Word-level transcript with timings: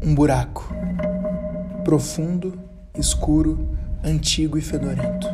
Um 0.00 0.14
buraco. 0.14 0.72
Profundo, 1.84 2.56
escuro, 2.96 3.76
antigo 4.02 4.56
e 4.56 4.60
fedorento. 4.60 5.26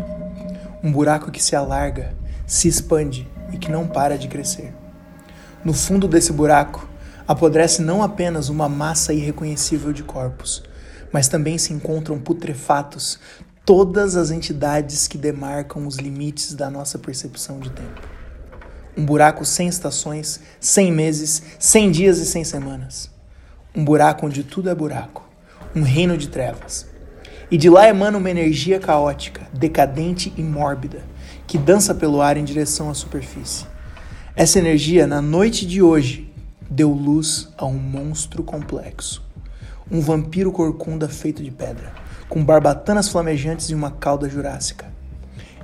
Um 0.82 0.90
buraco 0.90 1.30
que 1.30 1.42
se 1.42 1.54
alarga, 1.54 2.16
se 2.46 2.66
expande 2.66 3.28
e 3.52 3.58
que 3.58 3.70
não 3.70 3.86
para 3.86 4.16
de 4.16 4.26
crescer. 4.26 4.72
No 5.62 5.74
fundo 5.74 6.08
desse 6.08 6.32
buraco, 6.32 6.88
apodrece 7.28 7.82
não 7.82 8.02
apenas 8.02 8.48
uma 8.48 8.66
massa 8.66 9.12
irreconhecível 9.12 9.92
de 9.92 10.02
corpos, 10.02 10.62
mas 11.12 11.28
também 11.28 11.58
se 11.58 11.74
encontram 11.74 12.18
putrefatos 12.18 13.18
todas 13.66 14.16
as 14.16 14.30
entidades 14.30 15.06
que 15.06 15.18
demarcam 15.18 15.86
os 15.86 15.96
limites 15.96 16.54
da 16.54 16.70
nossa 16.70 16.98
percepção 16.98 17.60
de 17.60 17.68
tempo. 17.68 18.00
Um 18.96 19.04
buraco 19.04 19.44
sem 19.44 19.68
estações, 19.68 20.40
sem 20.58 20.90
meses, 20.90 21.42
sem 21.58 21.90
dias 21.90 22.16
e 22.16 22.24
sem 22.24 22.44
semanas. 22.44 23.13
Um 23.76 23.84
buraco 23.84 24.24
onde 24.24 24.44
tudo 24.44 24.70
é 24.70 24.74
buraco. 24.74 25.28
Um 25.74 25.82
reino 25.82 26.16
de 26.16 26.28
trevas. 26.28 26.86
E 27.50 27.58
de 27.58 27.68
lá 27.68 27.88
emana 27.88 28.16
uma 28.16 28.30
energia 28.30 28.78
caótica, 28.78 29.48
decadente 29.52 30.32
e 30.36 30.44
mórbida, 30.44 31.02
que 31.44 31.58
dança 31.58 31.92
pelo 31.92 32.22
ar 32.22 32.36
em 32.36 32.44
direção 32.44 32.88
à 32.88 32.94
superfície. 32.94 33.66
Essa 34.36 34.60
energia, 34.60 35.08
na 35.08 35.20
noite 35.20 35.66
de 35.66 35.82
hoje, 35.82 36.32
deu 36.70 36.92
luz 36.92 37.48
a 37.58 37.66
um 37.66 37.76
monstro 37.76 38.44
complexo. 38.44 39.24
Um 39.90 40.00
vampiro 40.00 40.52
corcunda 40.52 41.08
feito 41.08 41.42
de 41.42 41.50
pedra, 41.50 41.92
com 42.28 42.44
barbatanas 42.44 43.08
flamejantes 43.08 43.70
e 43.70 43.74
uma 43.74 43.90
cauda 43.90 44.28
jurássica. 44.28 44.86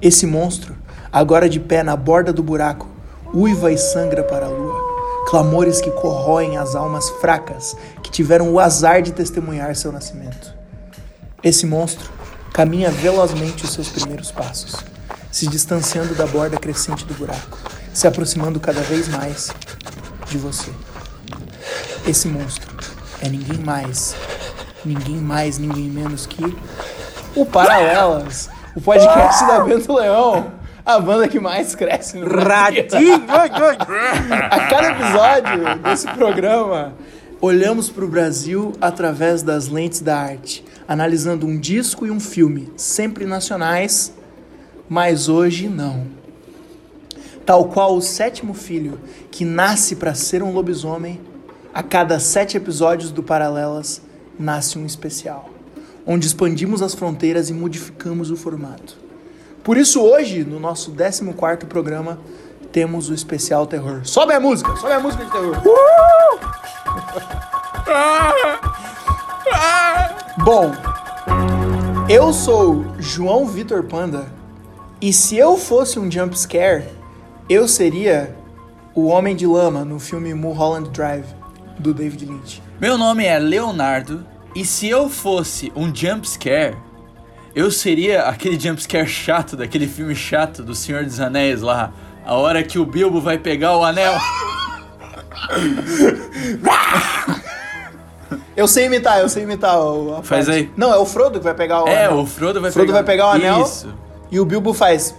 Esse 0.03 0.27
monstro, 0.27 0.77
agora 1.13 1.49
de 1.49 1.61
pé 1.61 1.85
na 1.85 1.95
borda 1.95 2.33
do 2.33 2.43
buraco, 2.43 2.89
uiva 3.33 3.71
e 3.71 3.79
sangra 3.79 4.25
para 4.25 4.47
a 4.47 4.49
lua, 4.49 4.90
clamores 5.31 5.81
que 5.81 5.93
corroem 5.93 6.57
as 6.57 6.75
almas 6.75 7.09
fracas 7.09 7.77
que 8.03 8.11
tiveram 8.11 8.53
o 8.53 8.59
azar 8.59 9.01
de 9.01 9.13
testemunhar 9.13 9.77
seu 9.77 9.93
nascimento. 9.93 10.53
Esse 11.41 11.65
monstro 11.65 12.11
caminha 12.53 12.91
velozmente 12.91 13.65
os 13.65 13.73
seus 13.73 13.89
primeiros 13.89 14.33
passos, 14.33 14.75
se 15.31 15.47
distanciando 15.47 16.17
da 16.17 16.27
borda 16.27 16.57
crescente 16.57 17.05
do 17.05 17.15
buraco, 17.15 17.57
se 17.95 18.09
aproximando 18.09 18.59
cada 18.59 18.81
vez 18.81 19.07
mais 19.07 19.53
de 20.27 20.37
você. 20.37 20.73
Esse 22.05 22.27
monstro 22.27 22.77
é 23.23 23.29
ninguém 23.29 23.59
mais, 23.59 24.17
ninguém 24.85 25.19
mais, 25.19 25.59
ninguém 25.59 25.89
menos 25.89 26.27
que 26.27 26.59
o 27.37 27.47
Paralelas, 27.47 28.51
o 28.75 28.81
podcast 28.81 29.47
da 29.47 29.61
Bento 29.61 29.93
Leão, 29.93 30.60
a 30.95 31.01
banda 31.01 31.29
que 31.29 31.39
mais 31.39 31.75
cresce 31.75 32.17
no 32.19 32.27
Ratinho! 32.27 33.23
A 34.51 34.69
cada 34.69 34.91
episódio 34.91 35.83
desse 35.83 36.09
programa, 36.09 36.95
olhamos 37.41 37.89
para 37.89 38.05
o 38.05 38.09
Brasil 38.09 38.73
através 38.81 39.43
das 39.43 39.69
lentes 39.69 40.01
da 40.01 40.19
arte, 40.19 40.65
analisando 40.89 41.47
um 41.47 41.59
disco 41.59 42.07
e 42.07 42.11
um 42.11 42.19
filme, 42.19 42.73
sempre 42.77 43.25
nacionais, 43.25 44.13
mas 44.89 45.29
hoje 45.29 45.69
não. 45.69 46.07
Tal 47.47 47.67
qual 47.67 47.97
o 47.97 48.03
sétimo 48.03 48.53
filho 48.53 48.99
que 49.31 49.45
nasce 49.45 49.95
para 49.95 50.15
ser 50.15 50.43
um 50.43 50.53
lobisomem, 50.53 51.21
a 51.73 51.85
cada 51.85 52.19
sete 52.19 52.57
episódios 52.57 53.13
do 53.13 53.23
Paralelas 53.23 54.03
nasce 54.37 54.77
um 54.77 54.85
especial, 54.85 55.51
onde 56.05 56.27
expandimos 56.27 56.83
as 56.83 56.95
fronteiras 56.97 57.49
e 57.49 57.53
modificamos 57.53 58.33
o 58.33 58.37
formato. 58.37 59.10
Por 59.71 59.77
isso 59.77 60.03
hoje, 60.03 60.43
no 60.43 60.59
nosso 60.59 60.91
14º 60.91 61.67
programa, 61.67 62.19
temos 62.73 63.09
o 63.09 63.15
especial 63.15 63.69
terror. 63.69 64.01
Sobe 64.03 64.33
a 64.33 64.41
música, 64.41 64.75
sobe 64.75 64.95
a 64.95 64.99
música 64.99 65.25
de 65.25 65.31
terror. 65.31 65.57
Bom, 70.39 70.73
eu 72.09 72.33
sou 72.33 72.85
João 72.99 73.47
Vitor 73.47 73.85
Panda 73.85 74.27
e 75.01 75.13
se 75.13 75.37
eu 75.37 75.57
fosse 75.57 76.01
um 76.01 76.11
jump 76.11 76.37
scare, 76.37 76.89
eu 77.49 77.69
seria 77.69 78.35
o 78.93 79.07
Homem 79.07 79.37
de 79.37 79.47
Lama 79.47 79.85
no 79.85 80.01
filme 80.01 80.35
Mulholland 80.35 80.91
Drive 80.91 81.27
do 81.79 81.95
David 81.95 82.27
Lynch. 82.27 82.61
Meu 82.81 82.99
nome 82.99 83.25
é 83.25 83.39
Leonardo 83.39 84.27
e 84.53 84.65
se 84.65 84.89
eu 84.89 85.09
fosse 85.09 85.73
um 85.77 85.95
jump 85.95 86.29
scare, 86.29 86.77
eu 87.55 87.71
seria 87.71 88.23
aquele 88.25 88.59
jump 88.59 88.83
scare 88.83 89.07
chato 89.09 89.57
daquele 89.57 89.87
filme 89.87 90.15
chato 90.15 90.63
do 90.63 90.75
Senhor 90.75 91.05
dos 91.05 91.21
Anéis 91.21 91.63
lá, 91.63 91.93
a 92.25 92.35
hora 92.35 92.63
que 92.63 92.79
o 92.79 92.85
Bilbo 92.87 93.21
vai 93.21 93.39
pegar 93.39 93.77
o 93.77 93.85
anel. 93.85 94.15
Eu 98.57 98.69
sei 98.69 98.87
imitar, 98.87 99.19
eu 99.21 99.29
sei 99.29 99.43
imitar 99.43 99.79
o 99.81 100.17
a 100.19 100.23
Faz 100.23 100.47
parte. 100.47 100.59
aí. 100.61 100.71
Não, 100.77 100.93
é 100.93 100.99
o 100.99 101.07
Frodo 101.07 101.39
que 101.39 101.45
vai 101.45 101.55
pegar 101.55 101.83
o 101.83 101.89
É, 101.89 102.07
anel. 102.07 102.19
o 102.21 102.27
Frodo 102.27 102.61
vai 102.61 102.71
Frodo 102.71 102.87
pegar 102.89 102.99
vai 102.99 103.05
pegar 103.05 103.27
o 103.27 103.31
anel. 103.31 103.63
Isso. 103.63 103.93
E 104.31 104.39
o 104.39 104.45
Bilbo 104.45 104.73
faz. 104.73 105.15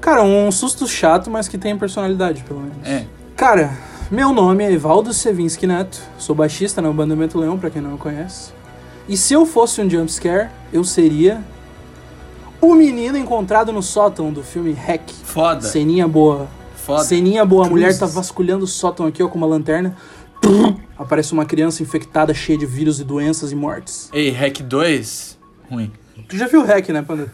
Cara, 0.00 0.22
um 0.22 0.50
susto 0.52 0.86
chato, 0.86 1.30
mas 1.30 1.48
que 1.48 1.58
tem 1.58 1.76
personalidade, 1.76 2.42
pelo 2.44 2.60
menos. 2.60 2.76
É. 2.86 3.04
Cara, 3.36 3.72
meu 4.10 4.32
nome 4.32 4.64
é 4.64 4.72
Evaldo 4.72 5.12
Sevinski 5.12 5.66
Neto, 5.66 6.00
sou 6.18 6.34
baixista 6.36 6.80
na 6.80 6.90
banda 6.92 7.16
Mento 7.16 7.38
Leão, 7.38 7.58
pra 7.58 7.70
quem 7.70 7.82
não 7.82 7.92
me 7.92 7.98
conhece. 7.98 8.52
E 9.08 9.16
se 9.16 9.32
eu 9.32 9.46
fosse 9.46 9.80
um 9.80 9.88
jumpscare, 9.88 10.50
eu 10.72 10.84
seria 10.84 11.42
o 12.60 12.74
menino 12.74 13.16
encontrado 13.16 13.72
no 13.72 13.82
sótão 13.82 14.30
do 14.30 14.42
filme 14.42 14.72
Hack. 14.72 15.10
Foda. 15.24 15.62
Ceninha 15.62 16.06
boa. 16.06 16.46
Foda. 16.76 17.04
Ceninha 17.04 17.44
boa, 17.44 17.66
a 17.66 17.70
mulher 17.70 17.96
tá 17.98 18.06
vasculhando 18.06 18.64
o 18.64 18.68
sótão 18.68 19.06
aqui, 19.06 19.22
ó, 19.22 19.28
com 19.28 19.38
uma 19.38 19.46
lanterna. 19.46 19.96
Aparece 20.98 21.32
uma 21.32 21.44
criança 21.44 21.82
infectada, 21.82 22.34
cheia 22.34 22.58
de 22.58 22.66
vírus 22.66 23.00
e 23.00 23.04
doenças 23.04 23.52
e 23.52 23.54
mortes. 23.54 24.08
Ei, 24.12 24.30
Hack 24.30 24.60
2? 24.62 25.38
Ruim. 25.70 25.92
Tu 26.28 26.36
já 26.36 26.46
viu 26.46 26.64
Hack, 26.64 26.88
né, 26.90 27.02
Panda? 27.02 27.32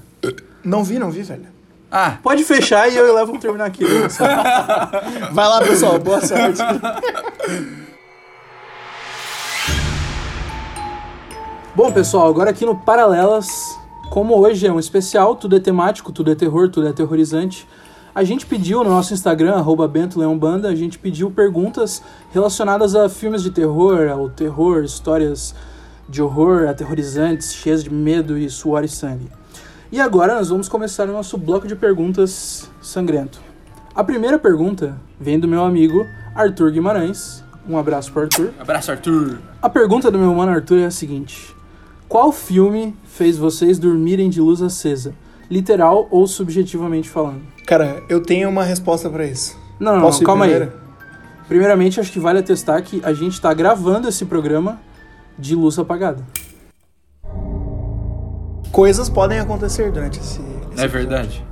Não 0.63 0.85
vi, 0.85 0.99
não 0.99 1.11
vi, 1.11 1.23
velho. 1.23 1.47
Ah, 1.91 2.19
Pode 2.23 2.43
fechar 2.43 2.91
e 2.91 2.97
eu 2.97 3.07
e 3.07 3.11
o 3.11 3.15
Léo 3.15 3.27
vamos 3.27 3.41
terminar 3.41 3.67
aqui. 3.67 3.85
Vai 5.33 5.49
lá, 5.49 5.61
pessoal. 5.63 5.99
Boa 5.99 6.21
sorte. 6.21 6.61
Bom, 11.77 11.91
pessoal, 11.91 12.29
agora 12.29 12.51
aqui 12.51 12.65
no 12.65 12.77
Paralelas, 12.77 13.77
como 14.09 14.39
hoje 14.39 14.65
é 14.65 14.73
um 14.73 14.79
especial, 14.79 15.35
tudo 15.35 15.57
é 15.57 15.59
temático, 15.59 16.13
tudo 16.13 16.31
é 16.31 16.35
terror, 16.37 16.71
tudo 16.71 16.87
é 16.87 16.91
aterrorizante, 16.91 17.67
a 18.15 18.23
gente 18.23 18.47
pediu 18.47 18.85
no 18.85 18.91
nosso 18.91 19.13
Instagram, 19.13 19.55
arroba 19.55 19.89
Bento 19.89 20.21
Leão 20.21 20.39
Banda, 20.39 20.69
a 20.69 20.75
gente 20.77 21.01
pediu 21.01 21.33
perguntas 21.33 22.01
relacionadas 22.33 22.95
a 22.95 23.09
filmes 23.09 23.43
de 23.43 23.51
terror, 23.51 24.09
ao 24.09 24.31
terror, 24.31 24.85
histórias 24.85 25.53
de 26.09 26.23
horror 26.23 26.69
aterrorizantes, 26.69 27.53
cheias 27.53 27.83
de 27.83 27.93
medo 27.93 28.39
e 28.39 28.49
suor 28.49 28.85
e 28.85 28.89
sangue. 28.89 29.29
E 29.91 30.01
agora 30.01 30.37
nós 30.37 30.51
vamos 30.51 30.69
começar 30.69 31.09
o 31.09 31.13
nosso 31.13 31.37
bloco 31.37 31.67
de 31.67 31.75
perguntas 31.75 32.71
sangrento. 32.81 33.41
A 33.93 34.05
primeira 34.05 34.39
pergunta 34.39 34.97
vem 35.19 35.41
do 35.41 35.49
meu 35.49 35.65
amigo 35.65 36.07
Arthur 36.37 36.71
Guimarães. 36.71 37.43
Um 37.69 37.77
abraço 37.77 38.13
para 38.13 38.23
Arthur. 38.23 38.53
abraço, 38.61 38.93
Arthur. 38.93 39.41
A 39.61 39.69
pergunta 39.69 40.09
do 40.09 40.19
meu 40.21 40.33
mano 40.33 40.53
Arthur 40.53 40.79
é 40.79 40.85
a 40.85 40.91
seguinte: 40.91 41.54
Qual 42.15 42.31
filme 42.31 42.95
fez 43.03 43.37
vocês 43.37 43.77
dormirem 43.77 44.31
de 44.31 44.41
luz 44.41 44.63
acesa? 44.63 45.17
Literal 45.51 46.07
ou 46.13 46.29
subjetivamente 46.29 47.09
falando? 47.09 47.41
Cara, 47.67 48.05
eu 48.09 48.23
tenho 48.23 48.49
uma 48.49 48.63
resposta 48.63 49.11
pra 49.11 49.27
isso. 49.27 49.59
Não, 49.81 49.97
não, 49.97 50.03
não 50.03 50.19
calma 50.21 50.45
primeiro? 50.45 50.73
aí. 50.73 50.81
Primeiramente, 51.49 51.99
acho 51.99 52.13
que 52.13 52.21
vale 52.21 52.39
atestar 52.39 52.81
que 52.85 53.03
a 53.05 53.13
gente 53.13 53.41
tá 53.41 53.53
gravando 53.53 54.09
esse 54.09 54.25
programa 54.27 54.81
de 55.37 55.57
luz 55.57 55.77
apagada. 55.77 56.23
Coisas 58.71 59.09
podem 59.09 59.41
acontecer 59.41 59.91
durante 59.91 60.21
esse. 60.21 60.41
esse 60.41 60.41
É 60.41 60.55
episódio. 60.85 60.91
verdade. 60.91 61.47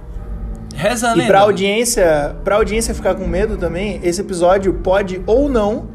Reza 0.76 1.10
a 1.10 1.16
E 1.18 1.26
pra 1.26 1.40
audiência, 1.40 2.36
pra 2.44 2.54
audiência 2.54 2.94
ficar 2.94 3.16
com 3.16 3.26
medo 3.26 3.56
também, 3.56 3.98
esse 4.04 4.20
episódio 4.20 4.74
pode 4.74 5.20
ou 5.26 5.48
não 5.48 5.88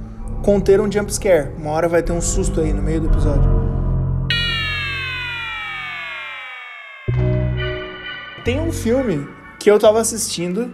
conter 0.43 0.81
um 0.81 0.91
jump 0.91 1.09
scare. 1.13 1.51
Uma 1.57 1.71
hora 1.71 1.87
vai 1.87 2.03
ter 2.03 2.11
um 2.11 2.19
susto 2.19 2.59
aí 2.59 2.73
no 2.73 2.81
meio 2.81 2.99
do 2.99 3.07
episódio. 3.07 3.66
Tem 8.47 8.61
um 8.61 8.71
filme 8.71 9.27
que 9.59 9.69
eu 9.69 9.77
tava 9.77 9.99
assistindo. 9.99 10.73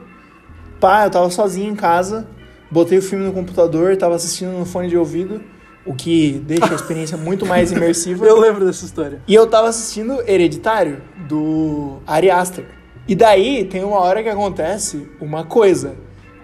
Pá, 0.79 1.05
eu 1.05 1.09
tava 1.09 1.31
sozinho 1.31 1.71
em 1.71 1.75
casa, 1.75 2.27
botei 2.69 2.99
o 2.99 3.01
filme 3.01 3.25
no 3.25 3.33
computador, 3.33 3.97
tava 3.97 4.13
assistindo 4.13 4.51
no 4.51 4.63
fone 4.63 4.87
de 4.87 4.95
ouvido, 4.95 5.41
o 5.83 5.95
que 5.95 6.33
deixa 6.45 6.71
a 6.71 6.75
experiência 6.75 7.17
muito 7.17 7.47
mais 7.47 7.71
imersiva. 7.71 8.27
Eu 8.27 8.39
lembro 8.39 8.63
dessa 8.63 8.85
história. 8.85 9.23
E 9.27 9.33
eu 9.33 9.47
tava 9.47 9.69
assistindo 9.69 10.21
Hereditário, 10.29 11.01
do 11.27 11.97
Ari 12.05 12.29
Aster. 12.29 12.63
E 13.07 13.15
daí 13.15 13.65
tem 13.65 13.83
uma 13.83 13.97
hora 14.01 14.21
que 14.21 14.29
acontece 14.29 15.09
uma 15.19 15.43
coisa. 15.43 15.95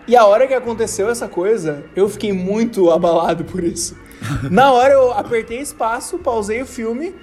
E 0.08 0.16
a 0.16 0.26
hora 0.26 0.48
que 0.48 0.54
aconteceu 0.56 1.12
essa 1.12 1.28
coisa, 1.28 1.86
eu 1.96 2.10
fiquei 2.10 2.34
muito 2.34 2.90
abalado 2.90 3.44
por 3.44 3.64
isso. 3.64 3.96
Na 4.50 4.72
hora 4.72 4.96
eu 4.96 5.12
apertei 5.12 5.60
espaço, 5.60 6.18
pausei 6.18 6.64
o 6.64 6.66
filme, 6.66 7.14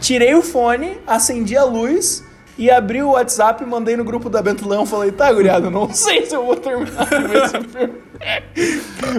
tirei 0.00 0.34
o 0.34 0.42
fone, 0.42 0.98
acendi 1.06 1.56
a 1.56 1.62
luz 1.62 2.24
E 2.56 2.70
abri 2.70 3.02
o 3.02 3.10
WhatsApp, 3.10 3.64
mandei 3.64 3.96
no 3.96 4.04
grupo 4.04 4.30
da 4.30 4.40
Bento 4.40 4.68
Leão, 4.68 4.86
falei, 4.86 5.10
tá, 5.10 5.32
guriado, 5.32 5.70
não 5.70 5.90
sei 5.94 6.24
se 6.24 6.34
eu 6.36 6.44
vou 6.46 6.54
terminar 6.56 7.04
de 7.06 7.26
ver 7.28 7.42
esse 7.44 7.60
filme. 7.60 7.94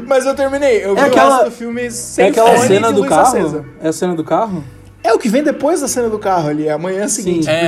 Mas 0.07 0.25
eu 0.25 0.33
terminei, 0.33 0.85
eu 0.85 0.95
vi 0.95 1.01
É 1.01 1.05
aquela- 1.05 1.27
o 1.27 1.31
resto 1.31 1.45
do 1.45 1.51
filme 1.51 1.91
sem 1.91 2.25
É 2.25 2.29
aquela 2.29 2.53
fone 2.55 2.67
cena 2.67 2.87
de 2.87 2.93
do 2.93 2.99
luz 3.01 3.09
carro? 3.09 3.27
acesa. 3.27 3.65
É 3.81 3.87
a 3.89 3.93
cena 3.93 4.15
do 4.15 4.23
carro? 4.23 4.63
É 5.03 5.13
o 5.13 5.19
que 5.19 5.29
vem 5.29 5.43
depois 5.43 5.81
da 5.81 5.87
cena 5.87 6.09
do 6.09 6.17
carro 6.17 6.49
ali, 6.49 6.67
é 6.67 6.71
amanhã 6.71 7.07
seguinte, 7.07 7.45
Sim. 7.45 7.51
É. 7.51 7.67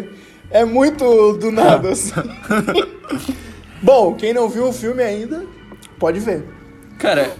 porque 0.00 0.08
é 0.50 0.64
muito 0.64 1.32
do 1.34 1.50
nada, 1.52 1.90
assim. 1.90 2.12
Bom, 3.82 4.14
quem 4.14 4.32
não 4.32 4.48
viu 4.48 4.66
o 4.68 4.72
filme 4.72 5.02
ainda, 5.02 5.44
pode 5.98 6.18
ver. 6.20 6.44
Cara, 6.98 7.32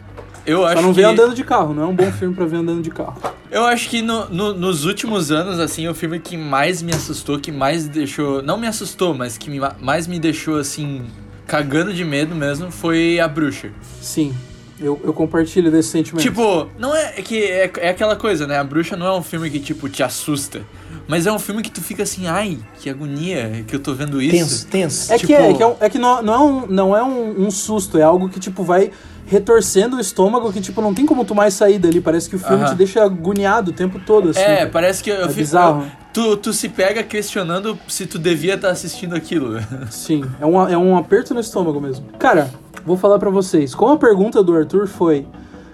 eu 0.46 0.64
acho 0.64 0.76
Só 0.76 0.82
não 0.82 0.90
que... 0.94 1.00
vê 1.00 1.04
andando 1.04 1.34
de 1.34 1.44
carro, 1.44 1.72
não 1.74 1.82
é 1.84 1.86
um 1.86 1.94
bom 1.94 2.10
filme 2.12 2.34
pra 2.34 2.44
ver 2.44 2.56
andando 2.56 2.82
de 2.82 2.90
carro. 2.90 3.16
Eu 3.50 3.64
acho 3.66 3.88
que 3.88 4.02
no- 4.02 4.28
no- 4.28 4.54
nos 4.54 4.84
últimos 4.84 5.30
anos, 5.30 5.58
assim, 5.60 5.86
o 5.88 5.94
filme 5.94 6.18
que 6.18 6.36
mais 6.36 6.82
me 6.82 6.92
assustou, 6.92 7.38
que 7.38 7.52
mais 7.52 7.86
deixou. 7.88 8.42
Não 8.42 8.56
me 8.58 8.66
assustou, 8.66 9.14
mas 9.14 9.38
que 9.38 9.48
me- 9.50 9.60
mais 9.80 10.06
me 10.06 10.18
deixou, 10.18 10.56
assim, 10.58 11.02
cagando 11.46 11.92
de 11.92 12.04
medo 12.04 12.34
mesmo, 12.34 12.70
foi 12.70 13.20
A 13.20 13.28
Bruxa. 13.28 13.70
Sim, 14.00 14.34
eu, 14.80 15.00
eu 15.04 15.12
compartilho 15.12 15.70
desse 15.70 15.90
sentimento. 15.90 16.22
Tipo, 16.22 16.68
não 16.78 16.94
é 16.94 17.14
é 17.18 17.22
que 17.22 17.44
é, 17.44 17.70
é 17.78 17.88
aquela 17.90 18.16
coisa, 18.16 18.46
né? 18.46 18.58
A 18.58 18.64
Bruxa 18.64 18.96
não 18.96 19.06
é 19.06 19.12
um 19.16 19.22
filme 19.22 19.48
que, 19.50 19.60
tipo, 19.60 19.88
te 19.88 20.02
assusta. 20.02 20.62
Mas 21.06 21.26
é 21.26 21.32
um 21.32 21.38
filme 21.38 21.62
que 21.62 21.70
tu 21.70 21.80
fica 21.82 22.02
assim, 22.02 22.26
ai, 22.26 22.58
que 22.80 22.88
agonia 22.88 23.64
que 23.66 23.76
eu 23.76 23.80
tô 23.80 23.92
vendo 23.94 24.20
isso. 24.22 24.66
Tenso, 24.66 24.66
tenso. 24.66 25.12
É 25.12 25.18
que, 25.18 25.26
tipo- 25.26 25.32
é, 25.40 25.50
é 25.50 25.54
que, 25.54 25.62
é, 25.62 25.66
um- 25.66 25.76
é 25.80 25.90
que 25.90 25.98
não, 25.98 26.22
não 26.22 26.34
é, 26.34 26.38
um, 26.38 26.66
não 26.66 26.96
é 26.96 27.02
um, 27.02 27.46
um 27.46 27.50
susto, 27.50 27.98
é 27.98 28.02
algo 28.02 28.28
que, 28.28 28.40
tipo, 28.40 28.62
vai 28.64 28.90
retorcendo 29.26 29.96
o 29.96 30.00
estômago 30.00 30.52
que, 30.52 30.60
tipo, 30.60 30.80
não 30.82 30.94
tem 30.94 31.04
como 31.06 31.24
tu 31.24 31.34
mais 31.34 31.54
sair 31.54 31.78
dali. 31.78 32.00
Parece 32.00 32.28
que 32.28 32.36
o 32.36 32.38
filme 32.38 32.62
Aham. 32.62 32.70
te 32.72 32.76
deixa 32.76 33.02
agoniado 33.02 33.70
o 33.70 33.74
tempo 33.74 33.98
todo, 33.98 34.30
assim. 34.30 34.40
É, 34.40 34.66
parece 34.66 35.02
que 35.02 35.10
eu 35.10 35.24
É 35.24 35.28
bizarro. 35.28 35.82
eu- 35.82 35.90
tu, 36.12 36.36
tu 36.36 36.52
se 36.52 36.68
pega 36.68 37.02
questionando 37.02 37.78
se 37.88 38.06
tu 38.06 38.18
devia 38.18 38.54
estar 38.54 38.70
assistindo 38.70 39.14
aquilo. 39.14 39.58
Sim, 39.90 40.24
é 40.40 40.46
um, 40.46 40.68
é 40.68 40.76
um 40.76 40.96
aperto 40.96 41.32
no 41.34 41.40
estômago 41.40 41.80
mesmo. 41.80 42.06
Cara, 42.18 42.50
vou 42.84 42.96
falar 42.96 43.18
pra 43.18 43.30
vocês. 43.30 43.74
Como 43.74 43.92
a 43.92 43.96
pergunta 43.98 44.42
do 44.42 44.54
Arthur 44.56 44.86
foi 44.86 45.26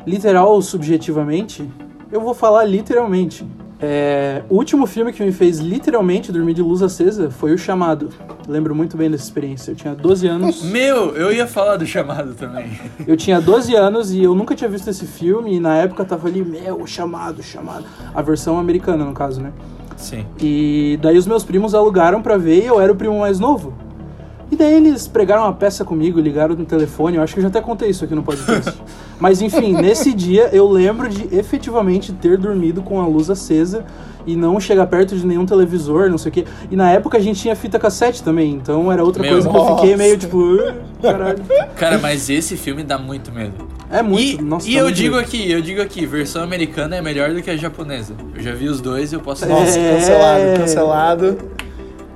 literal 0.07 0.51
ou 0.53 0.63
subjetivamente, 0.63 1.69
eu 2.11 2.21
vou 2.21 2.35
falar 2.35 2.65
literalmente. 2.65 3.45
É, 3.83 4.43
o 4.49 4.57
último 4.57 4.87
filme 4.87 5.13
que 5.13 5.25
me 5.25 5.33
fez 5.33 5.59
literalmente 5.59 6.31
dormir 6.31 6.53
de 6.53 6.61
luz 6.61 6.83
acesa 6.83 7.31
foi 7.31 7.53
O 7.53 7.59
Chamado. 7.59 8.11
Lembro 8.47 8.75
muito 8.75 8.97
bem 8.97 9.11
dessa 9.11 9.25
experiência. 9.25 9.71
Eu 9.71 9.77
tinha 9.77 9.95
12 9.95 10.27
anos. 10.27 10.63
Meu, 10.65 11.17
eu 11.17 11.33
ia 11.33 11.47
falar 11.47 11.77
do 11.77 11.87
chamado 11.87 12.35
também. 12.35 12.79
Eu 13.07 13.17
tinha 13.17 13.41
12 13.41 13.75
anos 13.75 14.13
e 14.13 14.23
eu 14.23 14.35
nunca 14.35 14.55
tinha 14.55 14.69
visto 14.69 14.89
esse 14.89 15.07
filme. 15.07 15.55
E 15.55 15.61
na 15.61 15.77
época 15.77 16.05
tava 16.05 16.29
ali, 16.29 16.45
meu, 16.45 16.83
o 16.83 16.87
chamado, 16.87 17.43
chamado. 17.43 17.85
A 18.15 18.21
versão 18.21 18.59
americana, 18.59 19.05
no 19.05 19.15
caso, 19.15 19.41
né? 19.41 19.53
Sim. 19.97 20.27
E 20.41 20.99
daí 21.01 21.17
os 21.17 21.27
meus 21.27 21.45
primos 21.45 21.75
alugaram 21.75 22.21
pra 22.21 22.37
ver 22.37 22.63
e 22.63 22.67
eu 22.67 22.81
era 22.81 22.93
o 22.93 22.97
primo 22.97 23.21
mais 23.21 23.39
novo. 23.39 23.73
E 24.51 24.57
daí 24.57 24.75
eles 24.75 25.07
pregaram 25.07 25.43
uma 25.45 25.53
peça 25.53 25.85
comigo, 25.85 26.19
ligaram 26.21 26.55
no 26.57 26.65
telefone, 26.65 27.17
eu 27.17 27.23
acho 27.23 27.35
que 27.35 27.39
eu 27.39 27.43
já 27.43 27.49
até 27.49 27.61
contei 27.61 27.91
isso 27.91 28.05
aqui 28.05 28.15
no 28.15 28.23
podcast. 28.23 28.75
Mas 29.21 29.41
enfim, 29.41 29.75
nesse 29.75 30.13
dia 30.13 30.49
eu 30.53 30.69
lembro 30.69 31.09
de 31.09 31.29
efetivamente 31.35 32.13
ter 32.13 32.37
dormido 32.37 32.83
com 32.83 33.01
a 33.01 33.07
luz 33.07 33.31
acesa 33.31 33.85
e 34.27 34.35
não 34.37 34.59
chegar 34.59 34.87
perto 34.87 35.15
de 35.17 35.25
nenhum 35.27 35.47
televisor, 35.47 36.11
não 36.11 36.19
sei 36.19 36.31
o 36.31 36.33
quê. 36.33 36.45
E 36.71 36.75
na 36.77 36.91
época 36.91 37.17
a 37.17 37.21
gente 37.21 37.41
tinha 37.41 37.55
fita 37.55 37.79
cassete 37.79 38.23
também, 38.23 38.53
então 38.53 38.91
era 38.91 39.05
outra 39.05 39.23
Meu, 39.23 39.33
coisa 39.33 39.49
que 39.49 39.57
eu 39.57 39.65
fiquei 39.77 39.91
nossa. 39.93 39.97
meio 39.97 40.17
tipo, 40.19 40.59
"Ah, 40.69 40.75
caralho. 41.03 41.39
Cara, 41.77 41.99
mas 41.99 42.29
esse 42.29 42.57
filme 42.57 42.83
dá 42.83 42.99
muito 42.99 43.31
medo. 43.33 43.69
É 43.91 44.03
muito, 44.03 44.41
e 44.41 44.45
nossa. 44.45 44.69
e 44.69 44.73
tá 44.75 44.79
eu 44.81 44.85
muito 44.85 44.97
digo 44.97 45.17
medo. 45.17 45.27
aqui, 45.27 45.51
eu 45.51 45.61
digo 45.61 45.81
aqui, 45.83 46.07
versão 46.07 46.43
americana 46.43 46.97
é 46.97 47.03
melhor 47.03 47.33
do 47.33 47.41
que 47.43 47.51
a 47.51 47.57
japonesa. 47.57 48.15
Eu 48.35 48.43
já 48.43 48.53
vi 48.53 48.69
os 48.69 48.81
dois 48.81 49.13
e 49.13 49.15
eu 49.17 49.21
posso 49.21 49.47
Nossa, 49.47 49.79
É. 49.79 49.95
cancelado, 49.97 50.59
cancelado. 50.59 51.39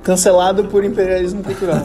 Cancelado 0.05 0.65
por 0.65 0.85
imperialismo 0.85 1.43
cultural. 1.43 1.81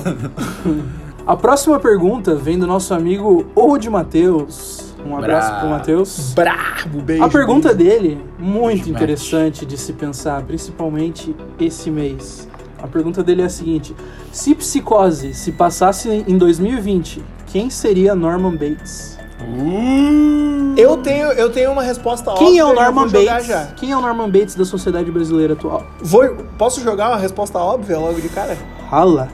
A 1.27 1.37
próxima 1.37 1.81
pergunta 1.81 2.35
vem 2.35 2.59
do 2.59 2.67
nosso 2.67 2.93
amigo 2.95 3.47
Old 3.55 3.89
Matheus. 3.89 4.95
Um 5.07 5.17
abraço 5.17 5.49
Bra- 5.51 5.61
pro 5.61 5.69
Matheus. 5.71 6.33
Brabo, 6.35 7.01
beijo. 7.03 7.25
A 7.25 7.29
pergunta 7.31 7.73
beijo. 7.75 7.93
dele, 7.99 8.21
muito 8.39 8.75
Beijo, 8.85 8.91
interessante 8.91 9.65
de 9.65 9.79
se 9.79 9.95
pensar, 9.95 10.43
principalmente 10.43 11.35
esse 11.59 11.91
mês. 11.91 12.47
A 12.83 12.87
pergunta 12.87 13.23
dele 13.23 13.41
é 13.43 13.47
a 13.47 13.51
seguinte: 13.51 13.95
se 14.31 14.55
Psicose 14.55 15.33
se 15.33 15.53
passasse 15.53 16.09
em 16.29 16.37
2020, 16.37 17.23
quem 17.47 17.71
seria 17.71 18.15
Norman 18.15 18.53
Bates? 18.57 19.19
Uh, 19.45 20.75
Eu 20.77 20.97
tenho, 20.99 21.29
eu 21.33 21.51
tenho 21.51 21.71
uma 21.73 21.83
resposta 21.83 22.33
Quem 22.35 22.59
é 22.59 22.65
o 22.65 22.69
óbvia 22.69 22.83
e 22.83 22.87
eu 22.87 22.93
Norman 22.93 23.09
vou 23.09 23.21
jogar 23.21 23.33
Bates? 23.33 23.47
já. 23.49 23.67
Quem 23.77 23.93
é 23.93 23.97
o 23.97 24.01
Norman 24.01 24.29
Bates 24.31 24.55
da 24.55 24.65
sociedade 24.65 25.11
brasileira 25.11 25.53
atual? 25.55 25.85
Vou, 26.01 26.29
posso 26.59 26.81
jogar 26.83 27.09
uma 27.09 27.17
resposta 27.19 27.59
óbvia 27.59 27.99
logo 27.99 28.21
de 28.21 28.29
cara? 28.29 28.57
Rala. 28.89 29.29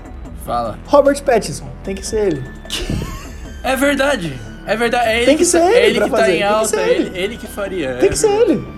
fala. 0.44 0.78
Robert 0.86 1.22
Pattinson, 1.22 1.66
tem 1.84 1.94
que 1.94 2.06
ser 2.06 2.26
ele. 2.28 2.44
É 3.62 3.74
verdade. 3.76 4.38
É 4.66 4.76
verdade. 4.76 5.08
É 5.08 5.16
ele 5.18 5.26
Tem 5.26 5.36
que 5.36 5.44
ser 5.44 5.60
tá- 5.60 5.70
ele 5.70 5.78
é 5.78 5.86
ele 5.86 5.94
que 6.00 6.10
tá 6.10 6.16
fazer, 6.16 6.22
em 6.22 6.28
tem 6.30 6.36
que 6.38 6.42
alta, 6.44 6.68
ser 6.68 6.78
é 6.80 6.88
ele, 6.90 7.08
ele. 7.08 7.18
ele 7.18 7.36
que 7.36 7.46
faria. 7.46 7.94
Tem 7.96 8.06
é 8.06 8.12
que 8.12 8.18
ser 8.18 8.28
verdade. 8.28 8.52
ele. 8.52 8.68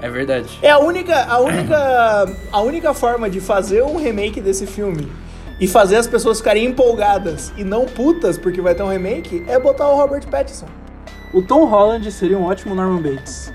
É 0.00 0.08
verdade. 0.10 0.58
É 0.62 0.70
a 0.70 0.78
única, 0.78 1.24
a 1.24 1.38
única, 1.40 2.28
a 2.52 2.60
única 2.60 2.94
forma 2.94 3.28
de 3.28 3.40
fazer 3.40 3.82
um 3.82 3.96
remake 3.96 4.40
desse 4.40 4.64
filme 4.66 5.10
e 5.60 5.66
fazer 5.66 5.96
as 5.96 6.06
pessoas 6.06 6.38
ficarem 6.38 6.64
empolgadas 6.66 7.52
e 7.56 7.64
não 7.64 7.84
putas 7.84 8.38
porque 8.38 8.60
vai 8.60 8.74
ter 8.76 8.82
um 8.84 8.88
remake 8.88 9.44
é 9.48 9.58
botar 9.58 9.88
o 9.88 9.96
Robert 9.96 10.24
Pattinson. 10.28 10.66
O 11.32 11.42
Tom 11.42 11.64
Holland 11.66 12.10
seria 12.10 12.38
um 12.38 12.44
ótimo 12.44 12.74
Norman 12.74 13.00
Bates. 13.02 13.52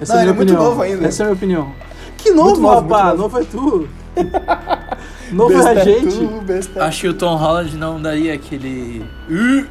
Essa 0.00 0.14
Não, 0.14 0.20
é 0.20 0.22
a 0.22 0.24
minha 0.24 0.30
ele 0.30 0.30
é 0.30 0.34
muito 0.34 0.52
opinião. 0.52 0.70
novo 0.70 0.82
ainda. 0.82 1.06
Essa 1.06 1.22
é 1.22 1.24
a 1.24 1.26
minha 1.28 1.36
opinião. 1.36 1.72
Que 2.18 2.30
novo, 2.30 2.48
Muito 2.50 2.60
novo, 2.62 2.80
rapaz! 2.94 3.18
muito 3.18 3.22
Novo 3.22 3.38
é 3.38 3.44
tu! 3.44 3.88
novo 5.32 5.52
é 5.52 5.56
a 5.56 5.74
Besta 5.74 5.84
gente! 5.84 6.18
tu, 6.18 6.40
besta 6.42 6.84
Acho 6.84 7.00
que 7.02 7.08
o 7.08 7.14
Tom 7.14 7.36
Holland 7.36 7.76
não 7.76 8.00
daria 8.00 8.34
aquele. 8.34 9.04
"Uh", 9.30 9.66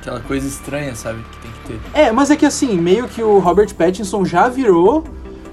aquela 0.00 0.20
coisa 0.20 0.46
estranha, 0.46 0.94
sabe? 0.94 1.22
Que 1.22 1.38
tem 1.38 1.50
que 1.50 1.68
ter. 1.92 2.00
É, 2.00 2.12
mas 2.12 2.30
é 2.30 2.36
que 2.36 2.46
assim, 2.46 2.76
meio 2.76 3.06
que 3.08 3.22
o 3.22 3.38
Robert 3.38 3.72
Pattinson 3.74 4.24
já 4.24 4.48
virou, 4.48 5.04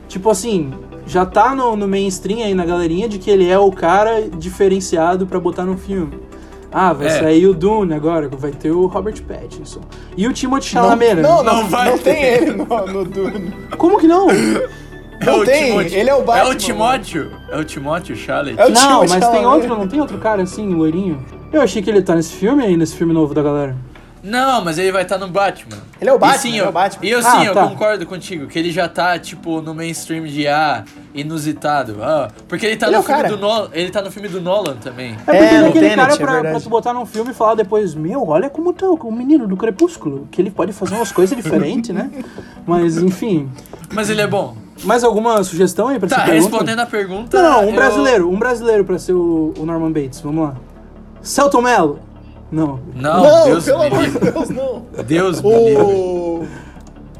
tipo 0.08 0.30
assim, 0.30 0.74
já 1.06 1.26
tá 1.26 1.54
no, 1.54 1.76
no 1.76 1.88
mainstream 1.88 2.46
aí 2.46 2.54
na 2.54 2.66
galerinha 2.66 3.10
de 3.10 3.18
que 3.20 3.30
ele 3.30 3.48
é 3.50 3.58
o 3.60 3.72
cara 3.72 4.22
diferenciado 4.30 5.26
pra 5.28 5.40
botar 5.40 5.66
no 5.66 5.78
filme. 5.78 6.18
Ah, 6.74 6.92
vai 6.92 7.08
É. 7.08 7.20
sair 7.20 7.46
o 7.48 7.54
Dune 7.54 7.94
agora, 7.94 8.28
vai 8.28 8.52
ter 8.52 8.72
o 8.72 8.88
Robert 8.88 9.22
Pattinson. 9.24 9.82
E 10.18 10.28
o 10.28 10.34
Timothée 10.34 10.74
Não, 10.76 10.84
Chalamet, 10.84 11.14
né? 11.16 11.22
não, 11.22 11.44
não, 11.44 11.56
Não 11.62 11.68
vai 11.70 11.90
não 11.92 11.98
tem 12.00 12.24
ele 12.24 12.52
no, 12.52 12.66
no 12.66 13.06
Dune. 13.06 13.54
Como 13.78 14.00
que 14.00 14.08
não? 14.08 14.28
Não 15.26 15.40
o 15.40 15.46
tem, 15.46 15.68
Timóteo. 15.68 15.98
ele 16.00 16.10
é 16.10 16.16
o 16.16 16.24
Batman, 16.24 16.50
É 16.50 16.52
o 16.52 16.56
Timóteo. 16.56 17.32
É 17.50 17.58
o 17.58 17.64
Timóteo 17.64 18.16
Charlie. 18.16 18.56
É 18.58 18.66
o 18.66 18.70
não, 18.72 19.00
mas 19.02 19.12
tem 19.12 19.22
Chalamet. 19.22 19.46
outro, 19.48 19.70
não 19.78 19.88
tem 19.88 20.02
outro 20.02 20.18
cara 20.18 20.42
assim, 20.42 20.74
loirinho? 20.74 21.24
Eu 21.52 21.62
achei 21.62 21.82
que 21.82 21.90
ele 21.90 22.02
tá 22.02 22.16
nesse 22.16 22.34
filme 22.34 22.64
aí, 22.64 22.76
nesse 22.76 22.96
filme 22.96 23.14
novo 23.14 23.34
da 23.34 23.42
galera. 23.44 23.76
Não, 24.24 24.64
mas 24.64 24.78
ele 24.78 24.90
vai 24.92 25.02
estar 25.04 25.18
no 25.18 25.28
Batman. 25.28 25.78
Ele 26.00 26.10
é 26.10 26.14
o 26.14 26.18
Batman, 26.18 26.36
E 26.38 26.40
sim, 26.40 26.50
ele 26.52 26.58
eu, 26.60 26.66
é 26.66 26.70
o 26.70 26.72
Batman. 26.72 27.06
E 27.06 27.10
eu 27.12 27.20
Ah, 27.20 27.24
sim, 27.24 27.46
eu 27.46 27.54
tá. 27.54 27.68
concordo 27.68 28.06
contigo, 28.06 28.48
que 28.48 28.58
ele 28.58 28.72
já 28.72 28.88
tá, 28.88 29.20
tipo, 29.20 29.62
no 29.62 29.76
mainstream 29.76 30.24
de 30.26 30.48
ah, 30.48 30.86
inusitado. 31.14 31.98
Ah, 32.02 32.30
porque 32.48 32.66
ele 32.66 32.78
tá 32.78 32.88
Ele 32.88 32.96
é 32.96 32.98
no 33.00 33.04
o 33.04 33.06
filme 33.06 33.22
cara. 33.22 33.36
do 33.36 33.42
Nolan. 33.42 33.70
Ele 33.74 33.92
tá 33.92 34.02
no 34.02 34.10
filme 34.12 34.30
do 34.30 34.40
Nolan 34.40 34.76
também. 34.78 35.12
É 35.12 35.16
porque 35.18 35.32
É, 35.32 35.38
ele 35.56 35.66
é 35.66 35.68
aquele 35.70 35.90
Tenet, 35.90 35.96
cara 35.98 36.14
é 36.14 36.18
pra, 36.18 36.34
verdade. 36.36 36.54
pra 36.56 36.64
tu 36.64 36.70
botar 36.70 36.94
num 36.94 37.06
filme 37.06 37.32
e 37.32 37.34
falar 37.34 37.56
depois, 37.56 37.94
meu, 37.94 38.26
olha 38.28 38.50
como 38.50 38.72
tá 38.72 38.88
o 38.88 39.12
menino 39.12 39.46
do 39.48 39.58
Crepúsculo, 39.58 40.28
que 40.32 40.42
ele 40.42 40.50
pode 40.52 40.72
fazer 40.72 40.96
umas 40.96 41.12
coisas 41.12 41.36
diferentes, 41.36 41.94
né? 41.94 42.10
Mas, 42.66 42.98
enfim. 42.98 43.50
Mas 43.94 44.10
ele 44.10 44.22
é 44.22 44.28
bom. 44.28 44.56
Mais 44.86 45.04
alguma 45.04 45.44
sugestão 45.44 45.90
aí 45.90 46.00
pra 46.00 46.08
Tá, 46.10 46.16
essa 46.16 46.26
pergunta? 46.26 46.50
respondendo 46.50 46.80
a 46.80 46.86
pergunta. 46.86 47.42
Não, 47.42 47.52
não, 47.52 47.66
um 47.66 47.70
eu- 47.70 47.76
brasileiro, 47.76 48.30
um 48.32 48.40
brasileiro 48.40 48.86
pra 48.86 48.98
ser 48.98 49.14
o, 49.14 49.54
o 49.58 49.66
Norman 49.66 49.92
Bates, 49.92 50.22
vamos 50.22 50.46
lá. 50.46 50.56
Celton 51.22 51.62
Mello. 51.62 52.00
Não. 52.54 52.80
Não, 52.96 53.24
Não, 53.24 53.46
Deus 53.46 53.66
pelo 53.66 53.82
amor 53.82 54.04
de. 54.08 54.20
Deus, 54.20 54.50
não. 54.50 54.86
Deus 55.08 55.42
me 55.42 55.50
livre. 55.50 55.82
O, 55.84 56.48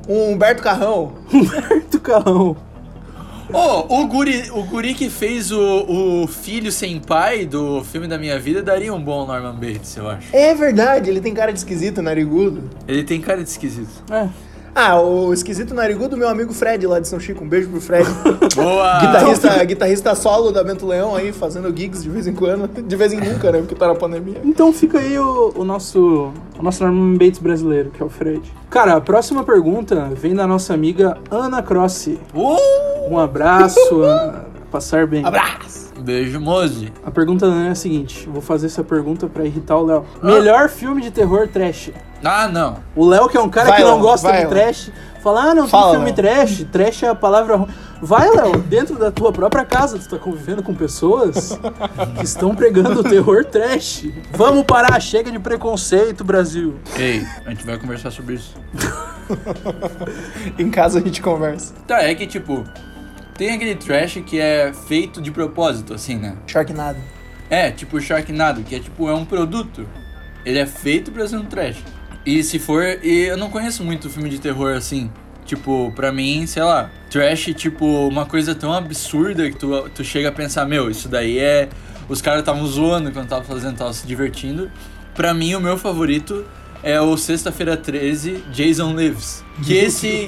o 0.08 0.32
Humberto 0.32 0.62
Carrão. 0.62 1.14
Humberto 1.34 2.00
Carrão. 2.00 2.56
Oh, 3.52 4.02
o 4.02 4.08
guri, 4.08 4.50
o 4.52 4.64
guri 4.64 4.94
que 4.94 5.10
fez 5.10 5.52
o, 5.52 6.22
o 6.24 6.28
filho 6.28 6.72
sem 6.72 7.00
pai 7.00 7.46
do 7.46 7.84
filme 7.84 8.08
da 8.08 8.18
minha 8.18 8.40
vida 8.40 8.62
daria 8.62 8.94
um 8.94 9.02
bom 9.04 9.26
Norman 9.26 9.54
Bates, 9.56 9.96
eu 9.98 10.10
acho. 10.10 10.28
É 10.36 10.54
verdade, 10.56 11.10
ele 11.10 11.20
tem 11.20 11.34
cara 11.34 11.52
de 11.52 11.60
esquisito, 11.60 12.02
narigudo. 12.02 12.70
Ele 12.88 13.04
tem 13.04 13.20
cara 13.20 13.44
de 13.44 13.50
esquisito. 13.50 14.04
É. 14.12 14.28
Ah, 14.76 15.00
o 15.00 15.32
esquisito 15.32 15.74
narigudo, 15.74 16.18
meu 16.18 16.28
amigo 16.28 16.52
Fred 16.52 16.88
lá 16.88 17.00
de 17.00 17.08
São 17.08 17.20
Chico. 17.20 17.44
Um 17.44 17.48
beijo 17.48 17.70
pro 17.70 17.80
Fred. 17.80 18.10
Boa! 18.56 19.00
guitarrista, 19.00 19.64
guitarrista 19.64 20.16
solo 20.16 20.52
da 20.52 20.64
Bento 20.64 20.88
Leão 20.88 21.16
aí, 21.16 21.32
fazendo 21.32 21.76
gigs 21.76 22.02
de 22.02 22.10
vez 22.10 22.26
em 22.26 22.34
quando. 22.34 22.68
De 22.68 22.96
vez 22.96 23.14
em 23.14 23.20
nunca, 23.20 23.52
né? 23.52 23.60
Porque 23.60 23.76
tá 23.76 23.88
na 23.88 23.96
pandemia. 23.96 24.42
Então 24.44 24.74
fica 24.74 24.98
aí 24.98 25.18
o, 25.20 25.54
o 25.56 25.64
nosso 25.64 26.32
o 26.58 26.64
nosso 26.64 26.84
Norman 26.84 27.18
Bates 27.18 27.40
brasileiro, 27.40 27.92
que 27.92 28.02
é 28.02 28.06
o 28.06 28.10
Fred. 28.10 28.42
Cara, 28.70 28.96
a 28.96 29.02
próxima 29.02 29.44
pergunta 29.44 30.10
vem 30.16 30.34
da 30.34 30.48
nossa 30.48 30.74
amiga 30.74 31.18
Ana 31.30 31.62
Crossi. 31.62 32.20
Uh! 32.34 33.12
Um 33.12 33.20
abraço, 33.20 34.02
Ana. 34.02 34.53
Passar 34.74 35.06
bem. 35.06 35.24
Abraço! 35.24 35.94
Beijo, 36.00 36.40
Mozi. 36.40 36.92
A 37.06 37.12
pergunta 37.12 37.48
da 37.48 37.54
Ana 37.54 37.68
é 37.68 37.72
a 37.72 37.76
seguinte: 37.76 38.28
vou 38.28 38.42
fazer 38.42 38.66
essa 38.66 38.84
pergunta 38.84 39.28
pra 39.28 39.46
irritar 39.46 39.78
o 39.78 39.86
Léo. 39.86 40.04
Ah. 40.20 40.26
Melhor 40.26 40.68
filme 40.68 41.00
de 41.00 41.12
terror 41.12 41.48
trash. 41.48 41.92
Ah, 42.24 42.48
não. 42.48 42.78
O 42.96 43.08
Léo, 43.08 43.30
que 43.30 43.38
é 43.38 43.40
um 43.40 43.50
cara 43.50 43.70
Vai, 43.70 43.78
que 43.78 43.84
não 43.84 44.00
gosta 44.00 44.30
vai, 44.30 44.42
de 44.42 44.50
trash, 44.50 44.92
fala: 45.22 45.52
ah, 45.52 45.54
não 45.54 45.68
Fala, 45.68 45.92
tem 45.92 45.92
filme 45.92 46.06
Léo. 46.08 46.16
trash. 46.16 46.66
Trash 46.72 47.04
é 47.04 47.10
a 47.10 47.14
palavra 47.14 47.56
ruim. 47.56 47.68
Vai, 48.02 48.28
Léo, 48.32 48.58
dentro 48.64 48.98
da 48.98 49.12
tua 49.12 49.32
própria 49.32 49.64
casa, 49.64 50.00
tu 50.00 50.10
tá 50.10 50.18
convivendo 50.18 50.64
com 50.64 50.74
pessoas 50.74 51.60
que 52.18 52.26
estão 52.26 52.56
pregando 52.56 53.02
o 53.02 53.04
terror 53.04 53.46
trash. 53.46 54.08
Vamos 54.32 54.64
parar, 54.64 55.00
chega 55.00 55.32
de 55.32 55.38
preconceito, 55.38 56.24
Brasil. 56.24 56.74
Ei, 56.98 57.24
a 57.46 57.52
gente 57.52 57.64
vai 57.64 57.78
conversar 57.78 58.10
sobre 58.10 58.34
isso. 58.34 58.56
Em 60.58 60.72
casa 60.72 60.98
a 60.98 61.02
gente 61.04 61.22
conversa. 61.22 61.76
Tá, 61.88 62.02
é 62.02 62.16
que 62.16 62.26
tipo, 62.26 62.64
tem 63.38 63.52
aquele 63.52 63.76
trash 63.76 64.22
que 64.26 64.40
é 64.40 64.72
feito 64.88 65.22
de 65.22 65.32
propósito, 65.32 65.94
assim, 65.94 66.18
né? 66.18 66.36
Sharknado. 66.48 67.00
É, 67.50 67.72
tipo 67.72 68.00
Sharknado, 68.00 68.64
que 68.64 68.76
é 68.76 68.80
tipo, 68.80 69.10
é 69.10 69.14
um 69.14 69.26
produto. 69.26 69.88
Ele 70.46 70.60
é 70.60 70.66
feito 70.66 71.12
pra 71.12 71.28
ser 71.28 71.38
um 71.38 71.46
trash. 71.46 71.78
E 72.26 72.44
se 72.44 72.60
for. 72.60 72.84
E 73.04 73.26
eu 73.26 73.38
não 73.38 73.50
conheço 73.50 73.84
muito 73.84 74.10
filme 74.10 74.30
de 74.30 74.40
terror 74.40 74.76
assim. 74.76 75.10
Tipo, 75.46 75.92
pra 75.94 76.12
mim, 76.12 76.48
sei 76.48 76.64
lá, 76.64 76.90
trash, 77.10 77.54
tipo, 77.54 77.86
uma 78.08 78.26
coisa 78.26 78.56
tão 78.56 78.72
absurda 78.72 79.50
que 79.52 79.58
tu, 79.58 79.90
tu 79.90 80.04
chega 80.04 80.30
a 80.30 80.32
pensar, 80.32 80.66
meu, 80.66 80.90
isso 80.90 81.10
daí 81.10 81.38
é. 81.38 81.70
Os 82.08 82.22
caras 82.22 82.40
estavam 82.40 82.66
zoando 82.66 83.12
quando 83.12 83.28
tava 83.28 83.44
fazendo, 83.44 83.78
tava 83.78 83.94
se 83.94 84.08
divertindo. 84.08 84.72
Pra 85.14 85.34
mim, 85.34 85.54
o 85.56 85.60
meu 85.60 85.78
favorito 85.78 86.46
é 86.82 87.00
o 87.00 87.16
Sexta-feira 87.18 87.78
13, 87.78 88.44
Jason 88.52 88.96
Lives. 88.96 89.44
Que 89.64 89.74
esse. 89.74 90.28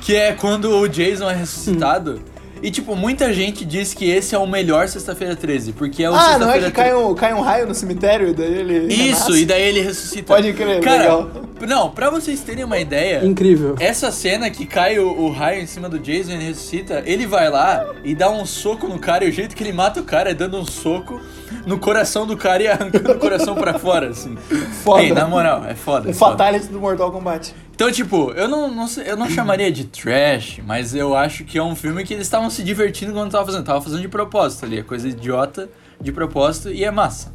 Que 0.00 0.16
é 0.16 0.32
quando 0.32 0.70
o 0.70 0.88
Jason 0.88 1.30
é 1.30 1.34
ressuscitado. 1.34 2.22
E, 2.64 2.70
tipo, 2.70 2.96
muita 2.96 3.30
gente 3.30 3.62
diz 3.62 3.92
que 3.92 4.08
esse 4.08 4.34
é 4.34 4.38
o 4.38 4.46
melhor 4.46 4.88
Sexta-feira 4.88 5.36
13, 5.36 5.72
porque 5.74 6.02
é 6.02 6.10
o 6.10 6.14
Ah, 6.14 6.38
não 6.38 6.50
é 6.50 6.58
que 6.58 6.70
cai 6.70 6.94
um, 6.94 7.14
cai 7.14 7.34
um 7.34 7.42
raio 7.42 7.66
no 7.66 7.74
cemitério 7.74 8.30
e 8.30 8.32
daí 8.32 8.54
ele. 8.54 8.86
isso, 8.94 9.24
renasce? 9.26 9.42
e 9.42 9.44
daí 9.44 9.62
ele 9.64 9.80
ressuscita. 9.82 10.34
Pode 10.34 10.50
crer, 10.54 10.80
Cara, 10.80 11.02
legal. 11.02 11.30
não, 11.68 11.90
pra 11.90 12.08
vocês 12.08 12.40
terem 12.40 12.64
uma 12.64 12.78
ideia, 12.78 13.22
Incrível. 13.22 13.74
essa 13.78 14.10
cena 14.10 14.48
que 14.48 14.64
cai 14.64 14.98
o, 14.98 15.10
o 15.10 15.30
raio 15.30 15.60
em 15.60 15.66
cima 15.66 15.90
do 15.90 15.98
Jason 15.98 16.30
e 16.30 16.34
ele 16.36 16.44
ressuscita, 16.44 17.02
ele 17.04 17.26
vai 17.26 17.50
lá 17.50 17.84
e 18.02 18.14
dá 18.14 18.30
um 18.30 18.46
soco 18.46 18.88
no 18.88 18.98
cara, 18.98 19.26
e 19.26 19.28
o 19.28 19.32
jeito 19.32 19.54
que 19.54 19.62
ele 19.62 19.72
mata 19.74 20.00
o 20.00 20.04
cara 20.04 20.30
é 20.30 20.34
dando 20.34 20.56
um 20.58 20.64
soco 20.64 21.20
no 21.66 21.78
coração 21.78 22.26
do 22.26 22.36
cara 22.36 22.62
e 22.62 22.68
arrancando 22.68 23.12
o 23.12 23.18
coração 23.18 23.54
pra 23.54 23.78
fora, 23.78 24.08
assim. 24.08 24.36
Foda. 24.82 25.02
Ei, 25.02 25.12
na 25.12 25.26
moral, 25.26 25.64
é 25.64 25.74
foda. 25.74 26.10
É 26.10 26.12
foda. 26.12 26.32
fatality 26.32 26.66
do 26.68 26.80
Mortal 26.80 27.10
Kombat. 27.12 27.54
Então, 27.74 27.90
tipo, 27.90 28.30
eu 28.32 28.46
não, 28.48 28.72
não, 28.72 28.86
sei- 28.86 29.10
eu 29.10 29.16
não 29.16 29.28
chamaria 29.28 29.70
de 29.72 29.84
trash, 29.84 30.60
mas 30.64 30.94
eu 30.94 31.16
acho 31.16 31.44
que 31.44 31.58
é 31.58 31.62
um 31.62 31.74
filme 31.74 32.04
que 32.04 32.14
eles 32.14 32.26
estavam 32.26 32.48
se 32.50 32.62
divertindo 32.62 33.12
quando 33.12 33.26
estavam 33.26 33.46
fazendo. 33.46 33.64
Tava 33.64 33.80
fazendo 33.80 34.00
de 34.00 34.08
propósito 34.08 34.64
ali, 34.64 34.78
é 34.78 34.82
coisa 34.82 35.08
idiota 35.08 35.68
de 36.00 36.12
propósito 36.12 36.70
e 36.70 36.84
é 36.84 36.90
massa. 36.90 37.32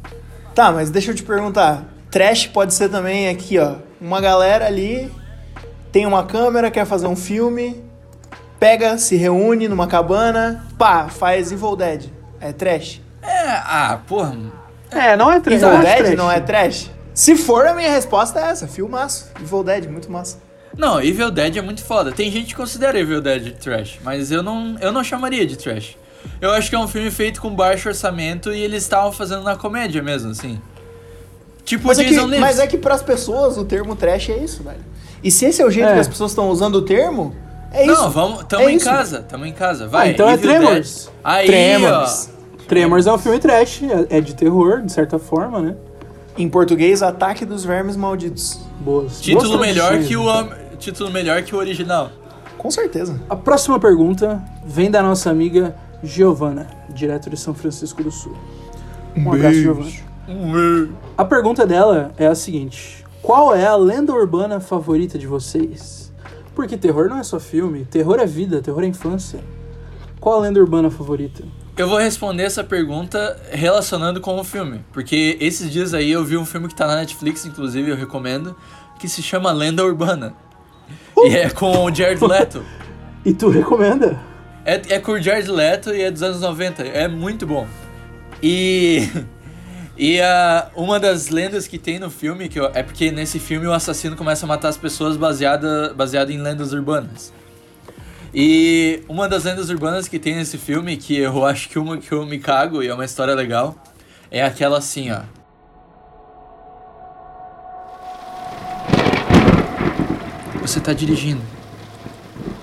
Tá, 0.54 0.72
mas 0.72 0.90
deixa 0.90 1.10
eu 1.10 1.14
te 1.14 1.22
perguntar. 1.22 1.84
Trash 2.10 2.46
pode 2.46 2.74
ser 2.74 2.88
também 2.88 3.28
aqui, 3.28 3.58
ó. 3.58 3.76
Uma 4.00 4.20
galera 4.20 4.66
ali 4.66 5.10
tem 5.92 6.06
uma 6.06 6.24
câmera, 6.24 6.70
quer 6.70 6.84
fazer 6.86 7.06
um 7.06 7.14
filme, 7.16 7.82
pega, 8.58 8.96
se 8.98 9.16
reúne 9.16 9.68
numa 9.68 9.86
cabana, 9.86 10.66
pá, 10.78 11.08
faz 11.08 11.52
Evil 11.52 11.76
Dead. 11.76 12.04
É 12.40 12.52
trash. 12.52 13.00
É, 13.22 13.48
ah, 13.50 14.00
porra. 14.06 14.36
É, 14.90 15.16
não 15.16 15.30
é 15.30 15.40
trash. 15.40 15.56
Evil 15.62 15.68
acho 15.70 15.82
Dead 15.82 15.98
trash. 15.98 16.16
não 16.16 16.30
é 16.32 16.40
trash? 16.40 16.90
Se 17.14 17.36
for, 17.36 17.66
a 17.66 17.74
minha 17.74 17.90
resposta 17.90 18.38
é 18.40 18.44
essa. 18.50 18.66
Filmaço. 18.66 19.30
Evil 19.40 19.62
Dead, 19.62 19.86
muito 19.86 20.10
massa. 20.10 20.38
Não, 20.76 21.00
Evil 21.02 21.30
Dead 21.30 21.56
é 21.56 21.60
muito 21.62 21.82
foda. 21.84 22.12
Tem 22.12 22.30
gente 22.30 22.48
que 22.48 22.54
considera 22.54 22.98
Evil 22.98 23.20
Dead 23.20 23.42
de 23.42 23.52
trash, 23.52 23.98
mas 24.02 24.30
eu 24.30 24.42
não, 24.42 24.76
eu 24.80 24.90
não 24.92 25.02
chamaria 25.04 25.44
de 25.46 25.56
trash. 25.56 25.96
Eu 26.40 26.50
acho 26.52 26.68
que 26.70 26.76
é 26.76 26.78
um 26.78 26.88
filme 26.88 27.10
feito 27.10 27.40
com 27.40 27.54
baixo 27.54 27.88
orçamento 27.88 28.52
e 28.52 28.60
eles 28.62 28.82
estavam 28.82 29.10
fazendo 29.12 29.42
na 29.42 29.56
comédia 29.56 30.02
mesmo, 30.02 30.30
assim. 30.30 30.60
Tipo 31.64 31.86
Mas 31.88 31.98
é, 31.98 32.04
que, 32.04 32.10
Jason 32.10 32.24
Lives. 32.26 32.40
mas 32.40 32.58
é 32.58 32.66
que 32.66 32.78
pras 32.78 33.02
pessoas 33.02 33.56
o 33.58 33.64
termo 33.64 33.94
trash 33.96 34.30
é 34.30 34.36
isso, 34.38 34.62
velho. 34.62 34.80
E 35.22 35.30
se 35.30 35.44
esse 35.46 35.60
é 35.60 35.66
o 35.66 35.70
jeito 35.70 35.88
É. 35.88 35.94
que 35.94 36.00
as 36.00 36.08
pessoas 36.08 36.30
estão 36.30 36.48
usando 36.48 36.76
o 36.76 36.82
termo, 36.82 37.34
é 37.72 37.84
isso. 37.86 37.92
Não, 38.02 38.10
vamos, 38.10 38.44
tamo 38.44 38.68
É 38.68 38.72
em 38.72 38.76
isso. 38.76 38.84
casa, 38.86 39.22
tamo 39.28 39.44
em 39.46 39.52
casa. 39.52 39.86
Vai, 39.86 40.10
então 40.10 40.28
é 40.28 40.34
Evil 40.34 40.50
Tremors. 40.50 41.04
Dead. 41.04 41.14
Aí, 41.22 41.46
Tremors. 41.46 42.30
Tremors 42.70 43.04
é 43.04 43.12
um 43.12 43.18
filme 43.18 43.40
trash, 43.40 43.82
é 43.82 44.18
é 44.18 44.20
de 44.20 44.32
terror, 44.32 44.80
de 44.80 44.92
certa 44.92 45.18
forma, 45.18 45.58
né? 45.58 45.74
Em 46.38 46.48
português, 46.48 47.02
Ataque 47.02 47.44
dos 47.44 47.64
Vermes 47.64 47.96
Malditos. 47.96 48.60
Boas. 48.78 49.20
Título 49.20 49.56
boas 49.56 49.60
melhor 49.60 49.98
que 49.98 50.16
o 50.16 50.22
então. 50.22 50.56
título 50.78 51.10
melhor 51.10 51.42
que 51.42 51.52
o 51.52 51.58
original. 51.58 52.12
Com 52.56 52.70
certeza. 52.70 53.20
A 53.28 53.34
próxima 53.34 53.80
pergunta 53.80 54.40
vem 54.64 54.88
da 54.88 55.02
nossa 55.02 55.28
amiga 55.28 55.74
Giovana, 56.00 56.68
direto 56.90 57.28
de 57.28 57.36
São 57.36 57.52
Francisco 57.54 58.04
do 58.04 58.12
Sul. 58.12 58.36
Um 59.16 59.32
abraço, 59.32 59.56
Giovana. 59.56 59.90
A 61.18 61.24
pergunta 61.24 61.66
dela 61.66 62.12
é 62.16 62.28
a 62.28 62.36
seguinte: 62.36 63.04
Qual 63.20 63.52
é 63.52 63.66
a 63.66 63.74
lenda 63.74 64.12
urbana 64.12 64.60
favorita 64.60 65.18
de 65.18 65.26
vocês? 65.26 66.12
Porque 66.54 66.76
terror 66.76 67.08
não 67.08 67.18
é 67.18 67.24
só 67.24 67.40
filme, 67.40 67.84
terror 67.84 68.20
é 68.20 68.26
vida, 68.26 68.62
terror 68.62 68.84
é 68.84 68.86
infância. 68.86 69.40
Qual 70.20 70.38
a 70.38 70.42
lenda 70.42 70.60
urbana 70.60 70.88
favorita? 70.88 71.42
Eu 71.80 71.88
vou 71.88 71.98
responder 71.98 72.42
essa 72.42 72.62
pergunta 72.62 73.40
relacionando 73.50 74.20
com 74.20 74.38
o 74.38 74.44
filme, 74.44 74.84
porque 74.92 75.38
esses 75.40 75.70
dias 75.70 75.94
aí 75.94 76.10
eu 76.10 76.22
vi 76.22 76.36
um 76.36 76.44
filme 76.44 76.68
que 76.68 76.74
tá 76.74 76.86
na 76.86 76.96
Netflix, 76.96 77.46
inclusive 77.46 77.90
eu 77.90 77.96
recomendo, 77.96 78.54
que 78.98 79.08
se 79.08 79.22
chama 79.22 79.50
Lenda 79.50 79.82
Urbana. 79.82 80.34
E 81.16 81.34
é 81.34 81.48
com 81.48 81.84
o 81.86 81.94
Jared 81.94 82.22
Leto. 82.22 82.62
E 83.24 83.32
tu 83.34 83.48
recomenda? 83.50 84.18
É, 84.64 84.94
é 84.94 84.98
com 84.98 85.12
o 85.12 85.20
Jared 85.20 85.50
Leto 85.50 85.90
e 85.94 86.00
é 86.02 86.10
dos 86.10 86.22
anos 86.22 86.40
90. 86.40 86.82
É 86.82 87.06
muito 87.08 87.46
bom. 87.46 87.66
E. 88.42 89.08
E 90.02 90.18
a, 90.22 90.70
uma 90.74 90.98
das 90.98 91.28
lendas 91.28 91.66
que 91.66 91.76
tem 91.78 91.98
no 91.98 92.08
filme, 92.10 92.48
que 92.48 92.58
eu- 92.58 92.70
é 92.72 92.82
porque 92.82 93.10
nesse 93.10 93.38
filme 93.38 93.66
o 93.66 93.72
assassino 93.74 94.16
começa 94.16 94.46
a 94.46 94.48
matar 94.48 94.68
as 94.70 94.78
pessoas 94.78 95.14
baseada, 95.18 95.92
baseado 95.94 96.30
em 96.30 96.38
lendas 96.40 96.72
urbanas. 96.72 97.34
E 98.32 99.02
uma 99.08 99.28
das 99.28 99.42
lendas 99.42 99.70
urbanas 99.70 100.06
que 100.06 100.18
tem 100.18 100.36
nesse 100.36 100.56
filme, 100.56 100.96
que 100.96 101.16
eu 101.16 101.44
acho 101.44 101.68
que 101.68 101.78
uma 101.78 101.98
que 101.98 102.12
eu 102.12 102.24
me 102.24 102.38
cago 102.38 102.80
e 102.82 102.86
é 102.86 102.94
uma 102.94 103.04
história 103.04 103.34
legal, 103.34 103.76
é 104.30 104.44
aquela 104.44 104.78
assim, 104.78 105.10
ó. 105.10 105.22
Você 110.60 110.78
tá 110.78 110.92
dirigindo. 110.92 111.42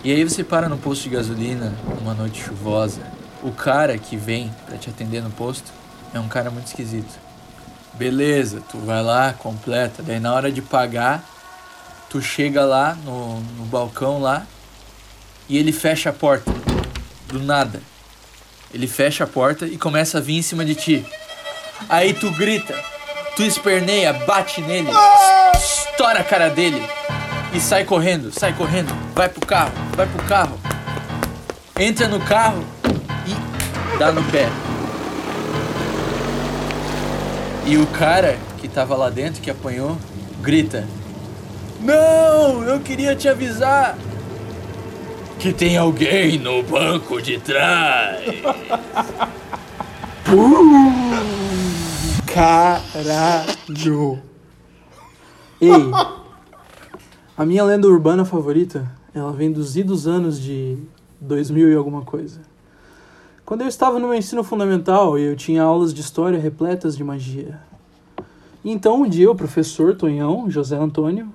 E 0.06 0.12
aí 0.12 0.24
você 0.24 0.42
para 0.42 0.70
no 0.70 0.78
posto 0.78 1.04
de 1.04 1.10
gasolina 1.10 1.74
numa 2.00 2.14
noite 2.14 2.42
chuvosa. 2.42 3.02
O 3.44 3.52
cara 3.52 3.98
que 3.98 4.16
vem 4.16 4.50
pra 4.66 4.78
te 4.78 4.90
atender 4.90 5.22
no 5.22 5.30
posto 5.30 5.74
é 6.14 6.20
um 6.20 6.30
cara 6.30 6.50
muito 6.50 6.68
esquisito. 6.68 7.20
Beleza, 7.96 8.62
tu 8.72 8.78
vai 8.78 9.04
lá, 9.04 9.34
completa. 9.34 10.02
Daí 10.02 10.20
na 10.20 10.34
hora 10.34 10.50
de 10.50 10.62
pagar, 10.62 11.26
tu 12.10 12.22
chega 12.22 12.64
lá 12.64 12.96
no, 13.04 13.42
no 13.42 13.66
balcão 13.66 14.22
lá 14.22 14.48
e 15.50 15.58
ele 15.58 15.72
fecha 15.72 16.10
a 16.10 16.14
porta. 16.14 16.52
Do 17.28 17.40
nada. 17.40 17.82
Ele 18.74 18.88
fecha 18.88 19.24
a 19.24 19.28
porta 19.28 19.66
e 19.66 19.78
começa 19.78 20.18
a 20.18 20.22
vir 20.22 20.38
em 20.38 20.42
cima 20.42 20.66
de 20.66 20.76
ti. 20.76 21.06
Aí 21.90 22.14
tu 22.14 22.32
grita, 22.32 22.76
tu 23.36 23.44
esperneia, 23.44 24.12
bate 24.12 24.62
nele, 24.62 24.90
estoura 25.56 26.20
a 26.20 26.24
cara 26.24 26.50
dele 26.50 26.82
e 27.54 27.60
sai 27.60 27.86
correndo, 27.86 28.32
sai 28.32 28.54
correndo, 28.54 28.94
vai 29.14 29.30
pro 29.30 29.46
carro, 29.46 29.72
vai 29.96 30.08
pro 30.08 30.24
carro. 30.26 30.60
Entra 31.80 32.08
no 32.08 32.20
carro 32.20 32.66
e 33.26 33.98
dá 33.98 34.12
no 34.12 34.24
pé. 34.26 34.50
E 37.66 37.78
o 37.78 37.86
cara 37.88 38.38
que 38.60 38.68
tava 38.68 38.96
lá 38.96 39.10
dentro, 39.10 39.42
que 39.42 39.52
apanhou, 39.52 39.98
grita: 40.42 40.88
Não, 41.80 42.64
eu 42.64 42.80
queria 42.80 43.16
te 43.16 43.28
avisar 43.30 43.98
que 45.40 45.54
tem 45.54 45.78
alguém 45.78 46.40
no 46.40 46.64
banco 46.64 47.22
de 47.22 47.40
trás. 47.40 48.26
Caralho. 52.34 54.20
Ei, 55.62 55.72
a 57.38 57.46
minha 57.46 57.64
lenda 57.64 57.88
urbana 57.88 58.26
favorita, 58.26 58.92
ela 59.14 59.32
vem 59.32 59.52
dos 59.52 59.78
idos 59.78 60.08
anos 60.08 60.40
de 60.42 60.78
2000 61.22 61.72
e 61.72 61.76
alguma 61.76 62.02
coisa. 62.02 62.42
Quando 63.46 63.62
eu 63.62 63.68
estava 63.68 64.00
no 64.00 64.08
meu 64.08 64.18
ensino 64.18 64.44
fundamental 64.44 65.18
e 65.18 65.24
eu 65.24 65.36
tinha 65.36 65.64
aulas 65.64 65.94
de 65.94 66.02
história 66.02 66.38
repletas 66.38 66.98
de 66.98 67.04
magia. 67.04 67.60
Então 68.66 69.04
um 69.04 69.08
dia 69.08 69.32
o 69.32 69.36
professor 69.36 69.96
Tonhão, 69.96 70.50
José 70.50 70.76
Antônio, 70.76 71.30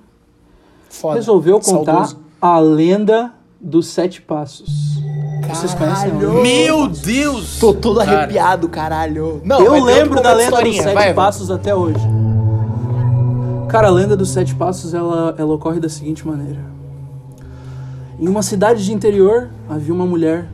Foda. 0.89 1.15
resolveu 1.15 1.59
contar 1.59 2.05
Saudoso. 2.05 2.19
a 2.39 2.59
lenda 2.59 3.33
dos 3.63 3.87
sete 3.87 4.21
passos. 4.21 5.01
Vocês 5.47 5.73
conhecem 5.73 6.11
Caralho. 6.11 6.41
Meu 6.41 6.87
Deus! 6.87 7.59
Tô 7.59 7.73
todo 7.73 7.99
Cara, 7.99 8.17
arrepiado, 8.17 8.67
caralho. 8.67 9.41
Não, 9.43 9.61
eu 9.61 9.71
vai 9.71 9.81
lembro 9.81 10.21
da 10.21 10.33
lenda 10.33 10.61
dos 10.61 10.75
sete 10.75 10.83
vai, 10.83 10.93
vai. 10.93 11.13
passos 11.13 11.49
até 11.49 11.73
hoje. 11.73 11.99
Cara, 13.69 13.87
a 13.87 13.91
lenda 13.91 14.17
dos 14.17 14.29
sete 14.29 14.53
passos 14.53 14.93
ela, 14.93 15.33
ela 15.37 15.53
ocorre 15.53 15.79
da 15.79 15.87
seguinte 15.87 16.27
maneira: 16.27 16.59
em 18.19 18.27
uma 18.27 18.43
cidade 18.43 18.83
de 18.83 18.91
interior 18.91 19.49
havia 19.69 19.93
uma 19.93 20.05
mulher 20.05 20.47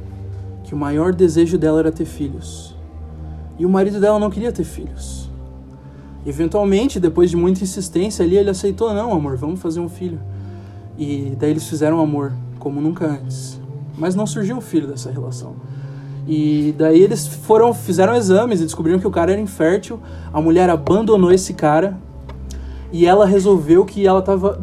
que 0.64 0.74
o 0.76 0.78
maior 0.78 1.14
desejo 1.14 1.58
dela 1.58 1.80
era 1.80 1.92
ter 1.92 2.06
filhos. 2.06 2.76
E 3.58 3.66
o 3.66 3.70
marido 3.70 4.00
dela 4.00 4.20
não 4.20 4.30
queria 4.30 4.52
ter 4.52 4.64
filhos. 4.64 5.30
Eventualmente, 6.26 7.00
depois 7.00 7.30
de 7.30 7.36
muita 7.36 7.64
insistência 7.64 8.24
ali, 8.24 8.38
ele 8.38 8.50
aceitou: 8.50 8.94
não, 8.94 9.12
amor, 9.12 9.36
vamos 9.36 9.60
fazer 9.60 9.80
um 9.80 9.90
filho. 9.90 10.20
E 10.98 11.36
daí 11.40 11.50
eles 11.50 11.68
fizeram 11.68 12.00
amor, 12.00 12.34
como 12.60 12.82
nunca 12.82 13.06
antes. 13.08 13.60
mas 13.98 14.16
não 14.16 14.28
surgiu 14.28 14.56
um 14.56 14.62
filho 14.62 14.88
dessa 14.88 15.12
relação. 15.12 15.56
E 16.28 16.74
daí 16.78 17.02
eles 17.02 17.28
foram, 17.28 17.74
fizeram 17.74 18.16
exames 18.16 18.62
e 18.62 18.64
descobriram 18.64 19.00
que 19.00 19.08
o 19.08 19.12
cara 19.12 19.32
era 19.32 19.42
infértil. 19.42 20.00
A 20.32 20.40
mulher 20.40 20.70
abandonou 20.70 21.32
esse 21.32 21.54
cara 21.54 21.98
e 22.92 23.06
ela 23.06 23.26
resolveu 23.26 23.84
que 23.84 24.06
ela 24.06 24.20
estava 24.20 24.60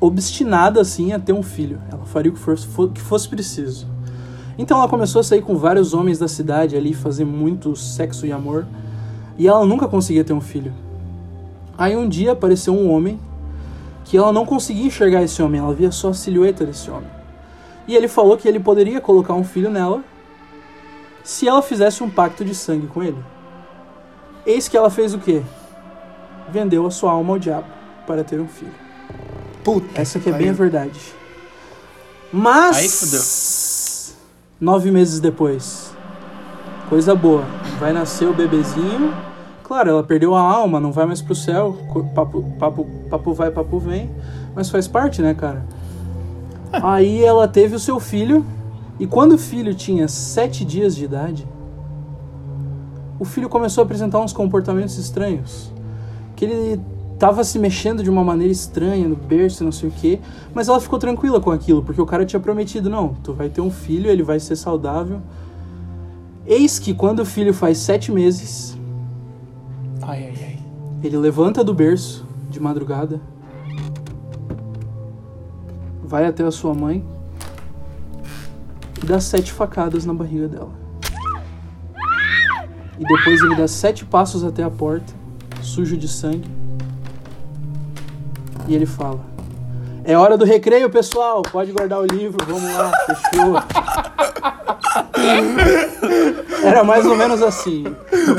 obstinada 0.00 0.80
assim 0.80 1.12
a 1.12 1.18
ter 1.18 1.32
um 1.32 1.42
filho. 1.42 1.78
Ela 1.92 2.04
faria 2.06 2.32
o 2.32 2.34
que 2.34 2.40
fosse, 2.40 2.66
que 2.94 3.00
fosse 3.00 3.28
preciso. 3.28 3.86
Então 4.58 4.78
ela 4.78 4.88
começou 4.88 5.20
a 5.20 5.22
sair 5.22 5.42
com 5.42 5.56
vários 5.56 5.94
homens 5.94 6.18
da 6.18 6.26
cidade 6.26 6.76
ali, 6.76 6.94
fazer 6.94 7.24
muito 7.24 7.76
sexo 7.76 8.26
e 8.26 8.32
amor. 8.32 8.66
E 9.38 9.46
ela 9.46 9.64
nunca 9.64 9.86
conseguia 9.86 10.24
ter 10.24 10.32
um 10.32 10.40
filho. 10.40 10.72
Aí 11.76 11.96
um 11.96 12.08
dia 12.08 12.32
apareceu 12.32 12.74
um 12.74 12.90
homem 12.90 13.18
que 14.04 14.16
ela 14.16 14.32
não 14.32 14.44
conseguia 14.44 14.86
enxergar 14.86 15.22
esse 15.22 15.40
homem, 15.42 15.60
ela 15.60 15.72
via 15.72 15.92
só 15.92 16.08
a 16.08 16.14
silhueta 16.14 16.64
desse 16.66 16.90
homem. 16.90 17.19
E 17.86 17.96
ele 17.96 18.08
falou 18.08 18.36
que 18.36 18.46
ele 18.46 18.60
poderia 18.60 19.00
colocar 19.00 19.34
um 19.34 19.44
filho 19.44 19.70
nela 19.70 20.02
se 21.22 21.48
ela 21.48 21.62
fizesse 21.62 22.02
um 22.02 22.10
pacto 22.10 22.44
de 22.44 22.54
sangue 22.54 22.86
com 22.86 23.02
ele. 23.02 23.22
Eis 24.46 24.68
que 24.68 24.76
ela 24.76 24.90
fez 24.90 25.14
o 25.14 25.18
quê? 25.18 25.42
Vendeu 26.48 26.86
a 26.86 26.90
sua 26.90 27.12
alma 27.12 27.34
ao 27.34 27.38
diabo 27.38 27.66
para 28.06 28.24
ter 28.24 28.40
um 28.40 28.48
filho. 28.48 28.74
Puta. 29.62 30.00
Essa 30.00 30.18
que 30.18 30.30
é 30.30 30.32
bem 30.32 30.50
a 30.50 30.52
verdade. 30.52 30.98
Mas. 32.32 32.76
Aí 32.76 32.88
fudeu. 32.88 33.22
Nove 34.60 34.90
meses 34.90 35.20
depois. 35.20 35.92
Coisa 36.88 37.14
boa. 37.14 37.44
Vai 37.78 37.92
nascer 37.92 38.26
o 38.26 38.32
bebezinho 38.32 39.14
Claro, 39.70 39.88
ela 39.88 40.02
perdeu 40.02 40.34
a 40.34 40.40
alma, 40.40 40.80
não 40.80 40.90
vai 40.90 41.06
mais 41.06 41.22
pro 41.22 41.32
céu, 41.32 41.78
papo, 42.12 42.42
papo, 42.58 42.84
papo 43.08 43.32
vai, 43.32 43.52
papo 43.52 43.78
vem, 43.78 44.10
mas 44.52 44.68
faz 44.68 44.88
parte, 44.88 45.22
né, 45.22 45.32
cara? 45.32 45.64
Aí 46.72 47.24
ela 47.24 47.48
teve 47.48 47.74
o 47.74 47.80
seu 47.80 47.98
filho, 47.98 48.44
e 48.98 49.06
quando 49.06 49.32
o 49.32 49.38
filho 49.38 49.74
tinha 49.74 50.06
sete 50.08 50.64
dias 50.64 50.94
de 50.94 51.04
idade, 51.04 51.46
o 53.18 53.24
filho 53.24 53.48
começou 53.48 53.82
a 53.82 53.84
apresentar 53.84 54.20
uns 54.20 54.32
comportamentos 54.32 54.96
estranhos. 54.98 55.72
Que 56.36 56.44
ele 56.44 56.80
tava 57.18 57.44
se 57.44 57.58
mexendo 57.58 58.02
de 58.02 58.08
uma 58.08 58.24
maneira 58.24 58.52
estranha 58.52 59.06
no 59.06 59.16
berço, 59.16 59.62
não 59.62 59.72
sei 59.72 59.88
o 59.88 59.92
quê, 59.92 60.20
mas 60.54 60.68
ela 60.68 60.80
ficou 60.80 60.98
tranquila 60.98 61.40
com 61.40 61.50
aquilo, 61.50 61.82
porque 61.82 62.00
o 62.00 62.06
cara 62.06 62.24
tinha 62.24 62.40
prometido: 62.40 62.88
não, 62.88 63.14
tu 63.22 63.32
vai 63.32 63.48
ter 63.48 63.60
um 63.60 63.70
filho, 63.70 64.10
ele 64.10 64.22
vai 64.22 64.40
ser 64.40 64.56
saudável. 64.56 65.20
Eis 66.46 66.78
que 66.78 66.94
quando 66.94 67.20
o 67.20 67.26
filho 67.26 67.52
faz 67.52 67.78
sete 67.78 68.10
meses, 68.10 68.78
Ai, 70.02 70.24
ai, 70.24 70.44
ai. 70.44 70.58
Ele 71.04 71.16
levanta 71.16 71.62
do 71.62 71.74
berço 71.74 72.26
de 72.48 72.58
madrugada, 72.58 73.20
vai 76.10 76.26
até 76.26 76.42
a 76.42 76.50
sua 76.50 76.74
mãe 76.74 77.06
e 79.00 79.06
dá 79.06 79.20
sete 79.20 79.52
facadas 79.52 80.04
na 80.04 80.12
barriga 80.12 80.48
dela. 80.48 80.72
E 82.98 83.04
depois 83.04 83.40
ele 83.40 83.54
dá 83.54 83.68
sete 83.68 84.04
passos 84.04 84.42
até 84.42 84.64
a 84.64 84.68
porta, 84.68 85.14
sujo 85.62 85.96
de 85.96 86.08
sangue. 86.08 86.50
E 88.66 88.74
ele 88.74 88.86
fala: 88.86 89.24
É 90.04 90.16
hora 90.16 90.36
do 90.36 90.44
recreio, 90.44 90.88
pessoal. 90.90 91.42
Pode 91.42 91.72
guardar 91.72 92.00
o 92.00 92.06
livro, 92.06 92.44
vamos 92.46 92.74
lá, 92.74 92.92
fechou. 93.06 93.54
Era 96.64 96.84
mais 96.84 97.06
ou 97.06 97.16
menos 97.16 97.42
assim. 97.42 97.84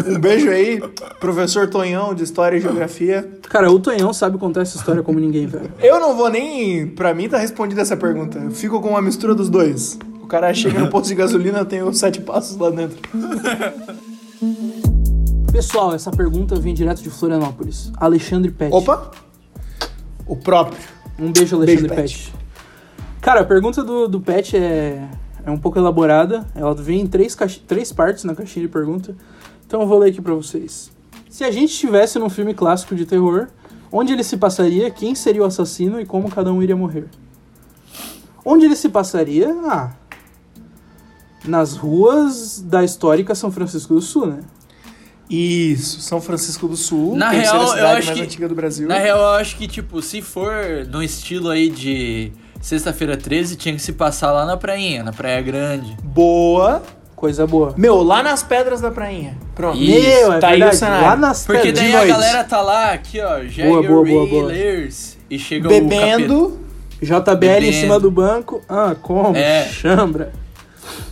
Um 0.08 0.20
beijo 0.20 0.50
aí, 0.50 0.82
professor 1.20 1.70
Tonhão 1.70 2.13
de 2.13 2.24
História 2.24 2.58
e 2.58 2.62
Geografia. 2.62 3.30
Cara, 3.50 3.72
o 3.72 3.80
Tonhão 3.80 4.13
sabe 4.13 4.38
contar 4.38 4.62
essa 4.62 4.77
história 4.77 5.03
como 5.03 5.20
ninguém, 5.20 5.46
velho. 5.48 5.72
Eu 5.80 6.00
não 6.00 6.15
vou 6.15 6.30
nem. 6.30 6.88
Pra 6.88 7.13
mim 7.13 7.27
tá 7.30 7.38
respondida 7.38 7.82
essa 7.82 7.98
pergunta. 7.98 8.39
Eu 8.39 8.51
fico 8.51 8.80
com 8.82 8.89
uma 8.89 9.01
mistura 9.01 9.36
dos 9.36 9.50
dois. 9.50 9.98
O 10.22 10.27
cara 10.27 10.53
chega 10.53 10.80
no 10.80 10.89
posto 10.89 11.08
de 11.08 11.15
gasolina, 11.15 11.65
tem 11.65 11.84
os 11.84 12.00
sete 12.00 12.22
passos 12.22 12.58
lá 12.58 12.70
dentro. 12.70 12.98
Pessoal, 15.51 15.94
essa 15.94 16.10
pergunta 16.12 16.56
vem 16.56 16.74
direto 16.74 17.03
de 17.03 17.10
Florianópolis. 17.10 17.91
Alexandre 17.98 18.51
Pet. 18.51 18.74
Opa! 18.74 19.12
O 20.25 20.36
próprio. 20.38 21.00
Um 21.20 21.32
beijo, 21.32 21.56
Alexandre 21.56 21.88
Beijo, 21.88 22.32
Pet. 22.32 22.34
Cara, 23.22 23.41
a 23.41 23.46
pergunta 23.46 23.84
do, 23.84 24.08
do 24.08 24.20
Pet 24.20 24.58
é, 24.58 25.08
é 25.46 25.51
um 25.51 25.58
pouco 25.58 25.77
elaborada. 25.77 26.48
Ela 26.56 26.74
vem 26.74 27.01
em 27.01 27.08
três, 27.08 27.36
caixa- 27.36 27.62
três 27.68 27.92
partes 27.92 28.24
na 28.24 28.33
caixinha 28.33 28.66
de 28.66 28.72
pergunta. 28.72 29.16
Então 29.68 29.81
eu 29.81 29.88
vou 29.88 30.00
ler 30.00 30.09
aqui 30.09 30.22
pra 30.22 30.33
vocês. 30.33 30.92
Se 31.29 31.44
a 31.44 31.51
gente 31.51 31.72
estivesse 31.72 32.18
num 32.20 32.29
filme 32.29 32.53
clássico 32.53 32.96
de 32.96 33.05
terror, 33.05 33.48
onde 33.92 34.12
ele 34.12 34.24
se 34.24 34.38
passaria, 34.38 34.90
quem 34.90 35.14
seria 35.16 35.42
o 35.44 35.46
assassino 35.46 36.00
e 36.01 36.05
como 36.05 36.29
cada 36.29 36.51
um 36.51 36.62
iria 36.62 36.75
morrer? 36.75 37.07
Onde 38.44 38.66
ele 38.66 38.75
se 38.75 38.90
passaria? 38.90 39.55
Ah, 39.66 39.92
nas 41.46 41.75
ruas 41.75 42.62
da 42.62 42.83
histórica 42.83 43.33
São 43.36 43.51
Francisco 43.51 43.94
do 43.94 44.01
Sul, 44.01 44.25
né? 44.27 44.40
Isso, 45.33 46.01
São 46.01 46.20
Francisco 46.20 46.67
do 46.67 46.75
Sul. 46.75 47.15
Na 47.15 47.29
real, 47.29 47.61
eu 47.61 47.67
cidade 47.67 47.98
acho 47.98 48.07
mais 48.07 48.20
que- 48.20 48.25
antiga 48.25 48.50
do 48.50 48.55
Brasil. 48.55 48.87
Na 48.87 48.98
real, 48.98 49.17
eu 49.20 49.29
acho 49.39 49.55
que, 49.55 49.67
tipo, 49.67 50.01
se 50.01 50.22
for 50.22 50.53
no 50.91 51.01
estilo 51.01 51.50
aí 51.50 51.70
de 51.70 52.31
sexta-feira 52.59 53.15
13, 53.15 53.55
tinha 53.55 53.74
que 53.74 53.81
se 53.81 53.94
passar 53.94 54.31
lá 54.33 54.46
na 54.46 54.57
prainha, 54.57 55.03
na 55.03 55.13
Praia 55.13 55.41
Grande. 55.41 55.96
Boa. 56.03 56.83
Coisa 57.15 57.46
boa. 57.46 57.74
Meu, 57.77 58.01
lá 58.01 58.24
nas 58.24 58.41
pedras 58.41 58.81
da 58.81 58.89
prainha. 58.89 59.37
Pronto. 59.53 59.77
Isso, 59.77 60.01
Meu, 60.09 60.33
é 60.33 60.39
tá 60.39 60.48
aí 60.50 60.63
o 60.63 60.74
cenário. 60.74 61.05
Lá 61.07 61.15
nas 61.15 61.46
Porque 61.46 61.61
pedras. 61.61 61.79
daí 61.79 61.89
de 61.91 61.96
a 61.96 62.00
noite. 62.00 62.11
galera 62.11 62.44
tá 62.44 62.61
lá, 62.61 62.91
aqui, 62.94 63.20
ó, 63.22 63.39
Boa, 63.67 63.83
boa, 63.83 64.03
boa, 64.05 64.25
boa. 64.27 64.53
E 64.53 65.37
chega 65.39 65.67
o 65.67 65.70
Bebendo. 65.70 66.59
JBL 67.00 67.33
em 67.33 67.37
Bebendo. 67.37 67.74
cima 67.74 68.00
do 68.00 68.09
banco. 68.11 68.61
Ah, 68.67 68.96
como? 69.00 69.37
É. 69.37 69.65
Chambra. 69.70 70.31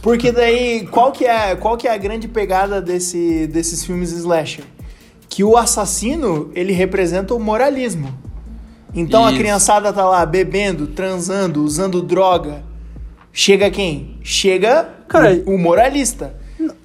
Porque 0.01 0.31
daí, 0.31 0.87
qual 0.87 1.11
que 1.11 1.25
é, 1.25 1.55
qual 1.55 1.75
que 1.77 1.87
é 1.87 1.93
a 1.93 1.97
grande 1.97 2.27
pegada 2.27 2.81
desse, 2.81 3.47
desses 3.47 3.83
filmes 3.83 4.11
slasher? 4.11 4.63
Que 5.27 5.43
o 5.43 5.57
assassino, 5.57 6.49
ele 6.55 6.73
representa 6.73 7.33
o 7.33 7.39
moralismo. 7.39 8.13
Então 8.95 9.25
a 9.25 9.29
Isso. 9.29 9.39
criançada 9.39 9.93
tá 9.93 10.03
lá 10.07 10.25
bebendo, 10.25 10.87
transando, 10.87 11.63
usando 11.63 12.01
droga. 12.01 12.63
Chega 13.31 13.69
quem? 13.69 14.17
Chega 14.23 14.89
Cara, 15.07 15.41
o 15.45 15.57
moralista. 15.57 16.35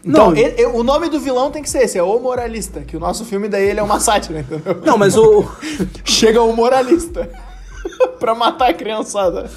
Então, 0.04 0.30
não. 0.30 0.37
ele- 0.37 0.66
o 0.66 0.83
nome 0.85 1.09
do 1.09 1.18
vilão 1.18 1.50
tem 1.50 1.62
que 1.62 1.68
ser 1.70 1.78
esse, 1.85 1.96
é 1.98 2.02
o 2.02 2.18
moralista, 2.20 2.80
que 2.83 2.96
o 2.96 3.00
nosso 3.00 3.24
filme 3.24 3.48
daí 3.48 3.64
ele 3.70 3.80
é 3.80 3.83
uma 3.83 3.98
sátira, 3.98 4.40
entendeu? 4.40 4.80
Não, 4.85 4.96
mas 4.98 5.16
o. 5.16 5.44
Chega 6.04 6.42
o 6.42 6.54
moralista 6.54 7.28
pra 8.20 8.35
matar 8.35 8.70
a 8.70 8.74
criançada. 8.74 9.50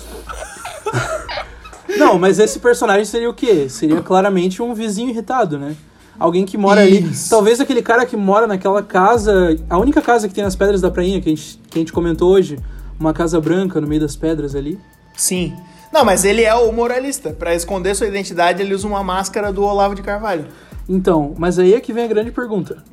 Não, 1.95 2.19
mas 2.19 2.39
esse 2.39 2.59
personagem 2.59 3.05
seria 3.05 3.29
o 3.29 3.33
quê? 3.33 3.69
Seria 3.69 4.01
claramente 4.01 4.61
um 4.61 4.73
vizinho 4.73 5.09
irritado, 5.09 5.57
né? 5.57 5.75
Alguém 6.19 6.45
que 6.45 6.57
mora 6.57 6.81
ali. 6.81 7.03
Isso. 7.03 7.29
Talvez 7.29 7.61
aquele 7.61 7.81
cara 7.81 8.05
que 8.05 8.17
mora 8.17 8.47
naquela 8.47 8.81
casa. 8.81 9.55
A 9.69 9.77
única 9.77 10.01
casa 10.01 10.27
que 10.27 10.33
tem 10.33 10.43
nas 10.43 10.55
pedras 10.55 10.81
da 10.81 10.89
prainha, 10.89 11.21
que 11.21 11.29
a 11.29 11.35
gente, 11.35 11.59
que 11.69 11.77
a 11.77 11.79
gente 11.79 11.93
comentou 11.93 12.31
hoje. 12.31 12.57
Uma 12.99 13.13
casa 13.13 13.39
branca 13.39 13.79
no 13.79 13.87
meio 13.87 14.01
das 14.01 14.15
pedras 14.15 14.55
ali. 14.55 14.79
Sim. 15.15 15.53
Não, 15.93 16.03
mas 16.03 16.25
ele 16.25 16.43
é 16.43 16.53
o 16.55 16.71
moralista. 16.71 17.29
Pra 17.31 17.53
esconder 17.53 17.95
sua 17.95 18.07
identidade, 18.07 18.61
ele 18.61 18.73
usa 18.73 18.87
uma 18.87 19.03
máscara 19.03 19.53
do 19.53 19.63
Olavo 19.63 19.93
de 19.93 20.01
Carvalho. 20.01 20.47
Então, 20.89 21.35
mas 21.37 21.59
aí 21.59 21.73
é 21.73 21.79
que 21.79 21.93
vem 21.93 22.05
a 22.05 22.07
grande 22.07 22.31
pergunta: 22.31 22.83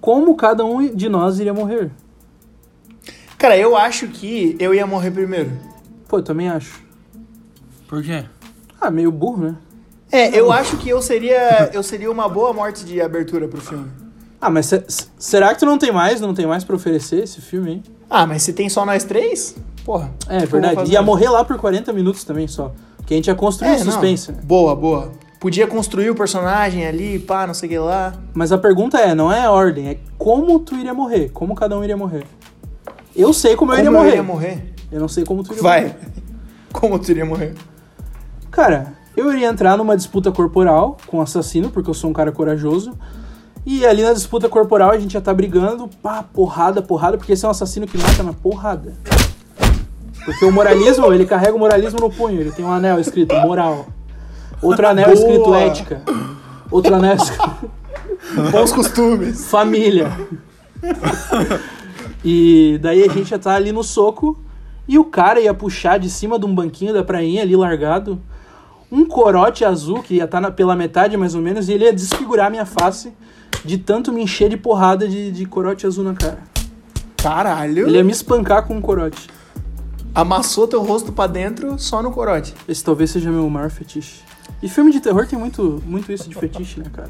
Como 0.00 0.36
cada 0.36 0.64
um 0.64 0.94
de 0.94 1.08
nós 1.08 1.40
iria 1.40 1.52
morrer? 1.52 1.90
Cara, 3.36 3.56
eu 3.56 3.76
acho 3.76 4.06
que 4.06 4.54
eu 4.60 4.74
ia 4.74 4.86
morrer 4.86 5.10
primeiro. 5.10 5.50
Pô, 6.06 6.18
eu 6.18 6.22
também 6.22 6.48
acho. 6.48 6.82
Por 7.90 8.04
quê? 8.04 8.24
Ah, 8.80 8.88
meio 8.88 9.10
burro, 9.10 9.42
né? 9.42 9.54
É, 10.12 10.38
eu 10.38 10.52
acho 10.52 10.76
que 10.76 10.88
eu 10.88 11.02
seria, 11.02 11.70
eu 11.72 11.82
seria 11.82 12.08
uma 12.10 12.28
boa 12.28 12.52
morte 12.52 12.84
de 12.84 13.00
abertura 13.00 13.48
pro 13.48 13.60
filme. 13.60 13.90
Ah, 14.40 14.48
mas 14.48 14.66
se- 14.66 14.84
se- 14.86 15.08
será 15.18 15.52
que 15.52 15.58
tu 15.58 15.66
não 15.66 15.76
tem 15.76 15.90
mais? 15.90 16.20
Não 16.20 16.32
tem 16.32 16.46
mais 16.46 16.62
pra 16.62 16.76
oferecer 16.76 17.24
esse 17.24 17.40
filme 17.40 17.70
aí? 17.70 17.82
Ah, 18.08 18.26
mas 18.28 18.44
se 18.44 18.52
tem 18.52 18.68
só 18.68 18.86
nós 18.86 19.02
três, 19.02 19.56
porra. 19.84 20.08
É 20.28 20.36
o 20.36 20.38
que 20.38 20.44
eu 20.44 20.50
vou 20.50 20.60
verdade. 20.60 20.92
Ia 20.92 21.02
morrer 21.02 21.28
lá 21.30 21.44
por 21.44 21.58
40 21.58 21.92
minutos 21.92 22.22
também 22.22 22.46
só. 22.46 22.72
Que 23.04 23.14
a 23.14 23.16
gente 23.16 23.26
ia 23.26 23.34
construir 23.34 23.70
É, 23.72 23.78
suspense, 23.78 24.30
né? 24.30 24.38
Boa, 24.44 24.76
boa. 24.76 25.10
Podia 25.40 25.66
construir 25.66 26.10
o 26.10 26.14
personagem 26.14 26.86
ali, 26.86 27.18
pá, 27.18 27.44
não 27.44 27.54
sei 27.54 27.66
o 27.68 27.72
que 27.72 27.78
lá. 27.80 28.14
Mas 28.32 28.52
a 28.52 28.58
pergunta 28.58 28.98
é, 29.00 29.16
não 29.16 29.32
é 29.32 29.42
a 29.42 29.50
ordem, 29.50 29.88
é 29.88 29.98
como 30.16 30.60
tu 30.60 30.76
iria 30.76 30.94
morrer? 30.94 31.30
Como 31.30 31.56
cada 31.56 31.76
um 31.76 31.82
iria 31.82 31.96
morrer? 31.96 32.24
Eu 33.16 33.32
sei 33.32 33.56
como, 33.56 33.72
eu 33.72 33.76
Como 33.76 33.88
iria 33.88 33.88
eu 33.88 33.92
morrer. 33.92 34.08
iria 34.10 34.22
morrer? 34.22 34.74
Eu 34.92 35.00
não 35.00 35.08
sei 35.08 35.24
como 35.24 35.42
tu 35.42 35.52
iria 35.52 35.62
morrer. 35.64 35.80
Vai. 35.88 35.96
Como 36.72 36.96
tu 37.00 37.10
iria 37.10 37.24
morrer? 37.26 37.52
Cara, 38.50 38.94
eu 39.16 39.32
iria 39.32 39.48
entrar 39.48 39.76
numa 39.76 39.96
disputa 39.96 40.32
corporal 40.32 40.96
com 41.06 41.18
o 41.18 41.20
assassino, 41.20 41.70
porque 41.70 41.88
eu 41.88 41.94
sou 41.94 42.10
um 42.10 42.12
cara 42.12 42.32
corajoso. 42.32 42.92
E 43.64 43.84
ali 43.84 44.02
na 44.02 44.12
disputa 44.12 44.48
corporal 44.48 44.90
a 44.90 44.98
gente 44.98 45.12
já 45.12 45.20
tá 45.20 45.32
brigando, 45.32 45.88
pá, 46.02 46.22
porrada, 46.22 46.80
porrada, 46.80 47.18
porque 47.18 47.32
esse 47.32 47.44
é 47.44 47.48
um 47.48 47.50
assassino 47.50 47.86
que 47.86 47.98
mata 47.98 48.22
na 48.22 48.32
porrada. 48.32 48.94
Porque 50.24 50.44
o 50.44 50.52
moralismo, 50.52 51.12
ele 51.12 51.26
carrega 51.26 51.54
o 51.54 51.58
moralismo 51.58 52.00
no 52.00 52.10
punho, 52.10 52.40
ele 52.40 52.50
tem 52.50 52.64
um 52.64 52.72
anel 52.72 52.98
escrito 52.98 53.34
moral. 53.36 53.86
Outro 54.62 54.86
anel 54.88 55.06
Boa. 55.06 55.14
escrito 55.14 55.54
ética. 55.54 56.02
Outro 56.70 56.94
anel 56.94 57.16
escrito 57.16 57.70
Bons 58.50 58.72
costumes. 58.72 59.46
família. 59.46 60.10
E 62.24 62.78
daí 62.82 63.02
a 63.02 63.12
gente 63.12 63.30
já 63.30 63.38
tá 63.38 63.54
ali 63.54 63.72
no 63.72 63.82
soco 63.82 64.38
e 64.86 64.98
o 64.98 65.04
cara 65.04 65.40
ia 65.40 65.54
puxar 65.54 65.98
de 65.98 66.10
cima 66.10 66.38
de 66.38 66.44
um 66.44 66.54
banquinho 66.54 66.92
da 66.92 67.02
prainha 67.02 67.42
ali 67.42 67.56
largado 67.56 68.20
um 68.90 69.04
corote 69.04 69.64
azul, 69.64 70.02
que 70.02 70.14
ia 70.14 70.24
estar 70.24 70.40
na- 70.40 70.50
pela 70.50 70.74
metade 70.74 71.16
mais 71.16 71.34
ou 71.34 71.40
menos, 71.40 71.68
e 71.68 71.72
ele 71.72 71.84
ia 71.84 71.92
desfigurar 71.92 72.50
minha 72.50 72.66
face 72.66 73.12
de 73.64 73.78
tanto 73.78 74.12
me 74.12 74.22
encher 74.22 74.48
de 74.48 74.56
porrada 74.56 75.06
de, 75.08 75.30
de 75.30 75.44
corote 75.46 75.86
azul 75.86 76.04
na 76.04 76.14
cara. 76.14 76.38
Caralho. 77.16 77.86
Ele 77.86 77.96
ia 77.98 78.04
me 78.04 78.12
espancar 78.12 78.66
com 78.66 78.74
um 78.76 78.80
corote. 78.80 79.28
Amassou 80.14 80.66
teu 80.66 80.82
rosto 80.82 81.12
pra 81.12 81.26
dentro 81.26 81.78
só 81.78 82.02
no 82.02 82.10
corote. 82.10 82.54
Esse 82.66 82.82
talvez 82.82 83.10
seja 83.10 83.30
meu 83.30 83.48
maior 83.48 83.70
fetiche. 83.70 84.22
E 84.62 84.68
filme 84.68 84.90
de 84.90 85.00
terror 85.00 85.26
tem 85.26 85.38
muito, 85.38 85.82
muito 85.86 86.10
isso 86.12 86.28
de 86.28 86.34
fetiche, 86.34 86.80
né, 86.80 86.86
cara? 86.92 87.08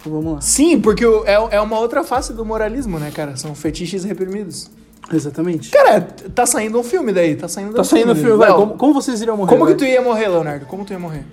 Então 0.00 0.12
vamos 0.12 0.32
lá. 0.34 0.40
Sim, 0.40 0.80
porque 0.80 1.04
é, 1.26 1.56
é 1.56 1.60
uma 1.60 1.78
outra 1.78 2.02
face 2.02 2.32
do 2.32 2.44
moralismo, 2.44 2.98
né, 2.98 3.10
cara? 3.10 3.36
São 3.36 3.54
fetiches 3.54 4.04
reprimidos. 4.04 4.70
Exatamente. 5.12 5.70
Cara, 5.70 6.00
tá 6.34 6.46
saindo 6.46 6.78
um 6.78 6.82
filme 6.84 7.12
daí, 7.12 7.34
tá 7.34 7.48
saindo 7.48 7.72
Tá 7.74 7.80
um 7.80 7.84
saindo 7.84 8.12
o 8.12 8.16
filme, 8.16 8.36
vai. 8.36 8.52
Como, 8.52 8.74
como 8.76 8.94
vocês 8.94 9.20
iriam 9.20 9.36
morrer? 9.36 9.48
Como 9.50 9.66
que 9.66 9.74
tu 9.74 9.84
ia 9.84 10.00
morrer, 10.02 10.28
Leonardo? 10.28 10.66
Como 10.66 10.84
tu 10.84 10.92
ia 10.92 10.98
morrer? 10.98 11.24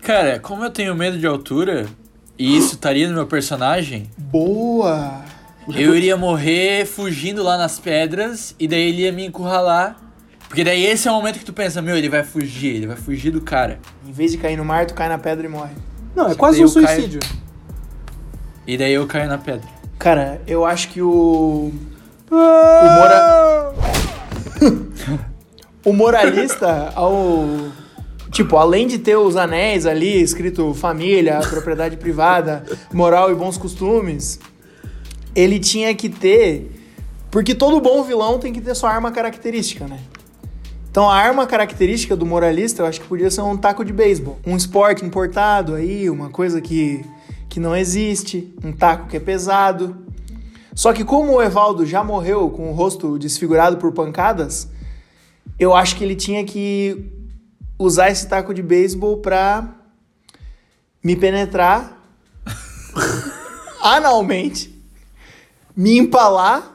Cara, 0.00 0.40
como 0.40 0.64
eu 0.64 0.70
tenho 0.70 0.94
medo 0.94 1.16
de 1.18 1.26
altura, 1.26 1.86
e 2.38 2.56
isso 2.56 2.74
estaria 2.74 3.06
no 3.08 3.14
meu 3.14 3.26
personagem, 3.26 4.10
Boa! 4.18 5.22
eu 5.76 5.94
iria 5.94 6.16
morrer 6.16 6.84
fugindo 6.86 7.42
lá 7.42 7.56
nas 7.56 7.78
pedras, 7.78 8.56
e 8.58 8.66
daí 8.66 8.88
ele 8.88 9.02
ia 9.02 9.12
me 9.12 9.24
encurralar. 9.26 9.96
Porque 10.48 10.64
daí 10.64 10.84
esse 10.84 11.08
é 11.08 11.10
o 11.10 11.14
momento 11.14 11.38
que 11.38 11.44
tu 11.46 11.52
pensa, 11.52 11.80
meu, 11.80 11.96
ele 11.96 12.08
vai 12.10 12.22
fugir, 12.24 12.74
ele 12.76 12.86
vai 12.86 12.96
fugir 12.96 13.30
do 13.30 13.40
cara. 13.40 13.78
Em 14.06 14.12
vez 14.12 14.32
de 14.32 14.38
cair 14.38 14.56
no 14.56 14.64
mar, 14.64 14.84
tu 14.84 14.92
cai 14.92 15.08
na 15.08 15.16
pedra 15.16 15.46
e 15.46 15.48
morre. 15.48 15.72
Não, 16.14 16.26
é 16.26 16.30
Só 16.30 16.34
quase 16.36 16.62
um 16.62 16.66
eu 16.68 16.72
caio- 16.74 16.86
suicídio. 16.88 17.20
E 18.66 18.76
daí 18.76 18.92
eu 18.92 19.06
caio 19.06 19.28
na 19.28 19.38
pedra. 19.38 19.66
Cara, 19.98 20.42
eu 20.46 20.64
acho 20.66 20.88
que 20.88 21.00
o. 21.00 21.72
O, 22.32 22.34
mora... 22.34 23.74
o 25.84 25.92
moralista, 25.92 26.90
ao. 26.94 27.46
Tipo, 28.30 28.56
além 28.56 28.86
de 28.86 28.98
ter 28.98 29.16
os 29.16 29.36
anéis 29.36 29.84
ali, 29.84 30.22
escrito 30.22 30.72
família, 30.72 31.40
propriedade 31.40 31.98
privada, 31.98 32.64
moral 32.90 33.30
e 33.30 33.34
bons 33.34 33.58
costumes, 33.58 34.40
ele 35.34 35.60
tinha 35.60 35.94
que 35.94 36.08
ter. 36.08 36.72
Porque 37.30 37.54
todo 37.54 37.78
bom 37.82 38.02
vilão 38.02 38.38
tem 38.38 38.50
que 38.50 38.62
ter 38.62 38.74
sua 38.74 38.90
arma 38.90 39.12
característica, 39.12 39.86
né? 39.86 39.98
Então 40.90 41.10
a 41.10 41.14
arma 41.14 41.46
característica 41.46 42.16
do 42.16 42.24
moralista 42.24 42.82
eu 42.82 42.86
acho 42.86 43.00
que 43.02 43.06
podia 43.06 43.30
ser 43.30 43.42
um 43.42 43.58
taco 43.58 43.84
de 43.84 43.92
beisebol. 43.92 44.38
Um 44.46 44.56
esporte 44.56 45.04
importado 45.04 45.74
aí, 45.74 46.08
uma 46.08 46.30
coisa 46.30 46.62
que, 46.62 47.04
que 47.50 47.60
não 47.60 47.76
existe, 47.76 48.54
um 48.64 48.72
taco 48.72 49.08
que 49.08 49.18
é 49.18 49.20
pesado. 49.20 50.11
Só 50.74 50.92
que 50.92 51.04
como 51.04 51.32
o 51.34 51.42
Evaldo 51.42 51.84
já 51.84 52.02
morreu 52.02 52.48
com 52.50 52.70
o 52.70 52.74
rosto 52.74 53.18
desfigurado 53.18 53.76
por 53.76 53.92
pancadas, 53.92 54.68
eu 55.58 55.74
acho 55.74 55.96
que 55.96 56.04
ele 56.04 56.16
tinha 56.16 56.44
que 56.44 57.12
usar 57.78 58.10
esse 58.10 58.26
taco 58.28 58.54
de 58.54 58.62
beisebol 58.62 59.18
pra 59.18 59.68
me 61.04 61.14
penetrar 61.16 62.00
analmente, 63.82 64.72
me 65.76 65.98
empalar 65.98 66.70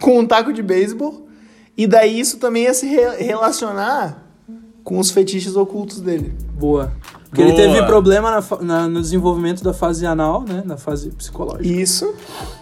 com 0.00 0.18
um 0.20 0.26
taco 0.26 0.52
de 0.52 0.62
beisebol 0.62 1.28
e 1.76 1.86
daí 1.86 2.18
isso 2.20 2.38
também 2.38 2.64
ia 2.64 2.74
se 2.74 2.86
re- 2.86 3.16
relacionar 3.22 4.22
com 4.82 4.98
os 4.98 5.10
fetiches 5.10 5.56
ocultos 5.56 6.00
dele. 6.00 6.34
Boa. 6.52 6.92
Porque 7.34 7.42
ele 7.42 7.50
Boa. 7.52 7.74
teve 7.74 7.86
problema 7.86 8.30
na 8.30 8.62
na- 8.62 8.88
no 8.88 9.00
desenvolvimento 9.00 9.64
da 9.64 9.74
fase 9.74 10.06
anal, 10.06 10.42
né? 10.42 10.62
Na 10.64 10.76
fase 10.76 11.10
psicológica. 11.10 11.66
Isso, 11.66 12.14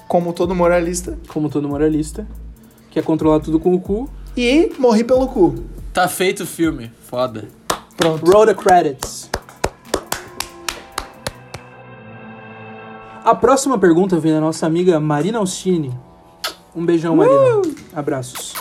como 0.08 0.32
todo 0.32 0.54
moralista. 0.54 1.18
Como 1.28 1.50
todo 1.50 1.68
moralista. 1.68 2.26
Quer 2.90 3.04
controlar 3.04 3.40
tudo 3.40 3.60
com 3.60 3.74
o 3.74 3.78
cu. 3.80 4.08
E 4.34 4.72
morri 4.78 5.04
pelo 5.04 5.26
cu. 5.28 5.54
Tá 5.92 6.08
feito 6.08 6.44
o 6.44 6.46
filme, 6.46 6.90
foda. 7.04 7.48
Pronto. 7.98 8.24
Roll 8.30 8.46
the 8.46 8.54
credits. 8.54 9.28
A 13.24 13.34
próxima 13.34 13.78
pergunta 13.78 14.18
vem 14.18 14.32
da 14.32 14.40
nossa 14.40 14.64
amiga 14.66 14.98
Marina 14.98 15.36
Alcine. 15.38 15.92
Um 16.74 16.84
beijão, 16.86 17.14
Marina. 17.14 17.60
Abraços. 17.94 18.54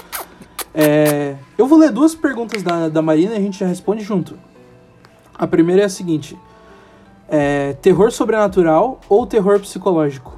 É, 0.74 1.36
eu 1.58 1.65
vou 1.67 1.78
ler 1.80 1.89
duas 1.91 2.13
perguntas 2.13 2.62
da, 2.62 2.89
da 2.89 3.02
Marina 3.02 3.34
e 3.34 3.38
a 3.38 3.41
gente 3.41 3.58
já 3.60 3.65
responde 3.65 4.04
junto. 4.04 4.38
A 5.38 5.48
primeira 5.48 5.82
é 5.84 5.86
a 5.86 5.89
seguinte: 5.89 6.38
é, 7.30 7.74
terror 7.82 8.12
sobrenatural 8.12 9.00
ou 9.10 9.26
terror 9.26 9.60
psicológico? 9.60 10.38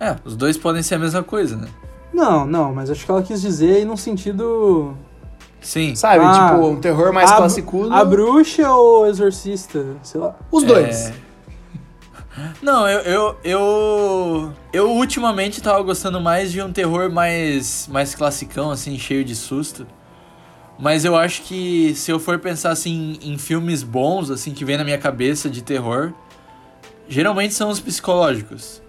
É, 0.00 0.16
os 0.24 0.36
dois 0.36 0.56
podem 0.56 0.82
ser 0.82 0.96
a 0.96 0.98
mesma 0.98 1.22
coisa, 1.22 1.56
né? 1.56 1.68
Não, 2.12 2.44
não, 2.44 2.74
mas 2.74 2.90
acho 2.90 3.04
que 3.04 3.10
ela 3.10 3.22
quis 3.22 3.40
dizer 3.40 3.76
aí 3.76 3.84
num 3.84 3.96
sentido. 3.96 4.94
Sim. 5.60 5.94
Sabe, 5.94 6.24
Ah, 6.24 6.50
tipo, 6.50 6.66
um 6.66 6.76
terror 6.80 7.12
mais 7.12 7.30
a, 7.30 7.36
classicudo. 7.36 7.92
A 7.94 8.04
bruxa 8.04 8.68
ou 8.70 9.02
o 9.02 9.06
exorcista? 9.06 9.96
Sei 10.02 10.20
lá. 10.20 10.34
Os 10.50 10.64
dois. 10.64 11.06
É. 11.08 11.14
Não, 12.60 12.88
eu, 12.88 13.00
eu, 13.00 13.36
eu. 13.44 14.52
Eu 14.72 14.90
ultimamente 14.90 15.60
tava 15.62 15.80
gostando 15.82 16.20
mais 16.20 16.50
de 16.50 16.60
um 16.62 16.72
terror 16.72 17.10
mais, 17.10 17.86
mais 17.92 18.14
classicão, 18.14 18.70
assim, 18.70 18.98
cheio 18.98 19.24
de 19.24 19.36
susto. 19.36 19.86
Mas 20.78 21.04
eu 21.04 21.14
acho 21.16 21.42
que 21.42 21.94
se 21.94 22.10
eu 22.10 22.18
for 22.18 22.38
pensar 22.38 22.70
assim 22.70 23.18
em 23.22 23.38
filmes 23.38 23.82
bons, 23.82 24.30
assim, 24.30 24.52
que 24.52 24.64
vem 24.64 24.76
na 24.76 24.84
minha 24.84 24.98
cabeça 24.98 25.48
de 25.48 25.62
terror, 25.62 26.12
geralmente 27.08 27.54
são 27.54 27.68
os 27.68 27.80
psicológicos. 27.80 28.82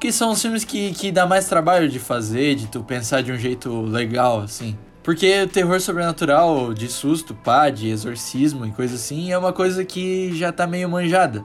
Que 0.00 0.12
são 0.12 0.30
os 0.30 0.40
filmes 0.40 0.64
que, 0.64 0.92
que 0.92 1.10
dá 1.10 1.26
mais 1.26 1.46
trabalho 1.46 1.88
de 1.88 1.98
fazer, 1.98 2.54
de 2.54 2.66
tu 2.66 2.82
pensar 2.82 3.22
de 3.22 3.32
um 3.32 3.36
jeito 3.36 3.82
legal, 3.82 4.40
assim. 4.40 4.76
Porque 5.02 5.42
o 5.42 5.48
terror 5.48 5.80
sobrenatural, 5.80 6.72
de 6.72 6.88
susto, 6.88 7.34
pá, 7.34 7.68
de 7.68 7.88
exorcismo 7.88 8.64
e 8.64 8.70
coisa 8.70 8.94
assim, 8.94 9.30
é 9.30 9.36
uma 9.36 9.52
coisa 9.52 9.84
que 9.84 10.34
já 10.34 10.50
tá 10.50 10.66
meio 10.66 10.88
manjada. 10.88 11.44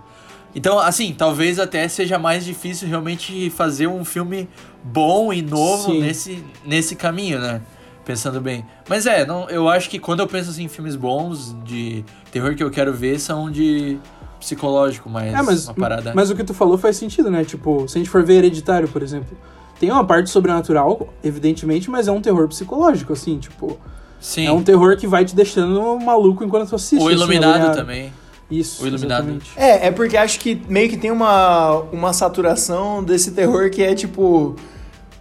Então, 0.55 0.79
assim, 0.79 1.13
talvez 1.13 1.59
até 1.59 1.87
seja 1.87 2.17
mais 2.17 2.43
difícil 2.43 2.87
realmente 2.87 3.49
fazer 3.49 3.87
um 3.87 4.03
filme 4.03 4.47
bom 4.83 5.31
e 5.31 5.41
novo 5.41 5.91
Sim. 5.91 6.01
nesse, 6.01 6.43
nesse 6.65 6.95
caminho, 6.95 7.39
né? 7.39 7.61
Pensando 8.09 8.41
bem. 8.41 8.65
Mas 8.89 9.05
é, 9.05 9.23
não, 9.23 9.47
eu 9.51 9.69
acho 9.69 9.87
que 9.87 9.99
quando 9.99 10.21
eu 10.21 10.25
penso 10.25 10.49
assim, 10.49 10.63
em 10.63 10.67
filmes 10.67 10.95
bons 10.95 11.55
de 11.63 12.03
terror 12.31 12.55
que 12.55 12.63
eu 12.63 12.71
quero 12.71 12.91
ver 12.91 13.19
são 13.19 13.51
de 13.51 13.99
psicológico, 14.39 15.07
mais 15.07 15.31
É, 15.31 15.39
mas, 15.43 15.67
uma 15.67 15.75
parada. 15.75 16.11
mas 16.15 16.31
o 16.31 16.35
que 16.35 16.43
tu 16.43 16.51
falou 16.51 16.75
faz 16.75 16.97
sentido, 16.97 17.29
né? 17.29 17.45
Tipo, 17.45 17.87
se 17.87 17.99
a 17.99 17.99
gente 17.99 18.09
for 18.09 18.23
ver 18.23 18.37
Hereditário, 18.37 18.87
por 18.87 19.03
exemplo, 19.03 19.37
tem 19.79 19.91
uma 19.91 20.03
parte 20.03 20.31
sobrenatural, 20.31 21.13
evidentemente, 21.23 21.87
mas 21.87 22.07
é 22.07 22.11
um 22.11 22.19
terror 22.19 22.47
psicológico, 22.47 23.13
assim, 23.13 23.37
tipo, 23.37 23.77
Sim. 24.19 24.47
é 24.47 24.51
um 24.51 24.63
terror 24.63 24.97
que 24.97 25.05
vai 25.05 25.23
te 25.23 25.35
deixando 25.35 25.99
maluco 25.99 26.43
enquanto 26.43 26.67
tu 26.69 26.75
assiste. 26.77 27.03
o 27.03 27.07
assim, 27.09 27.15
Iluminado 27.15 27.53
agoniado. 27.53 27.77
também. 27.77 28.11
Isso, 28.49 28.83
O 28.83 28.87
Iluminado. 28.87 29.19
exatamente. 29.29 29.51
É, 29.55 29.85
é 29.85 29.91
porque 29.91 30.17
acho 30.17 30.39
que 30.39 30.59
meio 30.67 30.89
que 30.89 30.97
tem 30.97 31.11
uma, 31.11 31.73
uma 31.91 32.11
saturação 32.11 33.03
desse 33.03 33.29
terror 33.33 33.69
que 33.69 33.83
é 33.83 33.93
tipo. 33.93 34.55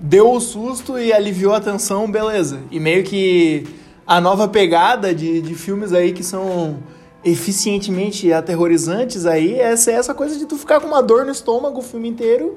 Deu 0.01 0.33
o 0.33 0.41
susto 0.41 0.99
e 0.99 1.13
aliviou 1.13 1.55
a 1.55 1.61
tensão, 1.61 2.11
beleza. 2.11 2.61
E 2.71 2.79
meio 2.79 3.03
que 3.03 3.67
a 4.07 4.21
nova 4.21 4.47
pegada 4.47 5.15
de, 5.15 5.41
de 5.41 5.55
filmes 5.55 5.93
aí 5.93 6.13
que 6.13 6.23
são 6.23 6.79
eficientemente 7.25 8.33
aterrorizantes 8.33 9.27
aí 9.27 9.59
é 9.59 9.73
essa, 9.73 10.15
coisa 10.15 10.39
de 10.39 10.47
tu 10.47 10.57
ficar 10.57 10.81
com 10.81 10.87
uma 10.87 11.03
dor 11.03 11.25
no 11.25 11.33
estômago 11.33 11.81
o 11.81 11.83
filme 11.83 12.09
inteiro. 12.09 12.57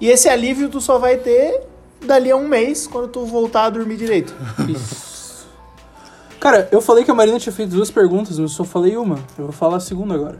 E 0.00 0.08
esse 0.08 0.28
alívio 0.28 0.68
tu 0.68 0.80
só 0.80 0.98
vai 0.98 1.16
ter 1.16 1.62
dali 2.04 2.30
a 2.30 2.36
um 2.36 2.48
mês, 2.48 2.86
quando 2.86 3.08
tu 3.08 3.24
voltar 3.24 3.64
a 3.64 3.70
dormir 3.70 3.96
direito. 3.96 4.34
Isso. 4.68 5.46
Cara, 6.38 6.68
eu 6.72 6.80
falei 6.80 7.04
que 7.04 7.10
a 7.10 7.14
Marina 7.14 7.38
tinha 7.38 7.52
feito 7.52 7.70
duas 7.70 7.90
perguntas, 7.90 8.38
mas 8.38 8.50
eu 8.50 8.56
só 8.56 8.64
falei 8.64 8.96
uma. 8.96 9.14
Eu 9.38 9.44
vou 9.44 9.52
falar 9.52 9.76
a 9.76 9.80
segunda 9.80 10.14
agora. 10.14 10.38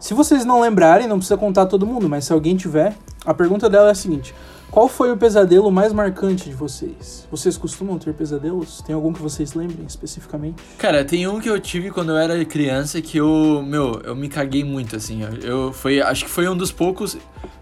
Se 0.00 0.12
vocês 0.12 0.44
não 0.44 0.60
lembrarem, 0.60 1.06
não 1.06 1.18
precisa 1.18 1.36
contar 1.36 1.66
todo 1.66 1.86
mundo, 1.86 2.08
mas 2.08 2.24
se 2.24 2.32
alguém 2.32 2.56
tiver, 2.56 2.96
a 3.24 3.32
pergunta 3.32 3.70
dela 3.70 3.88
é 3.88 3.90
a 3.92 3.94
seguinte: 3.94 4.34
Qual 4.70 4.86
foi 4.86 5.10
o 5.10 5.16
pesadelo 5.16 5.70
mais 5.70 5.92
marcante 5.94 6.44
de 6.48 6.54
vocês? 6.54 7.26
Vocês 7.30 7.56
costumam 7.56 7.98
ter 7.98 8.12
pesadelos? 8.12 8.82
Tem 8.82 8.94
algum 8.94 9.12
que 9.12 9.20
vocês 9.20 9.54
lembrem 9.54 9.86
especificamente? 9.86 10.62
Cara, 10.76 11.04
tem 11.04 11.26
um 11.26 11.40
que 11.40 11.48
eu 11.48 11.58
tive 11.58 11.90
quando 11.90 12.10
eu 12.10 12.18
era 12.18 12.44
criança 12.44 13.00
que 13.00 13.16
eu, 13.16 13.64
meu, 13.66 14.00
eu 14.04 14.14
me 14.14 14.28
caguei 14.28 14.62
muito, 14.62 14.94
assim. 14.94 15.22
Eu, 15.22 15.32
eu 15.38 15.72
foi, 15.72 16.02
acho 16.02 16.26
que 16.26 16.30
foi 16.30 16.46
um 16.48 16.56
dos 16.56 16.70
poucos 16.70 17.16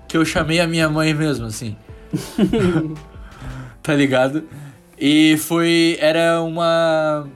que 0.08 0.16
eu 0.16 0.24
chamei 0.24 0.58
a 0.60 0.66
minha 0.66 0.88
mãe 0.88 1.14
mesmo, 1.14 1.46
assim. 1.46 1.76
tá 3.82 3.94
ligado? 3.94 4.44
E 4.98 5.36
foi, 5.36 5.96
era 6.00 6.42
uma... 6.42 7.28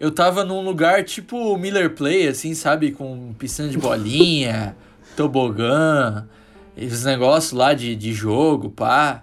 Eu 0.00 0.10
tava 0.10 0.44
num 0.44 0.64
lugar 0.64 1.04
tipo 1.04 1.56
Miller 1.56 1.94
Play, 1.94 2.26
assim, 2.26 2.54
sabe? 2.54 2.90
Com 2.90 3.32
piscina 3.38 3.68
de 3.68 3.78
bolinha, 3.78 4.76
tobogã, 5.16 6.26
esses 6.76 7.04
negócios 7.04 7.52
lá 7.52 7.74
de, 7.74 7.94
de 7.94 8.12
jogo, 8.12 8.70
pá. 8.70 9.22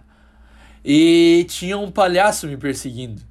E 0.84 1.46
tinha 1.50 1.78
um 1.78 1.92
palhaço 1.92 2.48
me 2.48 2.58
perseguindo. 2.58 3.22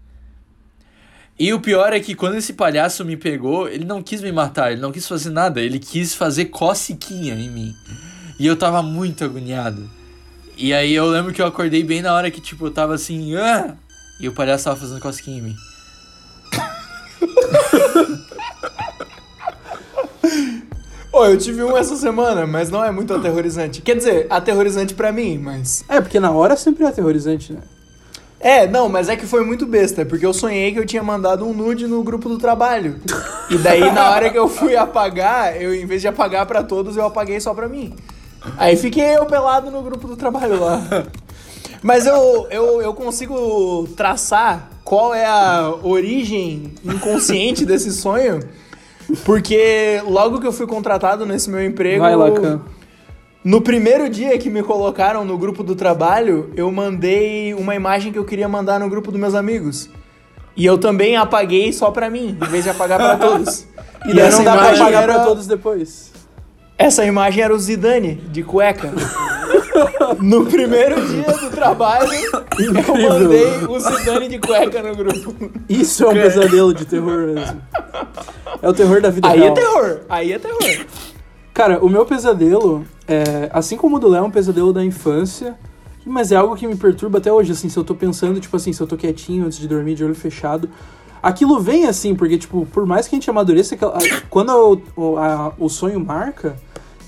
E 1.39 1.53
o 1.53 1.61
pior 1.61 1.93
é 1.93 2.01
que 2.01 2.17
quando 2.17 2.37
esse 2.37 2.53
palhaço 2.53 3.05
me 3.05 3.17
pegou, 3.17 3.69
ele 3.69 3.85
não 3.85 4.03
quis 4.03 4.21
me 4.21 4.33
matar, 4.33 4.73
ele 4.73 4.81
não 4.81 4.91
quis 4.91 5.07
fazer 5.07 5.31
nada, 5.31 5.61
ele 5.61 5.79
quis 5.79 6.13
fazer 6.15 6.47
cosiquinha 6.47 7.35
em 7.35 7.49
mim. 7.49 7.75
E 8.41 8.47
eu 8.47 8.57
tava 8.57 8.83
muito 8.83 9.25
agoniado. 9.25 9.89
E 10.57 10.75
aí 10.75 10.93
eu 10.93 11.07
lembro 11.07 11.33
que 11.33 11.41
eu 11.41 11.47
acordei 11.47 11.85
bem 11.85 12.03
na 12.03 12.13
hora 12.13 12.31
que, 12.31 12.41
tipo, 12.41 12.67
eu 12.67 12.71
tava 12.73 12.95
assim, 12.95 13.37
ah! 13.37 13.77
E 14.21 14.29
o 14.29 14.33
palhaço 14.33 14.65
tava 14.65 14.77
fazendo 14.77 15.01
cosquinha 15.01 15.39
em 15.39 15.43
mim. 15.43 15.57
Ô, 21.13 21.25
eu 21.25 21.39
tive 21.39 21.63
um 21.63 21.77
essa 21.77 21.97
semana, 21.97 22.47
mas 22.47 22.71
não 22.71 22.85
é 22.85 22.91
muito 22.91 23.15
aterrorizante. 23.15 23.81
Quer 23.81 23.97
dizer, 23.97 24.27
aterrorizante 24.29 24.95
pra 24.95 25.11
mim, 25.11 25.39
mas. 25.39 25.85
É, 25.89 26.01
porque 26.01 26.21
na 26.21 26.31
hora 26.31 26.57
sempre 26.57 26.85
é 26.85 26.89
aterrorizante, 26.89 27.53
né? 27.53 27.61
É, 28.41 28.69
não, 28.69 28.89
mas 28.89 29.09
é 29.09 29.17
que 29.17 29.27
foi 29.27 29.45
muito 29.45 29.67
besta, 29.67 30.05
porque 30.05 30.25
eu 30.25 30.33
sonhei 30.33 30.73
que 30.73 30.79
eu 30.79 30.87
tinha 30.87 31.03
mandado 31.03 31.45
um 31.45 31.53
nude 31.53 31.89
no 31.89 32.03
grupo 32.05 32.29
do 32.29 32.39
trabalho. 32.39 33.01
E 33.51 33.59
daí, 33.59 33.91
na 33.93 34.11
hora 34.11 34.31
que 34.31 34.39
eu 34.39 34.49
fui 34.49 34.77
apagar, 34.77 35.61
eu, 35.61 35.75
em 35.75 35.87
vez 35.87 36.03
de 36.03 36.09
apagar 36.09 36.47
pra 36.47 36.63
todos, 36.63 36.97
eu 36.97 37.05
apaguei 37.05 37.41
só 37.41 37.53
pra 37.53 37.69
mim. 37.69 37.95
Aí 38.57 38.77
fiquei 38.77 39.17
eu 39.17 39.27
pelado 39.27 39.71
no 39.71 39.83
grupo 39.83 40.07
do 40.07 40.17
trabalho 40.17 40.61
lá. 40.61 41.07
Mas 41.83 42.07
eu, 42.07 42.47
eu, 42.51 42.83
eu 42.83 42.95
consigo 42.95 43.89
traçar 43.97 44.71
qual 44.85 45.15
é 45.15 45.27
a 45.27 45.75
origem 45.83 46.75
inconsciente 46.85 47.65
desse 47.65 47.93
sonho, 47.93 48.41
porque 49.25 50.01
logo 50.07 50.41
que 50.41 50.47
eu 50.47 50.53
fui 50.53 50.67
contratado 50.67 51.25
nesse 51.27 51.49
meu 51.51 51.65
emprego. 51.65 52.01
Vai, 52.01 52.15
Lacan. 52.17 52.61
No 53.45 53.61
primeiro 53.63 54.09
dia 54.11 54.37
que 54.39 54.51
me 54.51 54.63
colocaram 54.63 55.25
no 55.25 55.39
grupo 55.39 55.63
do 55.63 55.75
trabalho, 55.75 56.51
eu 56.57 56.71
mandei 56.71 57.55
uma 57.55 57.75
imagem 57.75 58.13
que 58.13 58.19
eu 58.19 58.25
queria 58.25 58.49
mandar 58.49 58.79
no 58.81 58.89
grupo 58.91 59.11
dos 59.11 59.21
meus 59.21 59.35
amigos. 59.35 59.89
E 60.57 60.67
eu 60.67 60.77
também 60.77 61.17
apaguei 61.17 61.73
só 61.73 61.91
pra 61.91 62.11
mim, 62.11 62.37
em 62.43 62.47
vez 62.49 62.65
de 62.65 62.71
apagar 62.71 62.99
pra 62.99 63.17
todos. 63.17 63.67
E 64.07 64.15
daí 64.15 64.27
essa 64.27 64.37
não 64.39 64.45
dá 64.45 64.53
pra 64.53 64.67
imagem 64.67 64.85
pagar 64.85 65.03
era- 65.03 65.15
pra 65.15 65.25
todos 65.25 65.47
depois. 65.49 66.13
Essa 66.79 67.05
imagem 67.05 67.43
era 67.43 67.53
o 67.53 67.59
Zidane, 67.59 68.15
de 68.15 68.45
cueca. 68.45 68.93
No 70.21 70.47
primeiro 70.47 71.07
dia 71.07 71.25
do 71.25 71.51
trabalho, 71.51 72.09
eu 72.59 72.73
mandei 72.73 73.67
o 73.69 73.79
Zidane 73.79 74.29
de 74.29 74.39
cueca 74.39 74.83
no 74.83 74.95
grupo. 74.95 75.35
Isso 75.69 76.05
é 76.05 76.09
um 76.09 76.13
pesadelo 76.15 76.75
de 76.75 76.85
terror 76.85 77.29
mesmo. 77.35 77.61
É 78.63 78.69
o 78.69 78.73
terror 78.73 79.01
da 79.01 79.11
vida 79.11 79.29
Aí 79.29 79.41
real. 79.41 79.51
é 79.53 79.55
terror, 79.55 80.01
aí 80.09 80.33
é 80.33 80.39
terror. 80.39 80.87
Cara, 81.55 81.85
o 81.85 81.89
meu 81.89 82.05
pesadelo, 82.07 82.85
é, 83.07 83.51
assim 83.53 83.77
como 83.77 83.97
o 83.97 83.99
do 83.99 84.09
Léo, 84.09 84.25
é 84.25 84.27
um 84.27 84.31
pesadelo 84.31 84.73
da 84.73 84.85
infância, 84.85 85.57
mas 86.07 86.31
é 86.33 86.37
algo 86.37 86.57
que 86.57 86.67
me 86.67 86.77
perturba 86.77 87.19
até 87.19 87.33
hoje, 87.33 87.53
assim, 87.53 87.69
se 87.69 87.77
eu 87.77 87.85
tô 87.85 87.95
pensando, 87.95 88.41
tipo 88.41 88.57
assim, 88.57 88.73
se 88.73 88.81
eu 88.81 88.87
tô 88.87 88.97
quietinho 88.97 89.45
antes 89.47 89.59
de 89.59 89.67
dormir, 89.69 89.95
de 89.95 90.05
olho 90.05 90.15
fechado, 90.15 90.71
aquilo 91.23 91.61
vem 91.61 91.87
assim, 91.87 92.15
porque, 92.15 92.39
tipo, 92.39 92.65
por 92.67 92.87
mais 92.87 93.07
que 93.09 93.15
a 93.15 93.19
gente 93.19 93.29
amadureça, 93.29 93.77
quando 94.31 94.83
o, 94.97 95.01
o, 95.13 95.17
a- 95.19 95.53
o 95.59 95.69
sonho 95.69 95.99
marca, 96.01 96.57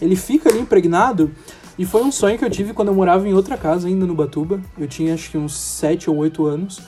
ele 0.03 0.17
fica 0.17 0.49
ali 0.51 0.59
impregnado, 0.61 1.31
e 1.79 1.85
foi 1.87 2.03
um 2.03 2.13
sonho 2.13 2.39
que 2.39 2.45
eu 2.45 2.51
tive 2.51 2.73
quando 2.73 2.89
eu 2.89 2.95
morava 2.95 3.27
em 3.29 3.33
outra 3.35 3.57
casa, 3.57 3.89
ainda 3.89 4.05
no 4.07 4.15
Batuba, 4.15 4.61
eu 4.79 4.87
tinha 4.87 5.15
acho 5.15 5.31
que 5.31 5.39
uns 5.39 5.55
7 5.57 6.11
ou 6.11 6.17
8 6.17 6.47
anos, 6.47 6.81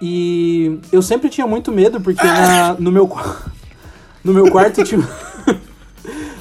e 0.00 0.78
eu 0.92 1.02
sempre 1.02 1.28
tinha 1.30 1.46
muito 1.46 1.72
medo, 1.72 2.00
porque 2.00 2.24
na- 2.24 2.76
no, 2.78 2.90
meu, 2.92 3.10
no 4.24 4.32
meu 4.32 4.50
quarto 4.50 4.82
tinha... 4.84 5.00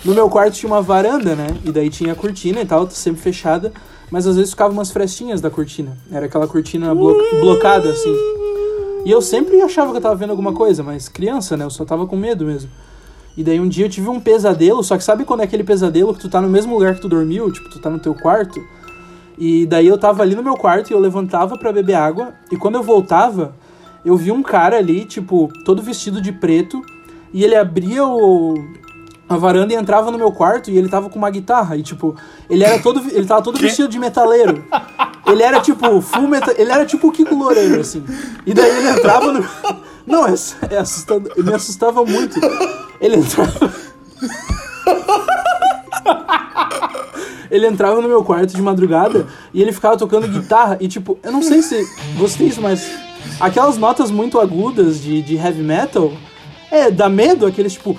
No 0.05 0.13
meu 0.13 0.29
quarto 0.29 0.53
tinha 0.55 0.69
uma 0.69 0.81
varanda, 0.81 1.33
né? 1.33 1.47
E 1.63 1.71
daí 1.71 1.89
tinha 1.89 2.11
a 2.11 2.15
cortina 2.15 2.59
e 2.59 2.65
tal, 2.65 2.89
sempre 2.89 3.21
fechada. 3.21 3.71
Mas 4.11 4.27
às 4.27 4.35
vezes 4.35 4.51
ficavam 4.51 4.73
umas 4.73 4.91
frestinhas 4.91 5.39
da 5.39 5.49
cortina. 5.49 5.97
Era 6.11 6.25
aquela 6.25 6.45
cortina 6.45 6.93
blo- 6.93 7.17
blocada, 7.39 7.89
assim. 7.89 8.13
E 9.05 9.09
eu 9.11 9.21
sempre 9.21 9.61
achava 9.61 9.91
que 9.91 9.97
eu 9.97 10.01
tava 10.01 10.15
vendo 10.15 10.31
alguma 10.31 10.51
coisa, 10.51 10.83
mas 10.83 11.07
criança, 11.07 11.55
né? 11.55 11.63
Eu 11.63 11.69
só 11.69 11.85
tava 11.85 12.05
com 12.05 12.17
medo 12.17 12.43
mesmo. 12.45 12.69
E 13.35 13.43
daí 13.43 13.59
um 13.59 13.67
dia 13.67 13.85
eu 13.85 13.89
tive 13.89 14.09
um 14.09 14.19
pesadelo, 14.19 14.83
só 14.83 14.95
que 14.95 15.03
sabe 15.03 15.25
quando 15.25 15.41
é 15.41 15.43
aquele 15.43 15.63
pesadelo 15.63 16.13
que 16.13 16.19
tu 16.19 16.29
tá 16.29 16.39
no 16.39 16.49
mesmo 16.49 16.73
lugar 16.73 16.95
que 16.95 17.01
tu 17.01 17.09
dormiu? 17.09 17.51
Tipo, 17.51 17.69
tu 17.69 17.79
tá 17.79 17.89
no 17.89 17.99
teu 17.99 18.13
quarto? 18.13 18.61
E 19.37 19.65
daí 19.65 19.87
eu 19.87 19.97
tava 19.97 20.21
ali 20.21 20.35
no 20.35 20.43
meu 20.43 20.55
quarto 20.55 20.91
e 20.91 20.93
eu 20.93 20.99
levantava 20.99 21.57
pra 21.57 21.71
beber 21.71 21.95
água. 21.95 22.33
E 22.51 22.57
quando 22.57 22.75
eu 22.75 22.83
voltava, 22.83 23.55
eu 24.05 24.15
vi 24.15 24.31
um 24.31 24.43
cara 24.43 24.77
ali, 24.77 25.05
tipo, 25.05 25.49
todo 25.65 25.81
vestido 25.81 26.21
de 26.21 26.31
preto. 26.31 26.81
E 27.33 27.43
ele 27.43 27.55
abria 27.55 28.05
o, 28.05 28.53
a 29.27 29.37
varanda 29.37 29.73
e 29.73 29.75
entrava 29.75 30.11
no 30.11 30.17
meu 30.17 30.31
quarto 30.31 30.69
e 30.69 30.77
ele 30.77 30.87
tava 30.87 31.09
com 31.09 31.17
uma 31.17 31.29
guitarra. 31.29 31.75
E, 31.75 31.81
tipo, 31.81 32.15
ele 32.47 32.63
era 32.63 32.79
todo. 32.79 33.01
Ele 33.11 33.25
tava 33.25 33.41
todo 33.41 33.59
vestido 33.59 33.87
de 33.87 33.97
metaleiro. 33.97 34.63
Ele 35.25 35.41
era 35.41 35.59
tipo 35.59 35.99
full 36.01 36.27
metal. 36.27 36.53
Ele 36.57 36.71
era 36.71 36.85
tipo 36.85 37.07
o 37.07 37.11
Kiko 37.11 37.33
Loureiro, 37.33 37.81
assim. 37.81 38.03
E 38.45 38.53
daí 38.53 38.69
ele 38.69 38.89
entrava 38.89 39.31
no. 39.31 39.43
Não, 40.05 40.27
é, 40.27 40.33
é 40.69 40.77
assustador. 40.77 41.31
Ele 41.35 41.47
me 41.49 41.55
assustava 41.55 42.03
muito. 42.05 42.39
Ele 42.99 43.17
entrava. 43.17 43.73
Ele 47.51 47.67
entrava 47.67 48.01
no 48.01 48.07
meu 48.07 48.23
quarto 48.23 48.55
de 48.55 48.61
madrugada 48.61 49.27
e 49.53 49.61
ele 49.61 49.71
ficava 49.71 49.95
tocando 49.95 50.27
guitarra. 50.27 50.77
E, 50.81 50.87
tipo, 50.87 51.19
eu 51.21 51.31
não 51.31 51.43
sei 51.43 51.61
se 51.61 51.87
disso, 52.37 52.59
mas 52.61 52.89
aquelas 53.39 53.77
notas 53.77 54.09
muito 54.09 54.39
agudas 54.39 54.99
de, 54.99 55.21
de 55.21 55.35
heavy 55.35 55.61
metal, 55.61 56.11
é, 56.71 56.89
dá 56.89 57.07
medo, 57.07 57.45
aqueles 57.45 57.73
tipo. 57.73 57.95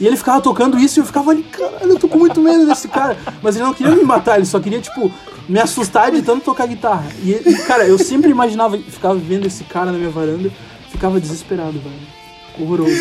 E 0.00 0.06
ele 0.06 0.16
ficava 0.16 0.40
tocando 0.40 0.78
isso 0.78 0.98
e 0.98 1.00
eu 1.00 1.06
ficava 1.06 1.30
ali, 1.32 1.42
caralho, 1.42 1.90
eu 1.90 1.98
tô 1.98 2.08
com 2.08 2.18
muito 2.18 2.40
medo 2.40 2.66
desse 2.66 2.86
cara. 2.88 3.16
Mas 3.42 3.56
ele 3.56 3.64
não 3.64 3.74
queria 3.74 3.94
me 3.96 4.04
matar, 4.04 4.36
ele 4.36 4.46
só 4.46 4.60
queria, 4.60 4.80
tipo, 4.80 5.10
me 5.48 5.58
assustar 5.58 6.10
de 6.12 6.22
tanto 6.22 6.44
tocar 6.44 6.66
guitarra. 6.66 7.06
E, 7.22 7.30
e, 7.32 7.54
cara, 7.66 7.84
eu 7.84 7.98
sempre 7.98 8.30
imaginava, 8.30 8.78
ficava 8.78 9.16
vendo 9.16 9.46
esse 9.46 9.64
cara 9.64 9.90
na 9.90 9.98
minha 9.98 10.10
varanda, 10.10 10.50
ficava 10.90 11.20
desesperado, 11.20 11.72
velho. 11.80 11.94
Horroroso. 12.60 12.92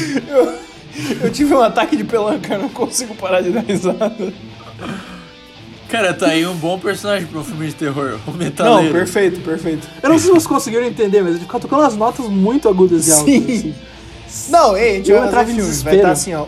Eu 1.22 1.32
tive 1.32 1.54
um 1.54 1.62
ataque 1.62 1.96
de 1.96 2.04
pelanca, 2.04 2.58
não 2.58 2.70
consigo 2.70 3.14
parar 3.14 3.42
de 3.42 3.52
dar 3.52 3.62
risada. 3.62 4.34
Cara, 5.90 6.14
tá 6.14 6.28
aí 6.28 6.46
um 6.46 6.56
bom 6.56 6.78
personagem 6.80 7.28
pra 7.28 7.40
um 7.40 7.44
filme 7.44 7.68
de 7.68 7.76
terror. 7.76 8.20
O 8.28 8.32
Não, 8.32 8.38
metaleiro. 8.38 8.92
perfeito, 8.94 9.40
perfeito. 9.42 9.88
Eu 10.02 10.10
não 10.10 10.18
sei 10.18 10.26
se 10.28 10.32
vocês 10.32 10.48
conseguiram 10.48 10.86
entender, 10.86 11.22
mas 11.22 11.32
ele 11.36 11.42
ficava 11.42 11.60
tocando 11.60 11.84
as 11.84 11.96
notas 11.96 12.28
muito 12.28 12.68
agudas 12.68 13.08
e 13.08 13.12
altas, 13.12 13.26
Sim. 13.26 13.44
assim. 13.44 13.76
Não, 14.50 14.76
ei, 14.76 14.92
a 14.92 14.96
gente 14.96 15.12
Eu 15.12 15.20
vai 15.22 15.32
fazer 15.32 15.52
em 15.52 15.56
filme. 15.56 15.72
Vai 15.84 15.96
estar 15.96 16.12
assim, 16.12 16.34
ó. 16.34 16.46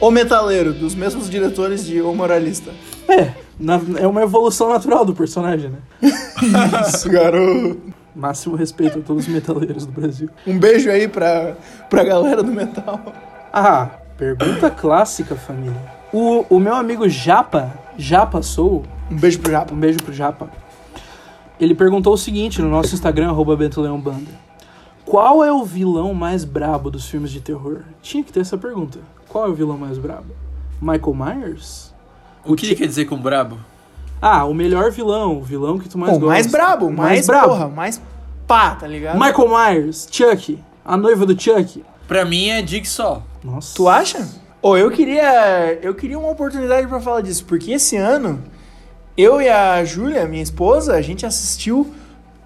O 0.00 0.10
Metaleiro, 0.10 0.72
dos 0.72 0.94
mesmos 0.94 1.28
diretores 1.30 1.84
de 1.84 2.00
O 2.02 2.14
Moralista. 2.14 2.70
É, 3.08 3.32
na- 3.58 3.80
é 3.98 4.06
uma 4.06 4.22
evolução 4.22 4.68
natural 4.68 5.04
do 5.04 5.14
personagem, 5.14 5.70
né? 5.70 5.78
Isso, 6.86 7.08
garoto. 7.08 7.80
Máximo 8.14 8.56
respeito 8.56 8.98
a 8.98 9.02
todos 9.02 9.26
os 9.26 9.32
metaleiros 9.32 9.86
do 9.86 9.92
Brasil. 9.92 10.28
Um 10.46 10.58
beijo 10.58 10.90
aí 10.90 11.06
pra, 11.08 11.54
pra 11.88 12.02
galera 12.04 12.42
do 12.42 12.50
metal. 12.52 13.00
Ah, 13.52 13.90
pergunta 14.16 14.70
clássica, 14.70 15.34
família. 15.34 15.76
O, 16.12 16.44
o 16.48 16.58
meu 16.58 16.74
amigo 16.74 17.08
Japa, 17.08 17.72
Japa 17.98 18.42
Sou, 18.42 18.84
Um 19.10 19.16
beijo 19.16 19.38
pro 19.40 19.50
Japa. 19.52 19.74
um 19.74 19.78
beijo 19.78 19.98
pro 19.98 20.12
Japa. 20.14 20.50
Ele 21.60 21.74
perguntou 21.74 22.12
o 22.12 22.18
seguinte 22.18 22.60
no 22.60 22.68
nosso 22.68 22.94
Instagram, 22.94 23.28
arroba. 23.28 23.56
Qual 25.04 25.42
é 25.44 25.52
o 25.52 25.64
vilão 25.64 26.12
mais 26.12 26.44
brabo 26.44 26.90
dos 26.90 27.06
filmes 27.08 27.30
de 27.30 27.40
terror? 27.40 27.80
Tinha 28.02 28.22
que 28.24 28.32
ter 28.32 28.40
essa 28.40 28.58
pergunta. 28.58 28.98
Qual 29.28 29.46
é 29.46 29.48
o 29.48 29.54
vilão 29.54 29.76
mais 29.78 29.98
brabo? 29.98 30.34
Michael 30.80 31.14
Myers? 31.14 31.92
O 32.44 32.54
que 32.54 32.66
ele 32.66 32.74
quer 32.76 32.86
dizer 32.86 33.06
com 33.06 33.16
brabo? 33.18 33.58
Ah, 34.20 34.44
o 34.44 34.54
melhor 34.54 34.90
vilão, 34.90 35.38
o 35.38 35.42
vilão 35.42 35.78
que 35.78 35.88
tu 35.88 35.98
mais 35.98 36.12
Bom, 36.12 36.20
gosta. 36.20 36.32
mais 36.34 36.46
brabo, 36.46 36.86
mais, 36.90 37.08
Mais 37.10 37.26
brabo. 37.26 37.48
porra, 37.48 37.68
mais 37.68 38.00
pá, 38.46 38.74
tá 38.74 38.86
ligado? 38.86 39.18
Michael 39.18 39.48
Myers, 39.48 40.08
Chuck, 40.10 40.58
a 40.84 40.96
noiva 40.96 41.26
do 41.26 41.40
Chuck. 41.40 41.84
Pra 42.08 42.24
mim 42.24 42.48
é 42.48 42.64
Jigsaw. 42.66 43.22
Nossa. 43.42 43.74
Tu 43.74 43.88
acha? 43.88 44.26
Ô, 44.62 44.76
eu 44.76 44.90
queria. 44.90 45.78
Eu 45.82 45.94
queria 45.94 46.18
uma 46.18 46.30
oportunidade 46.30 46.86
pra 46.86 47.00
falar 47.00 47.20
disso, 47.20 47.44
porque 47.44 47.72
esse 47.72 47.96
ano, 47.96 48.40
eu 49.16 49.40
e 49.42 49.48
a 49.48 49.84
Júlia, 49.84 50.26
minha 50.26 50.42
esposa, 50.42 50.94
a 50.94 51.02
gente 51.02 51.26
assistiu 51.26 51.92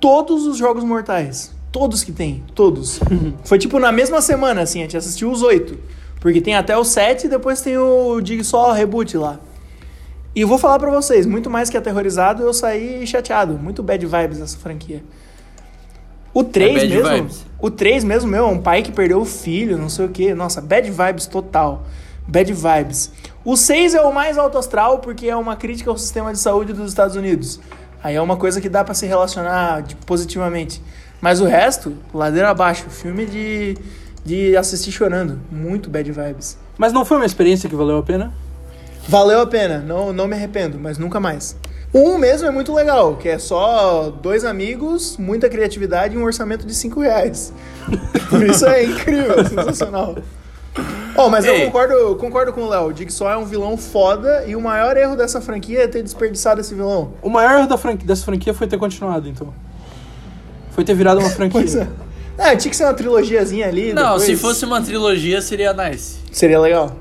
todos 0.00 0.46
os 0.46 0.56
Jogos 0.56 0.82
Mortais. 0.82 1.54
Todos 1.70 2.02
que 2.02 2.10
tem, 2.10 2.42
todos. 2.54 2.98
Foi 3.44 3.58
tipo 3.58 3.78
na 3.78 3.92
mesma 3.92 4.20
semana, 4.20 4.62
assim, 4.62 4.80
a 4.80 4.82
gente 4.82 4.96
assistiu 4.96 5.30
os 5.30 5.42
oito. 5.42 5.78
Porque 6.20 6.40
tem 6.40 6.54
até 6.54 6.76
o 6.76 6.84
sete 6.84 7.26
e 7.26 7.28
depois 7.30 7.60
tem 7.60 7.78
o 7.78 8.20
Jigsaw 8.24 8.72
Reboot 8.72 9.16
lá. 9.16 9.40
E 10.34 10.44
vou 10.44 10.58
falar 10.58 10.78
pra 10.78 10.90
vocês, 10.90 11.26
muito 11.26 11.50
mais 11.50 11.68
que 11.70 11.76
aterrorizado, 11.76 12.42
eu 12.42 12.52
saí 12.52 13.04
chateado. 13.06 13.54
Muito 13.54 13.82
bad 13.82 14.04
vibes 14.06 14.40
essa 14.40 14.56
franquia. 14.58 15.02
O 16.32 16.44
3 16.44 16.74
bad 16.74 16.88
mesmo. 16.94 17.08
vibes. 17.10 17.46
O 17.58 17.70
3 17.70 18.04
mesmo, 18.04 18.30
meu, 18.30 18.46
um 18.46 18.58
pai 18.60 18.82
que 18.82 18.92
perdeu 18.92 19.20
o 19.20 19.24
filho, 19.24 19.76
não 19.76 19.88
sei 19.88 20.04
o 20.04 20.08
que. 20.08 20.32
Nossa, 20.32 20.60
bad 20.60 20.88
vibes 20.88 21.26
total. 21.26 21.82
Bad 22.28 22.52
vibes. 22.52 23.10
O 23.44 23.56
6 23.56 23.94
é 23.94 24.00
o 24.02 24.12
mais 24.14 24.38
alto 24.38 24.56
astral 24.56 24.98
porque 25.00 25.26
é 25.28 25.34
uma 25.34 25.56
crítica 25.56 25.90
ao 25.90 25.98
sistema 25.98 26.32
de 26.32 26.38
saúde 26.38 26.72
dos 26.72 26.88
Estados 26.90 27.16
Unidos. 27.16 27.58
Aí 28.02 28.14
é 28.14 28.20
uma 28.22 28.36
coisa 28.36 28.60
que 28.60 28.68
dá 28.68 28.84
pra 28.84 28.94
se 28.94 29.06
relacionar 29.06 29.82
de- 29.82 29.96
positivamente. 29.96 30.80
Mas 31.20 31.40
o 31.40 31.44
resto, 31.44 31.94
ladeira 32.14 32.50
abaixo. 32.50 32.88
Filme 32.88 33.26
de, 33.26 33.76
de 34.24 34.56
assistir 34.56 34.92
chorando. 34.92 35.38
Muito 35.50 35.90
bad 35.90 36.10
vibes. 36.10 36.58
Mas 36.76 36.92
não 36.92 37.04
foi 37.04 37.16
uma 37.18 37.26
experiência 37.26 37.68
que 37.68 37.76
valeu 37.76 37.98
a 37.98 38.02
pena? 38.02 38.32
Valeu 39.08 39.40
a 39.40 39.46
pena, 39.46 39.78
não, 39.78 40.12
não 40.12 40.28
me 40.28 40.34
arrependo, 40.34 40.78
mas 40.78 40.98
nunca 40.98 41.18
mais. 41.18 41.56
1 41.92 42.18
mesmo 42.18 42.46
é 42.46 42.50
muito 42.50 42.72
legal, 42.72 43.16
que 43.16 43.28
é 43.28 43.38
só 43.38 44.10
dois 44.22 44.44
amigos, 44.44 45.16
muita 45.18 45.48
criatividade 45.48 46.14
e 46.14 46.18
um 46.18 46.22
orçamento 46.22 46.64
de 46.64 46.74
5 46.74 47.00
reais. 47.00 47.52
Por 48.28 48.42
isso 48.46 48.64
é 48.66 48.84
incrível, 48.84 49.44
sensacional. 49.44 50.16
Oh, 51.16 51.28
mas 51.28 51.44
eu 51.44 51.54
Ei. 51.54 51.66
concordo, 51.66 52.14
concordo 52.16 52.52
com 52.52 52.62
o 52.62 52.68
Léo. 52.68 52.86
O 52.86 52.96
Jigsaw 52.96 53.30
é 53.30 53.36
um 53.36 53.44
vilão 53.44 53.76
foda 53.76 54.44
e 54.46 54.54
o 54.54 54.60
maior 54.60 54.96
erro 54.96 55.16
dessa 55.16 55.40
franquia 55.40 55.82
é 55.82 55.88
ter 55.88 56.02
desperdiçado 56.02 56.60
esse 56.60 56.72
vilão. 56.74 57.14
O 57.20 57.28
maior 57.28 57.58
erro 57.58 57.68
da 57.68 57.76
franquia, 57.76 58.06
dessa 58.06 58.24
franquia 58.24 58.54
foi 58.54 58.68
ter 58.68 58.78
continuado, 58.78 59.28
então. 59.28 59.52
Foi 60.70 60.84
ter 60.84 60.94
virado 60.94 61.18
uma 61.18 61.28
franquia. 61.30 61.60
Pois 61.60 61.74
é. 61.74 61.88
É, 62.38 62.56
tinha 62.56 62.70
que 62.70 62.76
ser 62.76 62.84
uma 62.84 62.94
trilogiazinha 62.94 63.68
ali. 63.68 63.92
Não, 63.92 64.12
depois. 64.12 64.22
se 64.22 64.36
fosse 64.36 64.64
uma 64.64 64.80
trilogia 64.80 65.42
seria 65.42 65.72
nice. 65.72 66.16
Seria 66.32 66.58
legal. 66.58 66.96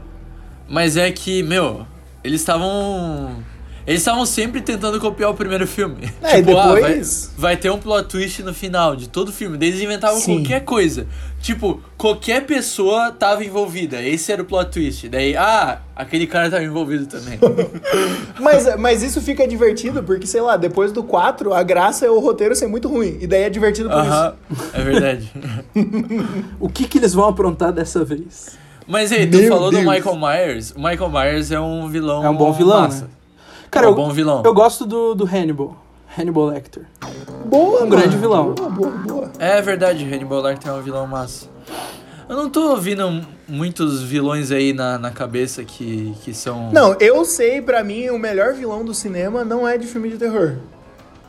Mas 0.67 0.97
é 0.97 1.11
que, 1.11 1.41
meu, 1.43 1.85
eles 2.23 2.41
estavam. 2.41 3.43
Eles 3.89 4.01
estavam 4.01 4.23
sempre 4.23 4.61
tentando 4.61 4.99
copiar 4.99 5.31
o 5.31 5.33
primeiro 5.33 5.65
filme. 5.65 6.13
É, 6.21 6.37
e 6.37 6.43
tipo, 6.43 6.55
ah, 6.55 6.73
vai, 6.73 6.83
depois- 6.83 7.31
vai 7.35 7.57
ter 7.57 7.71
um 7.71 7.79
plot 7.79 8.07
twist 8.07 8.43
no 8.43 8.53
final 8.53 8.95
de 8.95 9.09
todo 9.09 9.31
filme. 9.33 9.57
Daí 9.57 9.69
Eles 9.69 9.81
inventavam 9.81 10.19
Sim. 10.19 10.35
qualquer 10.37 10.59
coisa. 10.63 11.07
Tipo, 11.41 11.81
qualquer 11.97 12.45
pessoa 12.45 13.11
tava 13.11 13.43
envolvida. 13.43 13.99
Esse 14.01 14.31
era 14.31 14.43
o 14.43 14.45
plot 14.45 14.69
twist. 14.69 15.09
Daí, 15.09 15.35
ah, 15.35 15.79
aquele 15.95 16.27
cara 16.27 16.51
tava 16.51 16.63
envolvido 16.63 17.07
também. 17.07 17.39
Mas, 18.39 18.75
mas 18.77 19.03
isso 19.03 19.19
fica 19.21 19.45
divertido 19.47 20.01
porque, 20.03 20.25
sei 20.27 20.39
lá, 20.41 20.55
depois 20.55 20.91
do 20.91 21.03
4, 21.03 21.53
a 21.53 21.61
graça 21.63 22.05
é 22.05 22.09
o 22.09 22.19
roteiro 22.19 22.55
ser 22.55 22.67
muito 22.67 22.87
ruim. 22.87 23.17
E 23.19 23.27
daí 23.27 23.43
é 23.43 23.49
divertido 23.49 23.89
por 23.89 23.97
Aham, 23.97 24.33
é 24.73 24.81
verdade. 24.81 25.31
O 26.59 26.69
que, 26.69 26.87
que 26.87 26.97
eles 26.99 27.13
vão 27.13 27.27
aprontar 27.27 27.71
dessa 27.73 28.03
vez? 28.05 28.57
Mas 28.87 29.11
aí, 29.11 29.27
tu 29.27 29.37
Meu 29.37 29.49
falou 29.49 29.71
Deus. 29.71 29.83
do 29.83 29.89
Michael 29.91 30.15
Myers. 30.17 30.71
O 30.71 30.79
Michael 30.79 31.09
Myers 31.09 31.51
é 31.51 31.59
um 31.59 31.87
vilão. 31.89 32.23
É 32.25 32.29
um 32.29 32.35
bom 32.35 32.51
vilão, 32.53 32.81
massa. 32.81 33.03
né? 33.03 33.09
Cara, 33.71 33.85
é 33.85 33.89
um 33.89 33.91
eu, 33.91 33.95
bom 33.95 34.11
vilão. 34.11 34.41
eu 34.45 34.53
gosto 34.53 34.85
do, 34.85 35.13
do 35.15 35.25
Hannibal. 35.25 35.75
Hannibal 36.17 36.45
Lecter. 36.47 36.85
Boa, 37.45 37.83
Um 37.83 37.89
grande 37.89 38.17
vilão. 38.17 38.53
Boa, 38.53 38.69
boa, 38.69 38.89
boa. 38.91 39.31
É 39.37 39.61
verdade, 39.61 40.03
Hannibal 40.03 40.41
Lecter 40.41 40.71
é 40.71 40.73
um 40.73 40.81
vilão 40.81 41.05
massa. 41.07 41.47
Eu 42.27 42.35
não 42.35 42.49
tô 42.49 42.71
ouvindo 42.71 43.25
muitos 43.47 44.01
vilões 44.03 44.51
aí 44.51 44.71
na, 44.73 44.97
na 44.99 45.11
cabeça 45.11 45.63
que, 45.63 46.13
que 46.23 46.33
são. 46.33 46.71
Não, 46.71 46.95
eu 46.99 47.23
sei, 47.25 47.61
pra 47.61 47.83
mim, 47.83 48.09
o 48.09 48.19
melhor 48.19 48.53
vilão 48.53 48.83
do 48.85 48.93
cinema 48.93 49.43
não 49.43 49.67
é 49.67 49.77
de 49.77 49.87
filme 49.87 50.09
de 50.09 50.17
terror. 50.17 50.57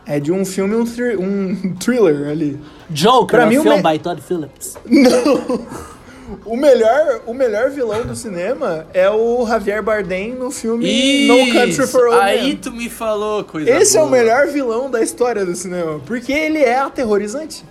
É 0.06 0.18
de 0.18 0.32
um 0.32 0.44
filme, 0.44 0.74
um, 0.74 0.84
thri- 0.84 1.16
um 1.16 1.74
thriller 1.76 2.28
ali. 2.30 2.58
Joker, 2.90 3.38
Pra 3.38 3.46
um 3.46 3.48
mim, 3.50 3.58
o 3.58 3.62
filme 3.62 3.82
me- 3.82 3.92
by 3.92 3.98
Todd 3.98 4.20
Phillips. 4.20 4.76
O 6.44 6.56
melhor, 6.56 7.20
o 7.26 7.34
melhor 7.34 7.70
vilão 7.70 8.02
do 8.04 8.14
cinema 8.14 8.86
é 8.92 9.08
o 9.10 9.46
Javier 9.46 9.82
Bardem 9.82 10.34
no 10.34 10.50
filme 10.50 11.26
No 11.26 11.52
Country 11.52 11.70
Isso, 11.70 11.88
for 11.88 12.08
Old 12.08 12.20
Aí 12.20 12.56
tu 12.56 12.70
me 12.72 12.88
falou 12.88 13.44
coisa 13.44 13.70
Esse 13.70 13.96
é 13.96 14.00
o 14.00 14.06
boa. 14.06 14.16
melhor 14.18 14.46
vilão 14.48 14.90
da 14.90 15.02
história 15.02 15.44
do 15.44 15.54
cinema, 15.54 16.00
porque 16.06 16.32
ele 16.32 16.58
é 16.58 16.78
aterrorizante. 16.78 17.64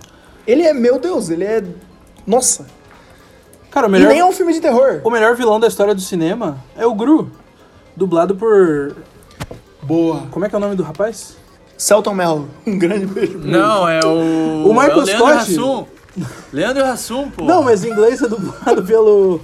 Ele 0.46 0.62
é, 0.62 0.72
meu 0.72 0.98
Deus, 0.98 1.30
ele 1.30 1.44
é... 1.44 1.62
Nossa. 2.26 2.66
Cara, 3.70 3.86
o 3.86 3.90
E 3.90 3.92
melhor, 3.92 4.08
nem 4.08 4.18
é 4.18 4.24
um 4.24 4.32
filme 4.32 4.52
de 4.52 4.60
terror. 4.60 5.00
o 5.04 5.10
melhor 5.10 5.34
vilão 5.36 5.60
da 5.60 5.68
história 5.68 5.94
do 5.94 6.00
cinema 6.00 6.58
é 6.76 6.84
o 6.86 6.94
Gru. 6.94 7.30
Dublado 7.96 8.34
por. 8.34 8.96
Boa. 9.82 10.22
Como 10.30 10.44
é 10.44 10.48
que 10.48 10.54
é 10.54 10.58
o 10.58 10.60
nome 10.60 10.74
do 10.74 10.82
rapaz? 10.82 11.36
Celton 11.76 12.12
Mello, 12.14 12.48
um 12.66 12.78
grande 12.78 13.06
beijo. 13.06 13.38
Não, 13.38 13.88
é 13.88 14.00
o. 14.04 14.66
O 14.68 14.74
Michael 14.74 15.02
é 15.02 15.06
Scott. 15.06 15.54
Leandro 16.52 16.84
Hassum, 16.84 17.30
pô. 17.30 17.44
Não, 17.44 17.62
mas 17.62 17.84
em 17.84 17.90
inglês 17.90 18.20
é 18.22 18.28
dublado 18.28 18.82
pelo. 18.82 19.40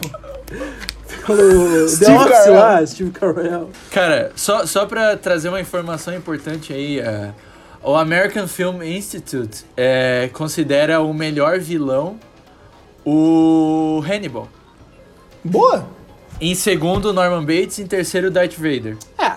pelo. 1.26 1.88
Steve 1.88 2.07
The 2.07 2.18
Office 2.18 2.46
lá, 2.48 2.87
Steve 2.87 3.11
Carell. 3.11 3.70
Cara, 3.90 4.33
só, 4.35 4.66
só 4.66 4.87
pra 4.87 5.16
trazer 5.16 5.48
uma 5.48 5.61
informação 5.61 6.14
importante 6.14 6.72
aí, 6.72 6.98
é, 6.98 7.33
o 7.83 7.94
American 7.94 8.48
Film 8.48 8.83
Institute 8.83 9.64
é, 9.76 10.29
considera 10.33 11.00
o 11.00 11.14
melhor 11.14 11.59
vilão 11.59 12.18
o 13.05 14.02
Hannibal. 14.05 14.48
Boa. 15.44 15.87
Em 16.40 16.55
segundo, 16.55 17.12
Norman 17.12 17.44
Bates. 17.44 17.79
Em 17.79 17.87
terceiro, 17.87 18.31
Darth 18.31 18.57
Vader. 18.57 18.96
É. 19.16 19.31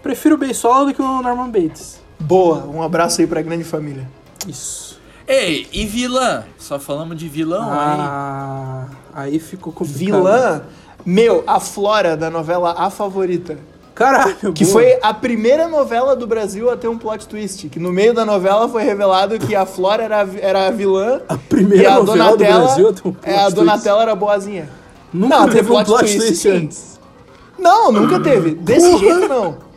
Prefiro 0.00 0.36
o 0.36 0.38
Beisola 0.38 0.86
do 0.86 0.94
que 0.94 1.02
o 1.02 1.22
Norman 1.22 1.50
Bates. 1.50 2.00
Boa. 2.18 2.64
Um 2.66 2.80
abraço 2.80 3.20
aí 3.20 3.26
pra 3.26 3.42
grande 3.42 3.64
família. 3.64 4.08
Isso. 4.46 4.89
Ei, 5.32 5.68
e 5.72 5.86
vilã? 5.86 6.42
Só 6.58 6.76
falamos 6.80 7.16
de 7.16 7.28
vilão 7.28 7.62
aí. 7.62 7.98
Ah, 8.00 8.86
aí 9.14 9.38
ficou 9.38 9.72
complicado. 9.72 9.96
Vilã, 9.98 10.62
meu, 11.06 11.44
a 11.46 11.60
Flora 11.60 12.16
da 12.16 12.28
novela 12.28 12.74
A 12.76 12.90
Favorita. 12.90 13.56
Caralho, 13.94 14.52
Que 14.52 14.64
boa. 14.64 14.72
foi 14.72 14.98
a 15.00 15.14
primeira 15.14 15.68
novela 15.68 16.16
do 16.16 16.26
Brasil 16.26 16.68
a 16.68 16.76
ter 16.76 16.88
um 16.88 16.98
plot 16.98 17.28
twist. 17.28 17.68
Que 17.68 17.78
no 17.78 17.92
meio 17.92 18.12
da 18.12 18.24
novela 18.24 18.68
foi 18.68 18.82
revelado 18.82 19.38
que 19.38 19.54
a 19.54 19.64
Flora 19.64 20.02
era, 20.02 20.28
era 20.40 20.66
a 20.66 20.70
vilã 20.72 21.20
a 21.28 21.36
primeira 21.36 21.84
e 21.84 21.86
a 21.86 21.94
novela 22.00 22.30
do 22.32 22.36
Donatella, 22.38 22.64
Brasil 22.64 22.88
a 22.88 22.92
ter 22.92 23.08
um 23.08 23.12
plot 23.12 23.28
é, 23.30 23.34
a 23.36 23.40
twist. 23.42 23.54
Donatella 23.54 24.02
era 24.02 24.14
boazinha. 24.16 24.68
Nunca 25.12 25.36
Não, 25.38 25.44
teve 25.44 25.56
teve 25.58 25.70
um 25.72 25.84
plot 25.84 26.00
twist, 26.00 26.18
twist 26.18 26.48
antes. 26.48 27.00
Não, 27.56 27.92
nunca 27.92 28.18
teve. 28.18 28.50
Desse 28.54 28.96
jeito 28.98 29.28
não. 29.28 29.69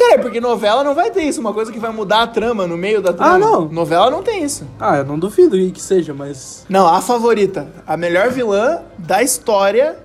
Cara, 0.00 0.18
porque 0.22 0.40
novela 0.40 0.82
não 0.82 0.94
vai 0.94 1.10
ter 1.10 1.22
isso, 1.24 1.40
uma 1.40 1.52
coisa 1.52 1.70
que 1.70 1.78
vai 1.78 1.92
mudar 1.92 2.22
a 2.22 2.26
trama 2.26 2.66
no 2.66 2.76
meio 2.76 3.02
da 3.02 3.12
trama. 3.12 3.34
Ah, 3.34 3.38
não. 3.38 3.66
Novela 3.66 4.10
não 4.10 4.22
tem 4.22 4.42
isso. 4.42 4.66
Ah, 4.80 4.96
eu 4.96 5.04
não 5.04 5.18
duvido 5.18 5.56
que 5.72 5.80
seja, 5.80 6.14
mas... 6.14 6.64
Não, 6.70 6.86
a 6.86 7.02
favorita. 7.02 7.68
A 7.86 7.96
melhor 7.96 8.30
vilã 8.30 8.80
da 8.96 9.22
história 9.22 9.98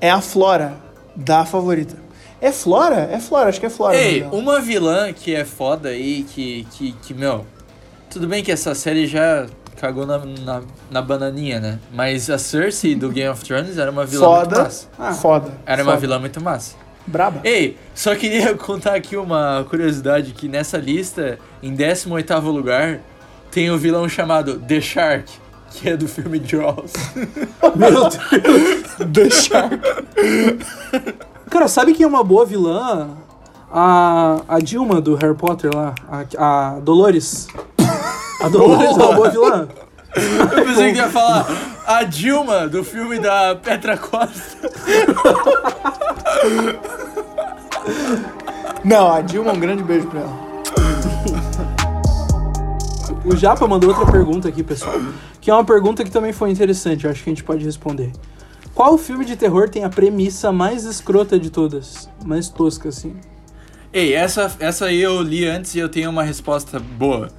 é 0.00 0.08
a 0.08 0.20
Flora 0.20 0.74
da 1.16 1.44
favorita. 1.44 1.96
É 2.40 2.52
Flora? 2.52 3.08
É 3.10 3.18
Flora, 3.18 3.48
acho 3.48 3.58
que 3.58 3.66
é 3.66 3.70
Flora. 3.70 3.96
Ei, 3.96 4.22
uma 4.30 4.60
vilã 4.60 5.12
que 5.12 5.34
é 5.34 5.44
foda 5.44 5.88
aí, 5.88 6.24
que, 6.24 6.66
que, 6.72 6.92
que, 6.92 7.14
meu. 7.14 7.44
Tudo 8.10 8.28
bem 8.28 8.42
que 8.44 8.52
essa 8.52 8.74
série 8.74 9.06
já 9.06 9.46
cagou 9.80 10.06
na, 10.06 10.18
na, 10.18 10.62
na 10.90 11.02
bananinha, 11.02 11.58
né? 11.58 11.78
Mas 11.92 12.30
a 12.30 12.38
Cersei 12.38 12.94
do 12.94 13.08
Game 13.10 13.28
of 13.28 13.44
Thrones 13.44 13.78
era 13.78 13.90
uma 13.90 14.04
vilã 14.04 14.28
muito 14.28 14.44
Foda. 14.44 14.62
massa. 14.62 14.88
Ah, 14.98 15.12
foda. 15.12 15.52
Era 15.66 15.82
uma 15.82 15.92
foda. 15.92 16.00
vilã 16.00 16.18
muito 16.20 16.40
massa. 16.40 16.76
Braba. 17.06 17.40
Ei, 17.44 17.76
só 17.94 18.14
queria 18.14 18.54
contar 18.58 18.94
aqui 18.94 19.16
uma 19.16 19.64
curiosidade 19.68 20.32
que 20.32 20.48
nessa 20.48 20.78
lista, 20.78 21.38
em 21.62 21.74
18º 21.76 22.42
lugar, 22.44 23.00
tem 23.50 23.70
o 23.70 23.78
vilão 23.78 24.08
chamado 24.08 24.58
The 24.58 24.80
Shark, 24.80 25.32
que 25.70 25.88
é 25.88 25.96
do 25.96 26.08
filme 26.08 26.42
Jaws. 26.44 26.92
Meu 27.76 28.08
Deus. 28.08 29.12
The 29.12 29.30
Shark. 29.30 29.80
Cara, 31.50 31.68
sabe 31.68 31.94
quem 31.94 32.04
é 32.04 32.06
uma 32.06 32.24
boa 32.24 32.46
vilã? 32.46 33.10
A, 33.70 34.40
a 34.48 34.58
Dilma 34.60 35.00
do 35.00 35.14
Harry 35.16 35.34
Potter 35.34 35.70
lá. 35.74 35.94
A, 36.08 36.74
a 36.76 36.80
Dolores. 36.80 37.48
A 38.40 38.48
Dolores 38.48 38.86
é 38.86 38.90
uma 38.90 39.12
boa 39.14 39.30
vilã. 39.30 39.68
Eu 40.16 40.64
pensei 40.64 40.92
que 40.92 40.98
ia 40.98 41.08
falar 41.08 41.46
a 41.86 42.02
Dilma 42.04 42.68
do 42.68 42.84
filme 42.84 43.18
da 43.18 43.56
Petra 43.56 43.96
Costa. 43.96 44.70
Não, 48.84 49.12
a 49.12 49.20
Dilma, 49.20 49.52
um 49.52 49.58
grande 49.58 49.82
beijo 49.82 50.06
pra 50.06 50.20
ela. 50.20 50.44
O 53.24 53.34
Japa 53.34 53.66
mandou 53.66 53.90
outra 53.90 54.10
pergunta 54.10 54.48
aqui, 54.48 54.62
pessoal. 54.62 54.94
Que 55.40 55.50
é 55.50 55.54
uma 55.54 55.64
pergunta 55.64 56.04
que 56.04 56.10
também 56.10 56.32
foi 56.32 56.50
interessante, 56.50 57.08
acho 57.08 57.24
que 57.24 57.30
a 57.30 57.32
gente 57.32 57.42
pode 57.44 57.64
responder. 57.64 58.12
Qual 58.74 58.98
filme 58.98 59.24
de 59.24 59.36
terror 59.36 59.68
tem 59.68 59.84
a 59.84 59.88
premissa 59.88 60.52
mais 60.52 60.84
escrota 60.84 61.38
de 61.38 61.48
todas? 61.48 62.08
Mais 62.24 62.48
tosca, 62.48 62.88
assim. 62.88 63.16
Ei, 63.92 64.12
essa, 64.12 64.54
essa 64.58 64.86
aí 64.86 65.00
eu 65.00 65.22
li 65.22 65.46
antes 65.46 65.74
e 65.74 65.78
eu 65.78 65.88
tenho 65.88 66.10
uma 66.10 66.22
resposta 66.24 66.78
boa. 66.78 67.30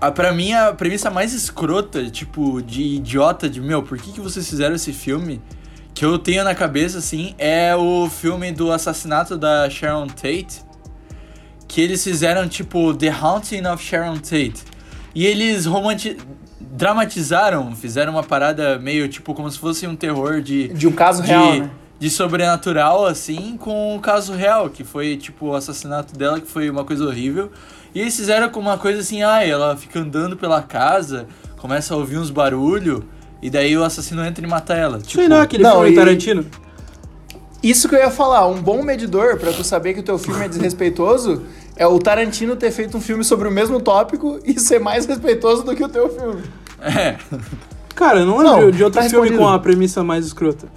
A, 0.00 0.10
pra 0.10 0.32
mim, 0.32 0.52
a 0.52 0.72
premissa 0.72 1.10
mais 1.10 1.34
escrota, 1.34 2.08
tipo, 2.10 2.62
de 2.62 2.82
idiota, 2.82 3.50
de 3.50 3.60
meu, 3.60 3.82
por 3.82 3.98
que, 3.98 4.12
que 4.12 4.20
vocês 4.20 4.48
fizeram 4.48 4.74
esse 4.74 4.92
filme? 4.92 5.42
Que 5.92 6.04
eu 6.04 6.18
tenho 6.18 6.42
na 6.42 6.54
cabeça, 6.54 6.98
assim, 6.98 7.34
é 7.36 7.76
o 7.76 8.08
filme 8.08 8.50
do 8.50 8.72
assassinato 8.72 9.36
da 9.36 9.68
Sharon 9.68 10.06
Tate. 10.06 10.64
Que 11.68 11.82
eles 11.82 12.02
fizeram, 12.02 12.48
tipo, 12.48 12.94
The 12.94 13.10
Haunting 13.10 13.66
of 13.66 13.84
Sharon 13.84 14.16
Tate. 14.16 14.64
E 15.14 15.26
eles 15.26 15.66
romanti 15.66 16.16
dramatizaram, 16.60 17.74
fizeram 17.76 18.12
uma 18.12 18.22
parada 18.22 18.78
meio, 18.78 19.08
tipo, 19.08 19.34
como 19.34 19.50
se 19.50 19.58
fosse 19.58 19.86
um 19.86 19.96
terror 19.96 20.40
de 20.40 20.68
De 20.68 20.86
um 20.86 20.92
caso 20.92 21.22
de, 21.22 21.28
real, 21.28 21.54
né? 21.56 21.70
de 21.98 22.08
sobrenatural, 22.08 23.04
assim, 23.04 23.56
com 23.58 23.96
o 23.96 24.00
caso 24.00 24.32
real, 24.32 24.70
que 24.70 24.82
foi, 24.82 25.16
tipo, 25.16 25.48
o 25.48 25.54
assassinato 25.54 26.16
dela, 26.16 26.40
que 26.40 26.46
foi 26.46 26.70
uma 26.70 26.84
coisa 26.84 27.04
horrível. 27.04 27.50
E 27.94 28.00
eles 28.00 28.16
fizeram 28.16 28.48
com 28.48 28.60
uma 28.60 28.78
coisa 28.78 29.00
assim, 29.00 29.22
ah, 29.22 29.44
ela 29.44 29.76
fica 29.76 29.98
andando 30.00 30.36
pela 30.36 30.62
casa, 30.62 31.26
começa 31.56 31.92
a 31.94 31.96
ouvir 31.96 32.18
uns 32.18 32.30
barulhos, 32.30 33.02
e 33.42 33.50
daí 33.50 33.76
o 33.76 33.82
assassino 33.82 34.24
entra 34.24 34.44
e 34.44 34.48
mata 34.48 34.74
ela. 34.74 34.98
Tipo, 35.00 35.28
não 35.28 35.38
é 35.38 35.42
aquele 35.42 35.62
não, 35.62 35.72
filme 35.72 35.90
e- 35.90 35.94
Tarantino? 35.94 36.46
Isso 37.62 37.88
que 37.88 37.94
eu 37.94 37.98
ia 37.98 38.10
falar, 38.10 38.46
um 38.46 38.60
bom 38.62 38.82
medidor 38.82 39.36
pra 39.36 39.52
tu 39.52 39.62
saber 39.62 39.92
que 39.92 40.00
o 40.00 40.02
teu 40.02 40.18
filme 40.18 40.44
é 40.44 40.48
desrespeitoso 40.48 41.42
é 41.76 41.86
o 41.86 41.98
Tarantino 41.98 42.56
ter 42.56 42.70
feito 42.70 42.96
um 42.96 43.00
filme 43.00 43.24
sobre 43.24 43.48
o 43.48 43.50
mesmo 43.50 43.80
tópico 43.80 44.38
e 44.44 44.58
ser 44.60 44.78
mais 44.78 45.06
respeitoso 45.06 45.62
do 45.62 45.74
que 45.74 45.82
o 45.82 45.88
teu 45.88 46.08
filme. 46.10 46.42
É. 46.80 47.16
Cara, 47.94 48.20
eu 48.20 48.26
não 48.26 48.38
lembro 48.38 48.62
Não, 48.66 48.70
de 48.70 48.82
outro 48.84 49.00
tá 49.00 49.08
filme 49.08 49.28
respondido. 49.28 49.38
com 49.38 49.48
a 49.48 49.58
premissa 49.58 50.02
mais 50.02 50.24
escrota. 50.26 50.68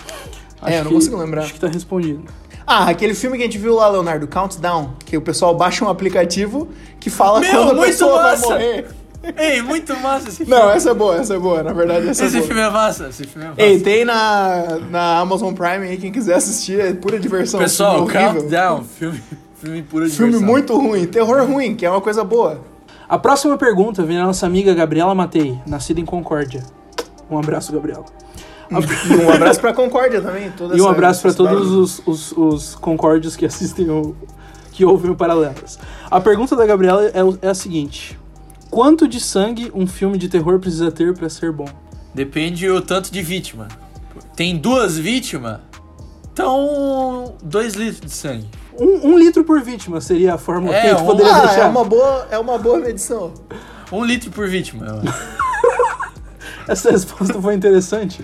É, 0.66 0.80
eu 0.80 0.86
não 0.86 0.92
consigo 0.92 1.18
lembrar. 1.18 1.44
Acho 1.44 1.54
que 1.54 1.60
tá 1.60 1.68
respondido. 1.68 2.24
Ah, 2.66 2.90
aquele 2.90 3.14
filme 3.14 3.38
que 3.38 3.44
a 3.44 3.46
gente 3.46 3.58
viu 3.58 3.76
lá, 3.76 3.88
Leonardo, 3.90 4.28
Countdown, 4.28 4.94
que 5.06 5.18
o 5.18 5.22
pessoal 5.22 5.54
baixa 5.56 5.84
um 5.84 5.90
aplicativo 5.90 6.70
que 7.00 7.10
fala 7.10 7.40
Meu, 7.40 7.52
quando 7.66 7.82
a 7.82 7.86
pessoa 7.86 8.24
massa! 8.24 8.48
vai 8.48 8.58
morrer. 8.60 8.88
Ei, 9.38 9.62
muito 9.62 9.96
massa 10.02 10.28
esse 10.30 10.38
filme. 10.46 10.52
Não, 10.52 10.70
essa 10.70 10.90
é 10.92 10.94
boa, 10.94 11.16
essa 11.18 11.34
é 11.34 11.40
boa, 11.40 11.64
na 11.64 11.72
verdade 11.74 12.10
essa 12.10 12.26
esse 12.26 12.36
é 12.36 12.40
boa. 12.40 12.48
filme 12.48 12.62
é 12.62 12.70
massa, 12.70 13.08
esse 13.10 13.24
filme 13.26 13.46
é 13.46 13.50
massa. 13.52 13.62
Ei, 13.62 13.80
tem 13.80 14.04
na, 14.06 14.80
na 14.90 15.20
Amazon 15.20 15.54
Prime 15.54 15.88
aí, 15.88 15.98
quem 15.98 16.12
quiser 16.12 16.36
assistir, 16.36 16.80
é 16.80 16.94
pura 16.94 17.18
diversão. 17.20 17.60
Pessoal, 17.60 18.06
filme. 18.08 18.12
Countdown, 18.34 18.84
filme, 18.84 19.24
filme 19.62 19.82
pura 19.84 20.08
Filme 20.10 20.34
diversão. 20.34 20.42
muito 20.54 20.78
ruim, 20.78 21.06
terror 21.06 21.46
ruim, 21.46 21.74
que 21.76 21.86
é 21.86 21.90
uma 21.90 22.02
coisa 22.02 22.24
boa. 22.24 22.60
A 23.08 23.18
próxima 23.18 23.58
pergunta 23.58 24.04
vem 24.04 24.18
da 24.18 24.26
nossa 24.26 24.46
amiga 24.46 24.74
Gabriela 24.74 25.14
Matei, 25.16 25.58
nascida 25.66 26.00
em 26.02 26.06
Concórdia. 26.06 26.62
Um 27.32 27.38
abraço, 27.38 27.72
Gabriela. 27.72 28.04
E 29.10 29.16
um 29.16 29.32
abraço 29.32 29.60
pra 29.60 29.74
Concórdia 29.74 30.22
também. 30.22 30.52
Toda 30.52 30.76
E 30.78 30.82
um 30.82 30.88
abraço 30.88 31.22
pra 31.22 31.30
essa 31.30 31.38
todos 31.38 31.72
os, 31.72 32.02
os, 32.06 32.32
os 32.36 32.76
concórdios 32.76 33.36
que 33.36 33.46
assistem 33.46 33.90
o. 33.90 34.16
que 34.72 34.84
ouvem 34.86 35.12
o 35.12 35.16
Paralelas. 35.16 35.78
A 36.10 36.20
pergunta 36.22 36.56
da 36.56 36.66
Gabriela 36.66 37.06
é, 37.06 37.14
é 37.42 37.50
a 37.50 37.54
seguinte: 37.56 38.20
Quanto 38.70 39.08
de 39.08 39.20
sangue 39.20 39.72
um 39.76 39.86
filme 39.88 40.18
de 40.18 40.28
terror 40.28 40.60
precisa 40.60 40.92
ter 40.92 41.14
pra 41.14 41.30
ser 41.30 41.52
bom? 41.52 41.68
Depende 42.14 42.70
o 42.70 42.82
tanto 42.82 43.12
de 43.12 43.22
vítima. 43.22 43.68
Tem 44.36 44.58
duas 44.58 44.98
vítimas, 44.98 45.60
então 46.32 47.36
dois 47.44 47.74
litros 47.76 48.02
de 48.02 48.10
sangue. 48.12 48.48
Um, 48.80 49.10
um 49.12 49.18
litro 49.20 49.44
por 49.44 49.62
vítima 49.62 50.02
seria 50.02 50.34
a 50.34 50.38
fórmula 50.38 50.76
É, 50.76 50.82
que 50.82 50.88
a 50.88 50.90
gente 50.92 51.04
um- 51.04 51.06
poderia 51.06 51.32
Ah, 51.36 51.40
deixar. 51.46 51.62
é 51.62 51.66
uma 51.66 51.84
boa, 51.84 52.28
é 52.32 52.40
uma 52.40 52.58
boa 52.58 52.80
medição. 52.80 53.32
Um 53.92 54.04
litro 54.04 54.32
por 54.32 54.48
vítima. 54.50 55.02
Essa 56.68 56.92
resposta 56.92 57.40
foi 57.42 57.54
interessante. 57.54 58.24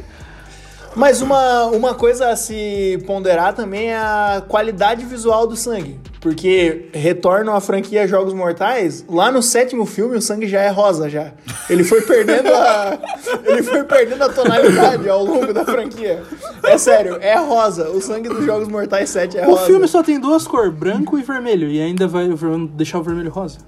Mas 1.00 1.22
uma, 1.22 1.68
uma 1.68 1.96
coisa 1.96 2.28
a 2.28 2.36
se 2.36 3.02
ponderar 3.08 3.54
também 3.54 3.92
é 3.92 3.96
a 3.98 4.44
qualidade 4.46 5.06
visual 5.06 5.48
do 5.48 5.56
sangue. 5.56 5.98
Porque 6.20 6.90
retornam 6.94 7.56
à 7.56 7.62
franquia 7.62 8.06
Jogos 8.06 8.34
Mortais, 8.34 9.06
lá 9.08 9.32
no 9.32 9.42
sétimo 9.42 9.86
filme 9.86 10.18
o 10.18 10.22
sangue 10.22 10.46
já 10.46 10.60
é 10.60 10.68
rosa 10.68 11.10
já. 11.10 11.32
Ele 11.70 11.86
foi 11.86 12.02
perdendo 12.02 12.54
a. 12.54 13.00
ele 13.48 13.64
foi 13.64 13.82
perdendo 13.86 14.26
a 14.26 14.28
tonalidade 14.28 15.08
ao 15.08 15.24
longo 15.24 15.54
da 15.54 15.64
franquia. 15.64 16.22
É 16.66 16.78
sério, 16.78 17.18
é 17.22 17.38
rosa. 17.38 17.90
O 17.92 18.02
sangue 18.02 18.28
dos 18.28 18.44
Jogos 18.44 18.68
Mortais 18.68 19.10
7 19.10 19.38
é 19.38 19.48
O 19.48 19.52
rosa. 19.52 19.68
filme 19.68 19.88
só 19.88 20.04
tem 20.04 20.20
duas 20.20 20.46
cores, 20.46 20.74
branco 20.74 21.18
e 21.18 21.22
vermelho, 21.24 21.70
e 21.70 21.80
ainda 21.80 22.10
vai 22.10 22.28
deixar 22.74 23.00
o 23.00 23.04
vermelho 23.04 23.32
rosa. 23.32 23.60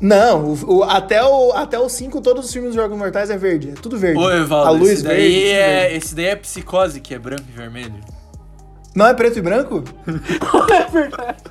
Não, 0.00 0.44
o, 0.44 0.76
o- 0.78 0.84
até 0.84 1.22
o 1.24 1.50
5 1.50 1.56
até 1.58 1.78
o 1.78 1.88
cinco, 1.88 2.20
todos 2.20 2.46
os 2.46 2.52
filmes 2.52 2.74
dos 2.74 2.80
Jogos 2.82 2.96
Mortais 2.96 3.30
é 3.30 3.36
verde. 3.36 3.70
É 3.70 3.80
tudo 3.80 3.98
verde. 3.98 4.18
Ô, 4.20 4.30
Evaldo, 4.30 4.68
a 4.68 4.70
luz 4.70 4.90
esse, 4.92 5.02
verde. 5.02 5.16
daí 5.22 5.34
tudo 5.40 5.50
é, 5.52 5.80
verde. 5.80 5.96
esse 5.96 6.14
daí 6.14 6.24
é 6.26 6.36
psicose, 6.36 7.00
que 7.00 7.14
é 7.14 7.18
branco 7.18 7.42
e 7.48 7.52
vermelho. 7.52 7.94
Não 8.94 9.06
é 9.06 9.14
preto 9.14 9.38
e 9.38 9.42
branco? 9.42 9.82
é 10.72 10.90
verdade. 10.90 11.42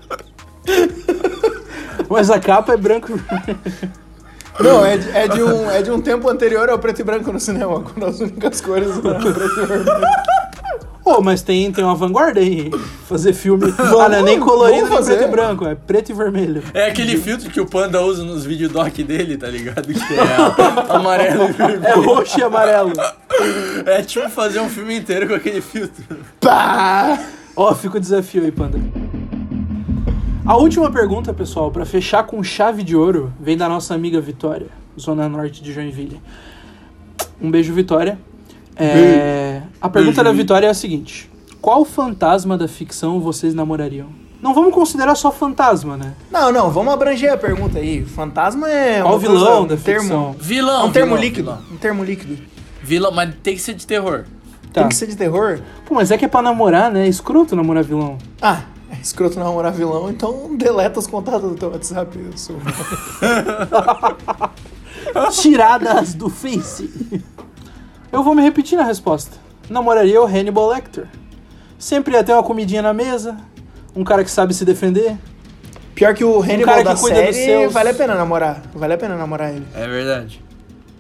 Mas 2.09 2.29
a 2.31 2.39
capa 2.39 2.73
é 2.73 2.77
branco 2.77 3.11
e 3.11 3.15
vermelho. 3.15 3.91
Não, 4.59 4.83
é 4.85 4.97
de, 4.97 5.09
é, 5.11 5.27
de 5.27 5.43
um, 5.43 5.69
é 5.71 5.81
de 5.83 5.91
um 5.91 6.01
tempo 6.01 6.27
anterior 6.29 6.67
ao 6.69 6.79
preto 6.79 7.01
e 7.01 7.03
branco 7.03 7.31
no 7.31 7.39
cinema, 7.39 7.81
quando 7.81 8.05
as 8.07 8.19
únicas 8.19 8.59
cores 8.61 8.89
eram 8.89 9.01
preto 9.33 9.59
e 9.61 9.65
vermelho. 9.65 9.97
Pô, 11.07 11.21
mas 11.21 11.41
tem, 11.41 11.71
tem 11.71 11.85
uma 11.85 11.95
vanguarda 11.95 12.41
aí. 12.41 12.69
Fazer 13.07 13.31
filme. 13.31 13.73
ah, 13.79 14.09
não 14.09 14.13
é 14.13 14.21
nem 14.21 14.41
colorido 14.41 14.81
nem 14.81 14.91
fazer. 14.91 15.15
preto 15.15 15.29
e 15.29 15.31
branco, 15.31 15.65
é 15.65 15.73
preto 15.73 16.09
e 16.09 16.13
vermelho. 16.13 16.61
É 16.73 16.87
aquele 16.87 17.15
filtro 17.15 17.49
que 17.49 17.61
o 17.61 17.65
Panda 17.65 18.01
usa 18.03 18.25
nos 18.25 18.43
videodoc 18.43 19.01
dele, 19.03 19.37
tá 19.37 19.47
ligado? 19.47 19.87
Que 19.87 20.13
é 20.13 20.91
amarelo 20.93 21.45
e 21.45 21.51
vermelho. 21.53 21.85
É 21.85 21.93
roxo 21.93 22.37
e 22.37 22.43
amarelo. 22.43 22.91
É 23.85 24.01
tipo 24.01 24.29
fazer 24.29 24.59
um 24.59 24.67
filme 24.67 24.97
inteiro 24.97 25.29
com 25.29 25.35
aquele 25.35 25.61
filtro. 25.61 26.03
Pá! 26.41 27.17
Ó, 27.55 27.73
fica 27.73 27.95
o 27.95 28.01
desafio 28.01 28.43
aí, 28.43 28.51
Panda. 28.51 28.77
A 30.45 30.57
última 30.57 30.91
pergunta, 30.91 31.33
pessoal, 31.33 31.71
pra 31.71 31.85
fechar 31.85 32.25
com 32.25 32.43
chave 32.43 32.83
de 32.83 32.97
ouro, 32.97 33.31
vem 33.39 33.55
da 33.55 33.69
nossa 33.69 33.95
amiga 33.95 34.19
Vitória, 34.19 34.67
Zona 34.99 35.29
Norte 35.29 35.63
de 35.63 35.71
Joinville. 35.71 36.19
Um 37.41 37.49
beijo, 37.49 37.73
Vitória. 37.73 38.19
É, 38.79 39.61
A 39.81 39.89
pergunta 39.89 40.15
Beijo, 40.15 40.23
da 40.23 40.31
Vi. 40.31 40.37
Vitória 40.37 40.67
é 40.67 40.69
a 40.69 40.73
seguinte: 40.73 41.29
Qual 41.61 41.83
fantasma 41.85 42.57
da 42.57 42.67
ficção 42.67 43.19
vocês 43.19 43.53
namorariam? 43.53 44.07
Não 44.41 44.53
vamos 44.53 44.73
considerar 44.73 45.15
só 45.15 45.31
fantasma, 45.31 45.97
né? 45.97 46.13
Não, 46.31 46.51
não, 46.51 46.69
vamos 46.69 46.93
abranger 46.93 47.33
a 47.33 47.37
pergunta 47.37 47.79
aí. 47.79 48.05
Fantasma 48.05 48.69
é. 48.69 49.01
Qual 49.01 49.13
uma 49.13 49.19
vilão 49.19 49.67
coisa- 49.67 49.67
da 49.67 49.75
um 49.75 49.83
termo, 49.83 50.01
ficção? 50.01 50.35
É 50.39 50.43
Vilão, 50.43 50.85
um 50.87 50.91
termo 50.91 51.07
vilão, 51.15 51.21
líquido. 51.23 51.51
Vilão. 51.51 51.63
Um 51.73 51.77
termo 51.77 52.03
líquido. 52.03 52.37
Vilão, 52.83 53.11
mas 53.11 53.33
tem 53.41 53.55
que 53.55 53.61
ser 53.61 53.73
de 53.73 53.87
terror. 53.87 54.25
Tá. 54.71 54.81
Tem 54.81 54.89
que 54.89 54.95
ser 54.95 55.07
de 55.07 55.15
terror. 55.17 55.59
Pô, 55.87 55.95
mas 55.95 56.11
é 56.11 56.17
que 56.19 56.25
é 56.25 56.27
pra 56.27 56.41
namorar, 56.43 56.91
né? 56.91 57.05
É 57.05 57.09
escroto 57.09 57.55
namorar 57.55 57.83
vilão. 57.83 58.17
Ah, 58.39 58.61
é 58.91 58.95
escroto 59.01 59.39
namorar 59.39 59.71
vilão, 59.73 60.07
então 60.09 60.55
deleta 60.55 60.99
os 60.99 61.07
contatos 61.07 61.49
do 61.49 61.55
teu 61.55 61.71
WhatsApp. 61.71 62.15
Eu 62.19 62.37
sou. 62.37 62.57
Tiradas 65.31 66.13
do 66.13 66.29
Face. 66.29 66.89
Eu 68.11 68.23
vou 68.23 68.33
me 68.35 68.41
repetir 68.41 68.77
na 68.77 68.83
resposta. 68.83 69.37
Namoraria 69.69 70.21
o 70.21 70.25
Hannibal 70.25 70.69
Lecter. 70.69 71.07
Sempre 71.77 72.13
ia 72.13 72.23
ter 72.23 72.33
uma 72.33 72.43
comidinha 72.43 72.81
na 72.81 72.93
mesa, 72.93 73.37
um 73.95 74.03
cara 74.03 74.23
que 74.23 74.31
sabe 74.31 74.53
se 74.53 74.65
defender. 74.65 75.15
Pior 75.93 76.13
que 76.13 76.23
o 76.23 76.39
cara 76.41 76.53
Hannibal 76.53 76.77
que 76.77 76.83
da 76.83 76.95
cuida 76.95 77.21
dos 77.23 77.35
série, 77.35 77.59
seus. 77.61 77.73
vale 77.73 77.89
a 77.89 77.93
pena 77.93 78.15
namorar. 78.15 78.61
Vale 78.73 78.93
a 78.93 78.97
pena 78.97 79.15
namorar 79.15 79.51
ele. 79.51 79.65
É 79.75 79.87
verdade. 79.87 80.41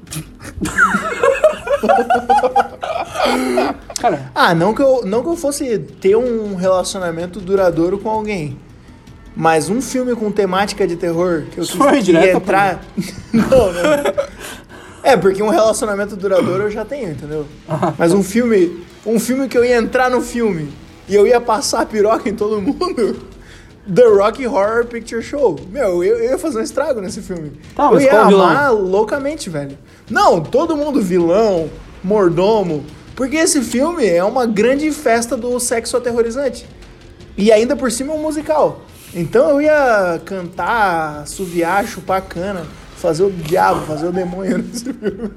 Cara, 3.99 4.31
Ah, 4.33 4.55
não 4.55 4.73
que, 4.73 4.81
eu, 4.81 5.05
não 5.05 5.21
que 5.21 5.29
eu 5.29 5.35
fosse 5.35 5.77
ter 5.79 6.15
um 6.15 6.55
relacionamento 6.55 7.39
duradouro 7.39 7.97
com 7.97 8.09
alguém. 8.09 8.57
Mas 9.35 9.69
um 9.69 9.81
filme 9.81 10.15
com 10.15 10.31
temática 10.31 10.87
de 10.87 10.95
terror 10.95 11.43
que 11.51 11.59
eu 11.59 11.65
quis 11.65 12.05
queria 12.05 12.33
entrar. 12.33 12.81
não, 13.31 13.71
não. 13.71 14.36
É, 15.07 15.15
porque 15.15 15.41
um 15.41 15.47
relacionamento 15.47 16.17
duradouro 16.17 16.63
eu 16.63 16.69
já 16.69 16.83
tenho, 16.83 17.11
entendeu? 17.11 17.45
Mas 17.97 18.11
um 18.11 18.21
filme. 18.21 18.85
Um 19.05 19.17
filme 19.17 19.47
que 19.47 19.57
eu 19.57 19.63
ia 19.63 19.77
entrar 19.77 20.09
no 20.09 20.19
filme 20.19 20.69
e 21.07 21.15
eu 21.15 21.25
ia 21.25 21.39
passar 21.39 21.85
piroca 21.85 22.27
em 22.27 22.35
todo 22.35 22.61
mundo. 22.61 23.15
The 23.87 24.05
Rock 24.05 24.45
Horror 24.45 24.85
Picture 24.85 25.23
Show. 25.23 25.57
Meu, 25.71 26.03
eu, 26.03 26.17
eu 26.17 26.31
ia 26.31 26.37
fazer 26.37 26.59
um 26.59 26.61
estrago 26.61 26.99
nesse 26.99 27.21
filme. 27.21 27.53
Tá, 27.73 27.89
eu 27.89 28.01
ia 28.01 28.19
amar 28.19 28.73
loucamente, 28.73 29.49
velho. 29.49 29.77
Não, 30.09 30.41
todo 30.41 30.75
mundo 30.75 31.01
vilão, 31.01 31.69
mordomo. 32.03 32.83
Porque 33.15 33.37
esse 33.37 33.61
filme 33.61 34.05
é 34.05 34.21
uma 34.21 34.45
grande 34.45 34.91
festa 34.91 35.37
do 35.37 35.57
sexo 35.57 35.95
aterrorizante. 35.95 36.67
E 37.37 37.49
ainda 37.49 37.77
por 37.77 37.89
cima 37.89 38.13
é 38.13 38.17
um 38.17 38.21
musical. 38.21 38.81
Então 39.15 39.51
eu 39.51 39.61
ia 39.61 40.21
cantar, 40.25 41.21
assoviar, 41.21 41.87
chupar 41.87 42.21
cana, 42.23 42.65
fazer 42.97 43.23
o 43.23 43.31
diabo, 43.31 43.81
fazer 43.85 44.07
o 44.07 44.11
demônio 44.11 44.57
nesse 44.67 44.91
filme. 44.93 45.31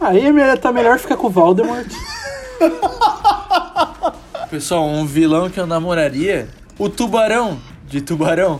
aí 0.00 0.26
é 0.26 0.32
melhor- 0.32 0.58
tá 0.58 0.72
melhor 0.72 0.98
ficar 0.98 1.16
com 1.16 1.26
o 1.26 1.30
Voldemort. 1.30 1.86
Pessoal, 4.50 4.84
um 4.86 5.06
vilão 5.06 5.48
que 5.48 5.58
eu 5.60 5.66
namoraria, 5.66 6.48
o 6.78 6.88
Tubarão, 6.88 7.58
de 7.86 8.00
Tubarão. 8.00 8.58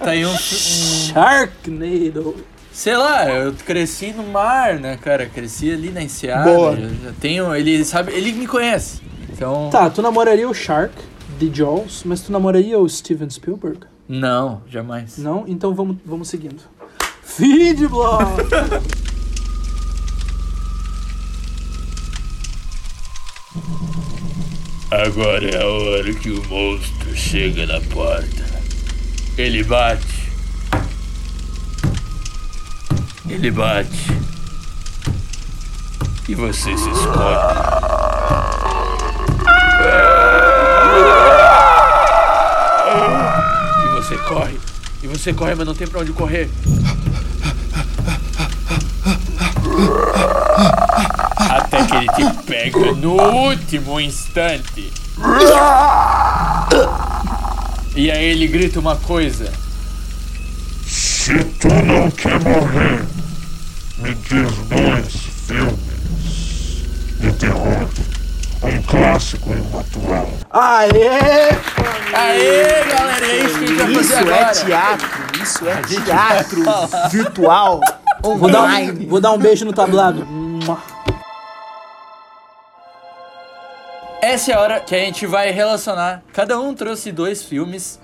tá 0.00 0.10
aí 0.10 0.26
um, 0.26 0.32
um- 0.32 0.36
Sharknado. 0.36 2.34
Sei 2.72 2.96
lá, 2.96 3.30
eu 3.30 3.52
cresci 3.64 4.12
no 4.12 4.24
mar, 4.24 4.80
né, 4.80 4.98
cara? 5.00 5.26
Cresci 5.26 5.70
ali 5.72 5.90
na 5.90 6.02
enseada. 6.02 6.50
Boa. 6.52 6.76
Tenho, 7.20 7.54
ele 7.54 7.84
sabe, 7.84 8.12
ele 8.12 8.32
me 8.32 8.48
conhece. 8.48 9.00
Então, 9.32 9.70
Tá, 9.70 9.88
tu 9.88 10.02
namoraria 10.02 10.48
o 10.48 10.54
Shark 10.54 10.92
de 11.38 11.54
Jaws, 11.56 12.02
mas 12.04 12.20
tu 12.20 12.32
namoraria 12.32 12.76
o 12.78 12.88
Steven 12.88 13.30
Spielberg? 13.30 13.78
Não, 14.08 14.62
jamais. 14.68 15.18
Não? 15.18 15.44
Então 15.46 15.74
vamos, 15.74 15.96
vamos 16.04 16.28
seguindo. 16.28 16.62
Feedblog! 17.22 18.24
Agora 24.90 25.44
é 25.44 25.60
a 25.60 25.66
hora 25.66 26.14
que 26.14 26.30
o 26.30 26.40
monstro 26.48 27.16
chega 27.16 27.66
na 27.66 27.80
porta. 27.80 28.44
Ele 29.36 29.64
bate. 29.64 30.30
Ele 33.28 33.50
bate. 33.50 34.06
E 36.28 36.34
você 36.36 36.76
se 36.76 36.90
esconde. 36.90 38.04
Você 44.14 44.18
corre. 44.18 44.58
E 45.02 45.06
você 45.06 45.32
corre, 45.32 45.54
mas 45.54 45.66
não 45.66 45.74
tem 45.74 45.86
pra 45.86 46.00
onde 46.00 46.12
correr. 46.12 46.48
Até 51.38 51.84
que 51.84 51.96
ele 51.96 52.08
te 52.08 52.42
pega 52.44 52.92
no 52.92 53.20
último 53.20 54.00
instante. 54.00 54.92
E 57.96 58.10
aí 58.10 58.24
ele 58.24 58.46
grita 58.46 58.80
uma 58.80 58.96
coisa. 58.96 59.52
Se 60.86 61.44
tu 61.44 61.68
não 61.68 62.10
quer 62.10 62.40
morrer, 62.40 63.04
me 63.98 64.14
diz 64.14 64.52
dois 64.68 65.14
filmes 65.46 66.84
de 67.20 67.32
terror. 67.32 67.88
Um 68.64 68.82
clássico 68.82 69.50
e 69.50 69.60
um 69.60 69.78
atual. 69.80 70.28
Aê! 70.50 71.50
Aê, 72.14 72.84
galera, 72.84 73.26
é 73.26 73.36
isso 73.44 73.58
que 73.58 73.64
a 73.64 73.66
gente 73.66 73.76
vai 73.76 73.90
Isso 73.92 74.12
fazer 74.14 74.28
é 74.30 74.34
agora. 74.42 74.52
teatro, 74.54 75.08
isso 75.42 75.68
é 75.68 75.82
teatro 75.82 76.62
virtual, 77.10 77.80
Vou 78.22 78.50
dar, 78.50 78.60
um, 78.60 78.64
online. 78.64 79.06
vou 79.06 79.20
dar 79.20 79.32
um 79.32 79.38
beijo 79.38 79.64
no 79.66 79.72
tablado. 79.72 80.26
Essa 84.22 84.52
é 84.52 84.54
a 84.54 84.60
hora 84.60 84.80
que 84.80 84.94
a 84.94 84.98
gente 84.98 85.26
vai 85.26 85.50
relacionar. 85.50 86.22
Cada 86.32 86.58
um 86.58 86.72
trouxe 86.72 87.12
dois 87.12 87.42
filmes 87.42 88.00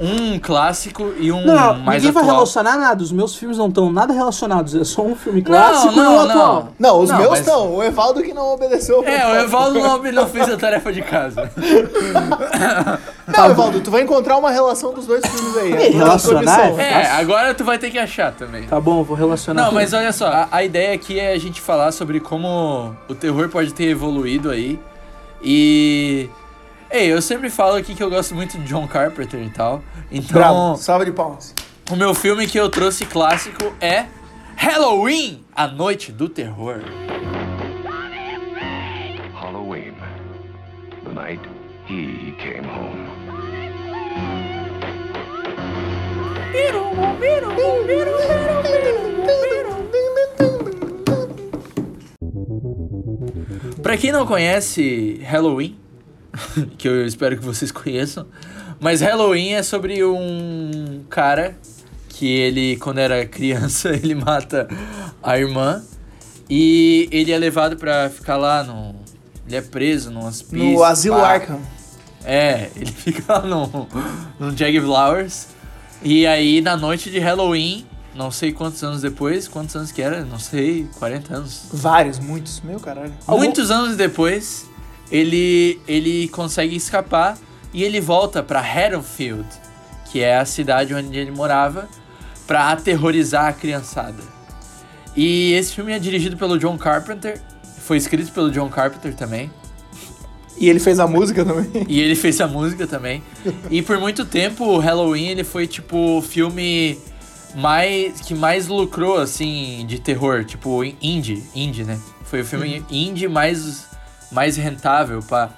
Um 0.00 0.38
clássico 0.38 1.12
e 1.18 1.30
um 1.30 1.44
Não, 1.46 1.74
mais 1.78 2.02
ninguém 2.02 2.12
vai 2.12 2.22
atual. 2.22 2.36
relacionar 2.38 2.76
nada. 2.76 3.02
Os 3.02 3.12
meus 3.12 3.36
filmes 3.36 3.56
não 3.56 3.68
estão 3.68 3.90
nada 3.92 4.12
relacionados. 4.12 4.74
É 4.74 4.84
só 4.84 5.02
um 5.02 5.14
filme 5.14 5.42
clássico 5.42 5.94
não, 5.94 6.02
e 6.02 6.06
um 6.06 6.12
não, 6.26 6.30
atual. 6.30 6.68
Não, 6.78 7.00
os 7.00 7.10
Não, 7.10 7.18
meus 7.18 7.30
mas- 7.30 7.38
estão. 7.40 7.74
O 7.74 7.82
Evaldo 7.82 8.22
que 8.22 8.34
não 8.34 8.52
obedeceu. 8.54 9.04
É, 9.04 9.26
o. 9.26 9.36
Evaldo 9.44 9.78
não, 9.78 10.02
não 10.02 10.28
fez 10.28 10.48
a 10.50 10.56
tarefa 10.56 10.92
de 10.92 11.02
casa. 11.02 11.50
Não, 13.26 13.46
Evaldo, 13.46 13.80
tu 13.80 13.90
vai 13.90 14.02
encontrar 14.02 14.36
uma 14.36 14.50
relação 14.50 14.92
dos 14.92 15.06
dois 15.06 15.24
filmes 15.24 15.56
aí. 15.56 15.72
É 15.72 15.88
relacionar 15.88 16.78
é 16.78 16.82
É, 17.04 17.10
agora 17.12 17.54
tu 17.54 17.64
vai 17.64 17.78
ter 17.78 17.90
que 17.90 17.98
achar 17.98 18.32
também. 18.32 18.64
Tá 18.64 18.78
bom, 18.78 19.02
vou 19.02 19.16
relacionar. 19.16 19.62
Não, 19.62 19.68
tudo. 19.70 19.76
mas 19.76 19.92
olha 19.94 20.12
só, 20.12 20.26
a, 20.26 20.48
a 20.52 20.62
ideia 20.62 20.94
aqui 20.94 21.18
é 21.18 21.32
a 21.32 21.38
gente 21.38 21.58
falar 21.60 21.90
sobre 21.92 22.20
como 22.20 22.94
o 23.08 23.14
terror 23.14 23.48
pode 23.48 23.72
ter 23.72 23.84
evoluído 23.88 24.50
aí. 24.50 24.78
E. 25.42 26.28
Ei, 26.94 27.12
eu 27.12 27.20
sempre 27.20 27.50
falo 27.50 27.74
aqui 27.74 27.92
que 27.92 28.00
eu 28.00 28.08
gosto 28.08 28.36
muito 28.36 28.56
de 28.56 28.62
John 28.68 28.86
Carpenter 28.86 29.42
e 29.42 29.50
tal. 29.50 29.82
Então, 30.12 30.32
Bravo, 30.32 30.76
salva 30.76 31.04
de 31.04 31.10
palmas. 31.10 31.52
o 31.90 31.96
meu 31.96 32.14
filme 32.14 32.46
que 32.46 32.56
eu 32.56 32.70
trouxe 32.70 33.04
clássico 33.04 33.74
é 33.80 34.06
Halloween, 34.54 35.44
a 35.56 35.66
Noite 35.66 36.12
do 36.12 36.28
Terror. 36.28 36.84
Halloween, 39.34 39.92
the 41.02 41.12
night 41.12 41.40
he 41.88 42.32
came 42.38 42.64
home. 42.68 43.12
Pra 53.82 53.96
quem 53.96 54.12
não 54.12 54.24
conhece 54.24 55.20
Halloween, 55.24 55.76
que 56.78 56.88
eu 56.88 57.06
espero 57.06 57.36
que 57.38 57.44
vocês 57.44 57.70
conheçam, 57.70 58.26
mas 58.80 59.00
Halloween 59.00 59.52
é 59.52 59.62
sobre 59.62 60.04
um 60.04 61.04
cara 61.08 61.56
que 62.08 62.26
ele, 62.26 62.76
quando 62.76 62.98
era 62.98 63.24
criança, 63.26 63.90
ele 63.94 64.14
mata 64.14 64.68
a 65.22 65.38
irmã 65.38 65.82
e 66.48 67.08
ele 67.10 67.32
é 67.32 67.38
levado 67.38 67.76
pra 67.76 68.10
ficar 68.10 68.36
lá 68.36 68.62
no. 68.62 68.94
Ele 69.46 69.56
é 69.56 69.60
preso 69.60 70.10
num 70.10 70.24
hospício. 70.24 70.72
No 70.72 70.82
Asilo 70.84 71.16
pá. 71.16 71.28
Arkham. 71.34 71.60
É, 72.24 72.70
ele 72.76 72.90
fica 72.92 73.32
lá 73.34 73.40
no, 73.42 73.86
no 74.38 74.56
Jag 74.56 74.80
Flowers. 74.80 75.48
E 76.02 76.26
aí, 76.26 76.60
na 76.60 76.76
noite 76.76 77.10
de 77.10 77.18
Halloween, 77.18 77.86
não 78.14 78.30
sei 78.30 78.52
quantos 78.52 78.82
anos 78.82 79.02
depois, 79.02 79.48
quantos 79.48 79.74
anos 79.74 79.90
que 79.90 80.00
era, 80.02 80.24
não 80.24 80.38
sei, 80.38 80.86
40 80.98 81.34
anos. 81.36 81.62
Vários, 81.72 82.18
muitos. 82.18 82.60
Meu 82.62 82.78
caralho. 82.78 83.12
Algum- 83.26 83.42
Muitos 83.44 83.70
anos 83.70 83.96
depois, 83.96 84.66
ele, 85.10 85.80
ele 85.86 86.28
consegue 86.28 86.76
escapar 86.76 87.38
e 87.72 87.82
ele 87.82 88.00
volta 88.00 88.42
pra 88.42 88.60
Haddonfield, 88.60 89.46
que 90.10 90.20
é 90.20 90.38
a 90.38 90.44
cidade 90.44 90.94
onde 90.94 91.16
ele 91.16 91.30
morava, 91.30 91.88
pra 92.46 92.70
aterrorizar 92.70 93.46
a 93.46 93.52
criançada. 93.52 94.22
E 95.16 95.52
esse 95.52 95.74
filme 95.74 95.92
é 95.92 95.98
dirigido 95.98 96.36
pelo 96.36 96.58
John 96.58 96.76
Carpenter, 96.76 97.40
foi 97.80 97.96
escrito 97.96 98.32
pelo 98.32 98.50
John 98.50 98.68
Carpenter 98.68 99.14
também. 99.14 99.50
E 100.56 100.68
ele 100.68 100.78
fez 100.78 101.00
a 101.00 101.06
música 101.06 101.44
também. 101.44 101.68
E 101.88 102.00
ele 102.00 102.14
fez 102.14 102.40
a 102.40 102.46
música 102.46 102.86
também. 102.86 103.22
E 103.70 103.82
por 103.82 103.98
muito 103.98 104.24
tempo 104.24 104.64
o 104.64 104.78
Halloween 104.78 105.28
ele 105.28 105.44
foi 105.44 105.66
tipo 105.66 106.18
o 106.18 106.22
filme 106.22 106.98
mais 107.54 108.20
que 108.20 108.34
mais 108.34 108.66
lucrou 108.68 109.18
assim 109.18 109.84
de 109.86 109.98
terror, 109.98 110.44
tipo 110.44 110.82
indie, 110.84 111.42
indie, 111.54 111.84
né? 111.84 111.98
Foi 112.24 112.40
o 112.40 112.44
filme 112.44 112.84
indie 112.90 113.28
mais 113.28 113.86
mais 114.34 114.56
rentável 114.56 115.20
para 115.22 115.50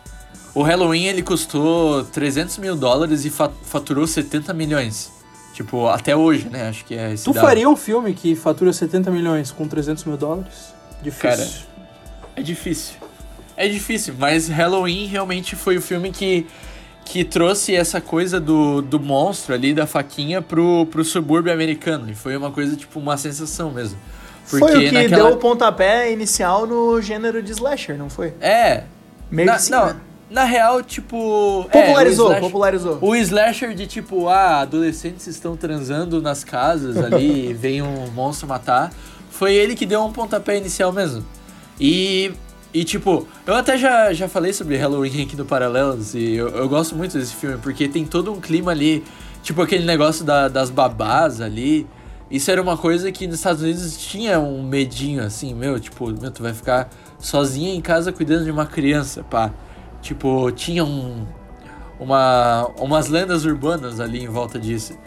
O 0.55 0.63
Halloween 0.63 1.07
ele 1.07 1.23
custou 1.23 2.05
300 2.05 2.59
mil 2.59 2.77
dólares 2.77 3.25
e 3.25 3.31
fa- 3.31 3.51
faturou 3.65 4.07
70 4.07 4.53
milhões. 4.55 5.11
Tipo, 5.53 5.89
até 5.89 6.15
hoje, 6.15 6.49
né? 6.51 6.69
Acho 6.69 6.85
que 6.85 6.95
é 6.95 7.15
esse 7.15 7.25
Tu 7.25 7.33
dado. 7.33 7.45
faria 7.45 7.69
um 7.69 7.77
filme 7.77 8.13
que 8.15 8.35
fatura 8.37 8.73
70 8.73 9.11
milhões 9.11 9.51
com 9.51 9.67
300 9.67 10.05
mil 10.05 10.17
dólares? 10.17 10.75
Difícil. 11.03 11.31
Cara, 11.31 11.49
É 12.37 12.43
difícil. 12.43 12.95
É 13.57 13.67
difícil, 13.67 14.15
mas 14.19 14.49
Halloween 14.49 15.07
realmente 15.07 15.57
foi 15.57 15.79
o 15.79 15.81
filme 15.81 16.11
que, 16.13 16.47
que 17.07 17.25
trouxe 17.25 17.75
essa 17.75 18.03
coisa 18.03 18.39
do, 18.39 18.83
do 18.83 19.01
monstro 19.01 19.55
ali, 19.55 19.73
da 19.73 19.87
faquinha, 19.87 20.43
pro, 20.43 20.85
pro 20.91 21.03
subúrbio 21.03 21.51
americano. 21.51 22.11
E 22.11 22.15
foi 22.15 22.37
uma 22.37 22.51
coisa, 22.51 22.77
tipo, 22.77 22.99
uma 23.01 23.17
sensação 23.17 23.71
mesmo. 23.71 23.99
Porque 24.51 24.59
foi 24.67 24.77
o 24.77 24.81
que 24.89 24.93
naquela... 24.93 25.25
deu 25.25 25.33
o 25.35 25.37
pontapé 25.39 26.13
inicial 26.13 26.67
no 26.67 27.01
gênero 27.01 27.43
de 27.43 27.53
slasher, 27.53 27.97
não 27.99 28.09
foi? 28.09 28.33
É. 28.41 28.85
Meio 29.31 29.47
na, 29.47 29.57
que 29.57 29.63
sim, 29.63 29.73
não, 29.73 29.87
né? 29.87 29.97
na 30.31 30.45
real, 30.45 30.83
tipo... 30.83 31.67
é, 31.73 31.79
o 31.79 31.83
Popularizou, 31.83 32.27
slasher- 32.27 32.41
popularizou. 32.45 32.99
O 33.01 33.17
slasher 33.17 33.75
de 33.75 33.87
tipo, 33.87 34.29
ah, 34.29 34.61
adolescentes 34.61 35.27
estão 35.27 35.57
transando 35.57 36.21
nas 36.23 36.45
casas 36.45 36.97
ali 36.97 37.51
e 37.51 37.55
vem 37.55 37.83
um 37.83 38.07
monstro 38.13 38.47
matar. 38.47 38.93
Foi 39.31 39.53
ele 39.55 39.75
que 39.75 39.85
deu 39.85 40.03
um 40.05 40.13
pontapé 40.13 40.57
inicial 40.57 40.93
mesmo. 40.93 41.25
E, 41.81 42.33
e 42.73 42.85
tipo, 42.85 43.27
eu 43.47 43.55
até 43.55 43.77
já, 43.77 44.13
já 44.13 44.29
falei 44.29 44.53
sobre 44.53 44.77
Halloween 44.77 45.23
aqui 45.25 45.37
no 45.37 45.45
Paralelos 45.45 46.15
e 46.15 46.35
eu, 46.35 46.49
eu 46.49 46.69
gosto 46.69 46.95
muito 46.97 47.19
desse 47.19 47.35
filme 47.35 47.59
porque 47.59 47.87
tem 47.89 48.05
todo 48.05 48.33
um 48.33 48.41
clima 48.41 48.71
ali, 48.71 49.05
tipo 49.43 49.61
aquele 49.61 49.85
negócio 49.85 50.25
da- 50.25 50.49
das 50.49 50.71
babás 50.71 51.41
ali. 51.41 51.87
Isso 52.31 52.51
era 52.51 52.61
uma 52.61 52.77
coisa 52.77 53.11
que 53.13 53.27
nos 53.27 53.37
Estados 53.37 53.63
Unidos 53.63 53.97
tinha 53.97 54.41
um 54.41 54.63
medinho 54.63 55.23
assim, 55.23 55.55
meu, 55.55 55.79
tipo, 55.79 56.11
meu, 56.11 56.31
tu 56.31 56.43
vai 56.43 56.53
ficar 56.53 56.91
sozinha 57.19 57.73
em 57.73 57.81
casa 57.81 58.13
cuidando 58.13 58.45
de 58.45 58.51
uma 58.51 58.67
criança, 58.67 59.23
pá. 59.23 59.53
Tipo, 60.03 60.51
tinha 60.51 60.85
um, 60.85 61.25
uma, 61.99 62.69
umas 62.79 63.09
lendas 63.09 63.45
urbanas 63.45 64.01
ali 64.01 64.23
em 64.23 64.29
volta 64.29 64.59
disso. 64.59 64.99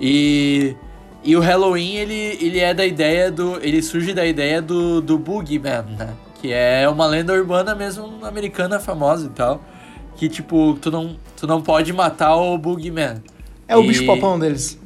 E, 0.00 0.76
e 1.22 1.36
o 1.36 1.40
Halloween, 1.40 1.94
ele, 1.94 2.38
ele 2.40 2.58
é 2.58 2.74
da 2.74 2.84
ideia 2.84 3.30
do. 3.30 3.56
Ele 3.62 3.80
surge 3.80 4.12
da 4.12 4.26
ideia 4.26 4.60
do, 4.60 5.00
do 5.00 5.16
Boogeyman, 5.16 5.84
né? 5.96 6.14
Que 6.40 6.52
é 6.52 6.88
uma 6.88 7.06
lenda 7.06 7.32
urbana 7.32 7.74
mesmo 7.74 8.24
americana 8.24 8.78
famosa 8.78 9.26
e 9.26 9.30
tal. 9.30 9.62
Que 10.16 10.28
tipo, 10.28 10.76
tu 10.80 10.90
não, 10.90 11.16
tu 11.36 11.46
não 11.46 11.62
pode 11.62 11.92
matar 11.92 12.36
o 12.36 12.58
Boogeyman. 12.58 13.22
É 13.66 13.76
o 13.76 13.82
E 13.82 13.88
bicho 13.88 14.06
papão 14.06 14.38
deles. 14.38 14.78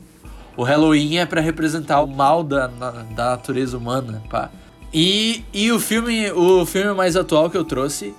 O 0.58 0.64
Halloween 0.64 1.18
é 1.18 1.24
pra 1.24 1.40
representar 1.40 2.02
o 2.02 2.06
mal 2.08 2.42
da, 2.42 2.66
na- 2.68 2.90
da 2.90 3.30
natureza 3.30 3.78
humana, 3.78 4.20
pá. 4.28 4.50
E, 4.92 5.44
e 5.54 5.70
o 5.70 5.78
filme 5.78 6.30
o 6.32 6.66
filme 6.66 6.92
mais 6.94 7.14
atual 7.14 7.48
que 7.48 7.56
eu 7.56 7.64
trouxe, 7.64 8.12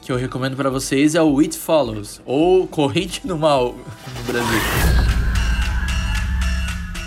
que 0.00 0.12
eu 0.12 0.16
recomendo 0.16 0.54
pra 0.56 0.70
vocês, 0.70 1.14
é 1.16 1.22
o 1.22 1.40
It 1.40 1.58
Follows, 1.58 2.20
ou 2.24 2.66
Corrente 2.68 3.26
do 3.26 3.36
Mal 3.36 3.74
no 4.16 4.22
Brasil. 4.24 4.60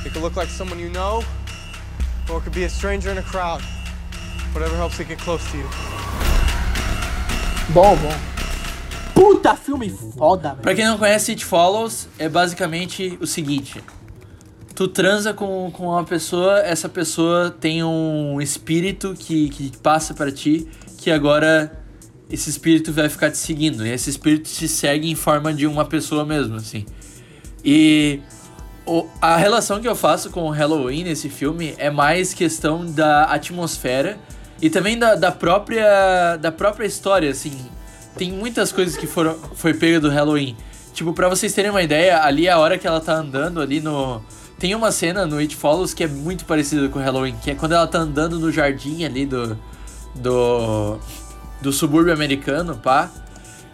It 0.04 0.10
could 0.10 0.20
look 0.20 0.36
like 0.36 0.52
someone 0.52 0.82
you 0.82 0.90
know, 0.92 1.24
or 2.30 2.38
it 2.38 2.44
could 2.44 2.52
be 2.54 2.66
a 2.66 2.70
stranger 2.70 3.10
in 3.12 3.18
a 3.18 3.24
crowd. 3.24 3.64
Whatever 4.54 4.76
helps 4.78 5.00
it 5.00 5.08
get 5.08 5.20
close 5.24 5.44
to 5.52 5.58
you. 5.58 5.70
Bom, 7.70 7.96
bom. 7.96 8.14
Puta 9.16 9.56
filme 9.56 9.90
foda, 9.90 10.50
velho. 10.50 10.62
Pra 10.62 10.76
quem 10.76 10.86
não 10.86 10.98
conhece, 10.98 11.32
It 11.32 11.46
Follows 11.46 12.08
é 12.20 12.28
basicamente 12.28 13.18
o 13.22 13.26
seguinte: 13.26 13.82
tu 14.76 14.88
transa 14.88 15.34
com, 15.34 15.70
com 15.72 15.88
uma 15.88 16.04
pessoa, 16.04 16.60
essa 16.60 16.90
pessoa 16.90 17.50
tem 17.52 17.84
um 17.84 18.42
espírito 18.42 19.14
que, 19.18 19.50
que 19.50 19.78
passa 19.78 20.14
pra 20.14 20.32
ti, 20.32 20.68
que 20.98 21.12
agora 21.12 21.72
esse 22.30 22.50
espírito 22.50 22.92
vai 22.92 23.10
ficar 23.10 23.30
te 23.30 23.38
seguindo. 23.38 23.86
E 23.86 23.92
esse 23.92 24.10
espírito 24.10 24.50
te 24.50 24.68
segue 24.68 25.10
em 25.10 25.16
forma 25.16 25.54
de 25.54 25.68
uma 25.68 25.86
pessoa 25.86 26.26
mesmo, 26.26 26.56
assim. 26.56 26.86
E 27.64 28.20
o- 28.86 29.06
a 29.22 29.38
relação 29.38 29.80
que 29.80 29.88
eu 29.88 29.96
faço 29.96 30.30
com 30.32 30.42
o 30.44 30.50
Halloween 30.50 31.04
nesse 31.04 31.30
filme 31.30 31.76
é 31.78 31.90
mais 31.90 32.34
questão 32.34 32.86
da 32.86 33.26
atmosfera 33.26 34.18
e 34.62 34.70
também 34.70 34.98
da, 34.98 35.16
da 35.16 35.32
própria 35.32 36.36
da 36.38 36.52
própria 36.52 36.86
história, 36.88 37.30
assim. 37.30 37.54
Tem 38.18 38.32
muitas 38.32 38.72
coisas 38.72 38.96
que 38.98 39.06
foram 39.08 39.36
foi 39.56 39.74
pega 39.74 40.00
do 40.00 40.10
Halloween. 40.10 40.56
Tipo, 40.94 41.14
pra 41.14 41.28
vocês 41.28 41.54
terem 41.54 41.72
uma 41.72 41.82
ideia, 41.82 42.22
ali 42.24 42.48
a 42.48 42.58
hora 42.60 42.78
que 42.78 42.86
ela 42.86 43.00
tá 43.02 43.16
andando 43.16 43.60
ali 43.60 43.80
no 43.80 44.22
tem 44.60 44.76
uma 44.76 44.92
cena 44.92 45.26
no 45.26 45.38
It 45.38 45.56
Follows 45.56 45.94
que 45.94 46.04
é 46.04 46.08
muito 46.08 46.46
parecida 46.46 46.88
com 46.90 47.00
o 47.00 47.02
Halloween, 47.02 47.36
que 47.42 47.52
é 47.52 47.56
quando 47.56 47.74
ela 47.74 47.88
tá 47.88 48.00
andando 48.00 48.40
no 48.40 48.52
jardim 48.52 49.04
ali 49.04 49.26
do 49.26 49.58
do 50.16 51.00
do 51.62 51.72
subúrbio 51.72 52.14
americano, 52.14 52.76
pá. 52.76 53.10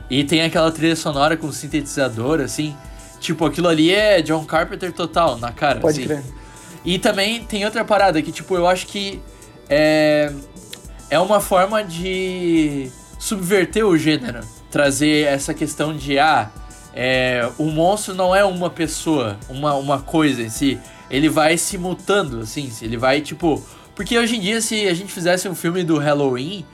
E 0.09 0.23
tem 0.23 0.41
aquela 0.41 0.71
trilha 0.71 0.95
sonora 0.95 1.37
com 1.37 1.51
sintetizador 1.51 2.39
assim. 2.39 2.75
Tipo, 3.19 3.45
aquilo 3.45 3.67
ali 3.67 3.93
é 3.93 4.21
John 4.21 4.45
Carpenter 4.45 4.91
total, 4.93 5.37
na 5.37 5.51
cara. 5.51 5.79
Pode 5.79 5.99
assim. 5.99 6.07
crer. 6.07 6.23
E 6.85 6.97
também 6.97 7.43
tem 7.43 7.65
outra 7.65 7.83
parada 7.83 8.21
que, 8.21 8.31
tipo, 8.31 8.55
eu 8.55 8.65
acho 8.65 8.87
que 8.87 9.21
é, 9.69 10.31
é 11.09 11.19
uma 11.19 11.41
forma 11.41 11.83
de 11.83 12.89
subverter 13.19 13.85
o 13.85 13.97
gênero. 13.97 14.39
Trazer 14.71 15.25
essa 15.25 15.53
questão 15.53 15.95
de, 15.95 16.17
ah, 16.17 16.49
é, 16.93 17.49
o 17.57 17.65
monstro 17.65 18.13
não 18.13 18.35
é 18.35 18.43
uma 18.43 18.69
pessoa, 18.69 19.37
uma, 19.49 19.73
uma 19.75 19.99
coisa 19.99 20.41
em 20.41 20.49
si. 20.49 20.79
Ele 21.09 21.29
vai 21.29 21.57
se 21.57 21.77
mutando, 21.77 22.39
assim, 22.39 22.71
ele 22.81 22.97
vai, 22.97 23.21
tipo... 23.21 23.63
Porque 23.95 24.17
hoje 24.17 24.37
em 24.37 24.39
dia, 24.39 24.61
se 24.61 24.87
a 24.87 24.93
gente 24.93 25.11
fizesse 25.11 25.49
um 25.49 25.55
filme 25.55 25.83
do 25.83 25.97
Halloween, 25.97 26.65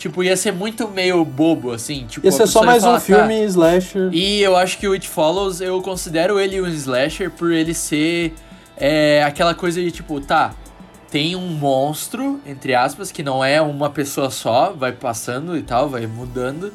Tipo, 0.00 0.24
ia 0.24 0.34
ser 0.34 0.50
muito 0.50 0.88
meio 0.88 1.22
bobo, 1.26 1.72
assim. 1.72 2.06
Tipo, 2.06 2.26
Ia 2.26 2.32
ser 2.32 2.46
só 2.46 2.62
mais 2.62 2.82
um 2.82 2.86
falar, 2.86 3.00
"Tá, 3.00 3.04
filme 3.04 3.44
slasher. 3.44 4.08
E 4.14 4.40
eu 4.40 4.56
acho 4.56 4.78
que 4.78 4.88
o 4.88 4.94
It 4.94 5.06
Follows, 5.06 5.60
eu 5.60 5.82
considero 5.82 6.40
ele 6.40 6.58
um 6.58 6.66
slasher 6.68 7.30
por 7.30 7.52
ele 7.52 7.74
ser 7.74 8.32
é, 8.78 9.22
aquela 9.22 9.54
coisa 9.54 9.78
de 9.78 9.90
tipo, 9.90 10.18
tá, 10.18 10.54
tem 11.10 11.36
um 11.36 11.48
monstro, 11.48 12.40
entre 12.46 12.74
aspas, 12.74 13.12
que 13.12 13.22
não 13.22 13.44
é 13.44 13.60
uma 13.60 13.90
pessoa 13.90 14.30
só, 14.30 14.72
vai 14.72 14.92
passando 14.92 15.54
e 15.54 15.60
tal, 15.62 15.90
vai 15.90 16.06
mudando. 16.06 16.72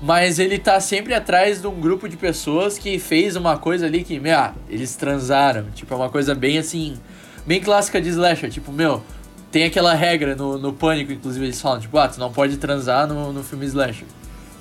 Mas 0.00 0.38
ele 0.38 0.58
tá 0.58 0.78
sempre 0.78 1.12
atrás 1.12 1.60
de 1.60 1.66
um 1.66 1.80
grupo 1.80 2.08
de 2.08 2.16
pessoas 2.16 2.78
que 2.78 2.98
fez 2.98 3.34
uma 3.34 3.58
coisa 3.58 3.86
ali 3.86 4.04
que, 4.04 4.20
meu, 4.20 4.36
ah, 4.36 4.54
eles 4.68 4.94
transaram. 4.94 5.64
Tipo, 5.74 5.94
é 5.94 5.96
uma 5.96 6.08
coisa 6.08 6.34
bem 6.34 6.56
assim, 6.56 6.96
bem 7.44 7.60
clássica 7.60 8.00
de 8.00 8.08
slasher. 8.10 8.48
Tipo, 8.48 8.70
meu, 8.70 9.02
tem 9.50 9.64
aquela 9.64 9.94
regra 9.94 10.36
no, 10.36 10.56
no 10.56 10.72
Pânico, 10.72 11.12
inclusive 11.12 11.46
eles 11.46 11.60
falam, 11.60 11.80
tipo, 11.80 11.98
ah, 11.98 12.06
tu 12.06 12.20
não 12.20 12.32
pode 12.32 12.56
transar 12.58 13.08
no, 13.08 13.32
no 13.32 13.42
filme 13.42 13.66
slasher. 13.66 14.06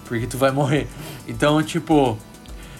Porque 0.05 0.25
tu 0.25 0.37
vai 0.39 0.49
morrer. 0.49 0.87
Então, 1.27 1.61
tipo, 1.61 2.17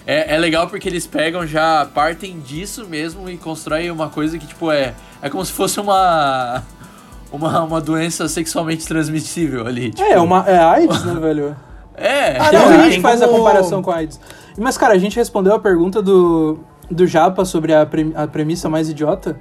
é, 0.04 0.34
é 0.34 0.38
legal 0.38 0.66
porque 0.66 0.88
eles 0.88 1.06
pegam 1.06 1.46
já, 1.46 1.86
partem 1.94 2.40
disso 2.40 2.86
mesmo 2.86 3.30
e 3.30 3.36
constroem 3.36 3.90
uma 3.90 4.08
coisa 4.08 4.36
que, 4.36 4.46
tipo, 4.46 4.72
é, 4.72 4.94
é 5.22 5.30
como 5.30 5.44
se 5.44 5.52
fosse 5.52 5.78
uma, 5.78 6.64
uma, 7.30 7.62
uma 7.62 7.80
doença 7.80 8.26
sexualmente 8.26 8.84
transmissível 8.84 9.64
ali. 9.64 9.90
Tipo, 9.90 10.02
É, 10.02 10.18
uma, 10.18 10.44
é 10.48 10.58
AIDS, 10.58 11.04
né, 11.04 11.14
velho? 11.20 11.67
É, 12.00 12.38
Ah, 12.38 12.52
não, 12.52 12.72
é, 12.72 12.90
gente 12.90 13.00
faz 13.00 13.20
a 13.22 13.28
comparação 13.28 13.82
com 13.82 13.90
a 13.90 13.96
AIDS. 13.96 14.20
Mas, 14.56 14.76
cara, 14.76 14.94
a 14.94 14.98
gente 14.98 15.16
respondeu 15.16 15.54
a 15.54 15.58
pergunta 15.58 16.00
do, 16.02 16.58
do 16.90 17.06
Japa 17.06 17.44
sobre 17.44 17.74
a, 17.74 17.86
pre- 17.86 18.12
a 18.14 18.26
premissa 18.26 18.68
mais 18.68 18.88
idiota. 18.88 19.38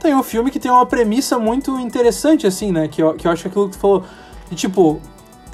Tem 0.00 0.14
um 0.14 0.22
filme 0.22 0.50
que 0.50 0.58
tem 0.58 0.70
uma 0.70 0.86
premissa 0.86 1.38
muito 1.38 1.78
interessante, 1.80 2.46
assim, 2.46 2.70
né? 2.72 2.88
Que 2.88 3.02
eu, 3.02 3.14
que 3.14 3.26
eu 3.26 3.30
acho 3.32 3.42
que 3.42 3.48
aquilo 3.48 3.66
que 3.68 3.76
tu 3.76 3.80
falou. 3.80 4.04
De, 4.50 4.56
tipo, 4.56 5.00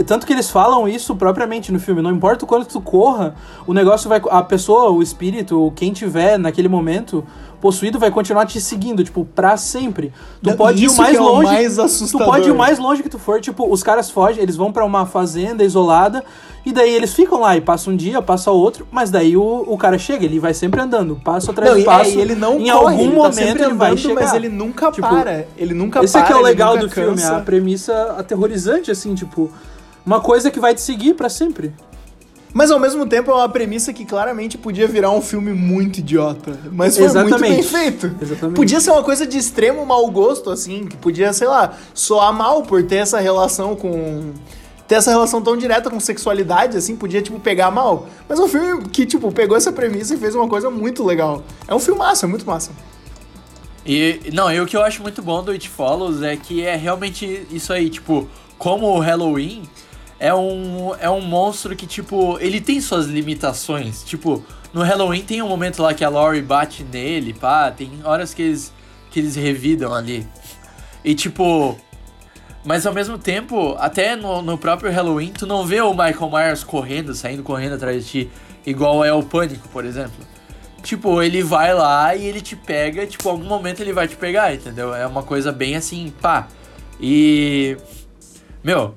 tanto 0.07 0.27
que 0.27 0.33
eles 0.33 0.51
falam 0.51 0.89
isso 0.89 1.15
propriamente 1.15 1.71
no 1.71 1.79
filme. 1.79 2.03
Não 2.03 2.11
importa 2.11 2.45
o 2.45 2.49
quanto 2.49 2.67
tu 2.67 2.81
corra, 2.81 3.35
o 3.67 3.73
negócio 3.73 4.09
vai. 4.09 4.21
A 4.31 4.43
pessoa, 4.43 4.91
o 4.91 5.03
espírito, 5.03 5.61
ou 5.61 5.71
quem 5.71 5.93
tiver 5.93 6.39
naquele 6.39 6.69
momento 6.69 7.25
possuído 7.61 7.99
vai 7.99 8.11
continuar 8.11 8.47
te 8.47 8.61
seguindo, 8.61 9.05
tipo, 9.05 9.25
pra 9.25 9.57
sempre. 9.57 10.13
Tu 10.43 10.55
pode 10.57 10.83
ir 10.83 10.87
o 10.87 10.91
isso 10.91 10.97
mais 11.01 11.11
que 11.11 11.17
é 11.17 11.21
o 11.21 11.25
longe. 11.25 11.45
mais 11.53 11.75
tu 11.77 11.83
assustador. 11.83 12.27
pode 12.27 12.49
ir 12.49 12.53
o 12.53 12.57
mais 12.57 12.79
longe 12.79 13.03
que 13.03 13.09
tu 13.09 13.19
for, 13.19 13.41
tipo, 13.41 13.71
os 13.71 13.83
caras 13.83 14.11
fogem, 14.11 14.43
eles 14.43 14.57
vão 14.57 14.73
pra 14.73 14.85
uma 14.85 15.05
fazenda 15.07 15.63
isolada, 15.63 16.25
e 16.65 16.73
daí 16.73 16.93
eles 16.95 17.13
ficam 17.15 17.41
lá, 17.41 17.57
e 17.57 17.61
passa 17.61 17.91
um 17.91 17.97
dia, 17.97 18.21
passa 18.23 18.51
outro, 18.51 18.87
mas 18.91 19.11
daí 19.11 19.37
o, 19.37 19.65
o 19.67 19.77
cara 19.79 19.99
chega, 19.99 20.25
ele 20.25 20.39
vai 20.39 20.53
sempre 20.55 20.81
andando, 20.81 21.17
passo 21.25 21.51
atrás 21.51 21.71
Não, 21.71 21.77
de 21.77 21.83
e- 21.83 21.87
passo. 21.87 22.11
é, 22.11 22.15
e 22.15 22.21
ele 22.21 22.35
não 22.35 22.59
em 22.59 22.71
corre, 22.71 22.75
algum 22.75 22.99
ele 23.03 23.11
tá 23.11 23.17
momento 23.17 23.35
sempre 23.35 23.63
ele 23.65 23.75
vai 23.75 23.89
andando, 23.91 23.99
chegar. 24.01 24.21
mas 24.25 24.35
ele 24.35 24.49
nunca 24.49 24.91
Tipo, 24.91 25.09
para. 25.09 25.47
Ele 25.57 25.75
nunca 25.75 26.03
Esse 26.05 26.13
para. 26.15 26.23
aqui 26.23 26.33
é 26.33 26.37
o 26.37 26.41
legal 26.43 26.77
do 26.79 26.89
filme, 26.91 27.17
cansa. 27.17 27.37
a 27.37 27.41
premissa 27.41 28.15
aterrorizante, 28.19 28.91
assim, 28.91 29.15
tipo, 29.15 29.51
uma 30.05 30.21
coisa 30.21 30.51
que 30.51 30.59
vai 30.61 30.75
te 30.75 30.81
seguir 30.81 31.15
pra 31.15 31.29
sempre. 31.29 31.73
Mas 32.53 32.71
ao 32.71 32.81
mesmo 32.81 33.07
tempo 33.07 33.31
é 33.31 33.35
uma 33.35 33.49
premissa 33.49 33.93
que 33.93 34.05
claramente 34.05 34.59
podia 34.59 34.89
virar 34.89 35.11
um 35.11 35.21
filme 35.21 35.53
muito 35.53 35.99
idiota. 35.99 36.59
Mas 36.73 36.97
foi 36.97 37.07
muito 37.09 37.39
bem 37.39 37.59
Exatamente. 37.59 37.69
feito. 37.69 38.17
Exatamente. 38.21 38.57
Podia 38.57 38.81
ser 38.81 38.91
uma 38.91 39.03
coisa 39.03 39.27
de 39.27 39.39
extremo 39.39 39.87
mau 39.87 40.11
gosto, 40.11 40.51
assim, 40.51 40.87
que 40.87 40.97
podia, 40.97 41.33
sei 41.33 41.47
lá, 41.47 41.75
soar 41.95 42.33
mal 42.33 42.63
por 42.63 42.83
ter 42.83 42.97
essa 42.97 43.21
relação 43.21 43.77
com. 43.77 44.33
Ter 44.89 44.97
essa 44.97 45.11
relação 45.13 45.41
tão 45.41 45.57
direta 45.57 45.89
com 45.89 46.01
sexualidade, 46.01 46.77
assim, 46.77 46.97
podia, 46.97 47.23
tipo, 47.23 47.39
pegar 47.39 47.71
mal. 47.71 48.09
Mas 48.29 48.41
é 48.41 48.43
um 48.43 48.49
filme 48.49 48.89
que, 48.89 49.07
tipo, 49.07 49.31
pegou 49.31 49.57
essa 49.57 49.71
premissa 49.71 50.15
e 50.15 50.17
fez 50.17 50.35
uma 50.35 50.49
coisa 50.49 50.69
muito 50.69 51.05
legal. 51.05 51.45
É 51.69 51.75
um 51.75 51.79
filmaço, 51.79 52.25
é 52.25 52.29
muito 52.29 52.45
massa. 52.45 52.73
E, 53.87 54.21
não, 54.33 54.53
e 54.53 54.61
o 54.61 54.67
que 54.67 54.77
eu 54.77 54.83
acho 54.83 55.01
muito 55.01 55.23
bom 55.23 55.45
do 55.45 55.53
It 55.53 55.69
Follows 55.69 56.23
é 56.23 56.37
que 56.37 56.63
é 56.63 56.75
realmente 56.75 57.47
isso 57.53 57.73
aí, 57.73 57.89
tipo, 57.89 58.29
como 58.59 58.87
o 58.89 58.99
Halloween 58.99 59.63
é 60.21 60.35
um, 60.35 60.95
é 60.97 61.09
um 61.09 61.23
monstro 61.23 61.75
que, 61.75 61.87
tipo, 61.87 62.39
ele 62.41 62.61
tem 62.61 62.79
suas 62.81 63.07
limitações. 63.07 64.05
Tipo, 64.05 64.45
no 64.73 64.83
Halloween 64.83 65.23
tem 65.23 65.41
um 65.41 65.49
momento 65.49 65.83
lá 65.83 65.95
que 65.95 66.05
a 66.05 66.11
Laurie 66.11 66.43
bate 66.43 66.85
nele, 66.85 67.33
pá, 67.33 67.71
tem 67.71 67.91
horas 68.05 68.35
que 68.35 68.43
eles, 68.43 68.73
que 69.11 69.19
eles 69.19 69.35
revidam 69.35 69.95
ali. 69.95 70.27
E, 71.03 71.15
tipo, 71.15 71.77
mas 72.63 72.87
ao 72.87 72.93
mesmo 72.93 73.17
tempo, 73.17 73.75
até 73.79 74.15
no, 74.15 74.43
no 74.43 74.59
próprio 74.59 74.93
Halloween, 74.93 75.33
tu 75.33 75.47
não 75.47 75.65
vê 75.65 75.81
o 75.81 75.93
Michael 75.93 76.31
Myers 76.31 76.63
correndo, 76.63 77.15
saindo 77.15 77.43
correndo 77.43 77.77
atrás 77.77 78.05
de 78.05 78.11
ti, 78.11 78.31
igual 78.67 79.03
é 79.03 79.13
o 79.13 79.23
Pânico, 79.23 79.67
por 79.71 79.87
exemplo. 79.87 80.27
Tipo, 80.83 81.23
ele 81.23 81.43
vai 81.43 81.73
lá 81.73 82.15
e 82.15 82.27
ele 82.27 82.43
te 82.43 82.55
pega, 82.55 83.07
tipo, 83.07 83.27
algum 83.29 83.45
momento 83.45 83.81
ele 83.81 83.93
vai 83.93 84.07
te 84.07 84.17
pegar, 84.17 84.55
entendeu? 84.55 84.95
É 84.95 85.07
uma 85.07 85.23
coisa 85.23 85.51
bem 85.51 85.77
assim, 85.77 86.13
pá. 86.21 86.47
E. 87.01 87.77
Meu, 88.63 88.95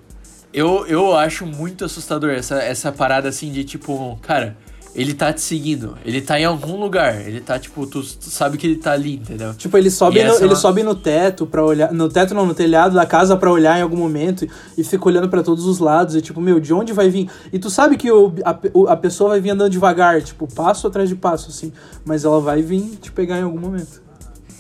eu, 0.54 0.86
eu 0.88 1.16
acho 1.16 1.45
muito 1.45 1.84
assustador 1.86 2.30
essa, 2.32 2.56
essa 2.62 2.91
parada 2.91 3.30
assim 3.30 3.51
de 3.51 3.64
tipo, 3.64 4.18
cara, 4.22 4.56
ele 4.95 5.16
tá 5.16 5.34
te 5.34 5.41
seguindo, 5.41 5.97
ele 6.06 6.22
tá 6.22 6.39
em 6.39 6.45
algum 6.45 6.80
lugar, 6.80 7.20
ele 7.28 7.41
tá, 7.41 7.58
tipo, 7.58 7.88
tu, 7.88 8.01
tu 8.04 8.30
sabe 8.30 8.60
que 8.60 8.68
ele 8.68 8.76
tá 8.76 8.91
ali, 8.91 9.16
entendeu? 9.16 9.51
Tipo, 9.56 9.76
ele 9.76 9.89
sobe, 9.89 10.20
E 10.20 10.24
no, 10.24 10.30
essa 10.30 10.41
é 10.41 10.45
ele 10.45 10.54
uma- 10.54 10.60
sobe 10.60 10.84
no 10.84 10.93
teto 10.93 11.47
para 11.47 11.66
olhar. 11.66 11.91
No 11.91 12.08
teto 12.08 12.36
não, 12.36 12.45
no 12.45 12.54
telhado 12.54 12.93
da 12.93 13.04
casa 13.04 13.36
pra 13.36 13.51
olhar 13.51 13.80
em 13.80 13.82
algum 13.82 13.97
momento 13.97 14.47
e 14.78 14.84
fica 14.84 15.08
olhando 15.08 15.28
pra 15.28 15.41
todos 15.41 15.66
os 15.66 15.80
lados. 15.80 16.14
E 16.16 16.22
tipo, 16.22 16.39
meu, 16.39 16.60
de 16.60 16.72
onde 16.76 16.93
vai 16.93 17.10
vir? 17.10 17.28
E 17.51 17.58
tu 17.58 17.72
sabe 17.72 17.97
que 17.97 18.12
o, 18.12 18.32
a, 18.45 18.56
o- 18.72 18.88
a 18.88 18.95
pessoa 18.95 19.32
vai 19.32 19.41
vir 19.41 19.49
andando 19.49 19.72
devagar, 19.72 20.22
tipo, 20.22 20.47
passo 20.54 20.86
atrás 20.86 21.10
de 21.10 21.16
passo, 21.16 21.49
assim. 21.49 21.74
Mas 22.06 22.24
ela 22.24 22.39
vai 22.39 22.62
vir 22.62 22.84
te 23.01 23.12
pegar 23.12 23.39
em 23.39 23.43
algum 23.43 23.60
momento. 23.60 23.99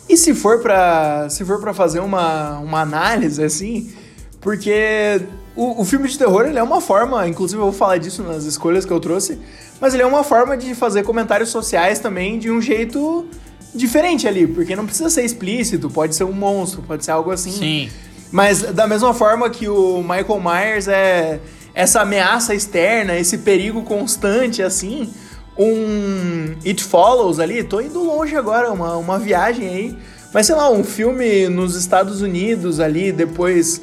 E 0.09 0.17
se 0.17 0.33
for 0.33 0.59
pra, 0.63 1.29
se 1.29 1.45
for 1.45 1.59
pra 1.61 1.75
fazer 1.75 1.99
uma, 1.99 2.57
uma 2.57 2.81
análise, 2.81 3.43
assim, 3.43 3.93
porque 4.41 5.21
o, 5.55 5.81
o 5.81 5.85
filme 5.85 6.07
de 6.07 6.17
terror, 6.17 6.45
ele 6.45 6.57
é 6.57 6.63
uma 6.63 6.81
forma, 6.81 7.27
inclusive 7.27 7.59
eu 7.59 7.65
vou 7.65 7.73
falar 7.73 7.97
disso 7.97 8.23
nas 8.23 8.43
escolhas 8.45 8.85
que 8.85 8.91
eu 8.91 8.99
trouxe, 8.99 9.39
mas 9.79 9.93
ele 9.93 10.03
é 10.03 10.05
uma 10.05 10.23
forma 10.23 10.57
de 10.57 10.73
fazer 10.73 11.03
comentários 11.03 11.49
sociais 11.49 11.99
também 11.99 12.39
de 12.39 12.49
um 12.49 12.61
jeito 12.61 13.25
diferente 13.73 14.27
ali, 14.27 14.47
porque 14.47 14.75
não 14.75 14.85
precisa 14.85 15.09
ser 15.09 15.23
explícito, 15.23 15.89
pode 15.89 16.15
ser 16.15 16.23
um 16.23 16.31
monstro, 16.31 16.81
pode 16.81 17.03
ser 17.03 17.11
algo 17.11 17.31
assim. 17.31 17.51
Sim. 17.51 17.89
Mas 18.31 18.61
da 18.61 18.87
mesma 18.87 19.13
forma 19.13 19.49
que 19.49 19.67
o 19.67 20.01
Michael 20.01 20.41
Myers 20.41 20.87
é 20.87 21.39
essa 21.73 22.01
ameaça 22.01 22.53
externa, 22.53 23.17
esse 23.17 23.39
perigo 23.39 23.81
constante, 23.83 24.61
assim, 24.61 25.11
um 25.57 26.55
It 26.65 26.83
Follows 26.83 27.39
ali, 27.39 27.63
tô 27.63 27.79
indo 27.79 28.03
longe 28.03 28.35
agora, 28.35 28.71
uma, 28.71 28.95
uma 28.97 29.19
viagem 29.19 29.67
aí, 29.67 29.97
mas 30.33 30.47
sei 30.47 30.55
lá, 30.55 30.69
um 30.69 30.83
filme 30.83 31.47
nos 31.47 31.75
Estados 31.75 32.21
Unidos 32.21 32.79
ali, 32.79 33.11
depois, 33.11 33.81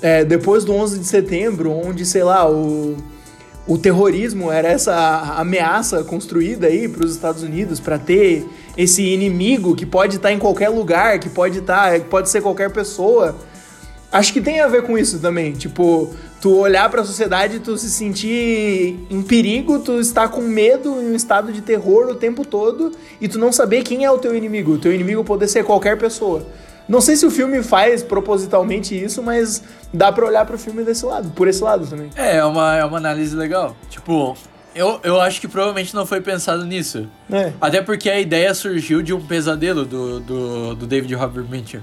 é, 0.00 0.24
depois 0.24 0.64
do 0.64 0.72
11 0.72 0.98
de 0.98 1.06
setembro, 1.06 1.72
onde, 1.72 2.06
sei 2.06 2.22
lá, 2.22 2.48
o, 2.48 2.96
o 3.66 3.76
terrorismo 3.76 4.50
era 4.50 4.68
essa 4.68 5.34
ameaça 5.36 6.02
construída 6.04 6.66
aí 6.66 6.88
para 6.88 7.04
os 7.04 7.12
Estados 7.12 7.42
Unidos 7.42 7.80
para 7.80 7.98
ter 7.98 8.46
esse 8.76 9.02
inimigo 9.02 9.74
que 9.74 9.84
pode 9.84 10.16
estar 10.16 10.32
em 10.32 10.38
qualquer 10.38 10.68
lugar, 10.68 11.18
que 11.18 11.28
pode 11.28 11.58
estar, 11.58 11.98
que 11.98 12.06
pode 12.06 12.30
ser 12.30 12.40
qualquer 12.40 12.70
pessoa. 12.70 13.36
Acho 14.10 14.32
que 14.32 14.40
tem 14.40 14.60
a 14.60 14.68
ver 14.68 14.84
com 14.84 14.96
isso 14.96 15.18
também, 15.18 15.52
tipo, 15.52 16.08
tu 16.40 16.56
olhar 16.56 16.88
para 16.88 17.02
a 17.02 17.04
sociedade, 17.04 17.58
tu 17.58 17.76
se 17.76 17.90
sentir 17.90 18.98
em 19.10 19.20
perigo, 19.20 19.80
tu 19.80 20.00
estar 20.00 20.28
com 20.28 20.40
medo 20.40 20.88
em 21.02 21.12
um 21.12 21.14
estado 21.14 21.52
de 21.52 21.60
terror 21.60 22.08
o 22.08 22.14
tempo 22.14 22.44
todo 22.46 22.92
e 23.20 23.28
tu 23.28 23.38
não 23.38 23.52
saber 23.52 23.82
quem 23.82 24.04
é 24.04 24.10
o 24.10 24.16
teu 24.16 24.34
inimigo, 24.34 24.72
o 24.72 24.78
teu 24.78 24.94
inimigo 24.94 25.22
poder 25.24 25.48
ser 25.48 25.62
qualquer 25.64 25.98
pessoa. 25.98 26.46
Não 26.88 27.00
sei 27.02 27.16
se 27.16 27.26
o 27.26 27.30
filme 27.30 27.62
faz 27.62 28.02
propositalmente 28.02 28.94
isso, 28.98 29.22
mas 29.22 29.62
dá 29.92 30.10
pra 30.10 30.24
olhar 30.26 30.46
pro 30.46 30.58
filme 30.58 30.82
desse 30.84 31.04
lado, 31.04 31.28
por 31.30 31.46
esse 31.46 31.62
lado 31.62 31.86
também. 31.86 32.08
É, 32.16 32.36
é 32.36 32.44
uma, 32.44 32.76
é 32.76 32.84
uma 32.84 32.96
análise 32.96 33.36
legal. 33.36 33.76
Tipo, 33.90 34.36
eu, 34.74 34.98
eu 35.02 35.20
acho 35.20 35.38
que 35.40 35.46
provavelmente 35.48 35.94
não 35.94 36.06
foi 36.06 36.20
pensado 36.22 36.64
nisso. 36.64 37.06
É. 37.30 37.52
Até 37.60 37.82
porque 37.82 38.08
a 38.08 38.18
ideia 38.18 38.54
surgiu 38.54 39.02
de 39.02 39.12
um 39.12 39.20
pesadelo 39.20 39.84
do, 39.84 40.20
do, 40.20 40.74
do 40.76 40.86
David 40.86 41.14
Robert 41.14 41.44
Mitchell. 41.48 41.82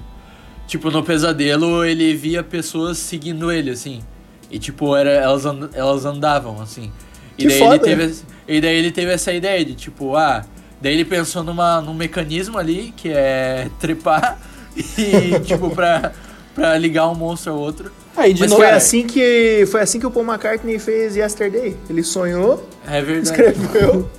Tipo, 0.68 0.90
no 0.90 1.04
pesadelo 1.04 1.86
ele 1.86 2.16
via 2.16 2.42
pessoas 2.44 2.98
seguindo 2.98 3.52
ele, 3.52 3.70
assim. 3.70 4.02
E 4.50 4.58
tipo, 4.58 4.96
era, 4.96 5.12
elas, 5.12 5.46
and- 5.46 5.70
elas 5.74 6.04
andavam, 6.06 6.60
assim. 6.62 6.92
E 7.38 7.44
Que 7.44 7.48
daí 7.50 7.60
foda. 7.60 7.76
ele 7.76 7.84
teve 7.84 8.16
E 8.48 8.62
daí 8.62 8.76
ele 8.76 8.92
teve 8.92 9.12
essa 9.12 9.32
ideia 9.32 9.64
de, 9.64 9.76
tipo, 9.76 10.16
ah. 10.16 10.44
Daí 10.82 10.94
ele 10.94 11.06
pensou 11.06 11.44
numa, 11.44 11.80
num 11.82 11.94
mecanismo 11.94 12.58
ali, 12.58 12.92
que 12.98 13.10
é 13.10 13.70
trepar 13.80 14.38
e, 14.98 15.40
tipo, 15.42 15.70
pra, 15.70 16.12
pra 16.54 16.78
ligar 16.78 17.10
um 17.10 17.16
monstro 17.16 17.54
ao 17.54 17.60
outro. 17.60 17.92
Aí, 18.18 18.34
de 18.34 18.42
Mas 18.42 18.50
novo. 18.50 18.62
foi 18.62 18.68
cara- 18.68 18.78
assim 18.78 19.06
que 19.06 19.66
foi 19.72 19.82
assim 19.82 20.00
que 20.00 20.06
o 20.06 20.12
Paul 20.12 20.26
McCartney 20.26 20.80
fez 20.80 21.16
Yesterday. 21.16 21.76
Ele 21.90 22.04
sonhou, 22.04 22.64
É 22.88 23.02
verdade. 23.02 23.28
escreveu. 23.28 24.10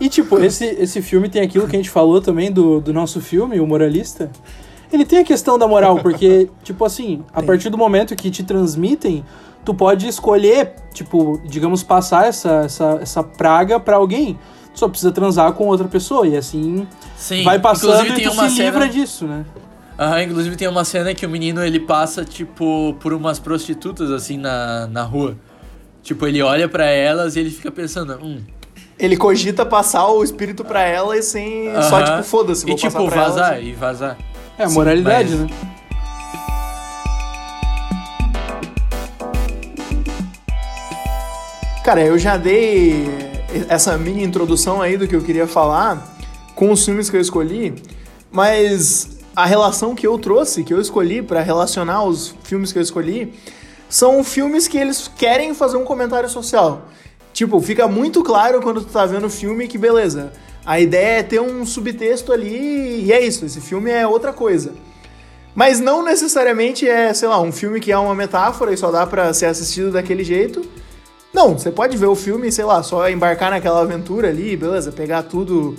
E 0.00 0.08
tipo, 0.08 0.38
esse, 0.38 0.64
esse 0.64 1.02
filme 1.02 1.28
tem 1.28 1.42
aquilo 1.42 1.66
que 1.66 1.74
a 1.74 1.78
gente 1.78 1.90
falou 1.90 2.20
também 2.20 2.50
do, 2.50 2.80
do 2.80 2.92
nosso 2.92 3.20
filme, 3.20 3.58
o 3.60 3.66
Moralista. 3.66 4.30
Ele 4.92 5.04
tem 5.06 5.20
a 5.20 5.24
questão 5.24 5.58
da 5.58 5.66
moral, 5.66 5.98
porque, 6.00 6.48
tipo 6.62 6.84
assim, 6.84 7.24
a 7.32 7.42
partir 7.42 7.70
do 7.70 7.78
momento 7.78 8.14
que 8.14 8.30
te 8.30 8.42
transmitem, 8.44 9.24
tu 9.64 9.72
pode 9.74 10.06
escolher, 10.06 10.74
tipo, 10.92 11.40
digamos, 11.46 11.82
passar 11.82 12.26
essa, 12.28 12.62
essa, 12.66 12.98
essa 13.00 13.22
praga 13.22 13.80
pra 13.80 13.96
alguém. 13.96 14.38
Só 14.74 14.88
precisa 14.88 15.12
transar 15.12 15.52
com 15.52 15.66
outra 15.66 15.86
pessoa. 15.88 16.26
E 16.26 16.36
assim 16.36 16.86
Sim, 17.16 17.42
vai 17.44 17.58
passando 17.58 17.90
inclusive 17.92 18.12
e 18.12 18.16
tem 18.16 18.24
tu 18.28 18.32
uma 18.32 18.48
se 18.48 18.56
cena- 18.56 18.70
livra 18.70 18.88
disso, 18.88 19.26
né? 19.26 19.44
Ah, 19.98 20.22
inclusive 20.22 20.56
tem 20.56 20.66
uma 20.66 20.84
cena 20.84 21.14
que 21.14 21.24
o 21.24 21.28
menino 21.28 21.62
ele 21.62 21.78
passa, 21.78 22.24
tipo, 22.24 22.96
por 22.98 23.12
umas 23.12 23.38
prostitutas 23.38 24.10
assim 24.10 24.36
na, 24.38 24.86
na 24.86 25.02
rua. 25.02 25.36
Tipo, 26.02 26.26
ele 26.26 26.42
olha 26.42 26.68
pra 26.68 26.86
elas 26.86 27.36
e 27.36 27.40
ele 27.40 27.50
fica 27.50 27.70
pensando, 27.70 28.18
hum. 28.22 28.40
Ele 28.98 29.16
cogita 29.16 29.64
passar 29.66 30.06
o 30.08 30.22
espírito 30.24 30.64
pra 30.64 30.80
ela 30.82 31.16
e 31.16 31.22
sem. 31.22 31.70
Só 31.88 31.96
aham. 31.96 32.04
tipo, 32.04 32.22
foda-se, 32.24 32.64
E 32.64 32.68
vou 32.68 32.76
tipo, 32.76 32.90
pra 33.08 33.16
ela, 33.22 33.28
vazar, 33.28 33.52
assim. 33.54 33.64
e 33.66 33.72
vazar. 33.74 34.16
É, 34.58 34.64
a 34.64 34.68
moralidade, 34.70 35.30
mas- 35.36 35.40
né? 35.40 35.56
Cara, 41.84 42.00
eu 42.00 42.18
já 42.18 42.36
dei 42.36 43.06
essa 43.68 43.96
mini 43.98 44.22
introdução 44.22 44.80
aí 44.80 44.96
do 44.96 45.06
que 45.06 45.14
eu 45.14 45.22
queria 45.22 45.46
falar 45.46 46.16
com 46.54 46.70
os 46.70 46.84
filmes 46.84 47.08
que 47.08 47.16
eu 47.16 47.20
escolhi, 47.20 47.74
mas 48.30 49.18
a 49.34 49.46
relação 49.46 49.94
que 49.94 50.06
eu 50.06 50.18
trouxe, 50.18 50.62
que 50.62 50.72
eu 50.72 50.80
escolhi 50.80 51.22
pra 51.22 51.40
relacionar 51.40 52.04
os 52.04 52.34
filmes 52.44 52.72
que 52.72 52.78
eu 52.78 52.82
escolhi, 52.82 53.32
são 53.88 54.22
filmes 54.22 54.68
que 54.68 54.78
eles 54.78 55.10
querem 55.16 55.54
fazer 55.54 55.76
um 55.76 55.84
comentário 55.84 56.28
social. 56.28 56.88
Tipo, 57.32 57.60
fica 57.60 57.88
muito 57.88 58.22
claro 58.22 58.60
quando 58.60 58.82
tu 58.82 58.92
tá 58.92 59.06
vendo 59.06 59.26
o 59.26 59.30
filme 59.30 59.66
que 59.66 59.78
beleza, 59.78 60.32
a 60.64 60.78
ideia 60.78 61.20
é 61.20 61.22
ter 61.22 61.40
um 61.40 61.64
subtexto 61.66 62.32
ali 62.32 63.04
e 63.04 63.12
é 63.12 63.20
isso, 63.24 63.44
esse 63.44 63.60
filme 63.60 63.90
é 63.90 64.06
outra 64.06 64.32
coisa. 64.32 64.72
Mas 65.54 65.80
não 65.80 66.02
necessariamente 66.02 66.88
é, 66.88 67.12
sei 67.12 67.28
lá, 67.28 67.40
um 67.40 67.52
filme 67.52 67.80
que 67.80 67.92
é 67.92 67.98
uma 67.98 68.14
metáfora 68.14 68.72
e 68.72 68.76
só 68.76 68.90
dá 68.90 69.06
pra 69.06 69.32
ser 69.34 69.46
assistido 69.46 69.90
daquele 69.90 70.24
jeito. 70.24 70.62
Não, 71.32 71.58
você 71.58 71.70
pode 71.70 71.96
ver 71.96 72.06
o 72.06 72.14
filme, 72.14 72.52
sei 72.52 72.64
lá, 72.64 72.82
só 72.82 73.08
embarcar 73.08 73.50
naquela 73.50 73.80
aventura 73.80 74.28
ali, 74.28 74.56
beleza, 74.56 74.92
pegar 74.92 75.22
tudo 75.22 75.76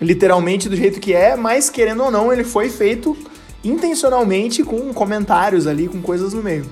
literalmente 0.00 0.68
do 0.68 0.76
jeito 0.76 0.98
que 0.98 1.14
é, 1.14 1.36
mas 1.36 1.70
querendo 1.70 2.02
ou 2.04 2.10
não, 2.10 2.32
ele 2.32 2.42
foi 2.42 2.68
feito 2.68 3.16
intencionalmente 3.62 4.64
com 4.64 4.92
comentários 4.92 5.66
ali, 5.66 5.86
com 5.86 6.00
coisas 6.00 6.32
no 6.32 6.42
meio. 6.42 6.66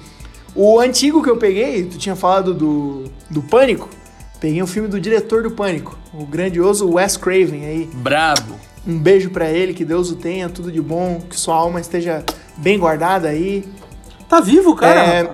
O 0.54 0.80
antigo 0.80 1.22
que 1.22 1.30
eu 1.30 1.36
peguei, 1.36 1.84
tu 1.84 1.98
tinha 1.98 2.16
falado 2.16 2.54
do, 2.54 3.04
do 3.30 3.42
Pânico, 3.42 3.88
peguei 4.40 4.62
um 4.62 4.66
filme 4.66 4.88
do 4.88 4.98
diretor 4.98 5.42
do 5.42 5.50
Pânico, 5.50 5.96
o 6.12 6.24
grandioso 6.24 6.90
Wes 6.90 7.16
Craven 7.16 7.66
aí. 7.66 7.90
Brabo. 7.94 8.54
Um 8.86 8.98
beijo 8.98 9.30
pra 9.30 9.50
ele, 9.50 9.74
que 9.74 9.84
Deus 9.84 10.10
o 10.10 10.16
tenha, 10.16 10.48
tudo 10.48 10.72
de 10.72 10.80
bom, 10.80 11.20
que 11.28 11.38
sua 11.38 11.54
alma 11.54 11.78
esteja 11.78 12.24
bem 12.56 12.78
guardada 12.78 13.28
aí. 13.28 13.64
Tá 14.28 14.40
vivo, 14.40 14.74
cara? 14.74 15.00
É, 15.00 15.32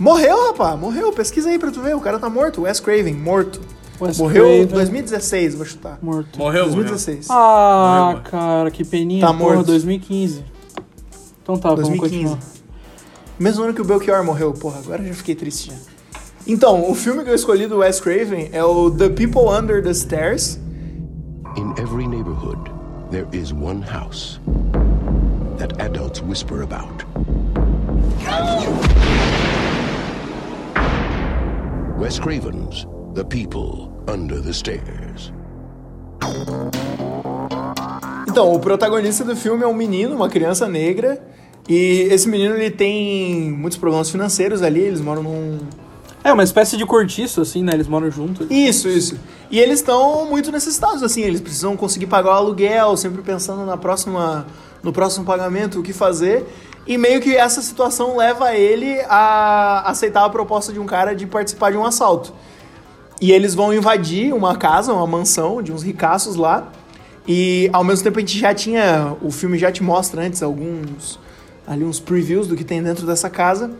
morreu, 0.00 0.48
rapaz, 0.48 0.78
morreu. 0.78 1.12
Pesquisa 1.12 1.48
aí 1.50 1.58
pra 1.58 1.70
tu 1.70 1.80
ver, 1.80 1.94
o 1.94 2.00
cara 2.00 2.18
tá 2.18 2.28
morto. 2.28 2.62
Wes 2.62 2.80
Craven, 2.80 3.14
morto. 3.14 3.60
Wes 4.00 4.18
morreu 4.18 4.46
em 4.48 4.66
Craven, 4.66 4.66
2016, 4.66 5.54
vou 5.54 5.66
chutar. 5.66 5.98
Morto. 6.02 6.38
Morreu, 6.38 6.62
morreu. 6.64 6.76
2016. 6.84 7.26
Ah, 7.30 8.06
Morreu, 8.12 8.22
cara, 8.30 8.70
que 8.70 8.84
peninha. 8.84 9.20
Tá 9.26 9.32
Porra, 9.34 9.54
morto. 9.56 9.66
2015. 9.66 10.44
Então 11.42 11.56
tá, 11.58 11.74
2015. 11.74 11.78
vamos 11.78 12.00
continuar. 12.00 12.38
Mesmo 13.38 13.64
ano 13.64 13.74
que 13.74 13.80
o 13.80 13.84
Belchior 13.84 14.24
morreu, 14.24 14.52
porra, 14.52 14.78
agora 14.80 15.02
eu 15.02 15.08
já 15.08 15.14
fiquei 15.14 15.34
triste 15.34 15.70
já. 15.70 15.76
Então, 16.46 16.90
o 16.90 16.94
filme 16.94 17.22
que 17.22 17.30
eu 17.30 17.34
escolhi 17.34 17.66
do 17.66 17.78
Wes 17.78 18.00
Craven 18.00 18.48
é 18.52 18.64
o 18.64 18.90
The 18.90 19.10
People 19.10 19.48
Under 19.48 19.82
the 19.82 19.94
Stairs. 19.94 20.58
In 21.56 21.72
every 21.78 22.06
neighborhood, 22.06 22.58
there 23.10 23.26
is 23.32 23.52
one 23.52 23.82
house 23.82 24.40
that 25.58 25.74
adults 25.80 26.22
whisper 26.22 26.62
about. 26.62 27.04
Wes 32.00 32.18
Craven's 32.18 32.86
The 33.14 33.24
People 33.24 33.90
Under 34.10 34.40
the 34.40 34.54
Stairs. 34.54 35.30
Então, 38.26 38.54
o 38.54 38.58
protagonista 38.58 39.22
do 39.22 39.36
filme 39.36 39.64
é 39.64 39.66
um 39.66 39.74
menino, 39.74 40.16
uma 40.16 40.30
criança 40.30 40.66
negra, 40.66 41.22
e 41.68 42.08
esse 42.10 42.26
menino 42.26 42.54
ele 42.54 42.70
tem 42.70 43.52
muitos 43.52 43.76
problemas 43.76 44.08
financeiros 44.08 44.62
ali, 44.62 44.80
eles 44.80 45.02
moram 45.02 45.22
num 45.22 45.58
É, 46.24 46.32
uma 46.32 46.42
espécie 46.42 46.78
de 46.78 46.86
cortiço, 46.86 47.42
assim, 47.42 47.62
né? 47.62 47.74
Eles 47.74 47.86
moram 47.86 48.10
juntos. 48.10 48.46
Isso, 48.50 48.88
isso. 48.88 49.18
E 49.50 49.58
eles 49.60 49.80
estão 49.80 50.24
muito 50.24 50.50
necessitados, 50.50 51.02
assim, 51.02 51.20
eles 51.20 51.42
precisam 51.42 51.76
conseguir 51.76 52.06
pagar 52.06 52.30
o 52.30 52.34
aluguel, 52.34 52.96
sempre 52.96 53.20
pensando 53.20 53.66
na 53.66 53.76
próxima, 53.76 54.46
no 54.82 54.90
próximo 54.90 55.26
pagamento, 55.26 55.80
o 55.80 55.82
que 55.82 55.92
fazer. 55.92 56.46
E 56.86 56.96
meio 56.98 57.20
que 57.20 57.36
essa 57.36 57.62
situação 57.62 58.16
leva 58.16 58.54
ele 58.54 59.00
a 59.08 59.82
aceitar 59.90 60.24
a 60.24 60.30
proposta 60.30 60.72
de 60.72 60.80
um 60.80 60.86
cara 60.86 61.14
de 61.14 61.26
participar 61.26 61.70
de 61.70 61.76
um 61.76 61.84
assalto. 61.84 62.32
E 63.20 63.32
eles 63.32 63.54
vão 63.54 63.72
invadir 63.72 64.32
uma 64.34 64.56
casa, 64.56 64.92
uma 64.92 65.06
mansão 65.06 65.62
de 65.62 65.72
uns 65.72 65.82
ricaços 65.82 66.36
lá. 66.36 66.68
E 67.28 67.68
ao 67.72 67.84
mesmo 67.84 68.02
tempo 68.04 68.18
a 68.18 68.20
gente 68.20 68.38
já 68.38 68.54
tinha. 68.54 69.14
O 69.22 69.30
filme 69.30 69.58
já 69.58 69.70
te 69.70 69.82
mostra 69.82 70.22
antes 70.22 70.42
alguns. 70.42 71.18
Ali 71.66 71.84
uns 71.84 72.00
previews 72.00 72.48
do 72.48 72.56
que 72.56 72.64
tem 72.64 72.82
dentro 72.82 73.06
dessa 73.06 73.28
casa. 73.30 73.70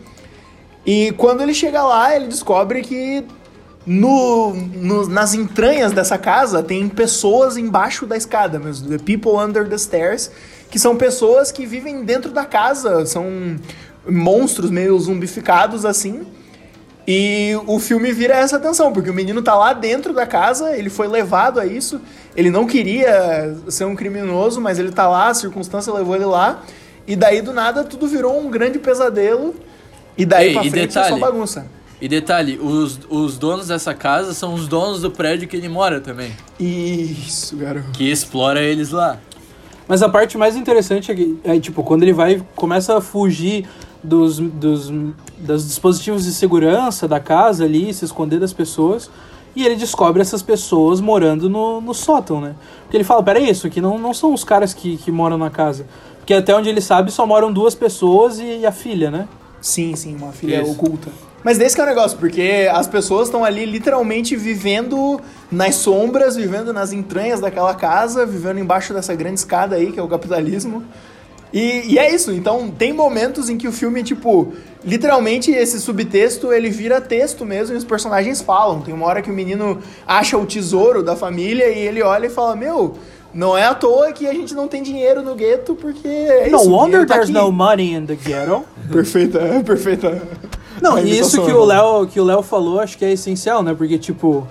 E 0.85 1.11
quando 1.17 1.41
ele 1.41 1.53
chega 1.53 1.83
lá, 1.83 2.15
ele 2.15 2.27
descobre 2.27 2.81
que 2.81 3.25
no, 3.85 4.53
no- 4.53 5.07
nas 5.07 5.33
entranhas 5.33 5.91
dessa 5.91 6.17
casa 6.17 6.61
tem 6.63 6.87
pessoas 6.87 7.57
embaixo 7.57 8.05
da 8.05 8.15
escada 8.15 8.59
mesmo, 8.59 8.89
the 8.89 8.97
people 8.99 9.31
under 9.33 9.67
the 9.67 9.77
stairs, 9.77 10.31
que 10.71 10.79
são 10.79 10.95
pessoas 10.95 11.51
que 11.51 11.65
vivem 11.65 12.05
dentro 12.05 12.31
da 12.31 12.45
casa, 12.45 13.05
são 13.05 13.57
monstros 14.09 14.71
meio 14.71 14.97
zumbificados 14.97 15.85
assim. 15.85 16.25
E 17.05 17.53
o 17.67 17.77
filme 17.77 18.11
vira 18.13 18.35
essa 18.35 18.55
atenção, 18.55 18.93
porque 18.93 19.09
o 19.09 19.13
menino 19.13 19.41
tá 19.41 19.53
lá 19.53 19.73
dentro 19.73 20.13
da 20.13 20.25
casa, 20.25 20.77
ele 20.77 20.89
foi 20.89 21.07
levado 21.07 21.59
a 21.59 21.65
isso, 21.65 21.99
ele 22.35 22.49
não 22.49 22.65
queria 22.65 23.55
ser 23.67 23.85
um 23.85 23.95
criminoso, 23.95 24.61
mas 24.61 24.79
ele 24.79 24.91
tá 24.91 25.09
lá, 25.09 25.27
a 25.27 25.33
circunstância 25.33 25.91
levou 25.91 26.15
ele 26.15 26.25
lá, 26.25 26.63
e 27.05 27.15
daí 27.15 27.41
do 27.41 27.51
nada 27.51 27.83
tudo 27.83 28.07
virou 28.07 28.39
um 28.39 28.49
grande 28.49 28.79
pesadelo, 28.79 29.55
e 30.17 30.25
daí 30.25 30.49
Ei, 30.49 30.53
pra 30.53 30.63
e 30.63 30.69
frente 30.69 30.89
é 30.89 30.91
só 30.91 31.01
detalhe, 31.01 31.21
bagunça. 31.21 31.65
E 31.99 32.07
detalhe, 32.07 32.59
os, 32.61 32.99
os 33.09 33.37
donos 33.37 33.67
dessa 33.67 33.93
casa 33.93 34.33
são 34.33 34.53
os 34.53 34.67
donos 34.67 35.01
do 35.01 35.11
prédio 35.11 35.47
que 35.47 35.57
ele 35.57 35.67
mora 35.67 35.99
também. 35.99 36.31
Isso, 36.59 37.57
garoto. 37.57 37.89
Que 37.91 38.09
explora 38.09 38.61
eles 38.61 38.91
lá. 38.91 39.19
Mas 39.91 40.01
a 40.01 40.07
parte 40.07 40.37
mais 40.37 40.55
interessante 40.55 41.11
é, 41.11 41.15
que, 41.15 41.37
é, 41.43 41.59
tipo, 41.59 41.83
quando 41.83 42.03
ele 42.03 42.13
vai, 42.13 42.41
começa 42.55 42.97
a 42.97 43.01
fugir 43.01 43.67
dos, 44.01 44.39
dos, 44.39 44.89
dos 45.37 45.67
dispositivos 45.67 46.23
de 46.23 46.31
segurança 46.31 47.09
da 47.09 47.19
casa 47.19 47.65
ali, 47.65 47.93
se 47.93 48.05
esconder 48.05 48.39
das 48.39 48.53
pessoas, 48.53 49.11
e 49.53 49.65
ele 49.65 49.75
descobre 49.75 50.21
essas 50.21 50.41
pessoas 50.41 51.01
morando 51.01 51.49
no, 51.49 51.81
no 51.81 51.93
sótão, 51.93 52.39
né? 52.39 52.55
Porque 52.83 52.95
ele 52.95 53.03
fala, 53.03 53.21
peraí, 53.21 53.49
isso 53.49 53.67
aqui 53.67 53.81
não, 53.81 53.97
não 53.97 54.13
são 54.13 54.33
os 54.33 54.45
caras 54.45 54.73
que, 54.73 54.95
que 54.95 55.11
moram 55.11 55.37
na 55.37 55.49
casa. 55.49 55.85
Porque 56.19 56.35
até 56.35 56.55
onde 56.55 56.69
ele 56.69 56.79
sabe, 56.79 57.11
só 57.11 57.27
moram 57.27 57.51
duas 57.51 57.75
pessoas 57.75 58.39
e, 58.39 58.65
a 58.65 58.71
filha, 58.71 59.11
né? 59.11 59.27
Sim, 59.59 59.93
sim, 59.97 60.15
uma 60.15 60.31
filha 60.31 60.61
Isso. 60.61 60.71
oculta. 60.71 61.11
Mas 61.43 61.57
desse 61.57 61.75
que 61.75 61.81
é 61.81 61.83
o 61.83 61.87
negócio, 61.87 62.17
porque 62.17 62.69
as 62.71 62.87
pessoas 62.87 63.27
estão 63.27 63.43
ali 63.43 63.65
literalmente 63.65 64.35
vivendo 64.35 65.19
nas 65.51 65.75
sombras, 65.75 66.35
vivendo 66.35 66.71
nas 66.71 66.93
entranhas 66.93 67.39
daquela 67.39 67.73
casa, 67.73 68.25
vivendo 68.25 68.59
embaixo 68.59 68.93
dessa 68.93 69.15
grande 69.15 69.39
escada 69.39 69.75
aí, 69.75 69.91
que 69.91 69.99
é 69.99 70.03
o 70.03 70.07
capitalismo. 70.07 70.83
E, 71.53 71.93
e 71.93 71.99
é 71.99 72.13
isso, 72.13 72.31
então 72.31 72.69
tem 72.69 72.93
momentos 72.93 73.49
em 73.49 73.57
que 73.57 73.67
o 73.67 73.73
filme, 73.73 74.03
tipo, 74.03 74.53
literalmente 74.85 75.51
esse 75.51 75.81
subtexto 75.81 76.53
ele 76.53 76.69
vira 76.69 77.01
texto 77.01 77.45
mesmo 77.45 77.75
e 77.75 77.77
os 77.77 77.83
personagens 77.83 78.41
falam. 78.41 78.81
Tem 78.81 78.93
uma 78.93 79.05
hora 79.05 79.21
que 79.21 79.29
o 79.29 79.33
menino 79.33 79.79
acha 80.07 80.37
o 80.37 80.45
tesouro 80.45 81.03
da 81.03 81.15
família 81.15 81.67
e 81.69 81.79
ele 81.79 82.01
olha 82.01 82.27
e 82.27 82.29
fala: 82.29 82.55
Meu, 82.55 82.95
não 83.33 83.57
é 83.57 83.65
à 83.65 83.75
toa 83.75 84.13
que 84.13 84.27
a 84.27 84.33
gente 84.33 84.53
não 84.53 84.69
tem 84.69 84.81
dinheiro 84.81 85.21
no 85.21 85.35
gueto, 85.35 85.75
porque 85.75 86.07
é 86.07 86.49
no 86.49 86.57
isso, 86.57 86.71
wonder 86.71 87.05
tá 87.05 87.15
there's 87.15 87.29
aqui." 87.29 87.37
no 87.37 87.51
money 87.51 87.95
in 87.95 88.05
the 88.05 88.15
ghetto. 88.15 88.63
Perfeita, 88.89 89.39
perfeita. 89.65 90.21
Não, 90.81 90.97
e 90.99 91.17
isso 91.17 91.41
que 91.41 91.47
né? 91.47 91.53
o 91.53 91.63
Léo 91.63 92.07
que 92.07 92.19
o 92.19 92.23
Léo 92.23 92.41
falou, 92.41 92.79
acho 92.79 92.97
que 92.97 93.05
é 93.05 93.11
essencial, 93.11 93.61
né? 93.61 93.73
Porque 93.73 93.97
tipo, 93.97 94.47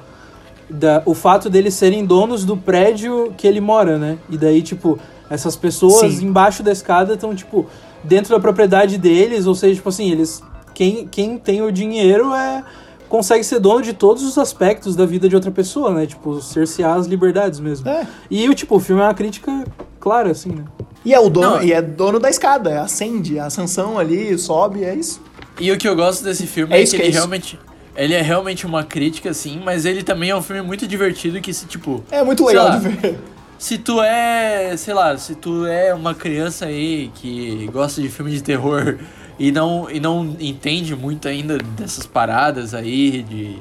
da, 0.69 1.03
o 1.05 1.15
fato 1.15 1.51
deles 1.51 1.75
serem 1.75 2.05
donos 2.05 2.45
do 2.45 2.57
prédio 2.57 3.35
que 3.37 3.47
ele 3.47 3.61
mora, 3.61 3.99
né? 3.99 4.19
E 4.31 4.39
daí 4.39 4.63
tipo, 4.63 4.99
essas 5.29 5.57
pessoas 5.57 6.15
Sim. 6.15 6.27
embaixo 6.27 6.63
da 6.63 6.73
escada 6.73 7.15
estão 7.15 7.35
tipo 7.35 7.67
dentro 8.03 8.35
da 8.35 8.41
propriedade 8.41 8.97
deles, 8.97 9.47
ou 9.47 9.55
seja, 9.55 9.75
tipo 9.75 9.89
assim, 9.89 10.11
eles 10.11 10.43
quem 10.73 11.07
quem 11.07 11.37
tem 11.37 11.63
o 11.63 11.71
dinheiro 11.71 12.33
é 12.33 12.65
consegue 13.09 13.43
ser 13.43 13.59
dono 13.59 13.83
de 13.83 13.93
todos 13.93 14.23
os 14.23 14.39
aspectos 14.39 14.95
da 14.95 15.05
vida 15.05 15.29
de 15.29 15.35
outra 15.35 15.51
pessoa, 15.51 15.93
né? 15.93 16.07
Tipo, 16.07 16.41
cercear 16.41 16.97
as 16.97 17.07
liberdades 17.07 17.59
mesmo. 17.59 17.89
É. 17.89 18.07
E 18.31 18.49
o 18.49 18.55
tipo, 18.55 18.77
o 18.77 18.81
filme 18.81 19.03
é 19.03 19.05
uma 19.05 19.15
crítica 19.15 19.65
clara 19.99 20.31
assim, 20.31 20.51
né? 20.51 20.65
E 21.05 21.13
é 21.13 21.19
o 21.19 21.29
dono, 21.29 21.57
Não. 21.57 21.63
e 21.63 21.73
é 21.73 21.83
dono 21.83 22.21
da 22.21 22.31
escada, 22.31 22.83
acende 22.83 23.39
a 23.39 23.47
ascensão 23.47 23.99
ali, 23.99 24.39
sobe, 24.39 24.85
é 24.85 24.95
isso. 24.95 25.21
E 25.61 25.71
o 25.71 25.77
que 25.79 25.87
eu 25.87 25.95
gosto 25.95 26.25
desse 26.25 26.47
filme 26.47 26.75
É 26.75 26.83
é, 26.83 26.87
que 26.87 26.97
é 26.97 26.99
ele 27.01 27.09
isso. 27.09 27.19
realmente. 27.19 27.59
Ele 27.97 28.15
é 28.15 28.23
realmente 28.23 28.65
uma 28.67 28.83
crítica, 28.83 29.31
assim, 29.31 29.61
mas 29.63 29.85
ele 29.85 30.03
também 30.03 30.31
é 30.31 30.37
um 30.37 30.41
filme 30.43 30.63
muito 30.63 30.87
divertido 30.87 31.41
que 31.41 31.53
se, 31.53 31.67
tipo. 31.67 32.03
É 32.11 32.23
muito 32.25 32.45
legal 32.47 32.69
lá, 32.69 32.77
de 32.79 32.89
ver. 32.89 33.19
Se 33.59 33.77
tu 33.77 34.01
é, 34.01 34.75
sei 34.79 34.95
lá, 34.95 35.17
se 35.19 35.35
tu 35.35 35.67
é 35.67 35.93
uma 35.93 36.15
criança 36.15 36.65
aí 36.65 37.11
que 37.15 37.69
gosta 37.71 38.01
de 38.01 38.09
filme 38.09 38.31
de 38.31 38.43
terror 38.43 38.97
e 39.39 39.53
não, 39.53 39.87
e 39.91 40.01
não 40.01 40.35
entende 40.41 40.97
muito 40.97 41.29
ainda 41.29 41.59
dessas 41.59 42.07
paradas 42.07 42.73
aí, 42.73 43.23
de, 43.23 43.59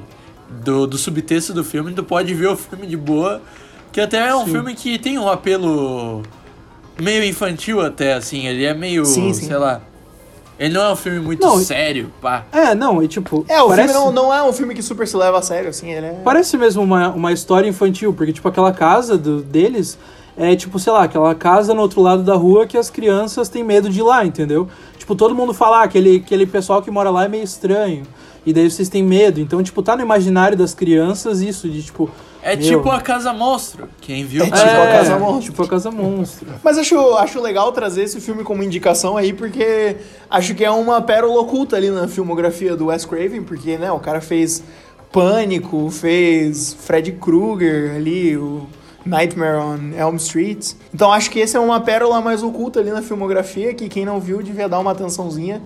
do, 0.64 0.86
do 0.86 0.96
subtexto 0.96 1.52
do 1.52 1.62
filme, 1.62 1.92
tu 1.92 2.02
pode 2.02 2.32
ver 2.32 2.46
o 2.48 2.56
filme 2.56 2.86
de 2.86 2.96
boa, 2.96 3.42
que 3.92 4.00
até 4.00 4.26
é 4.28 4.34
um 4.34 4.46
filme 4.46 4.74
que 4.74 4.98
tem 4.98 5.18
um 5.18 5.28
apelo 5.28 6.22
meio 6.98 7.22
infantil 7.24 7.82
até, 7.82 8.14
assim. 8.14 8.46
Ele 8.46 8.64
é 8.64 8.72
meio, 8.72 9.04
Sim, 9.04 9.34
sim. 9.34 9.48
sei 9.48 9.56
lá. 9.56 9.82
Ele 10.60 10.74
não 10.74 10.82
é 10.82 10.92
um 10.92 10.96
filme 10.96 11.18
muito 11.20 11.40
Não, 11.40 11.58
sério, 11.58 12.12
pá. 12.20 12.44
É, 12.52 12.74
não, 12.74 13.02
e 13.02 13.08
tipo. 13.08 13.46
É, 13.48 13.62
o 13.62 13.68
parece, 13.68 13.94
filme 13.94 14.06
não, 14.06 14.12
não 14.12 14.34
é 14.34 14.42
um 14.42 14.52
filme 14.52 14.74
que 14.74 14.82
super 14.82 15.08
se 15.08 15.16
leva 15.16 15.38
a 15.38 15.42
sério, 15.42 15.70
assim, 15.70 15.90
ele 15.90 16.04
é... 16.04 16.20
Parece 16.22 16.58
mesmo 16.58 16.82
uma, 16.82 17.08
uma 17.08 17.32
história 17.32 17.66
infantil, 17.66 18.12
porque, 18.12 18.30
tipo, 18.30 18.46
aquela 18.46 18.70
casa 18.70 19.16
do, 19.16 19.40
deles 19.40 19.98
é, 20.36 20.54
tipo, 20.54 20.78
sei 20.78 20.92
lá, 20.92 21.04
aquela 21.04 21.34
casa 21.34 21.72
no 21.72 21.80
outro 21.80 22.02
lado 22.02 22.22
da 22.22 22.34
rua 22.34 22.66
que 22.66 22.76
as 22.76 22.90
crianças 22.90 23.48
têm 23.48 23.64
medo 23.64 23.88
de 23.88 24.00
ir 24.00 24.02
lá, 24.02 24.22
entendeu? 24.24 24.68
Tipo, 25.10 25.16
todo 25.16 25.34
mundo 25.34 25.52
fala, 25.52 25.80
ah, 25.80 25.82
aquele, 25.82 26.22
aquele 26.24 26.46
pessoal 26.46 26.80
que 26.80 26.88
mora 26.88 27.10
lá 27.10 27.24
é 27.24 27.28
meio 27.28 27.42
estranho. 27.42 28.04
E 28.46 28.52
daí 28.52 28.70
vocês 28.70 28.88
têm 28.88 29.02
medo. 29.02 29.40
Então, 29.40 29.60
tipo, 29.60 29.82
tá 29.82 29.96
no 29.96 30.02
imaginário 30.02 30.56
das 30.56 30.72
crianças 30.72 31.40
isso, 31.40 31.68
de 31.68 31.82
tipo. 31.82 32.08
É 32.40 32.54
meu, 32.54 32.64
tipo 32.64 32.88
a 32.88 33.00
Casa 33.00 33.32
Monstro. 33.32 33.88
Quem 34.00 34.24
viu? 34.24 34.44
É 34.44 34.46
tipo 34.46 34.60
a 34.60 34.86
Casa 34.86 35.18
Monstro. 35.18 35.50
Tipo 35.50 35.62
a 35.64 35.68
Casa 35.68 35.90
Monstro. 35.90 36.48
Mas 36.62 36.78
acho, 36.78 36.96
acho 37.16 37.40
legal 37.40 37.72
trazer 37.72 38.04
esse 38.04 38.20
filme 38.20 38.44
como 38.44 38.62
indicação 38.62 39.16
aí, 39.16 39.32
porque 39.32 39.96
acho 40.30 40.54
que 40.54 40.64
é 40.64 40.70
uma 40.70 41.02
pérola 41.02 41.40
oculta 41.40 41.76
ali 41.76 41.90
na 41.90 42.06
filmografia 42.06 42.76
do 42.76 42.86
Wes 42.86 43.04
Craven, 43.04 43.42
porque, 43.42 43.76
né, 43.78 43.90
o 43.90 43.98
cara 43.98 44.20
fez 44.20 44.62
Pânico, 45.10 45.90
fez 45.90 46.72
Freddy 46.72 47.12
Krueger 47.12 47.96
ali, 47.96 48.36
o 48.36 48.64
Nightmare 49.04 49.58
on 49.58 49.92
Elm 49.96 50.16
Street. 50.16 50.72
Então 50.92 51.12
acho 51.12 51.30
que 51.30 51.38
esse 51.38 51.56
é 51.56 51.60
uma 51.60 51.80
pérola 51.80 52.20
mais 52.20 52.42
oculta 52.42 52.80
ali 52.80 52.90
na 52.90 53.02
filmografia, 53.02 53.74
que 53.74 53.88
quem 53.88 54.04
não 54.04 54.20
viu 54.20 54.42
devia 54.42 54.68
dar 54.68 54.78
uma 54.78 54.92
atençãozinha. 54.92 55.62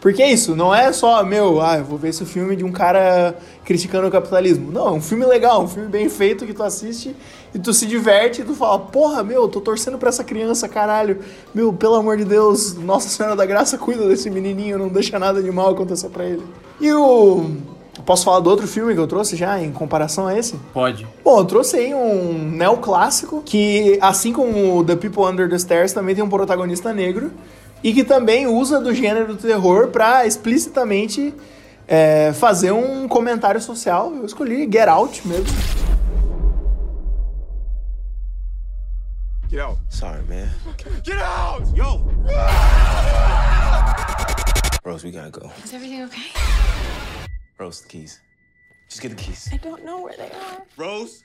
Porque 0.00 0.22
é 0.22 0.30
isso, 0.30 0.54
não 0.54 0.74
é 0.74 0.92
só, 0.92 1.24
meu, 1.24 1.60
ah, 1.60 1.78
eu 1.78 1.84
vou 1.84 1.98
ver 1.98 2.10
esse 2.10 2.24
filme 2.24 2.54
de 2.54 2.62
um 2.62 2.70
cara 2.70 3.34
criticando 3.64 4.06
o 4.06 4.10
capitalismo. 4.10 4.70
Não, 4.70 4.88
é 4.88 4.90
um 4.92 5.00
filme 5.00 5.24
legal, 5.24 5.64
um 5.64 5.68
filme 5.68 5.88
bem 5.88 6.08
feito 6.08 6.46
que 6.46 6.52
tu 6.52 6.62
assiste 6.62 7.16
e 7.54 7.58
tu 7.58 7.72
se 7.72 7.86
diverte 7.86 8.42
e 8.42 8.44
tu 8.44 8.54
fala, 8.54 8.78
porra, 8.78 9.24
meu, 9.24 9.48
tô 9.48 9.60
torcendo 9.60 9.96
pra 9.98 10.10
essa 10.10 10.22
criança, 10.22 10.68
caralho. 10.68 11.20
Meu, 11.54 11.72
pelo 11.72 11.94
amor 11.94 12.18
de 12.18 12.24
Deus, 12.24 12.76
Nossa 12.76 13.08
Senhora 13.08 13.34
da 13.34 13.46
Graça 13.46 13.78
cuida 13.78 14.06
desse 14.06 14.28
menininho, 14.30 14.78
não 14.78 14.88
deixa 14.88 15.18
nada 15.18 15.42
de 15.42 15.50
mal 15.50 15.70
acontecer 15.70 16.10
pra 16.10 16.24
ele. 16.24 16.44
E 16.80 16.92
o... 16.92 17.50
Posso 18.04 18.24
falar 18.24 18.40
do 18.40 18.50
outro 18.50 18.66
filme 18.68 18.94
que 18.94 19.00
eu 19.00 19.06
trouxe 19.06 19.36
já, 19.36 19.60
em 19.60 19.72
comparação 19.72 20.26
a 20.26 20.36
esse? 20.38 20.56
Pode. 20.72 21.06
Bom, 21.24 21.38
eu 21.38 21.44
trouxe 21.44 21.76
aí 21.76 21.94
um 21.94 22.32
neoclássico 22.50 23.42
que, 23.44 23.98
assim 24.02 24.32
como 24.32 24.78
o 24.78 24.84
The 24.84 24.96
People 24.96 25.24
Under 25.24 25.48
the 25.48 25.58
Stairs, 25.58 25.92
também 25.92 26.14
tem 26.14 26.22
um 26.22 26.28
protagonista 26.28 26.92
negro 26.92 27.32
e 27.82 27.92
que 27.92 28.04
também 28.04 28.46
usa 28.46 28.80
do 28.80 28.94
gênero 28.94 29.28
do 29.28 29.36
terror 29.36 29.88
pra 29.88 30.26
explicitamente 30.26 31.34
é, 31.88 32.32
fazer 32.34 32.72
um 32.72 33.08
comentário 33.08 33.60
social. 33.60 34.12
Eu 34.14 34.26
escolhi 34.26 34.68
Get 34.70 34.88
Out 34.88 35.26
mesmo. 35.26 35.46
Get 39.48 39.60
out. 39.60 39.78
Sorry, 39.88 40.22
man. 40.28 40.48
Get 41.04 41.18
out! 41.18 41.62
Yo! 41.72 42.02
Rose, 44.84 45.04
we 45.04 45.12
gotta 45.12 45.30
go. 45.30 45.50
Is 45.64 45.72
everything 45.72 46.02
okay? 46.02 46.30
Rose, 47.58 47.80
the 47.80 47.88
keys. 47.88 48.20
Just 48.86 49.00
get 49.00 49.08
the 49.08 49.16
keys. 49.16 49.48
I 49.50 49.56
don't 49.56 49.82
know 49.82 50.02
where 50.02 50.14
they 50.14 50.30
are. 50.30 50.60
Rose! 50.76 51.24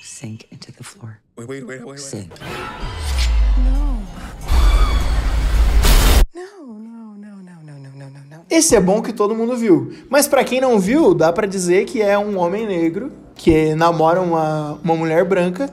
Sink 0.00 0.46
into 0.52 0.70
the 0.70 0.84
floor. 0.84 1.18
Wait, 1.36 1.48
wait, 1.48 1.66
wait, 1.66 1.80
wait, 1.80 1.88
wait. 1.88 1.98
Sink. 1.98 2.30
No. 3.64 3.98
No, 6.32 6.78
no, 6.78 7.14
no, 7.16 7.36
no, 7.42 7.62
no, 7.64 7.78
no, 7.78 8.10
no, 8.10 8.20
no. 8.30 8.46
Esse 8.48 8.76
é 8.76 8.80
bom 8.80 9.02
que 9.02 9.12
todo 9.12 9.34
mundo 9.34 9.56
viu. 9.56 9.92
Mas 10.08 10.28
para 10.28 10.44
quem 10.44 10.60
não 10.60 10.78
viu, 10.78 11.14
dá 11.14 11.32
para 11.32 11.48
dizer 11.48 11.84
que 11.86 12.00
é 12.00 12.16
um 12.16 12.38
homem 12.38 12.64
negro 12.64 13.10
que 13.34 13.74
namora 13.74 14.20
uma, 14.20 14.78
uma 14.84 14.94
mulher 14.94 15.24
branca. 15.24 15.68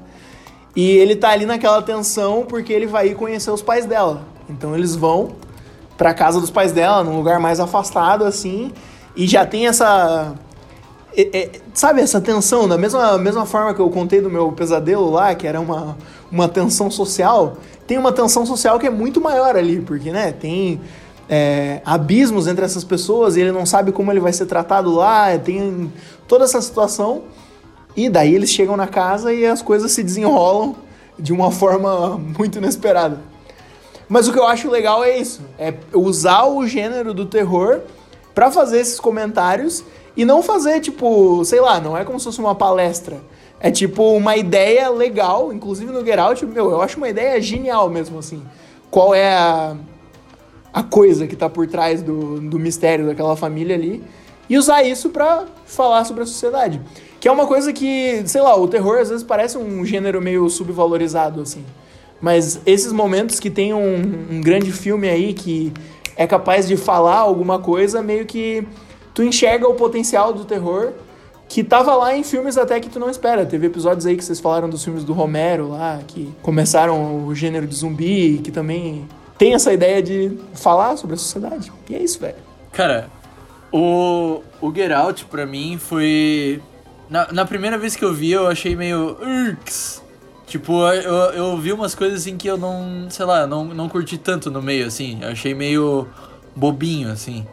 E 0.76 0.90
ele 0.90 1.16
tá 1.16 1.30
ali 1.30 1.46
naquela 1.46 1.84
tensão 1.84 2.48
porque 2.48 2.74
ele 2.74 2.88
vai 2.88 3.10
ir 3.10 3.16
conhecer 3.16 3.52
os 3.52 3.62
pais 3.62 3.86
dela. 3.86 4.28
Então 4.50 4.76
eles 4.76 4.96
vão 4.96 5.36
pra 6.00 6.14
casa 6.14 6.39
dos 6.39 6.50
pais 6.50 6.72
dela, 6.72 7.04
num 7.04 7.18
lugar 7.18 7.41
mais 7.41 7.60
afastado 7.60 8.24
assim, 8.24 8.72
e 9.18 9.28
já 9.28 9.45
tem 9.45 9.68
essa 9.68 10.34
é- 11.16 11.38
é- 11.38 11.52
sabe 11.74 12.00
essa 12.00 12.22
tensão, 12.22 12.70
da 12.70 12.78
mesma, 12.78 13.18
mesma 13.18 13.45
forma 13.45 13.74
que 13.74 13.82
eu 13.82 13.89
contei 13.89 14.22
do 14.22 14.30
meu 14.30 14.50
pesadelo 14.54 15.10
lá, 15.12 15.36
que 15.36 15.45
era 15.45 15.60
uma, 15.60 15.97
uma 16.32 16.47
tensão 16.47 16.89
social, 16.89 17.58
tem 17.86 17.97
uma 17.97 18.14
tensão 18.14 18.45
social 18.45 18.80
que 18.80 18.88
é 18.88 18.89
muito 18.89 19.20
maior 19.20 19.58
ali, 19.58 19.82
porque, 19.82 20.10
né, 20.10 20.32
tem 20.32 20.80
é, 21.28 21.82
abismos 21.86 22.47
entre 22.47 22.64
essas 22.64 22.86
pessoas 22.86 23.36
e 23.36 23.41
ele 23.41 23.52
não 23.52 23.66
sabe 23.66 23.91
como 23.91 24.10
ele 24.10 24.22
vai 24.22 24.32
ser 24.32 24.45
tratado 24.45 24.95
lá, 24.95 25.38
tem 25.38 25.91
toda 26.30 26.45
essa 26.45 26.62
situação, 26.62 27.24
e 27.93 28.10
daí 28.10 28.34
eles 28.34 28.50
chegam 28.50 28.78
na 28.78 28.88
casa 28.88 29.34
e 29.34 29.45
as 29.45 29.62
coisas 29.62 29.91
se 29.91 30.02
desenrolam 30.02 30.76
de 31.20 31.34
uma 31.34 31.52
forma 31.52 32.18
muito 32.18 32.58
inesperada. 32.58 33.20
Mas 34.10 34.28
o 34.28 34.34
que 34.34 34.39
eu 34.39 34.47
acho 34.47 34.70
legal 34.70 35.03
é 35.03 35.18
isso, 35.18 35.41
é 35.57 35.72
usar 35.93 36.45
o 36.45 36.68
gênero 36.68 37.14
do 37.14 37.28
terror 37.28 37.82
pra 38.34 38.49
fazer 38.49 38.80
esses 38.80 38.99
comentários 38.99 39.84
e 40.18 40.26
não 40.26 40.41
fazer 40.41 40.82
tipo, 40.82 41.45
sei 41.45 41.62
lá, 41.62 41.80
não 41.80 41.95
é 41.95 42.03
como 42.03 42.20
se 42.20 42.26
fosse 42.26 42.39
uma 42.39 42.55
palestra. 42.55 43.18
É 43.60 43.70
tipo 43.70 44.03
uma 44.14 44.36
ideia 44.36 44.89
legal, 44.89 45.53
inclusive 45.53 45.91
no 45.91 46.03
Get 46.03 46.18
Out, 46.18 46.45
meu, 46.45 46.72
eu 46.72 46.82
acho 46.82 46.97
uma 46.97 47.07
ideia 47.07 47.39
genial 47.39 47.88
mesmo 47.89 48.18
assim. 48.18 48.41
Qual 48.89 49.14
é 49.14 49.36
a, 49.36 49.76
a 50.74 50.82
coisa 50.82 51.28
que 51.28 51.36
tá 51.36 51.47
por 51.47 51.68
trás 51.68 52.01
do, 52.01 52.39
do 52.39 52.57
mistério 52.57 53.05
daquela 53.05 53.36
família 53.36 53.76
ali 53.76 54.03
e 54.49 54.57
usar 54.57 54.82
isso 54.82 55.10
pra 55.10 55.45
falar 55.66 56.03
sobre 56.05 56.24
a 56.24 56.26
sociedade. 56.26 56.82
Que 57.20 57.28
é 57.28 57.32
uma 57.32 57.45
coisa 57.45 57.72
que, 57.72 58.24
sei 58.26 58.41
lá, 58.41 58.55
o 58.55 58.68
terror 58.68 58.97
às 58.97 59.10
vezes 59.10 59.24
parece 59.24 59.57
um 59.57 59.86
gênero 59.86 60.22
meio 60.22 60.49
subvalorizado 60.49 61.41
assim. 61.41 61.64
Mas 62.22 62.61
esses 62.65 62.91
momentos 62.91 63.39
que 63.39 63.49
tem 63.49 63.74
um, 63.74 64.28
um 64.32 64.41
grande 64.41 64.72
filme 64.72 65.07
aí 65.09 65.34
que 65.34 65.74
é 66.15 66.28
capaz 66.28 66.67
de 66.67 66.76
falar 66.76 67.17
alguma 67.17 67.59
coisa, 67.59 68.01
meio 68.01 68.26
que 68.26 68.67
tu 69.13 69.24
enxerga 69.24 69.67
o 69.67 69.76
potencial 69.76 70.34
do 70.34 70.43
terror 70.45 70.93
que 71.49 71.63
tava 71.63 71.95
lá 71.95 72.15
em 72.15 72.24
filmes 72.24 72.57
até 72.57 72.80
que 72.80 72.89
tu 72.89 72.99
não 72.99 73.09
espera. 73.09 73.45
Teve 73.45 73.67
episódios 73.67 74.05
aí 74.05 74.15
que 74.15 74.24
vocês 74.24 74.39
falaram 74.39 74.70
dos 74.70 74.84
filmes 74.84 75.03
do 75.03 75.13
Romero 75.13 75.70
lá, 75.70 75.99
que 76.07 76.32
começaram 76.43 77.26
o 77.26 77.34
gênero 77.34 77.65
de 77.65 77.76
zumbi, 77.76 78.39
que 78.43 78.51
também 78.51 79.07
tem 79.38 79.55
essa 79.55 79.74
ideia 79.74 80.01
de 80.01 80.38
falar 80.53 80.95
sobre 80.95 81.15
a 81.15 81.17
sociedade. 81.17 81.72
E 81.89 81.95
é 81.95 82.03
isso, 82.03 82.20
velho. 82.20 82.36
Cara, 82.72 83.09
o, 83.72 84.41
o 84.61 84.74
Get 84.74 84.91
Out 84.91 85.26
pra 85.26 85.45
mim 85.45 85.78
foi. 85.80 86.61
Na, 87.09 87.32
na 87.32 87.45
primeira 87.45 87.78
vez 87.80 87.95
que 87.95 88.05
eu 88.05 88.13
vi, 88.13 88.32
eu 88.32 88.47
achei 88.47 88.76
meio. 88.76 89.17
Urks. 89.20 90.03
Tipo, 90.50 90.82
eu, 90.93 91.14
eu 91.14 91.58
vi 91.58 91.72
umas 91.72 91.93
coisas 91.93 92.22
assim 92.22 92.36
que 92.36 92.47
eu 92.47 92.58
não. 92.58 93.08
Sei 93.08 93.24
lá, 93.24 93.45
não, 93.45 93.66
não 93.66 93.88
curti 93.88 94.18
tanto 94.18 94.50
no 94.50 94.64
meio, 94.64 94.88
assim. 94.88 95.20
Eu 95.22 95.30
achei 95.30 95.54
meio 95.54 96.08
bobinho, 96.56 97.12
assim. 97.12 97.45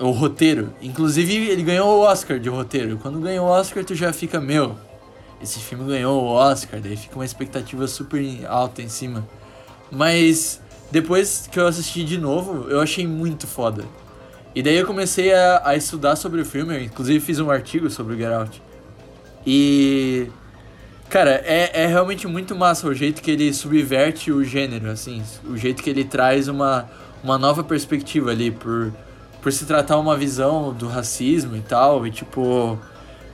O 0.00 0.10
roteiro. 0.10 0.74
Inclusive, 0.82 1.32
ele 1.48 1.62
ganhou 1.62 2.00
o 2.00 2.00
Oscar 2.00 2.40
de 2.40 2.48
roteiro. 2.48 2.98
Quando 3.00 3.20
ganhou 3.20 3.46
o 3.46 3.48
Oscar, 3.48 3.84
tu 3.84 3.94
já 3.94 4.12
fica, 4.12 4.40
meu. 4.40 4.76
Esse 5.40 5.60
filme 5.60 5.86
ganhou 5.86 6.20
o 6.20 6.26
Oscar, 6.26 6.80
daí 6.80 6.96
fica 6.96 7.14
uma 7.14 7.24
expectativa 7.24 7.86
super 7.86 8.44
alta 8.46 8.82
em 8.82 8.88
cima. 8.88 9.26
Mas 9.88 10.60
depois 10.90 11.48
que 11.50 11.60
eu 11.60 11.66
assisti 11.68 12.02
de 12.02 12.18
novo, 12.18 12.68
eu 12.68 12.80
achei 12.80 13.06
muito 13.06 13.46
foda. 13.46 13.84
E 14.52 14.64
daí 14.64 14.76
eu 14.76 14.86
comecei 14.86 15.32
a, 15.32 15.62
a 15.64 15.76
estudar 15.76 16.16
sobre 16.16 16.40
o 16.40 16.44
filme, 16.44 16.74
eu 16.74 16.82
inclusive 16.82 17.20
fiz 17.20 17.38
um 17.38 17.50
artigo 17.50 17.88
sobre 17.88 18.14
o 18.14 18.18
Get 18.18 18.32
Out. 18.32 18.62
E. 19.46 20.28
Cara, 21.10 21.42
é, 21.44 21.82
é 21.82 21.86
realmente 21.86 22.28
muito 22.28 22.54
massa 22.54 22.86
o 22.86 22.94
jeito 22.94 23.20
que 23.20 23.32
ele 23.32 23.52
subverte 23.52 24.30
o 24.30 24.44
gênero, 24.44 24.88
assim. 24.88 25.20
O 25.44 25.56
jeito 25.56 25.82
que 25.82 25.90
ele 25.90 26.04
traz 26.04 26.46
uma, 26.46 26.88
uma 27.22 27.36
nova 27.36 27.64
perspectiva 27.64 28.30
ali, 28.30 28.52
por, 28.52 28.92
por 29.42 29.52
se 29.52 29.66
tratar 29.66 29.98
uma 29.98 30.16
visão 30.16 30.72
do 30.72 30.86
racismo 30.86 31.56
e 31.56 31.60
tal. 31.60 32.06
E 32.06 32.12
tipo. 32.12 32.78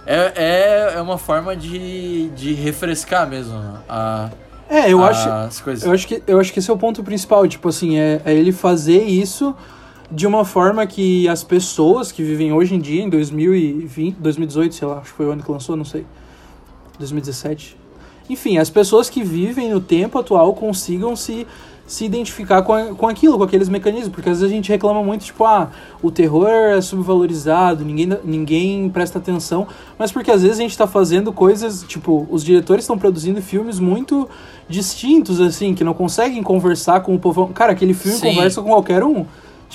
É, 0.06 0.32
é, 0.36 0.92
é 0.96 1.02
uma 1.02 1.18
forma 1.18 1.54
de, 1.54 2.30
de 2.30 2.54
refrescar 2.54 3.28
mesmo 3.28 3.60
a, 3.88 4.30
É, 4.70 4.90
eu 4.90 5.04
as 5.04 5.26
acho. 5.26 5.64
coisas. 5.64 5.84
Eu 5.84 5.92
acho, 5.92 6.06
que, 6.06 6.22
eu 6.26 6.40
acho 6.40 6.52
que 6.52 6.60
esse 6.60 6.70
é 6.70 6.72
o 6.72 6.78
ponto 6.78 7.02
principal, 7.04 7.46
tipo 7.46 7.68
assim, 7.68 7.98
é, 7.98 8.22
é 8.24 8.32
ele 8.32 8.52
fazer 8.52 9.02
isso 9.02 9.54
de 10.10 10.26
uma 10.26 10.44
forma 10.44 10.86
que 10.86 11.28
as 11.28 11.42
pessoas 11.44 12.10
que 12.10 12.22
vivem 12.22 12.52
hoje 12.52 12.74
em 12.74 12.78
dia, 12.78 13.02
em 13.02 13.10
2020, 13.10 14.14
2018, 14.14 14.74
sei 14.76 14.88
lá, 14.88 14.98
acho 14.98 15.10
que 15.10 15.16
foi 15.16 15.26
o 15.26 15.32
ano 15.32 15.42
que 15.42 15.50
lançou, 15.50 15.76
não 15.76 15.84
sei, 15.84 16.06
2017. 16.98 17.76
Enfim, 18.28 18.58
as 18.58 18.68
pessoas 18.70 19.08
que 19.08 19.22
vivem 19.22 19.70
no 19.70 19.80
tempo 19.80 20.18
atual 20.18 20.52
consigam 20.54 21.14
se, 21.14 21.46
se 21.86 22.04
identificar 22.04 22.62
com, 22.62 22.72
a- 22.72 22.86
com 22.94 23.06
aquilo, 23.06 23.38
com 23.38 23.44
aqueles 23.44 23.68
mecanismos, 23.68 24.08
porque 24.08 24.28
às 24.28 24.40
vezes 24.40 24.52
a 24.52 24.56
gente 24.56 24.68
reclama 24.68 25.00
muito, 25.02 25.24
tipo, 25.24 25.44
ah, 25.44 25.70
o 26.02 26.10
terror 26.10 26.48
é 26.48 26.80
subvalorizado, 26.80 27.84
ninguém, 27.84 28.08
ninguém 28.24 28.88
presta 28.90 29.18
atenção, 29.18 29.68
mas 29.96 30.10
porque 30.10 30.30
às 30.32 30.42
vezes 30.42 30.58
a 30.58 30.62
gente 30.62 30.76
tá 30.76 30.88
fazendo 30.88 31.32
coisas, 31.32 31.84
tipo, 31.86 32.26
os 32.28 32.42
diretores 32.44 32.82
estão 32.82 32.98
produzindo 32.98 33.40
filmes 33.40 33.78
muito 33.78 34.28
distintos, 34.68 35.40
assim, 35.40 35.72
que 35.74 35.84
não 35.84 35.94
conseguem 35.94 36.42
conversar 36.42 37.00
com 37.02 37.14
o 37.14 37.18
povão. 37.20 37.52
Cara, 37.52 37.70
aquele 37.72 37.94
filme 37.94 38.18
Sim. 38.18 38.28
conversa 38.34 38.60
com 38.60 38.68
qualquer 38.70 39.04
um. 39.04 39.24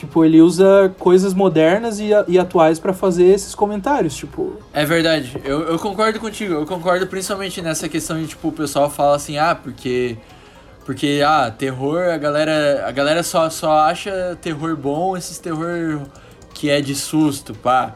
Tipo, 0.02 0.26
ele 0.26 0.41
usa 0.41 0.91
coisas 0.97 1.32
modernas 1.32 1.99
e, 1.99 2.10
e 2.28 2.39
atuais 2.39 2.80
pra 2.80 2.91
fazer 2.91 3.26
esses 3.26 3.54
comentários, 3.54 4.16
tipo... 4.16 4.58
É 4.74 4.84
verdade, 4.84 5.39
eu, 5.43 5.62
eu 5.62 5.78
concordo 5.78 6.20
contigo, 6.20 6.56
eu 6.56 6.66
concordo 6.66 7.06
principalmente 7.06 7.62
nessa 7.62 7.88
questão 7.88 8.20
de, 8.20 8.26
tipo, 8.26 8.47
o 8.47 8.52
pessoal 8.52 8.89
fala 8.89 9.16
assim, 9.16 9.38
ah, 9.38 9.54
porque... 9.54 10.18
Porque, 10.84 11.22
ah, 11.24 11.54
terror, 11.56 12.10
a 12.10 12.18
galera, 12.18 12.84
a 12.88 12.91
galera 12.91 13.22
só, 13.22 13.47
só 13.52 13.82
acha 13.82 14.36
terror 14.41 14.76
bom, 14.76 15.16
esses 15.16 15.38
terror 15.38 16.02
que 16.52 16.68
é 16.72 16.82
de 16.82 16.95
susto, 16.95 17.54
pá. 17.54 17.93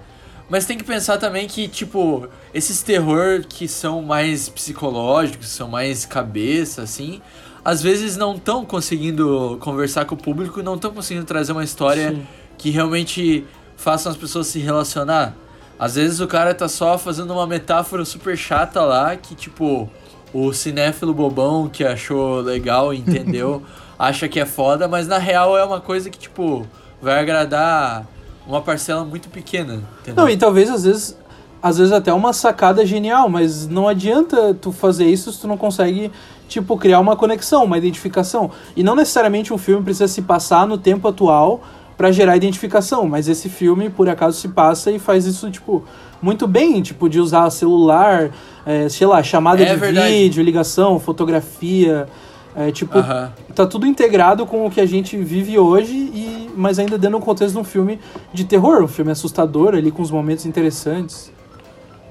Mas 0.47 0.67
tem 0.67 0.77
que 0.77 0.83
pensar 0.83 1.17
também 1.17 1.47
que, 1.47 1.67
tipo, 1.67 2.29
esses 2.53 2.83
terror 2.83 3.43
que 3.49 3.67
são 3.67 4.03
mais 4.03 4.47
psicológicos, 4.47 5.49
são 5.49 5.67
mais 5.67 6.05
cabeça, 6.05 6.83
assim, 6.83 7.19
às 7.65 7.81
vezes 7.81 8.15
não 8.15 8.35
estão 8.35 8.63
conseguindo 8.63 9.57
conversar 9.59 10.05
com 10.05 10.13
o 10.13 10.17
público, 10.17 10.61
não 10.61 10.75
estão 10.75 10.91
conseguindo 10.91 11.25
trazer 11.25 11.51
uma 11.51 11.63
história 11.63 12.11
Sim. 12.11 12.27
que 12.59 12.69
realmente 12.69 13.43
faça 13.75 14.07
as 14.07 14.15
pessoas 14.15 14.45
se 14.45 14.59
relacionar. 14.59 15.33
Às 15.79 15.95
vezes 15.95 16.19
o 16.19 16.27
cara 16.27 16.53
tá 16.53 16.69
só 16.69 16.95
fazendo 16.97 17.33
uma 17.33 17.47
metáfora 17.47 18.05
super 18.05 18.37
chata 18.37 18.81
lá, 18.81 19.15
que 19.15 19.33
tipo, 19.33 19.89
o 20.31 20.53
cinéfilo 20.53 21.13
bobão 21.13 21.67
que 21.67 21.83
achou 21.83 22.39
legal, 22.39 22.93
entendeu, 22.93 23.63
acha 23.97 24.27
que 24.27 24.39
é 24.39 24.45
foda, 24.45 24.87
mas 24.87 25.07
na 25.07 25.17
real 25.17 25.57
é 25.57 25.63
uma 25.63 25.81
coisa 25.81 26.09
que, 26.09 26.19
tipo, 26.19 26.67
vai 27.01 27.19
agradar 27.19 28.05
uma 28.45 28.61
parcela 28.61 29.03
muito 29.03 29.27
pequena, 29.29 29.81
entendeu? 30.01 30.23
Não, 30.23 30.29
e 30.29 30.37
talvez 30.37 30.69
às 30.69 30.83
vezes, 30.83 31.17
às 31.63 31.77
vezes 31.79 31.91
até 31.91 32.13
uma 32.13 32.31
sacada 32.31 32.85
genial, 32.85 33.27
mas 33.27 33.67
não 33.67 33.87
adianta 33.87 34.53
tu 34.53 34.71
fazer 34.71 35.05
isso 35.05 35.31
se 35.31 35.41
tu 35.41 35.47
não 35.47 35.57
consegue, 35.57 36.11
tipo, 36.47 36.77
criar 36.77 36.99
uma 36.99 37.15
conexão, 37.15 37.63
uma 37.63 37.77
identificação. 37.77 38.51
E 38.75 38.83
não 38.83 38.95
necessariamente 38.95 39.53
um 39.53 39.57
filme 39.57 39.83
precisa 39.83 40.07
se 40.07 40.21
passar 40.21 40.67
no 40.67 40.77
tempo 40.77 41.07
atual 41.07 41.61
pra 41.97 42.11
gerar 42.11 42.35
identificação, 42.35 43.07
mas 43.07 43.27
esse 43.29 43.47
filme, 43.47 43.89
por 43.89 44.09
acaso, 44.09 44.37
se 44.37 44.49
passa 44.49 44.91
e 44.91 44.99
faz 44.99 45.25
isso, 45.25 45.49
tipo, 45.49 45.83
muito 46.21 46.45
bem, 46.47 46.81
tipo, 46.81 47.07
de 47.07 47.19
usar 47.21 47.49
celular, 47.49 48.31
é, 48.65 48.89
sei 48.89 49.07
lá, 49.07 49.23
chamada 49.23 49.63
É 49.63 49.73
de 49.73 49.75
verdade. 49.79 50.11
vídeo, 50.11 50.43
ligação, 50.43 50.99
fotografia, 50.99 52.07
é, 52.53 52.69
tipo, 52.71 52.97
Aham. 52.97 53.31
tá 53.53 53.65
tudo 53.65 53.85
integrado 53.85 54.45
com 54.45 54.65
o 54.65 54.69
que 54.69 54.81
a 54.81 54.85
gente 54.85 55.15
vive 55.15 55.57
hoje, 55.57 55.93
e, 55.93 56.49
mas 56.55 56.79
ainda 56.79 56.97
dentro 56.97 57.17
do 57.19 57.23
contexto 57.25 57.53
de 57.53 57.59
um 57.59 57.63
filme 57.63 57.99
de 58.33 58.43
terror, 58.43 58.83
um 58.83 58.87
filme 58.87 59.11
assustador 59.11 59.73
ali, 59.73 59.89
com 59.89 60.01
os 60.01 60.11
momentos 60.11 60.45
interessantes. 60.45 61.31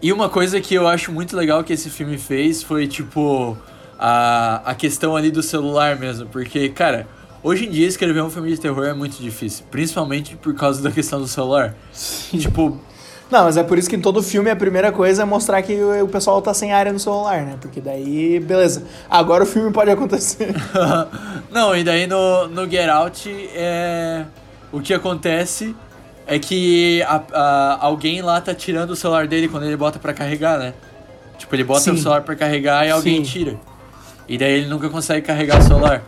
E 0.01 0.13
uma 0.13 0.29
coisa 0.29 0.61
que 0.61 0.75
eu 0.75 0.87
acho 0.89 1.13
muito 1.13 1.37
legal 1.37 1.63
que 1.63 1.73
esse 1.73 1.91
filme 1.91 2.17
fez 2.19 2.63
foi, 2.63 2.87
tipo, 2.87 3.57
a, 3.99 4.63
a 4.65 4.75
questão 4.75 5.17
ali 5.17 5.31
do 5.31 5.43
celular 5.43 5.97
mesmo. 5.99 6.27
Porque, 6.27 6.69
cara, 6.69 7.07
hoje 7.43 7.67
em 7.67 7.71
dia 7.71 7.87
escrever 7.87 8.23
um 8.23 8.31
filme 8.31 8.51
de 8.51 8.59
terror 8.61 8.85
é 8.87 8.95
muito 8.95 9.17
difícil. 9.23 9.65
Principalmente 9.71 10.37
por 10.37 10.55
causa 10.55 10.83
da 10.83 10.91
questão 10.91 11.21
do 11.21 11.27
celular. 11.29 11.75
Tipo, 12.31 12.79
Não, 13.31 13.45
mas 13.45 13.57
é 13.57 13.63
por 13.63 13.79
isso 13.79 13.89
que 13.89 13.97
em 13.97 14.01
todo 14.01 14.23
filme 14.23 14.51
a 14.51 14.57
primeira 14.57 14.93
coisa 14.93 15.23
é 15.23 15.25
mostrar 15.25 15.63
que 15.63 15.75
o 16.03 16.09
pessoal 16.09 16.41
tá 16.43 16.53
sem 16.55 16.73
área 16.73 16.93
no 16.93 16.99
celular, 16.99 17.43
né? 17.43 17.57
Porque 17.61 17.81
daí, 17.81 18.39
beleza. 18.41 18.85
Agora 19.09 19.45
o 19.45 19.47
filme 19.47 19.73
pode 19.73 19.91
acontecer. 19.91 20.55
não, 21.51 21.75
e 21.77 21.83
daí 21.83 22.07
no, 22.07 22.47
no 22.49 22.69
Get 22.71 22.89
Out, 22.89 23.29
é, 23.55 24.25
o 24.73 24.81
que 24.81 24.93
acontece 24.95 25.75
é 26.27 26.39
que 26.39 27.03
a- 27.03 27.23
a- 27.33 27.79
alguém 27.81 28.23
lá 28.23 28.41
tá 28.41 28.55
tirando 28.55 28.91
o 28.91 28.97
celular 28.97 29.27
dele 29.27 29.49
quando 29.49 29.65
ele 29.65 29.77
bota 29.77 29.99
pra 29.99 30.13
carregar, 30.13 30.59
né? 30.59 30.75
Tipo, 31.39 31.55
ele 31.57 31.65
bota 31.65 31.81
Sim. 31.81 31.91
o 31.93 31.99
celular 31.99 32.23
pra 32.23 32.35
carregar 32.37 32.87
e 32.87 32.91
alguém 32.91 33.25
Sim. 33.25 33.31
tira. 33.31 33.57
E 34.29 34.39
daí 34.39 34.53
ele 34.53 34.67
nunca 34.67 34.89
consegue 34.89 35.27
carregar 35.27 35.59
o 35.59 35.63
celular. 35.63 36.03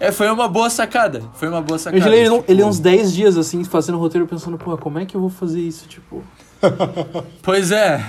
É, 0.00 0.10
foi 0.12 0.30
uma 0.30 0.48
boa 0.48 0.68
sacada. 0.68 1.22
Foi 1.34 1.48
uma 1.48 1.62
boa 1.62 1.76
Eu 1.76 1.78
sacada. 1.78 2.02
gelei 2.02 2.20
ele, 2.26 2.36
tipo, 2.38 2.44
ele 2.50 2.64
uns 2.64 2.78
10 2.78 3.12
dias, 3.12 3.36
assim, 3.38 3.62
fazendo 3.64 3.98
roteiro, 3.98 4.26
pensando, 4.26 4.58
pô, 4.58 4.76
como 4.76 4.98
é 4.98 5.06
que 5.06 5.14
eu 5.16 5.20
vou 5.20 5.30
fazer 5.30 5.60
isso, 5.60 5.86
tipo... 5.88 6.22
Pois 7.42 7.70
é. 7.70 8.04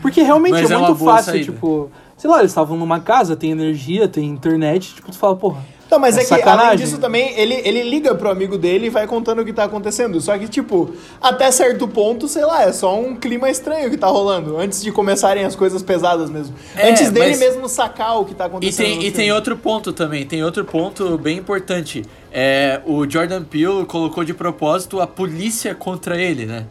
Porque 0.00 0.22
realmente 0.22 0.52
Mas 0.52 0.70
é 0.70 0.74
é 0.74 0.78
muito 0.78 0.96
fácil, 0.96 1.32
saída. 1.32 1.52
tipo... 1.52 1.90
Sei 2.16 2.30
lá, 2.30 2.38
eles 2.38 2.50
estavam 2.50 2.76
numa 2.76 3.00
casa, 3.00 3.34
tem 3.36 3.50
energia, 3.50 4.06
tem 4.08 4.26
internet, 4.28 4.94
tipo, 4.94 5.10
tu 5.10 5.18
fala, 5.18 5.36
porra... 5.36 5.60
Não, 5.92 5.98
mas 6.00 6.16
é, 6.16 6.20
que 6.20 6.26
sacanagem. 6.26 6.66
além 6.68 6.78
disso 6.78 6.98
também, 6.98 7.38
ele, 7.38 7.54
ele 7.64 7.82
liga 7.82 8.14
pro 8.14 8.30
amigo 8.30 8.56
dele 8.56 8.86
e 8.86 8.90
vai 8.90 9.06
contando 9.06 9.40
o 9.42 9.44
que 9.44 9.52
tá 9.52 9.64
acontecendo. 9.64 10.20
Só 10.20 10.36
que, 10.38 10.48
tipo, 10.48 10.94
até 11.20 11.50
certo 11.50 11.86
ponto, 11.86 12.26
sei 12.28 12.44
lá, 12.44 12.62
é 12.62 12.72
só 12.72 12.98
um 12.98 13.14
clima 13.14 13.50
estranho 13.50 13.90
que 13.90 13.96
tá 13.98 14.06
rolando. 14.06 14.56
Antes 14.56 14.82
de 14.82 14.90
começarem 14.90 15.44
as 15.44 15.54
coisas 15.54 15.82
pesadas 15.82 16.30
mesmo. 16.30 16.54
É, 16.74 16.90
antes 16.90 17.10
dele 17.10 17.30
mas- 17.30 17.38
mesmo 17.38 17.68
sacar 17.68 18.18
o 18.18 18.24
que 18.24 18.34
tá 18.34 18.44
E 18.44 18.46
acontecendo. 18.46 18.86
tem, 18.86 18.96
no 18.96 19.02
e 19.02 19.10
tem 19.10 19.32
outro 19.32 19.56
ponto 19.56 19.92
também, 19.92 20.24
tem 20.26 20.42
outro 20.42 20.64
ponto 20.64 21.18
bem 21.18 21.36
importante. 21.38 22.04
É, 22.32 22.80
o 22.86 23.08
Jordan 23.08 23.42
Peele 23.44 23.84
colocou 23.86 24.24
de 24.24 24.32
propósito 24.32 25.00
a 25.00 25.06
polícia 25.06 25.74
contra 25.74 26.16
ele, 26.18 26.46
né? 26.46 26.64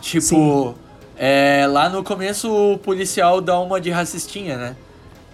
Tipo, 0.00 0.74
é, 1.16 1.66
lá 1.68 1.88
no 1.88 2.02
começo 2.02 2.50
o 2.50 2.78
policial 2.78 3.40
dá 3.40 3.58
uma 3.58 3.80
de 3.80 3.90
racistinha, 3.90 4.56
né? 4.56 4.76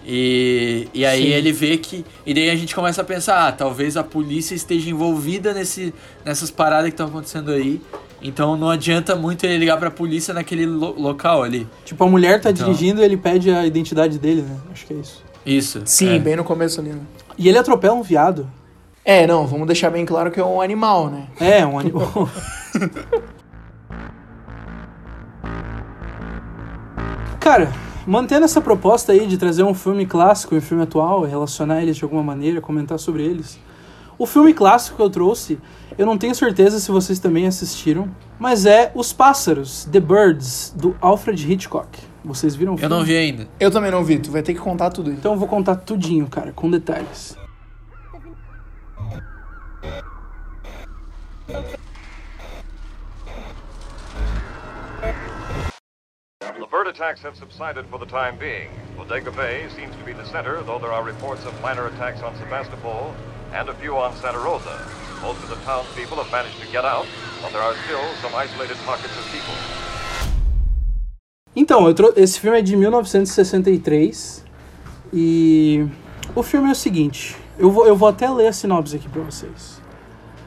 E, 0.05 0.87
e 0.93 1.05
aí 1.05 1.23
Sim. 1.23 1.29
ele 1.29 1.51
vê 1.51 1.77
que. 1.77 2.03
E 2.25 2.33
daí 2.33 2.49
a 2.49 2.55
gente 2.55 2.73
começa 2.73 3.01
a 3.01 3.05
pensar, 3.05 3.47
ah, 3.47 3.51
talvez 3.51 3.95
a 3.95 4.03
polícia 4.03 4.55
esteja 4.55 4.89
envolvida 4.89 5.53
nesse, 5.53 5.93
nessas 6.25 6.49
paradas 6.49 6.85
que 6.85 6.93
estão 6.93 7.07
acontecendo 7.07 7.51
aí. 7.51 7.79
Então 8.21 8.55
não 8.57 8.69
adianta 8.69 9.15
muito 9.15 9.43
ele 9.45 9.57
ligar 9.57 9.77
pra 9.77 9.89
polícia 9.91 10.33
naquele 10.33 10.65
lo- 10.65 10.99
local 10.99 11.43
ali. 11.43 11.67
Tipo, 11.85 12.03
a 12.03 12.07
mulher 12.07 12.39
tá 12.41 12.51
Então. 12.51 12.65
dirigindo 12.67 13.01
e 13.01 13.05
ele 13.05 13.17
pede 13.17 13.49
a 13.51 13.65
identidade 13.65 14.17
dele, 14.19 14.41
né? 14.43 14.57
Acho 14.71 14.85
que 14.85 14.93
é 14.93 14.97
isso. 14.97 15.23
Isso. 15.45 15.81
Sim, 15.85 16.15
é. 16.15 16.19
bem 16.19 16.35
no 16.35 16.43
começo 16.43 16.79
ali, 16.79 16.91
né? 16.91 17.01
E 17.37 17.47
ele 17.49 17.57
atropela 17.57 17.95
um 17.95 18.03
viado. 18.03 18.47
É, 19.03 19.25
não, 19.25 19.47
vamos 19.47 19.65
deixar 19.65 19.89
bem 19.89 20.05
claro 20.05 20.29
que 20.29 20.39
é 20.39 20.45
um 20.45 20.61
animal, 20.61 21.09
né? 21.09 21.25
É, 21.39 21.65
um 21.65 21.79
animal. 21.79 22.29
Cara, 27.39 27.71
mantendo 28.11 28.43
essa 28.43 28.59
proposta 28.59 29.13
aí 29.13 29.25
de 29.25 29.37
trazer 29.37 29.63
um 29.63 29.73
filme 29.73 30.05
clássico 30.05 30.53
e 30.53 30.57
um 30.57 30.61
filme 30.61 30.83
atual, 30.83 31.21
relacionar 31.23 31.81
eles 31.81 31.95
de 31.95 32.03
alguma 32.03 32.21
maneira, 32.21 32.59
comentar 32.59 32.99
sobre 32.99 33.23
eles. 33.23 33.57
O 34.17 34.25
filme 34.25 34.53
clássico 34.53 34.97
que 34.97 35.01
eu 35.01 35.09
trouxe, 35.09 35.57
eu 35.97 36.05
não 36.05 36.17
tenho 36.17 36.35
certeza 36.35 36.77
se 36.77 36.91
vocês 36.91 37.19
também 37.19 37.47
assistiram, 37.47 38.09
mas 38.37 38.65
é 38.65 38.91
Os 38.93 39.13
Pássaros, 39.13 39.87
The 39.89 40.01
Birds, 40.01 40.73
do 40.75 40.93
Alfred 40.99 41.49
Hitchcock. 41.53 41.87
Vocês 42.23 42.53
viram 42.53 42.73
o 42.73 42.75
Eu 42.75 42.79
filme? 42.79 42.95
não 42.95 43.03
vi 43.05 43.15
ainda. 43.15 43.47
Eu 43.57 43.71
também 43.71 43.89
não 43.89 44.03
vi, 44.03 44.19
tu 44.19 44.29
vai 44.29 44.43
ter 44.43 44.53
que 44.53 44.59
contar 44.59 44.89
tudo. 44.89 45.09
Então 45.09 45.31
eu 45.31 45.39
vou 45.39 45.47
contar 45.47 45.77
tudinho, 45.77 46.27
cara, 46.27 46.51
com 46.51 46.69
detalhes. 46.69 47.37
The 56.61 56.67
bird 56.67 56.85
attacks 56.85 57.23
have 57.23 57.35
subsided 57.35 57.87
for 57.87 57.97
the 57.97 58.05
time 58.05 58.37
being. 58.37 58.69
Bodega 58.95 59.31
Bay 59.31 59.65
seems 59.75 59.95
to 59.95 60.03
be 60.03 60.13
the 60.13 60.23
center, 60.25 60.61
though 60.61 60.77
there 60.77 60.91
are 60.91 61.03
reports 61.03 61.43
of 61.47 61.59
minor 61.59 61.87
attacks 61.87 62.21
on 62.21 62.35
Sebastopol 62.35 63.15
and 63.51 63.67
a 63.67 63.73
few 63.73 63.97
on 63.97 64.15
Santa 64.17 64.37
Rosa. 64.37 64.77
Most 65.23 65.41
of 65.41 65.49
the 65.49 65.55
townspeople 65.65 66.17
have 66.17 66.31
managed 66.31 66.61
to 66.61 66.67
get 66.71 66.85
out, 66.85 67.07
but 67.41 67.51
there 67.51 67.63
are 67.63 67.73
still 67.85 68.05
some 68.21 68.35
isolated 68.35 68.77
pockets 68.85 69.17
of 69.17 69.25
people. 69.31 69.55
Então, 71.55 71.91
esse 72.15 72.39
filme 72.39 72.59
é 72.59 72.61
de 72.61 72.75
1963 72.75 74.45
e 75.11 75.87
o 76.35 76.43
filme 76.43 76.69
é 76.69 76.73
o 76.73 76.75
seguinte, 76.75 77.35
eu 77.57 77.71
vou, 77.71 77.87
eu 77.87 77.95
vou 77.95 78.07
até 78.07 78.29
ler 78.29 78.45
a 78.45 78.53
sinopse 78.53 78.97
aqui 78.97 79.09
pra 79.09 79.23
vocês. 79.23 79.81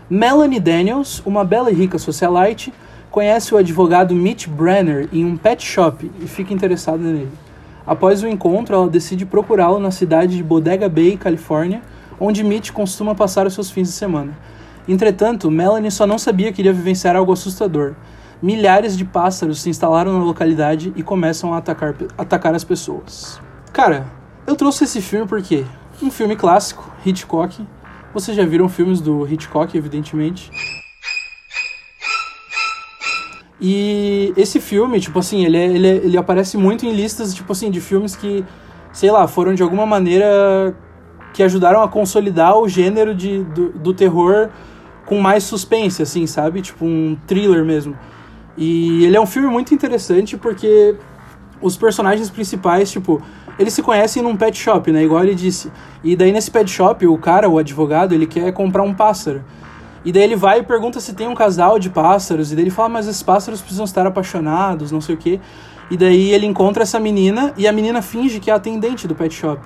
Melanie 0.09 0.61
Daniels, 0.61 1.21
uma 1.27 1.45
bela 1.45 1.73
e 1.73 1.75
rica 1.75 1.99
socialite, 1.99 2.73
conhece 3.15 3.55
o 3.55 3.57
advogado 3.57 4.13
Mitch 4.13 4.49
Brenner 4.49 5.09
em 5.13 5.25
um 5.25 5.37
pet 5.37 5.65
shop 5.65 6.11
e 6.21 6.27
fica 6.27 6.53
interessada 6.53 6.99
nele. 6.99 7.31
Após 7.87 8.25
o 8.25 8.27
encontro, 8.27 8.75
ela 8.75 8.89
decide 8.89 9.25
procurá-lo 9.25 9.79
na 9.79 9.93
cidade 9.93 10.37
de 10.37 10.43
Bodega 10.43 10.89
Bay, 10.89 11.17
Califórnia, 11.17 11.81
onde 12.19 12.43
Mitch 12.43 12.73
costuma 12.73 13.15
passar 13.15 13.47
os 13.47 13.55
seus 13.55 13.71
fins 13.71 13.87
de 13.87 13.95
semana. 13.95 14.37
Entretanto, 14.89 15.49
Melanie 15.49 15.93
só 15.93 16.09
não 16.09 16.19
sabia 16.19 16.53
que 16.53 16.61
iria 16.61 16.73
vivenciar 16.73 17.15
algo 17.15 17.33
assustador. 17.33 17.95
Milhares 18.43 18.97
de 18.97 19.05
pássaros 19.05 19.63
se 19.63 19.71
instalaram 19.71 20.19
na 20.19 20.25
localidade 20.25 20.93
e 20.97 21.03
começam 21.05 21.55
a 21.55 21.59
atacar, 21.59 21.95
atacar 22.19 22.53
as 22.53 22.65
pessoas. 22.65 23.41
Cara, 23.73 24.07
eu 24.45 24.57
trouxe 24.57 24.83
esse 24.83 25.01
filme 25.01 25.25
porque 25.25 25.65
um 26.03 26.11
filme 26.11 26.35
clássico, 26.35 26.91
Hitchcock. 27.07 27.65
Vocês 28.13 28.37
já 28.37 28.45
viram 28.45 28.69
filmes 28.69 29.01
do 29.01 29.25
Hitchcock, 29.25 29.79
evidentemente. 29.79 30.51
E 33.61 34.33
esse 34.37 34.61
filme, 34.61 35.01
tipo 35.01 35.19
assim, 35.19 35.45
ele, 35.45 35.57
é- 35.57 35.67
ele, 35.67 35.87
é- 35.89 35.97
ele 35.97 36.17
aparece 36.17 36.57
muito 36.57 36.85
em 36.85 36.93
listas, 36.93 37.33
tipo 37.35 37.53
assim, 37.53 37.71
de 37.71 37.81
filmes 37.81 38.17
que, 38.17 38.45
sei 38.93 39.11
lá, 39.11 39.27
foram 39.29 39.55
de 39.55 39.63
alguma 39.63 39.87
maneira 39.87 40.75
que 41.33 41.43
ajudaram 41.43 41.83
a 41.83 41.89
consolidar 41.89 42.57
o 42.59 42.69
gênero 42.69 43.15
de, 43.15 43.43
do, 43.45 43.71
do 43.71 43.95
terror 43.95 44.51
com 45.07 45.21
mais 45.21 45.45
suspense, 45.45 46.03
assim, 46.03 46.27
sabe? 46.27 46.63
Tipo 46.63 46.85
um 46.85 47.17
thriller 47.27 47.65
mesmo. 47.65 47.97
E 48.57 49.05
ele 49.05 49.17
é 49.17 49.21
um 49.21 49.27
filme 49.27 49.49
muito 49.49 49.75
interessante 49.75 50.37
porque 50.37 50.95
os 51.61 51.77
personagens 51.77 52.31
principais, 52.31 52.91
tipo, 52.91 53.21
eles 53.59 53.73
se 53.73 53.83
conhecem 53.83 54.23
num 54.23 54.37
pet 54.37 54.57
shop, 54.57 54.91
né? 54.93 55.03
Igual 55.05 55.25
ele 55.25 55.35
disse. 55.35 55.71
E 56.03 56.15
daí 56.17 56.31
nesse 56.33 56.51
pet 56.51 56.71
shop, 56.71 57.07
o 57.07 57.19
cara, 57.19 57.49
o 57.49 57.59
advogado, 57.59 58.13
ele 58.15 58.27
quer 58.27 58.53
comprar 58.53 58.83
um 58.83 58.95
pássaro. 58.95 59.45
E 60.05 60.13
daí 60.13 60.23
ele 60.23 60.37
vai 60.37 60.61
e 60.61 60.63
pergunta 60.63 61.01
se 61.01 61.15
tem 61.15 61.27
um 61.27 61.35
casal 61.35 61.79
de 61.79 61.89
pássaros. 61.89 62.53
E 62.53 62.55
daí 62.55 62.65
ele 62.65 62.71
fala, 62.71 62.89
mas 62.89 63.09
esses 63.09 63.23
pássaros 63.23 63.61
precisam 63.61 63.85
estar 63.85 64.07
apaixonados, 64.07 64.93
não 64.93 65.01
sei 65.01 65.15
o 65.15 65.19
quê. 65.19 65.41
E 65.91 65.97
daí 65.97 66.33
ele 66.33 66.47
encontra 66.47 66.83
essa 66.83 67.01
menina 67.01 67.53
e 67.57 67.67
a 67.67 67.73
menina 67.73 68.03
finge 68.03 68.41
que 68.41 68.51
é 68.51 68.53
a 68.53 68.57
atendente 68.57 69.09
do 69.09 69.15
pet 69.15 69.35
shop. 69.35 69.63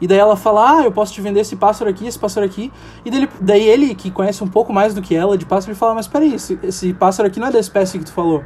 E 0.00 0.06
daí 0.06 0.18
ela 0.18 0.36
fala, 0.36 0.78
ah, 0.78 0.84
eu 0.84 0.92
posso 0.92 1.12
te 1.12 1.20
vender 1.20 1.40
esse 1.40 1.56
pássaro 1.56 1.90
aqui, 1.90 2.06
esse 2.06 2.18
pássaro 2.18 2.46
aqui. 2.46 2.72
E 3.04 3.10
daí 3.10 3.28
daí 3.40 3.68
ele 3.68 3.94
que 3.94 4.10
conhece 4.10 4.42
um 4.42 4.48
pouco 4.48 4.72
mais 4.72 4.94
do 4.94 5.02
que 5.02 5.14
ela 5.14 5.36
de 5.36 5.44
pássaro, 5.44 5.72
ele 5.72 5.78
fala, 5.78 5.94
mas 5.94 6.06
peraí, 6.08 6.34
esse, 6.34 6.58
esse 6.62 6.92
pássaro 6.94 7.28
aqui 7.28 7.38
não 7.38 7.48
é 7.48 7.50
da 7.50 7.60
espécie 7.60 7.98
que 7.98 8.04
tu 8.04 8.12
falou. 8.12 8.42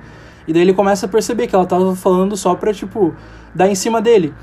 E 0.47 0.53
daí 0.53 0.63
ele 0.63 0.75
começa 0.75 1.07
a 1.07 1.09
perceber 1.09 1.47
que 1.47 1.55
ela 1.55 1.65
tava 1.65 1.95
falando 1.95 2.37
só 2.37 2.55
pra, 2.55 2.73
tipo, 2.75 3.15
dar 3.55 3.69
em 3.69 3.75
cima 3.75 4.03
dele. 4.03 4.35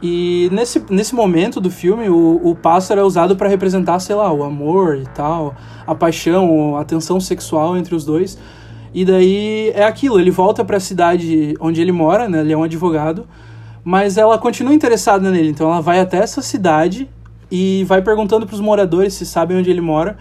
E 0.00 0.48
nesse, 0.52 0.82
nesse 0.90 1.14
momento 1.14 1.60
do 1.60 1.70
filme, 1.70 2.08
o, 2.08 2.40
o 2.42 2.54
pássaro 2.54 3.00
é 3.00 3.04
usado 3.04 3.36
para 3.36 3.48
representar, 3.48 3.98
sei 3.98 4.14
lá, 4.14 4.32
o 4.32 4.44
amor 4.44 4.96
e 4.96 5.06
tal, 5.06 5.56
a 5.86 5.94
paixão, 5.94 6.76
a 6.76 6.84
tensão 6.84 7.18
sexual 7.18 7.76
entre 7.76 7.94
os 7.94 8.04
dois. 8.04 8.38
E 8.94 9.04
daí 9.04 9.70
é 9.74 9.84
aquilo, 9.84 10.18
ele 10.18 10.30
volta 10.30 10.64
para 10.64 10.76
a 10.76 10.80
cidade 10.80 11.54
onde 11.60 11.80
ele 11.80 11.92
mora, 11.92 12.28
né? 12.28 12.40
Ele 12.40 12.52
é 12.52 12.56
um 12.56 12.62
advogado, 12.62 13.26
mas 13.84 14.16
ela 14.16 14.38
continua 14.38 14.72
interessada 14.72 15.30
nele, 15.30 15.48
então 15.48 15.70
ela 15.70 15.80
vai 15.80 16.00
até 16.00 16.18
essa 16.18 16.40
cidade 16.42 17.08
e 17.50 17.84
vai 17.84 18.00
perguntando 18.00 18.46
para 18.46 18.54
os 18.54 18.60
moradores 18.60 19.14
se 19.14 19.26
sabem 19.26 19.58
onde 19.58 19.70
ele 19.70 19.80
mora. 19.80 20.16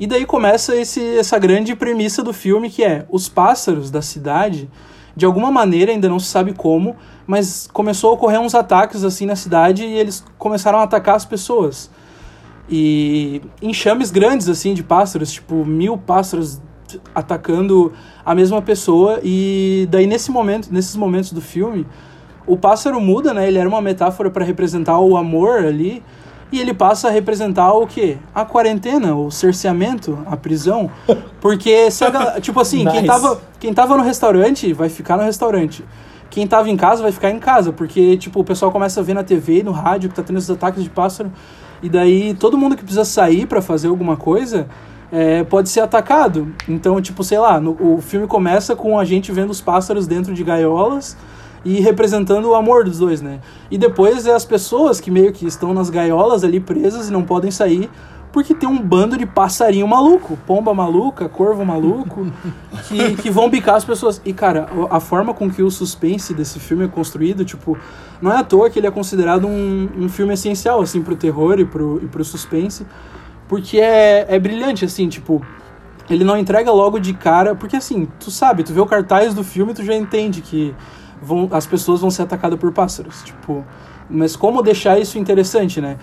E 0.00 0.06
daí 0.06 0.24
começa 0.24 0.76
esse, 0.76 1.00
essa 1.18 1.38
grande 1.38 1.74
premissa 1.74 2.22
do 2.22 2.32
filme 2.32 2.70
que 2.70 2.84
é 2.84 3.04
os 3.10 3.28
pássaros 3.28 3.90
da 3.90 4.00
cidade, 4.00 4.70
de 5.18 5.26
alguma 5.26 5.50
maneira, 5.50 5.90
ainda 5.90 6.08
não 6.08 6.20
se 6.20 6.26
sabe 6.26 6.52
como, 6.52 6.94
mas 7.26 7.68
começou 7.72 8.10
a 8.10 8.12
ocorrer 8.12 8.40
uns 8.40 8.54
ataques 8.54 9.02
assim 9.02 9.26
na 9.26 9.34
cidade 9.34 9.84
e 9.84 9.94
eles 9.94 10.24
começaram 10.38 10.78
a 10.78 10.84
atacar 10.84 11.16
as 11.16 11.24
pessoas. 11.24 11.90
E 12.70 13.42
enxames 13.60 14.12
grandes 14.12 14.48
assim 14.48 14.74
de 14.74 14.84
pássaros, 14.84 15.32
tipo 15.32 15.64
mil 15.64 15.98
pássaros 15.98 16.60
atacando 17.12 17.92
a 18.24 18.32
mesma 18.32 18.62
pessoa 18.62 19.18
e 19.24 19.88
daí 19.90 20.06
nesse 20.06 20.30
momento, 20.30 20.72
nesses 20.72 20.94
momentos 20.94 21.32
do 21.32 21.40
filme, 21.40 21.84
o 22.46 22.56
pássaro 22.56 23.00
muda, 23.00 23.34
né? 23.34 23.48
Ele 23.48 23.58
era 23.58 23.68
uma 23.68 23.82
metáfora 23.82 24.30
para 24.30 24.44
representar 24.44 25.00
o 25.00 25.16
amor 25.16 25.64
ali 25.64 26.00
e 26.50 26.60
ele 26.60 26.72
passa 26.72 27.08
a 27.08 27.10
representar 27.10 27.72
o 27.72 27.86
quê? 27.86 28.16
A 28.34 28.44
quarentena, 28.44 29.14
o 29.14 29.30
cerceamento, 29.30 30.18
a 30.26 30.36
prisão, 30.36 30.90
porque 31.40 31.90
se 31.90 32.04
a, 32.04 32.40
tipo 32.40 32.58
assim, 32.60 32.84
Nice. 32.84 32.90
quem 32.98 33.06
tava 33.06 33.40
quem 33.60 33.74
tava 33.74 33.96
no 33.96 34.02
restaurante 34.02 34.72
vai 34.72 34.88
ficar 34.88 35.16
no 35.16 35.24
restaurante. 35.24 35.84
Quem 36.30 36.46
tava 36.46 36.68
em 36.70 36.76
casa 36.76 37.02
vai 37.02 37.10
ficar 37.12 37.30
em 37.30 37.38
casa, 37.38 37.72
porque 37.72 38.16
tipo 38.16 38.40
o 38.40 38.44
pessoal 38.44 38.70
começa 38.70 39.00
a 39.00 39.02
ver 39.02 39.14
na 39.14 39.24
TV, 39.24 39.62
no 39.62 39.72
rádio 39.72 40.08
que 40.10 40.14
tá 40.14 40.22
tendo 40.22 40.38
esses 40.38 40.50
ataques 40.50 40.82
de 40.82 40.90
pássaro 40.90 41.30
e 41.82 41.88
daí 41.88 42.34
todo 42.34 42.56
mundo 42.58 42.76
que 42.76 42.82
precisa 42.82 43.04
sair 43.04 43.46
para 43.46 43.60
fazer 43.62 43.88
alguma 43.88 44.16
coisa 44.16 44.66
é, 45.10 45.42
pode 45.44 45.68
ser 45.70 45.80
atacado. 45.80 46.52
Então, 46.68 47.00
tipo, 47.00 47.24
sei 47.24 47.38
lá, 47.38 47.58
no- 47.58 47.76
o 47.80 48.00
filme 48.02 48.26
começa 48.26 48.76
com 48.76 48.98
a 48.98 49.04
gente 49.06 49.32
vendo 49.32 49.48
os 49.50 49.60
pássaros 49.60 50.06
dentro 50.06 50.34
de 50.34 50.44
gaiolas 50.44 51.16
e 51.64 51.80
representando 51.80 52.46
o 52.46 52.54
amor 52.54 52.84
dos 52.84 52.98
dois, 52.98 53.20
né? 53.20 53.40
E 53.70 53.76
depois 53.76 54.26
é 54.26 54.34
as 54.34 54.44
pessoas 54.44 55.00
que 55.00 55.10
meio 55.10 55.32
que 55.32 55.46
estão 55.46 55.74
nas 55.74 55.90
gaiolas 55.90 56.44
ali 56.44 56.60
presas 56.60 57.08
e 57.08 57.12
não 57.12 57.22
podem 57.22 57.50
sair 57.50 57.90
porque 58.32 58.54
tem 58.54 58.68
um 58.68 58.78
bando 58.78 59.16
de 59.16 59.26
passarinho 59.26 59.86
maluco, 59.88 60.38
pomba 60.46 60.74
maluca, 60.74 61.28
corvo 61.28 61.64
maluco, 61.64 62.26
que, 62.86 63.16
que 63.16 63.30
vão 63.30 63.48
bicar 63.48 63.76
as 63.76 63.84
pessoas. 63.84 64.20
E, 64.24 64.32
cara, 64.32 64.68
a 64.90 65.00
forma 65.00 65.32
com 65.32 65.50
que 65.50 65.62
o 65.62 65.70
suspense 65.70 66.34
desse 66.34 66.60
filme 66.60 66.84
é 66.84 66.88
construído, 66.88 67.44
tipo, 67.44 67.76
não 68.20 68.32
é 68.32 68.36
à 68.36 68.44
toa 68.44 68.68
que 68.68 68.78
ele 68.78 68.86
é 68.86 68.90
considerado 68.90 69.46
um, 69.46 69.88
um 69.96 70.08
filme 70.08 70.34
essencial, 70.34 70.80
assim, 70.80 71.02
pro 71.02 71.16
terror 71.16 71.58
e 71.58 71.64
pro, 71.64 72.00
e 72.02 72.06
pro 72.06 72.24
suspense, 72.24 72.86
porque 73.48 73.80
é, 73.80 74.26
é 74.28 74.38
brilhante, 74.38 74.84
assim, 74.84 75.08
tipo, 75.08 75.44
ele 76.10 76.24
não 76.24 76.36
entrega 76.36 76.70
logo 76.70 76.98
de 76.98 77.14
cara, 77.14 77.54
porque 77.54 77.76
assim, 77.76 78.06
tu 78.20 78.30
sabe, 78.30 78.62
tu 78.62 78.72
vê 78.72 78.80
o 78.80 78.86
cartaz 78.86 79.34
do 79.34 79.44
filme, 79.44 79.74
tu 79.74 79.84
já 79.84 79.94
entende 79.94 80.40
que 80.40 80.74
vão, 81.22 81.48
as 81.52 81.66
pessoas 81.66 82.00
vão 82.00 82.10
ser 82.10 82.22
atacadas 82.22 82.58
por 82.58 82.72
pássaros, 82.72 83.22
tipo, 83.22 83.64
mas 84.08 84.36
como 84.36 84.62
deixar 84.62 84.98
isso 84.98 85.18
interessante, 85.18 85.80
né? 85.80 85.96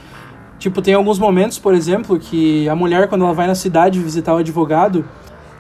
Tipo, 0.58 0.82
tem 0.82 0.94
alguns 0.94 1.20
momentos, 1.20 1.60
por 1.60 1.74
exemplo, 1.74 2.18
que 2.18 2.68
a 2.70 2.76
mulher 2.76 3.08
quando 3.08 3.24
ela 3.24 3.34
vai 3.34 3.48
na 3.48 3.56
cidade 3.56 4.00
visitar 4.00 4.34
o 4.34 4.38
advogado, 4.38 5.06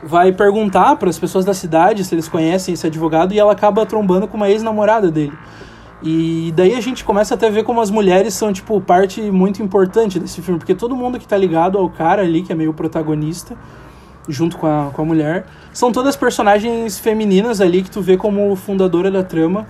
vai 0.04 0.32
perguntar 0.32 0.96
para 0.96 1.10
as 1.10 1.18
pessoas 1.18 1.44
da 1.44 1.54
cidade 1.54 2.04
se 2.04 2.14
eles 2.14 2.28
conhecem 2.28 2.74
esse 2.74 2.86
advogado 2.86 3.34
e 3.34 3.40
ela 3.40 3.52
acaba 3.52 3.86
trombando 3.86 4.28
com 4.28 4.38
uma 4.38 4.50
ex-namorada 4.50 5.12
dele. 5.12 5.34
E 6.04 6.54
daí 6.56 6.76
a 6.76 6.82
gente 6.82 7.04
começa 7.04 7.34
até 7.34 7.48
a 7.48 7.50
ver 7.50 7.64
como 7.64 7.82
as 7.82 7.90
mulheres 7.90 8.34
são, 8.34 8.54
tipo, 8.54 8.80
parte 8.80 9.20
muito 9.32 9.64
importante 9.64 10.20
desse 10.20 10.42
filme, 10.42 10.60
porque 10.60 10.76
todo 10.76 10.96
mundo 10.96 11.18
que 11.18 11.28
tá 11.28 11.36
ligado 11.36 11.78
ao 11.78 11.90
cara 11.90 12.22
ali, 12.22 12.44
que 12.44 12.52
é 12.52 12.56
meio 12.56 12.74
protagonista, 12.74 13.58
junto 14.28 14.58
com 14.58 14.68
a, 14.68 14.90
com 14.94 15.02
a 15.02 15.06
mulher, 15.06 15.46
são 15.74 15.92
todas 15.92 16.16
personagens 16.16 16.98
femininas 17.00 17.62
ali 17.62 17.84
que 17.84 17.92
tu 17.92 18.02
vê 18.02 18.18
como 18.18 18.56
fundadora 18.56 19.12
da 19.12 19.24
trama, 19.24 19.68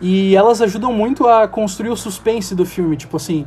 e 0.00 0.36
elas 0.36 0.60
ajudam 0.60 0.92
muito 0.92 1.26
a 1.26 1.48
construir 1.48 1.90
o 1.90 1.96
suspense 1.96 2.54
do 2.54 2.66
filme, 2.66 2.96
tipo 2.96 3.16
assim, 3.16 3.46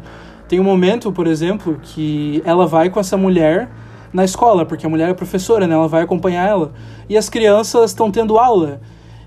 tem 0.49 0.59
um 0.59 0.63
momento, 0.63 1.11
por 1.11 1.27
exemplo, 1.27 1.79
que 1.81 2.41
ela 2.43 2.65
vai 2.65 2.89
com 2.89 2.99
essa 2.99 3.15
mulher 3.15 3.69
na 4.11 4.25
escola, 4.25 4.65
porque 4.65 4.83
a 4.83 4.89
mulher 4.89 5.07
é 5.07 5.13
professora, 5.13 5.67
né? 5.67 5.75
Ela 5.75 5.87
vai 5.87 6.01
acompanhar 6.01 6.49
ela. 6.49 6.71
E 7.07 7.15
as 7.15 7.29
crianças 7.29 7.91
estão 7.91 8.09
tendo 8.09 8.39
aula. 8.39 8.81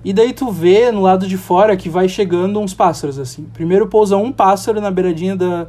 E 0.05 0.12
daí 0.12 0.33
tu 0.33 0.51
vê 0.51 0.91
no 0.91 1.01
lado 1.01 1.28
de 1.28 1.37
fora 1.37 1.76
que 1.76 1.89
vai 1.89 2.09
chegando 2.09 2.59
uns 2.59 2.74
pássaros, 2.74 3.20
assim. 3.20 3.45
Primeiro 3.55 3.87
pousa 3.87 4.16
um 4.16 4.33
pássaro 4.33 4.80
na 4.80 4.91
beiradinha 4.91 5.37
da, 5.37 5.68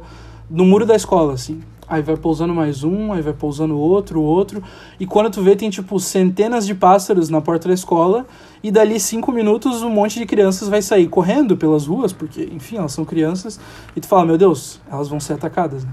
no 0.50 0.64
muro 0.64 0.84
da 0.84 0.96
escola, 0.96 1.34
assim. 1.34 1.62
Aí 1.86 2.02
vai 2.02 2.16
pousando 2.16 2.54
mais 2.54 2.82
um, 2.82 3.12
aí 3.12 3.20
vai 3.20 3.32
pousando 3.32 3.76
outro, 3.76 4.20
outro. 4.22 4.62
E 4.98 5.06
quando 5.06 5.30
tu 5.30 5.42
vê, 5.42 5.54
tem 5.54 5.68
tipo 5.68 6.00
centenas 6.00 6.66
de 6.66 6.74
pássaros 6.74 7.28
na 7.28 7.40
porta 7.40 7.68
da 7.68 7.74
escola. 7.74 8.26
E 8.62 8.70
dali 8.70 8.98
cinco 8.98 9.30
minutos, 9.30 9.82
um 9.82 9.90
monte 9.90 10.18
de 10.18 10.24
crianças 10.24 10.68
vai 10.68 10.80
sair 10.80 11.06
correndo 11.08 11.56
pelas 11.56 11.86
ruas, 11.86 12.12
porque, 12.12 12.48
enfim, 12.52 12.76
elas 12.76 12.92
são 12.92 13.04
crianças. 13.04 13.60
E 13.94 14.00
tu 14.00 14.08
fala, 14.08 14.24
meu 14.24 14.38
Deus, 14.38 14.80
elas 14.90 15.08
vão 15.08 15.20
ser 15.20 15.34
atacadas, 15.34 15.84
né? 15.84 15.90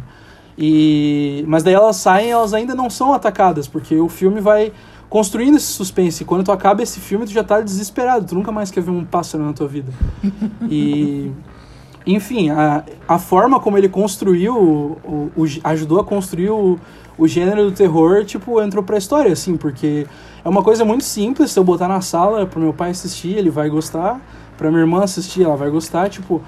E... 0.57 1.43
Mas 1.47 1.63
daí 1.63 1.73
elas 1.73 1.97
saem 1.97 2.29
e 2.29 2.31
elas 2.31 2.53
ainda 2.53 2.73
não 2.73 2.89
são 2.89 3.13
atacadas, 3.13 3.67
porque 3.67 3.95
o 3.95 4.07
filme 4.07 4.39
vai 4.39 4.71
construindo 5.09 5.57
esse 5.57 5.67
suspense. 5.67 6.23
Quando 6.23 6.45
tu 6.45 6.51
acaba 6.53 6.81
esse 6.81 7.01
filme, 7.01 7.25
tu 7.25 7.31
já 7.31 7.43
tá 7.43 7.59
desesperado. 7.59 8.25
Tu 8.25 8.35
nunca 8.35 8.51
mais 8.51 8.71
quer 8.71 8.81
ver 8.81 8.91
um 8.91 9.03
pássaro 9.03 9.43
na 9.43 9.51
tua 9.51 9.67
vida. 9.67 9.91
E... 10.69 11.31
Enfim, 12.05 12.49
a, 12.49 12.83
a 13.07 13.19
forma 13.19 13.59
como 13.59 13.77
ele 13.77 13.87
construiu, 13.89 14.55
o, 14.55 15.31
o- 15.35 15.45
ajudou 15.63 15.99
a 15.99 16.03
construir 16.03 16.49
o, 16.49 16.79
o 17.17 17.27
gênero 17.27 17.65
do 17.65 17.71
terror, 17.71 18.25
tipo, 18.25 18.61
entrou 18.61 18.83
pra 18.83 18.97
história, 18.97 19.31
assim, 19.31 19.55
porque 19.55 20.07
é 20.43 20.49
uma 20.49 20.63
coisa 20.63 20.83
muito 20.83 21.03
simples, 21.03 21.51
se 21.51 21.59
eu 21.59 21.63
botar 21.63 21.87
na 21.87 22.01
sala 22.01 22.45
pro 22.47 22.59
meu 22.59 22.73
pai 22.73 22.89
assistir, 22.89 23.37
ele 23.37 23.49
vai 23.51 23.69
gostar, 23.69 24.19
pra 24.57 24.69
minha 24.69 24.81
irmã 24.81 25.03
assistir, 25.03 25.43
ela 25.43 25.55
vai 25.55 25.69
gostar, 25.69 26.09
tipo, 26.09 26.41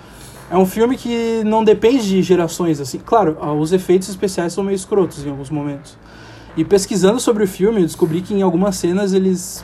é 0.50 0.58
um 0.58 0.66
filme 0.66 0.98
que 0.98 1.44
não 1.46 1.64
depende 1.64 2.08
de 2.08 2.22
gerações, 2.24 2.80
assim. 2.80 3.00
Claro, 3.00 3.38
os 3.60 3.72
efeitos 3.72 4.10
especiais 4.10 4.54
são 4.54 4.64
meio 4.64 4.76
escrotos 4.76 5.26
em 5.26 5.30
alguns 5.30 5.50
momentos. 5.50 5.98
E 6.58 6.64
pesquisando 6.64 7.20
sobre 7.20 7.44
o 7.44 7.48
filme, 7.48 7.80
eu 7.82 7.86
descobri 7.86 8.22
que 8.22 8.34
em 8.34 8.42
algumas 8.42 8.76
cenas 8.76 9.14
eles 9.14 9.64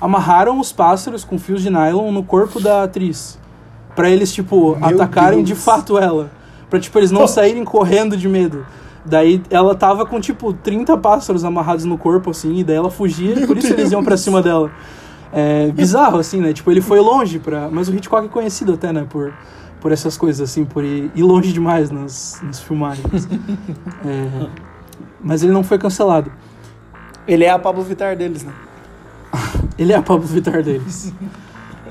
amarraram 0.00 0.58
os 0.58 0.72
pássaros 0.72 1.24
com 1.24 1.38
fios 1.38 1.62
de 1.62 1.70
nylon 1.70 2.10
no 2.12 2.22
corpo 2.24 2.60
da 2.60 2.82
atriz. 2.82 3.38
Pra 3.96 4.08
eles, 4.10 4.32
tipo, 4.32 4.76
Meu 4.76 4.86
atacarem 4.86 5.38
Deus. 5.38 5.48
de 5.48 5.54
fato 5.56 5.98
ela. 5.98 6.30
Pra, 6.70 6.78
tipo, 6.78 6.96
eles 6.98 7.10
não 7.10 7.26
saírem 7.26 7.64
correndo 7.64 8.16
de 8.16 8.28
medo. 8.28 8.64
Daí 9.04 9.42
ela 9.50 9.74
tava 9.74 10.04
com, 10.04 10.20
tipo, 10.20 10.52
30 10.52 10.96
pássaros 10.98 11.44
amarrados 11.44 11.84
no 11.84 11.96
corpo, 11.96 12.30
assim, 12.30 12.58
e 12.58 12.64
daí 12.64 12.76
ela 12.76 12.90
fugia, 12.90 13.38
e 13.40 13.46
por 13.46 13.56
isso 13.56 13.72
eles 13.72 13.90
iam 13.92 14.04
pra 14.04 14.16
cima 14.16 14.42
dela. 14.42 14.70
É 15.32 15.70
bizarro, 15.72 16.18
assim, 16.18 16.40
né? 16.40 16.52
Tipo, 16.52 16.70
ele 16.70 16.80
foi 16.80 17.00
longe 17.00 17.38
pra. 17.38 17.68
Mas 17.70 17.88
o 17.88 17.94
Hitchcock 17.94 18.26
é 18.26 18.28
conhecido 18.28 18.74
até, 18.74 18.92
né? 18.92 19.06
Por, 19.08 19.32
por 19.80 19.92
essas 19.92 20.16
coisas, 20.16 20.50
assim, 20.50 20.64
por 20.64 20.84
ir, 20.84 21.10
ir 21.14 21.22
longe 21.22 21.52
demais 21.52 21.90
nas, 21.90 22.40
nas 22.42 22.60
filmagens. 22.60 23.28
É, 24.04 24.46
mas 25.20 25.42
ele 25.42 25.52
não 25.52 25.62
foi 25.64 25.78
cancelado. 25.78 26.30
Ele 27.26 27.44
é 27.44 27.50
a 27.50 27.58
Pablo 27.58 27.82
Vittar 27.82 28.16
deles, 28.16 28.44
né? 28.44 28.52
Ele 29.78 29.92
é 29.92 29.96
a 29.96 30.02
Pablo 30.02 30.26
Vittar 30.26 30.62
deles. 30.62 31.12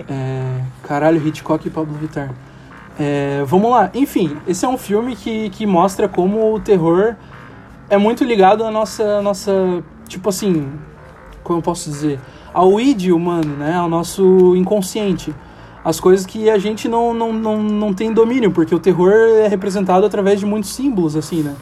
É, 0.10 0.62
caralho, 0.84 1.26
Hitchcock 1.26 1.68
e 1.68 1.72
Pablo 1.72 1.94
Vittar. 1.96 2.34
É, 3.00 3.44
vamos 3.46 3.72
lá. 3.72 3.90
Enfim, 3.94 4.38
esse 4.48 4.66
é 4.66 4.68
um 4.68 4.78
filme 4.78 5.16
que, 5.16 5.50
que 5.50 5.66
mostra 5.66 6.08
como 6.08 6.54
o 6.54 6.60
terror 6.60 7.16
é 7.90 7.98
muito 7.98 8.24
ligado 8.24 8.64
à 8.64 8.72
nossa, 8.72 9.22
nossa. 9.22 9.84
Tipo 10.08 10.30
assim. 10.30 10.70
Como 11.44 11.60
eu 11.60 11.64
posso 11.64 11.90
dizer? 11.90 12.20
Ao 12.54 12.80
id 12.80 13.12
humano, 13.12 13.56
né? 13.58 13.76
Ao 13.76 13.90
nosso 13.90 14.56
inconsciente. 14.56 15.34
As 15.84 16.00
coisas 16.00 16.26
que 16.26 16.50
a 16.50 16.58
gente 16.58 16.88
não, 16.88 17.14
não, 17.14 17.32
não, 17.32 17.62
não 17.62 17.94
tem 17.94 18.12
domínio, 18.12 18.52
porque 18.52 18.74
o 18.74 18.80
terror 18.80 19.12
é 19.12 19.48
representado 19.48 20.04
através 20.04 20.40
de 20.40 20.46
muitos 20.46 20.72
símbolos, 20.72 21.16
assim, 21.16 21.44
né? 21.44 21.56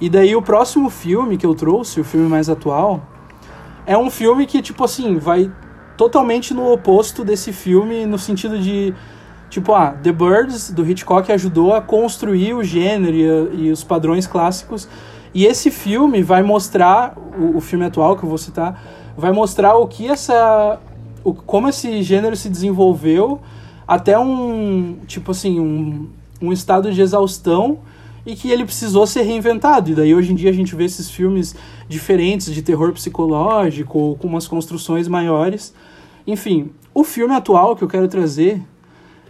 E 0.00 0.08
daí 0.08 0.34
o 0.34 0.40
próximo 0.40 0.88
filme 0.88 1.36
que 1.36 1.44
eu 1.44 1.54
trouxe, 1.54 2.00
o 2.00 2.04
filme 2.04 2.26
mais 2.26 2.48
atual, 2.48 3.02
é 3.84 3.98
um 3.98 4.08
filme 4.08 4.46
que, 4.46 4.62
tipo 4.62 4.82
assim, 4.82 5.18
vai 5.18 5.52
totalmente 6.00 6.54
no 6.54 6.72
oposto 6.72 7.22
desse 7.22 7.52
filme, 7.52 8.06
no 8.06 8.18
sentido 8.18 8.58
de, 8.58 8.94
tipo, 9.50 9.74
ah, 9.74 9.90
The 10.02 10.10
Birds, 10.10 10.70
do 10.70 10.82
Hitchcock, 10.82 11.30
ajudou 11.30 11.74
a 11.74 11.82
construir 11.82 12.54
o 12.54 12.64
gênero 12.64 13.52
e, 13.54 13.66
e 13.66 13.70
os 13.70 13.84
padrões 13.84 14.26
clássicos. 14.26 14.88
E 15.34 15.44
esse 15.44 15.70
filme 15.70 16.22
vai 16.22 16.42
mostrar, 16.42 17.12
o, 17.38 17.58
o 17.58 17.60
filme 17.60 17.84
atual 17.84 18.16
que 18.16 18.24
eu 18.24 18.28
vou 18.30 18.38
citar, 18.38 18.82
vai 19.14 19.30
mostrar 19.30 19.76
o 19.76 19.86
que 19.86 20.08
essa. 20.08 20.80
O, 21.22 21.34
como 21.34 21.68
esse 21.68 22.02
gênero 22.02 22.34
se 22.34 22.48
desenvolveu 22.48 23.38
até 23.86 24.18
um. 24.18 25.00
Tipo 25.06 25.32
assim, 25.32 25.60
um, 25.60 26.08
um 26.40 26.50
estado 26.50 26.90
de 26.90 27.02
exaustão 27.02 27.80
e 28.24 28.34
que 28.34 28.50
ele 28.50 28.64
precisou 28.64 29.06
ser 29.06 29.20
reinventado. 29.20 29.90
E 29.90 29.94
daí 29.94 30.14
hoje 30.14 30.32
em 30.32 30.34
dia 30.34 30.48
a 30.48 30.54
gente 30.54 30.74
vê 30.74 30.84
esses 30.84 31.10
filmes 31.10 31.54
diferentes 31.86 32.54
de 32.54 32.62
terror 32.62 32.90
psicológico, 32.94 34.16
com 34.18 34.28
umas 34.28 34.48
construções 34.48 35.06
maiores. 35.06 35.74
Enfim, 36.30 36.70
o 36.94 37.02
filme 37.02 37.34
atual 37.34 37.74
que 37.74 37.82
eu 37.82 37.88
quero 37.88 38.06
trazer 38.06 38.62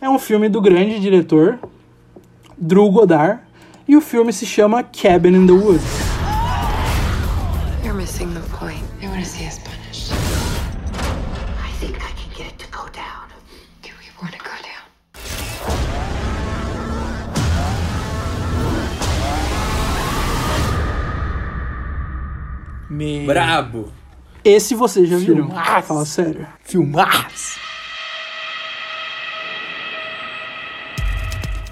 é 0.03 0.11
um 0.11 0.19
filme 0.19 0.51
do 0.51 0.61
grande 0.61 1.01
diretor 1.01 1.59
Drew 2.59 2.91
Goddard 2.91 3.41
e 3.89 3.97
o 3.97 4.03
filme 4.03 4.35
se 4.35 4.45
chama 4.45 4.83
Cabin 4.83 5.31
in 5.31 5.47
the 5.47 5.53
Woods. 5.55 5.83
You're 7.83 7.97
missing 7.97 8.35
the 8.35 8.41
point. 8.55 8.85
They 8.99 9.09
want 9.09 9.23
to 9.23 9.27
see 9.27 9.47
us 9.47 9.59
punished. 9.61 10.13
I 10.13 11.73
think 11.81 11.97
I 11.97 12.13
can 12.13 12.31
get 12.37 12.49
it 12.49 12.59
to 12.59 12.67
go 12.71 12.87
down. 12.93 13.31
Do 13.81 13.89
we 13.99 14.11
want 14.21 14.35
to 14.35 14.39
go 14.39 14.51
down? 14.61 14.85
Me... 22.91 23.27
Brabo. 23.27 24.00
Esse 24.45 24.75
você 24.75 25.05
já 25.07 25.17
viu? 25.17 25.37
Filmaço. 25.37 25.87
Fala 25.87 26.05
sério. 26.05 26.47
Filmaço. 26.65 27.59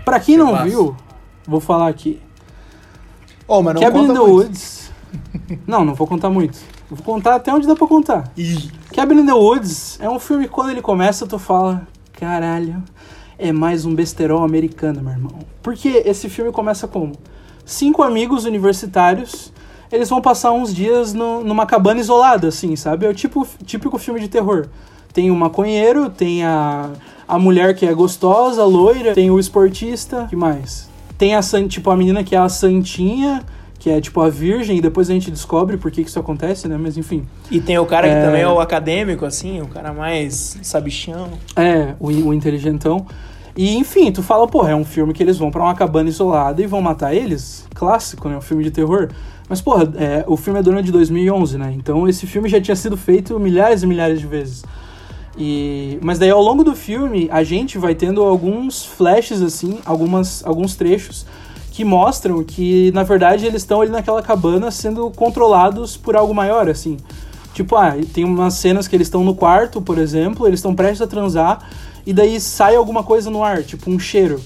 Pra 0.05 0.19
quem 0.21 0.37
não 0.37 0.47
Filmaço. 0.47 0.69
viu, 0.71 0.97
vou 1.47 1.61
falar 1.61 1.89
aqui. 1.89 2.21
Oh, 3.47 3.63
mas 3.63 3.75
não 3.75 3.83
Cabin 3.83 3.99
in 3.99 4.07
conta 4.09 4.13
the 4.15 4.19
muito. 4.27 4.35
Woods. 4.35 4.89
Não, 5.67 5.87
não 5.87 5.95
vou 5.95 6.07
contar 6.07 6.29
muito. 6.29 6.59
Vou 6.91 7.03
contar 7.03 7.35
até 7.37 7.51
onde 7.53 7.67
dá 7.67 7.75
pra 7.75 7.87
contar. 7.87 8.31
Ih, 8.37 8.71
Cabin 8.95 9.21
in 9.21 9.27
the 9.27 9.33
Woods 9.33 9.99
é 10.03 10.09
um 10.09 10.19
filme 10.19 10.45
que 10.45 10.51
quando 10.51 10.69
ele 10.71 10.83
começa 10.83 11.27
tu 11.27 11.39
fala, 11.39 11.89
caralho, 12.13 12.83
é 13.39 13.51
mais 13.51 13.87
um 13.87 13.95
besterol 13.95 14.45
americano, 14.45 15.01
meu 15.01 15.13
irmão. 15.13 15.39
Porque 15.63 16.03
esse 16.05 16.29
filme 16.29 16.53
começa 16.53 16.87
como? 16.87 17.13
Cinco 17.65 18.03
amigos 18.03 18.45
universitários, 18.45 19.51
eles 19.91 20.09
vão 20.09 20.21
passar 20.21 20.53
uns 20.53 20.75
dias 20.75 21.13
no- 21.15 21.43
numa 21.43 21.67
cabana 21.67 22.01
isolada, 22.01 22.49
assim, 22.49 22.75
sabe? 22.77 23.07
É 23.07 23.09
o 23.09 23.15
tipo, 23.15 23.47
típico 23.65 23.99
filme 23.99 24.21
de 24.21 24.29
terror. 24.29 24.67
Tem 25.13 25.31
o 25.31 25.35
maconheiro, 25.37 26.11
tem 26.11 26.45
a, 26.45 26.91
a 27.27 27.39
mulher 27.39 27.75
que 27.75 27.87
é 27.87 27.95
gostosa, 27.95 28.65
loira, 28.65 29.15
tem 29.15 29.31
o 29.31 29.39
esportista, 29.39 30.27
que 30.29 30.37
mais? 30.37 30.89
Tem 31.17 31.35
a, 31.35 31.41
tipo, 31.69 31.91
a 31.91 31.97
menina 31.97 32.23
que 32.23 32.37
é 32.37 32.39
a 32.39 32.49
santinha, 32.49 33.43
que 33.79 33.91
é 33.91 34.01
tipo 34.01 34.21
a 34.21 34.29
virgem, 34.29 34.77
e 34.77 34.81
depois 34.81 35.09
a 35.11 35.13
gente 35.15 35.31
descobre 35.31 35.77
por 35.77 35.91
que 35.91 36.03
que 36.05 36.11
isso 36.11 36.19
acontece, 36.19 36.69
né? 36.69 36.77
Mas 36.79 36.97
enfim. 36.97 37.25
E 37.51 37.61
tem 37.61 37.79
o 37.79 37.87
cara 37.87 38.07
que 38.09 38.15
É. 38.15 38.23
também 38.25 38.43
é 38.43 38.49
o 38.49 38.61
acadêmico, 38.61 39.25
assim, 39.25 39.61
o 39.61 39.67
cara 39.69 39.93
mais 39.93 40.59
sabichão. 40.63 41.29
É, 41.57 41.95
o, 41.99 42.09
o 42.09 42.35
inteligentão. 42.35 43.07
E 43.57 43.77
enfim, 43.77 44.13
tu 44.13 44.23
fala, 44.23 44.47
porra, 44.47 44.71
é 44.71 44.75
um 44.77 44.85
filme 44.85 45.13
que 45.13 45.21
eles 45.23 45.37
vão 45.39 45.51
pra 45.51 45.63
uma 45.63 45.75
cabana 45.75 46.09
isolada 46.09 46.63
e 46.63 46.67
vão 46.67 46.81
matar 46.81 47.13
eles? 47.15 47.67
Clássico, 47.75 48.29
né? 48.29 48.37
Um 48.37 48.41
filme 48.41 48.63
de 48.63 48.71
terror. 48.71 49.09
Mas, 49.49 49.61
porra, 49.61 49.91
é, 49.97 50.25
o 50.27 50.37
filme 50.37 50.61
é 50.61 50.63
do 50.63 50.71
ano 50.71 50.83
de 50.83 50.93
2011, 50.93 51.57
né? 51.57 51.75
Então 51.77 52.07
esse 52.07 52.27
filme 52.27 52.49
já 52.49 52.61
tinha 52.61 52.77
sido 52.77 52.97
feito 52.97 53.39
milhares 53.41 53.83
e 53.83 53.87
milhares 53.87 54.21
de 54.21 54.27
vezes. 54.27 54.65
E, 55.37 55.99
mas 56.03 56.19
daí 56.19 56.31
ao 56.31 56.43
longo 56.43 56.65
do 56.65 56.75
filme 56.75 57.29
a 57.33 57.43
gente 57.45 57.79
vai 57.79 57.95
tendo 57.95 58.23
alguns 58.25 58.85
flashes 58.85 59.41
assim, 59.41 59.79
algumas, 59.85 60.45
alguns 60.45 60.75
trechos 60.75 61.25
que 61.71 61.85
mostram 61.85 62.43
que 62.43 62.91
na 62.93 63.05
verdade 63.05 63.47
eles 63.47 63.63
estão 63.63 63.81
ali 63.81 63.91
naquela 63.91 64.21
cabana 64.21 64.69
sendo 64.71 65.11
controlados 65.13 65.97
por 65.97 66.17
algo 66.17 66.35
maior, 66.35 66.69
assim. 66.69 66.97
Tipo, 67.55 67.77
ah, 67.77 67.97
tem 68.13 68.25
umas 68.25 68.55
cenas 68.55 68.87
que 68.87 68.97
eles 68.97 69.07
estão 69.07 69.25
no 69.25 69.35
quarto, 69.35 69.81
por 69.81 69.99
exemplo, 69.99 70.47
eles 70.47 70.59
estão 70.59 70.75
prestes 70.75 71.03
a 71.03 71.07
transar 71.07 71.69
e 72.05 72.13
daí 72.13 72.41
sai 72.41 72.77
alguma 72.77 73.03
coisa 73.03 73.31
no 73.31 73.43
ar, 73.43 73.63
tipo 73.63 73.91
um 73.91 73.99
cheiro. 73.99 74.41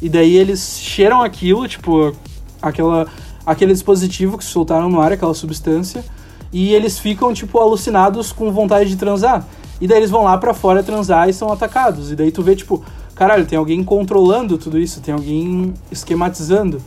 E 0.00 0.08
daí 0.08 0.36
eles 0.36 0.78
cheiram 0.80 1.22
aquilo, 1.22 1.66
tipo, 1.66 2.14
aquela, 2.62 3.06
aquele 3.48 3.72
dispositivo 3.72 4.36
que 4.36 4.44
soltaram 4.44 4.90
no 4.90 5.00
ar, 5.00 5.10
aquela 5.10 5.32
substância, 5.32 6.04
e 6.52 6.74
eles 6.74 6.98
ficam, 6.98 7.32
tipo, 7.32 7.58
alucinados 7.58 8.30
com 8.30 8.52
vontade 8.52 8.90
de 8.90 8.96
transar. 8.96 9.46
E 9.80 9.86
daí 9.86 9.98
eles 9.98 10.10
vão 10.10 10.22
lá 10.22 10.36
pra 10.36 10.52
fora 10.52 10.82
transar 10.82 11.28
e 11.28 11.32
são 11.32 11.50
atacados. 11.50 12.12
E 12.12 12.16
daí 12.16 12.30
tu 12.30 12.42
vê, 12.42 12.54
tipo, 12.54 12.84
caralho, 13.14 13.46
tem 13.46 13.58
alguém 13.58 13.82
controlando 13.82 14.58
tudo 14.58 14.78
isso, 14.78 15.00
tem 15.00 15.14
alguém 15.14 15.72
esquematizando. 15.90 16.82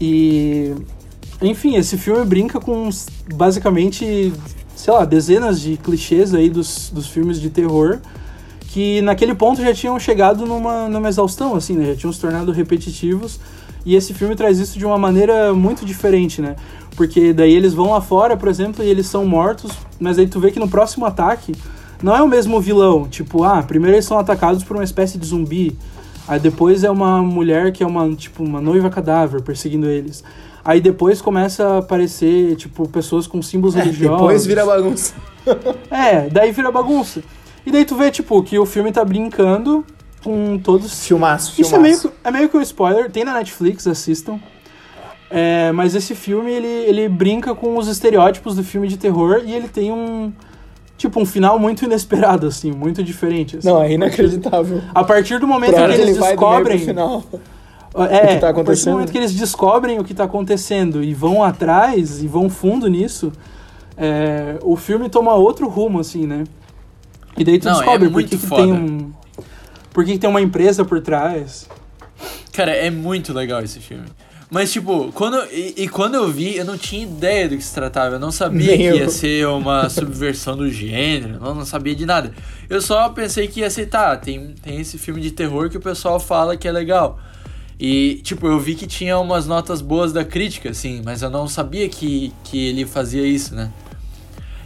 E. 0.00 0.74
Enfim, 1.42 1.76
esse 1.76 1.98
filme 1.98 2.24
brinca 2.24 2.58
com 2.58 2.88
basicamente, 3.34 4.32
sei 4.74 4.92
lá, 4.92 5.04
dezenas 5.04 5.60
de 5.60 5.76
clichês 5.76 6.32
aí 6.32 6.48
dos, 6.48 6.90
dos 6.90 7.08
filmes 7.08 7.40
de 7.40 7.50
terror 7.50 8.00
que 8.74 9.00
naquele 9.02 9.36
ponto 9.36 9.62
já 9.62 9.72
tinham 9.72 9.96
chegado 10.00 10.44
numa, 10.46 10.88
numa 10.88 11.08
exaustão, 11.08 11.54
assim, 11.54 11.74
né? 11.74 11.86
Já 11.92 11.94
tinham 11.94 12.12
se 12.12 12.18
tornado 12.18 12.50
repetitivos. 12.50 13.38
E 13.84 13.94
esse 13.94 14.14
filme 14.14 14.34
traz 14.34 14.58
isso 14.58 14.78
de 14.78 14.84
uma 14.86 14.96
maneira 14.98 15.52
muito 15.52 15.84
diferente, 15.84 16.40
né? 16.40 16.56
Porque 16.96 17.32
daí 17.32 17.52
eles 17.52 17.74
vão 17.74 17.90
lá 17.90 18.00
fora, 18.00 18.36
por 18.36 18.48
exemplo, 18.48 18.82
e 18.84 18.88
eles 18.88 19.06
são 19.06 19.26
mortos, 19.26 19.72
mas 20.00 20.18
aí 20.18 20.26
tu 20.26 20.38
vê 20.40 20.50
que 20.50 20.60
no 20.60 20.68
próximo 20.68 21.04
ataque 21.04 21.52
não 22.02 22.14
é 22.16 22.22
o 22.22 22.28
mesmo 22.28 22.60
vilão. 22.60 23.06
Tipo, 23.08 23.42
ah, 23.44 23.62
primeiro 23.62 23.96
eles 23.96 24.04
são 24.06 24.18
atacados 24.18 24.62
por 24.64 24.76
uma 24.76 24.84
espécie 24.84 25.18
de 25.18 25.26
zumbi. 25.26 25.76
Aí 26.26 26.40
depois 26.40 26.82
é 26.84 26.90
uma 26.90 27.20
mulher 27.22 27.72
que 27.72 27.82
é 27.82 27.86
uma, 27.86 28.08
tipo, 28.14 28.42
uma 28.42 28.60
noiva 28.60 28.88
cadáver 28.88 29.42
perseguindo 29.42 29.86
eles. 29.86 30.24
Aí 30.64 30.80
depois 30.80 31.20
começa 31.20 31.66
a 31.66 31.78
aparecer, 31.78 32.56
tipo, 32.56 32.88
pessoas 32.88 33.26
com 33.26 33.42
símbolos 33.42 33.76
É, 33.76 33.80
religiosos. 33.80 34.16
depois 34.18 34.46
vira 34.46 34.64
bagunça. 34.64 35.12
É, 35.90 36.30
daí 36.30 36.52
vira 36.52 36.70
bagunça. 36.72 37.22
E 37.66 37.70
daí 37.70 37.84
tu 37.84 37.96
vê, 37.96 38.10
tipo, 38.10 38.42
que 38.42 38.58
o 38.58 38.64
filme 38.64 38.90
tá 38.92 39.04
brincando 39.04 39.84
com 40.24 40.58
todos. 40.58 41.06
Filmaço, 41.06 41.52
filmaço. 41.52 41.60
Isso 41.60 41.76
é 41.76 41.78
meio, 41.78 42.00
que- 42.00 42.10
é 42.24 42.30
meio 42.30 42.48
que 42.48 42.56
um 42.56 42.60
spoiler, 42.62 43.10
tem 43.10 43.24
na 43.24 43.34
Netflix, 43.34 43.86
assistam. 43.86 44.40
É, 45.30 45.72
mas 45.72 45.94
esse 45.94 46.14
filme, 46.14 46.50
ele, 46.50 46.66
ele 46.66 47.08
brinca 47.08 47.54
com 47.54 47.76
os 47.76 47.88
estereótipos 47.88 48.54
do 48.56 48.62
filme 48.64 48.88
de 48.88 48.96
terror 48.96 49.42
e 49.44 49.52
ele 49.52 49.68
tem 49.68 49.92
um. 49.92 50.32
Tipo, 50.96 51.20
um 51.20 51.26
final 51.26 51.58
muito 51.58 51.84
inesperado, 51.84 52.46
assim, 52.46 52.70
muito 52.70 53.02
diferente. 53.02 53.56
assim. 53.56 53.66
Não, 53.68 53.82
é 53.82 53.92
inacreditável. 53.92 54.80
A 54.94 55.02
partir 55.02 55.38
do 55.40 55.46
momento 55.46 55.72
Pra 55.74 55.88
que 55.88 55.94
eles 55.94 56.08
ele 56.08 56.18
descobrem. 56.20 56.78
final. 56.78 57.24
É, 57.32 57.98
o 57.98 57.98
que 57.98 58.06
tá 58.06 58.08
a 58.08 58.08
partir 58.08 58.40
do 58.40 58.46
acontecendo. 58.48 58.92
momento 58.94 59.12
que 59.12 59.18
eles 59.18 59.34
descobrem 59.34 59.98
o 59.98 60.04
que 60.04 60.14
tá 60.14 60.24
acontecendo 60.24 61.02
e 61.02 61.12
vão 61.14 61.42
atrás 61.42 62.22
e 62.22 62.26
vão 62.28 62.48
fundo 62.48 62.86
nisso, 62.88 63.32
é, 63.96 64.56
o 64.62 64.76
filme 64.76 65.08
toma 65.08 65.34
outro 65.34 65.68
rumo, 65.68 65.98
assim, 66.00 66.26
né? 66.26 66.44
E 67.36 67.44
daí 67.44 67.58
tu 67.58 67.64
Não, 67.66 67.72
é 67.72 67.76
descobre 67.76 68.06
por 68.08 68.12
muito 68.12 68.28
que, 68.30 68.36
que 68.38 68.46
foda. 68.46 68.62
tem 68.62 68.72
um. 68.72 69.12
Por 69.94 70.04
que, 70.04 70.18
tem 70.18 70.28
uma 70.28 70.42
empresa 70.42 70.84
por 70.84 71.00
trás. 71.00 71.68
Cara, 72.52 72.72
é 72.72 72.90
muito 72.90 73.32
legal 73.32 73.62
esse 73.62 73.78
filme. 73.78 74.06
Mas, 74.50 74.72
tipo, 74.72 75.12
quando, 75.12 75.36
e, 75.52 75.84
e 75.84 75.88
quando 75.88 76.16
eu 76.16 76.28
vi, 76.28 76.56
eu 76.56 76.64
não 76.64 76.76
tinha 76.76 77.04
ideia 77.04 77.48
do 77.48 77.56
que 77.56 77.62
se 77.62 77.72
tratava. 77.72 78.16
Eu 78.16 78.18
não 78.18 78.32
sabia 78.32 78.76
Nem 78.76 78.78
que 78.78 78.84
eu. 78.84 78.96
ia 78.96 79.08
ser 79.08 79.46
uma 79.46 79.88
subversão 79.90 80.56
do 80.56 80.68
gênero. 80.68 81.34
Eu 81.34 81.54
não 81.54 81.64
sabia 81.64 81.94
de 81.94 82.04
nada. 82.04 82.34
Eu 82.68 82.82
só 82.82 83.08
pensei 83.08 83.46
que 83.46 83.60
ia 83.60 83.70
ser, 83.70 83.86
tá, 83.86 84.16
tem, 84.16 84.54
tem 84.60 84.80
esse 84.80 84.98
filme 84.98 85.20
de 85.20 85.30
terror 85.30 85.70
que 85.70 85.76
o 85.76 85.80
pessoal 85.80 86.18
fala 86.18 86.56
que 86.56 86.66
é 86.66 86.72
legal. 86.72 87.20
E, 87.78 88.20
tipo, 88.24 88.48
eu 88.48 88.58
vi 88.58 88.74
que 88.74 88.88
tinha 88.88 89.16
umas 89.16 89.46
notas 89.46 89.80
boas 89.80 90.12
da 90.12 90.24
crítica, 90.24 90.70
assim, 90.70 91.02
mas 91.04 91.22
eu 91.22 91.30
não 91.30 91.46
sabia 91.46 91.88
que, 91.88 92.32
que 92.42 92.66
ele 92.68 92.84
fazia 92.84 93.24
isso, 93.24 93.54
né? 93.54 93.70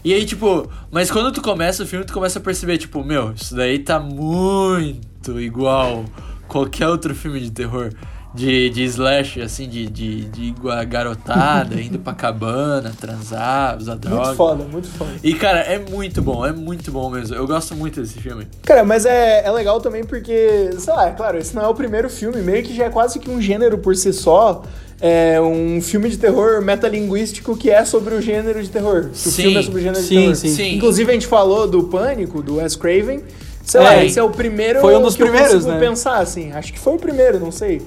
E 0.05 0.14
aí, 0.14 0.24
tipo, 0.24 0.70
mas 0.90 1.10
quando 1.10 1.32
tu 1.32 1.42
começa 1.42 1.82
o 1.82 1.86
filme, 1.86 2.05
tu 2.05 2.14
começa 2.14 2.38
a 2.38 2.42
perceber, 2.42 2.78
tipo, 2.78 3.05
meu, 3.05 3.32
isso 3.32 3.55
daí 3.55 3.78
tá 3.78 4.00
muito 4.00 5.09
igual 5.40 6.05
qualquer 6.46 6.88
outro 6.88 7.14
filme 7.14 7.40
de 7.40 7.50
terror. 7.50 7.90
De, 8.34 8.68
de 8.68 8.84
slash, 8.84 9.40
assim, 9.40 9.66
de, 9.66 9.86
de, 9.86 10.24
de 10.26 10.55
garotada, 10.86 11.74
indo 11.80 11.98
pra 11.98 12.12
cabana, 12.12 12.92
transar, 13.00 13.78
usar 13.78 13.94
droga. 13.96 14.22
Muito 14.26 14.36
foda, 14.36 14.64
muito 14.64 14.88
foda. 14.88 15.10
E, 15.24 15.32
cara, 15.34 15.60
é 15.60 15.78
muito 15.78 16.20
bom, 16.20 16.44
é 16.44 16.52
muito 16.52 16.92
bom 16.92 17.09
mesmo. 17.09 17.34
Eu 17.34 17.46
gosto 17.46 17.74
muito 17.74 18.00
desse 18.02 18.20
filme. 18.20 18.46
Cara, 18.62 18.84
mas 18.84 19.06
é, 19.06 19.44
é 19.46 19.50
legal 19.50 19.80
também 19.80 20.05
porque, 20.05 20.70
sei 20.78 20.92
lá, 20.92 21.09
é 21.09 21.12
claro, 21.12 21.38
esse 21.38 21.56
não 21.56 21.62
é 21.62 21.68
o 21.68 21.74
primeiro 21.74 22.10
filme, 22.10 22.42
meio 22.42 22.62
que 22.62 22.76
já 22.76 22.84
é 22.84 22.90
quase 22.90 23.18
que 23.18 23.30
um 23.30 23.40
gênero 23.40 23.78
por 23.78 23.96
si 23.96 24.12
só. 24.12 24.62
É 25.00 25.40
um 25.40 25.80
filme 25.80 26.10
de 26.10 26.18
terror 26.18 26.60
metalinguístico 26.60 27.56
que 27.56 27.70
é 27.70 27.84
sobre 27.84 28.14
o 28.14 28.20
gênero 28.20 28.62
de 28.62 28.68
terror. 28.68 29.05
Que 29.05 29.28
o 29.28 29.32
Sim, 29.32 29.42
filme 29.42 29.56
é 29.56 29.62
sobre 29.62 29.78
o 29.80 29.82
gênero 29.82 30.02
sim, 30.02 30.09
de 30.09 30.20
terror. 30.20 30.34
sim. 30.34 30.48
Sim. 30.55 30.74
Inclusive 30.76 31.10
a 31.10 31.14
gente 31.14 31.26
falou 31.26 31.66
do 31.66 31.84
Pânico, 31.84 32.42
do 32.42 32.56
Wes 32.56 32.76
Craven. 32.76 33.22
Sei 33.69 33.81
É, 33.81 33.85
lá, 33.85 34.05
esse 34.05 34.19
é 34.19 34.23
o 34.23 34.31
primeiro 34.31 34.81
foi 34.81 34.97
um 34.97 35.03
dos 35.03 35.15
que 35.15 35.23
eu 35.23 35.27
primeiros, 35.27 35.55
consigo 35.65 35.73
né? 35.73 35.78
pensar, 35.81 36.19
assim. 36.19 36.53
Acho 36.53 36.73
que 36.73 36.78
foi 36.78 36.95
o 36.95 36.99
primeiro, 36.99 37.39
não 37.39 37.53
sei. 37.53 37.82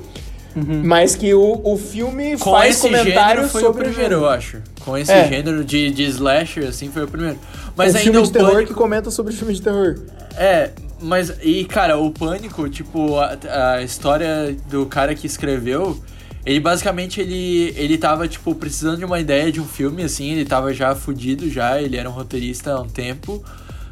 Uhum. 0.56 0.82
Mas 0.84 1.16
que 1.16 1.34
o, 1.34 1.62
o 1.64 1.78
filme 1.78 2.38
Com 2.38 2.52
faz 2.52 2.76
esse 2.76 2.84
gênero 2.88 3.03
comentários 3.06 3.52
foi 3.52 3.62
sobre 3.62 3.82
o 3.82 3.86
primeiro, 3.90 4.14
eu 4.16 4.30
acho. 4.30 4.58
Com 4.82 4.98
esse 4.98 5.12
É. 5.12 5.28
gênero 5.28 5.64
de, 5.64 5.90
de 5.91 6.03
slasher, 6.03 6.68
assim, 6.68 6.90
foi 6.91 7.03
o 7.03 7.08
primeiro. 7.08 7.38
Mas 7.76 7.94
um 7.95 7.98
ainda 7.98 8.12
filme 8.12 8.20
o 8.20 8.24
de 8.24 8.32
terror 8.32 8.52
Pânico- 8.52 8.68
que 8.74 8.78
comenta 8.78 9.10
sobre 9.10 9.34
filme 9.34 9.53
de 9.53 9.62
terror. 9.62 9.98
É, 10.38 10.72
mas. 11.02 11.34
E, 11.41 11.64
cara, 11.66 11.98
o 11.98 12.12
Pânico, 12.12 12.68
tipo, 12.70 13.18
a, 13.18 13.38
a 13.76 13.82
história 13.82 14.56
do 14.70 14.86
cara 14.86 15.16
que 15.16 15.26
escreveu, 15.26 15.98
Ele 16.45 16.60
basicamente 16.60 17.22
ele, 17.22 17.72
ele 17.78 17.98
tava, 17.98 18.28
tipo, 18.28 18.53
precisando 18.56 18.98
de 18.98 19.06
uma 19.06 19.20
ideia 19.20 19.52
de 19.52 19.62
um 19.62 19.66
filme, 19.66 20.03
assim, 20.03 20.32
ele 20.32 20.44
tava 20.44 20.74
já 20.74 20.95
fudido 20.95 21.48
já, 21.49 21.80
ele 21.82 21.95
era 21.95 22.10
um 22.10 22.14
roteirista 22.14 22.72
há 22.74 22.82
um 22.82 22.88
tempo. 22.90 23.44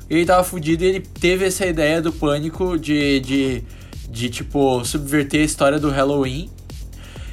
Ele 0.10 0.26
tava 0.26 0.44
fudido 0.44 0.84
e 0.84 0.88
ele 0.88 1.00
teve 1.00 1.46
essa 1.46 1.66
ideia 1.66 2.02
do 2.02 2.12
pânico 2.12 2.78
de, 2.80 3.20
de, 3.20 3.64
de 4.10 4.30
tipo, 4.30 4.84
subverter 4.84 5.42
a 5.42 5.46
história 5.46 5.80
do 5.80 5.90
Halloween. 5.90 6.50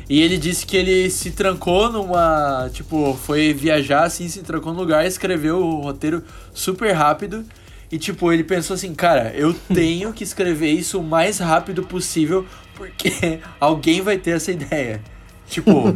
E 0.09 0.23
ele 0.23 0.37
disse 0.37 0.65
que 0.65 0.77
ele 0.77 1.11
se 1.11 1.31
trancou 1.33 1.91
numa. 1.91 2.71
Tipo, 2.73 3.19
foi 3.25 3.53
viajar 3.53 4.05
assim, 4.05 4.29
se 4.29 4.43
trancou 4.43 4.73
num 4.73 4.79
lugar, 4.79 5.05
escreveu 5.05 5.59
o 5.59 5.81
roteiro 5.81 6.23
super 6.55 6.93
rápido. 6.93 7.45
E, 7.91 7.99
tipo, 7.99 8.33
ele 8.33 8.45
pensou 8.45 8.75
assim, 8.75 8.95
cara, 8.95 9.33
eu 9.35 9.55
tenho 9.73 10.13
que 10.13 10.23
escrever 10.23 10.71
isso 10.71 11.01
o 11.01 11.03
mais 11.03 11.39
rápido 11.39 11.83
possível, 11.83 12.45
porque 12.77 13.41
alguém 13.59 14.01
vai 14.01 14.19
ter 14.19 14.33
essa 14.33 14.53
ideia. 14.53 15.01
Tipo, 15.49 15.95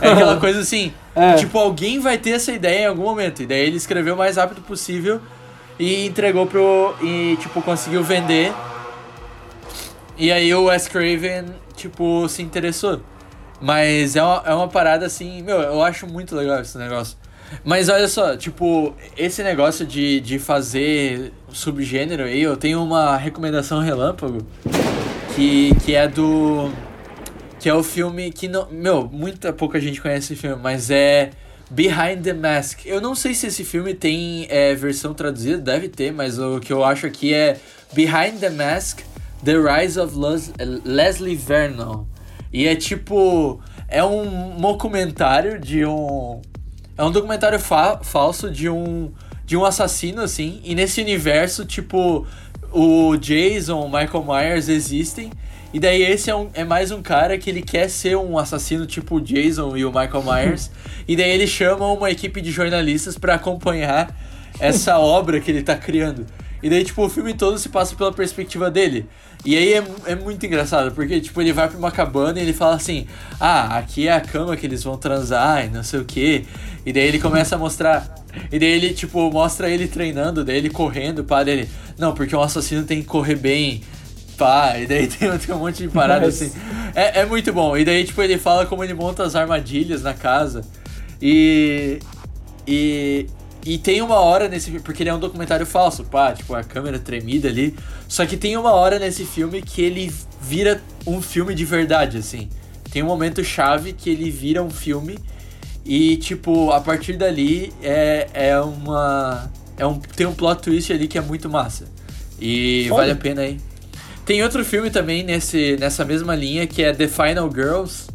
é 0.00 0.12
aquela 0.12 0.38
coisa 0.38 0.60
assim, 0.60 0.92
É. 1.14 1.34
tipo, 1.34 1.58
alguém 1.58 1.98
vai 1.98 2.16
ter 2.16 2.30
essa 2.30 2.52
ideia 2.52 2.84
em 2.84 2.86
algum 2.86 3.02
momento. 3.02 3.42
E 3.42 3.46
daí 3.46 3.66
ele 3.66 3.76
escreveu 3.76 4.14
o 4.14 4.18
mais 4.18 4.36
rápido 4.36 4.62
possível 4.62 5.20
e 5.82 6.06
entregou 6.06 6.46
pro. 6.46 6.94
E, 7.02 7.36
tipo, 7.40 7.60
conseguiu 7.60 8.04
vender. 8.04 8.52
E 10.16 10.30
aí 10.30 10.54
o 10.54 10.66
Wes 10.66 10.86
Craven, 10.86 11.46
tipo, 11.74 12.28
se 12.28 12.40
interessou. 12.40 13.00
Mas 13.60 14.14
é 14.14 14.22
uma, 14.22 14.42
é 14.46 14.54
uma 14.54 14.68
parada 14.68 15.06
assim, 15.06 15.42
meu, 15.42 15.60
eu 15.60 15.82
acho 15.82 16.06
muito 16.06 16.36
legal 16.36 16.60
esse 16.60 16.78
negócio. 16.78 17.16
Mas 17.64 17.88
olha 17.88 18.06
só, 18.06 18.36
tipo, 18.36 18.94
esse 19.16 19.42
negócio 19.42 19.84
de, 19.84 20.20
de 20.20 20.38
fazer 20.38 21.32
subgênero 21.52 22.24
aí, 22.24 22.42
eu 22.42 22.56
tenho 22.56 22.80
uma 22.82 23.16
recomendação 23.16 23.80
relâmpago 23.80 24.46
que, 25.34 25.74
que 25.84 25.96
é 25.96 26.06
do. 26.06 26.70
Que 27.58 27.68
é 27.68 27.74
o 27.74 27.82
filme 27.82 28.30
que 28.30 28.46
não. 28.46 28.68
Meu, 28.70 29.08
muita 29.12 29.52
pouca 29.52 29.80
gente 29.80 30.00
conhece 30.00 30.32
esse 30.32 30.40
filme, 30.40 30.62
mas 30.62 30.90
é 30.90 31.30
Behind 31.72 32.22
the 32.22 32.34
Mask. 32.34 32.84
Eu 32.84 33.00
não 33.00 33.14
sei 33.14 33.32
se 33.32 33.46
esse 33.46 33.64
filme 33.64 33.94
tem 33.94 34.46
é, 34.50 34.74
versão 34.74 35.14
traduzida, 35.14 35.56
deve 35.56 35.88
ter, 35.88 36.12
mas 36.12 36.38
o 36.38 36.60
que 36.60 36.70
eu 36.70 36.84
acho 36.84 37.06
aqui 37.06 37.32
é 37.32 37.58
Behind 37.94 38.38
the 38.38 38.50
Mask, 38.50 39.00
The 39.42 39.54
Rise 39.54 39.98
of 39.98 40.14
Les 40.14 40.52
Leslie 40.84 41.34
Vernon. 41.34 42.04
E 42.52 42.66
é 42.66 42.76
tipo. 42.76 43.58
É 43.88 44.04
um 44.04 44.60
documentário 44.60 45.58
de 45.58 45.84
um. 45.86 46.42
É 46.96 47.02
um 47.02 47.10
documentário 47.10 47.58
fa 47.58 48.00
falso 48.02 48.50
de 48.50 48.68
um. 48.68 49.10
De 49.46 49.56
um 49.56 49.64
assassino, 49.64 50.20
assim. 50.20 50.60
E 50.64 50.74
nesse 50.74 51.00
universo, 51.00 51.64
tipo. 51.64 52.26
O 52.70 53.16
Jason, 53.16 53.80
o 53.80 53.86
Michael 53.86 54.24
Myers 54.24 54.68
existem. 54.68 55.30
E 55.72 55.80
daí 55.80 56.02
esse 56.02 56.28
é, 56.30 56.36
um, 56.36 56.50
é 56.52 56.64
mais 56.64 56.90
um 56.90 57.00
cara 57.00 57.38
que 57.38 57.48
ele 57.48 57.62
quer 57.62 57.88
ser 57.88 58.16
um 58.16 58.36
assassino 58.38 58.84
tipo 58.86 59.16
o 59.16 59.20
Jason 59.20 59.76
e 59.76 59.84
o 59.84 59.88
Michael 59.88 60.22
Myers. 60.22 60.70
e 61.08 61.16
daí 61.16 61.30
ele 61.30 61.46
chama 61.46 61.86
uma 61.90 62.10
equipe 62.10 62.40
de 62.40 62.50
jornalistas 62.50 63.16
pra 63.16 63.34
acompanhar 63.34 64.14
essa 64.60 64.98
obra 65.00 65.40
que 65.40 65.50
ele 65.50 65.62
tá 65.62 65.74
criando. 65.74 66.26
E 66.62 66.70
daí, 66.70 66.84
tipo, 66.84 67.04
o 67.04 67.08
filme 67.08 67.34
todo 67.34 67.58
se 67.58 67.68
passa 67.68 67.96
pela 67.96 68.12
perspectiva 68.12 68.70
dele. 68.70 69.06
E 69.44 69.56
aí 69.56 69.74
é, 69.74 69.84
é 70.06 70.14
muito 70.14 70.46
engraçado, 70.46 70.92
porque, 70.92 71.20
tipo, 71.20 71.40
ele 71.40 71.52
vai 71.52 71.68
pra 71.68 71.76
uma 71.76 71.90
cabana 71.90 72.38
e 72.38 72.42
ele 72.42 72.52
fala 72.52 72.76
assim: 72.76 73.06
Ah, 73.40 73.78
aqui 73.78 74.06
é 74.06 74.12
a 74.12 74.20
cama 74.20 74.56
que 74.56 74.64
eles 74.64 74.84
vão 74.84 74.96
transar 74.96 75.64
e 75.64 75.68
não 75.68 75.82
sei 75.82 75.98
o 75.98 76.04
que. 76.04 76.46
E 76.86 76.92
daí 76.92 77.08
ele 77.08 77.18
começa 77.18 77.56
a 77.56 77.58
mostrar. 77.58 78.14
E 78.52 78.58
daí 78.58 78.68
ele, 78.68 78.94
tipo, 78.94 79.28
mostra 79.32 79.68
ele 79.68 79.88
treinando, 79.88 80.44
daí 80.44 80.58
ele 80.58 80.70
correndo, 80.70 81.24
pá, 81.24 81.42
dele. 81.42 81.68
Não, 81.98 82.14
porque 82.14 82.36
um 82.36 82.40
assassino 82.40 82.84
tem 82.84 83.00
que 83.00 83.08
correr 83.08 83.34
bem, 83.34 83.82
pá. 84.42 84.78
E 84.78 84.86
daí 84.86 85.06
tem, 85.06 85.30
tem 85.38 85.54
um 85.54 85.58
monte 85.58 85.82
de 85.84 85.88
parada 85.88 86.26
Nossa. 86.26 86.44
assim. 86.44 86.52
É, 86.94 87.20
é 87.20 87.26
muito 87.26 87.52
bom. 87.52 87.76
E 87.76 87.84
daí, 87.84 88.04
tipo, 88.04 88.20
ele 88.20 88.36
fala 88.38 88.66
como 88.66 88.82
ele 88.82 88.94
monta 88.94 89.22
as 89.22 89.36
armadilhas 89.36 90.02
na 90.02 90.12
casa. 90.12 90.64
E. 91.20 92.00
E. 92.66 93.26
E 93.64 93.78
tem 93.78 94.02
uma 94.02 94.16
hora 94.16 94.48
nesse 94.48 94.66
filme, 94.66 94.80
porque 94.80 95.04
ele 95.04 95.10
é 95.10 95.14
um 95.14 95.20
documentário 95.20 95.64
falso, 95.64 96.02
pá, 96.02 96.32
tipo, 96.32 96.52
a 96.52 96.64
câmera 96.64 96.98
tremida 96.98 97.48
ali. 97.48 97.76
Só 98.08 98.26
que 98.26 98.36
tem 98.36 98.56
uma 98.56 98.72
hora 98.72 98.98
nesse 98.98 99.24
filme 99.24 99.62
que 99.62 99.80
ele 99.80 100.12
vira 100.40 100.82
um 101.06 101.22
filme 101.22 101.54
de 101.54 101.64
verdade, 101.64 102.18
assim. 102.18 102.48
Tem 102.90 103.04
um 103.04 103.06
momento 103.06 103.44
chave 103.44 103.92
que 103.92 104.10
ele 104.10 104.32
vira 104.32 104.60
um 104.60 104.68
filme 104.68 105.16
e, 105.84 106.16
tipo, 106.16 106.72
a 106.72 106.80
partir 106.80 107.16
dali 107.16 107.72
é, 107.80 108.28
é 108.34 108.60
uma. 108.60 109.48
É 109.76 109.86
um, 109.86 109.98
tem 109.98 110.26
um 110.26 110.34
plot 110.34 110.60
twist 110.60 110.92
ali 110.92 111.06
que 111.06 111.16
é 111.16 111.20
muito 111.20 111.48
massa. 111.48 111.86
E 112.40 112.86
Foda. 112.88 113.02
vale 113.02 113.12
a 113.12 113.16
pena 113.16 113.42
aí. 113.42 113.60
Tem 114.24 114.42
outro 114.42 114.64
filme 114.64 114.88
também 114.90 115.22
nesse, 115.24 115.76
nessa 115.78 116.04
mesma 116.04 116.34
linha 116.34 116.66
que 116.66 116.82
é 116.82 116.92
The 116.92 117.08
Final 117.08 117.50
Girls, 117.52 118.06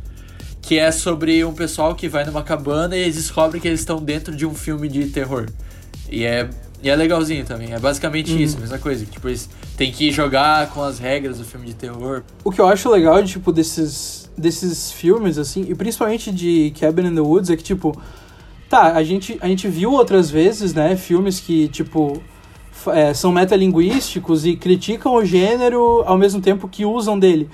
que 0.61 0.79
é 0.79 0.91
sobre 0.91 1.43
um 1.43 1.53
pessoal 1.53 1.95
que 1.95 2.07
vai 2.07 2.25
numa 2.25 2.43
cabana 2.43 2.95
e 2.95 3.01
eles 3.01 3.15
descobrem 3.15 3.61
que 3.61 3.67
eles 3.67 3.81
estão 3.81 4.01
dentro 4.01 4.35
de 4.35 4.45
um 4.45 4.53
filme 4.53 4.87
de 4.87 5.07
terror. 5.07 5.47
E 6.09 6.23
é, 6.23 6.49
e 6.81 6.89
é 6.89 6.95
legalzinho 6.95 7.43
também. 7.45 7.73
É 7.73 7.79
basicamente 7.79 8.31
Uhum. 8.31 8.39
isso, 8.39 8.57
a 8.57 8.61
mesma 8.61 8.77
coisa. 8.77 9.05
Tipo, 9.05 9.27
eles 9.27 9.49
têm 9.75 9.91
que 9.91 10.09
jogar 10.11 10.69
com 10.69 10.81
as 10.81 10.97
regras 10.97 11.37
do 11.39 11.43
filme 11.43 11.67
de 11.67 11.73
terror. 11.73 12.23
O 12.43 12.51
que 12.51 12.61
eu 12.61 12.67
acho 12.67 12.89
legal, 12.89 13.21
tipo, 13.25 13.51
desses, 13.51 14.29
desses 14.37 14.91
filmes, 14.91 15.37
assim, 15.37 15.65
e 15.67 15.75
principalmente 15.75 16.31
de 16.31 16.73
Cabin 16.79 17.07
in 17.07 17.15
the 17.15 17.21
Woods, 17.21 17.49
é 17.49 17.57
que, 17.57 17.63
tipo, 17.63 17.99
tá, 18.69 18.93
a 18.93 19.03
gente, 19.03 19.37
a 19.41 19.47
gente 19.47 19.67
viu 19.67 19.91
outras 19.91 20.29
vezes, 20.29 20.73
né, 20.73 20.95
filmes 20.95 21.39
que, 21.41 21.67
tipo, 21.67 22.21
é, 22.91 23.13
são 23.13 23.31
metalinguísticos 23.31 24.45
e 24.45 24.55
criticam 24.55 25.13
o 25.13 25.25
gênero 25.25 26.03
ao 26.05 26.17
mesmo 26.17 26.41
tempo 26.41 26.67
que 26.67 26.85
usam 26.85 27.17
dele. 27.17 27.49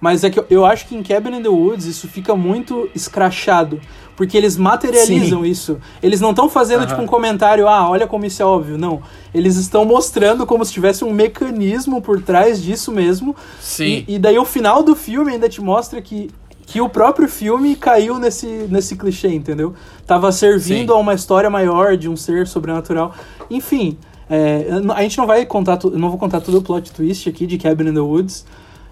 Mas 0.00 0.24
é 0.24 0.30
que 0.30 0.38
eu, 0.38 0.46
eu 0.50 0.66
acho 0.66 0.86
que 0.86 0.94
em 0.94 1.02
Cabin 1.02 1.36
in 1.36 1.42
the 1.42 1.48
Woods 1.48 1.86
isso 1.86 2.06
fica 2.08 2.34
muito 2.34 2.88
escrachado. 2.94 3.80
Porque 4.14 4.36
eles 4.36 4.56
materializam 4.56 5.44
isso. 5.44 5.78
Eles 6.02 6.22
não 6.22 6.30
estão 6.30 6.48
fazendo, 6.48 6.80
Aham. 6.80 6.86
tipo, 6.86 7.02
um 7.02 7.06
comentário, 7.06 7.68
ah, 7.68 7.88
olha 7.88 8.06
como 8.06 8.24
isso 8.24 8.42
é 8.42 8.46
óbvio. 8.46 8.78
Não. 8.78 9.02
Eles 9.34 9.56
estão 9.56 9.84
mostrando 9.84 10.46
como 10.46 10.64
se 10.64 10.72
tivesse 10.72 11.04
um 11.04 11.12
mecanismo 11.12 12.00
por 12.00 12.22
trás 12.22 12.62
disso 12.62 12.90
mesmo. 12.90 13.36
Sim. 13.60 14.04
E, 14.08 14.14
e 14.14 14.18
daí 14.18 14.38
o 14.38 14.44
final 14.46 14.82
do 14.82 14.96
filme 14.96 15.32
ainda 15.32 15.50
te 15.50 15.60
mostra 15.60 16.00
que, 16.00 16.30
que 16.66 16.80
o 16.80 16.88
próprio 16.88 17.28
filme 17.28 17.76
caiu 17.76 18.18
nesse, 18.18 18.46
nesse 18.70 18.96
clichê, 18.96 19.28
entendeu? 19.28 19.74
Tava 20.06 20.32
servindo 20.32 20.92
Sim. 20.92 20.98
a 20.98 21.00
uma 21.00 21.12
história 21.12 21.50
maior 21.50 21.94
de 21.94 22.08
um 22.08 22.16
ser 22.16 22.46
sobrenatural. 22.46 23.14
Enfim, 23.50 23.98
é, 24.28 24.66
a 24.94 25.02
gente 25.02 25.18
não 25.18 25.26
vai 25.26 25.44
contar, 25.46 25.78
não 25.92 26.08
vou 26.10 26.18
contar 26.18 26.40
todo 26.40 26.58
o 26.58 26.62
plot 26.62 26.92
twist 26.92 27.28
aqui 27.28 27.46
de 27.46 27.58
Cabin 27.58 27.88
in 27.88 27.94
the 27.94 28.00
Woods, 28.00 28.44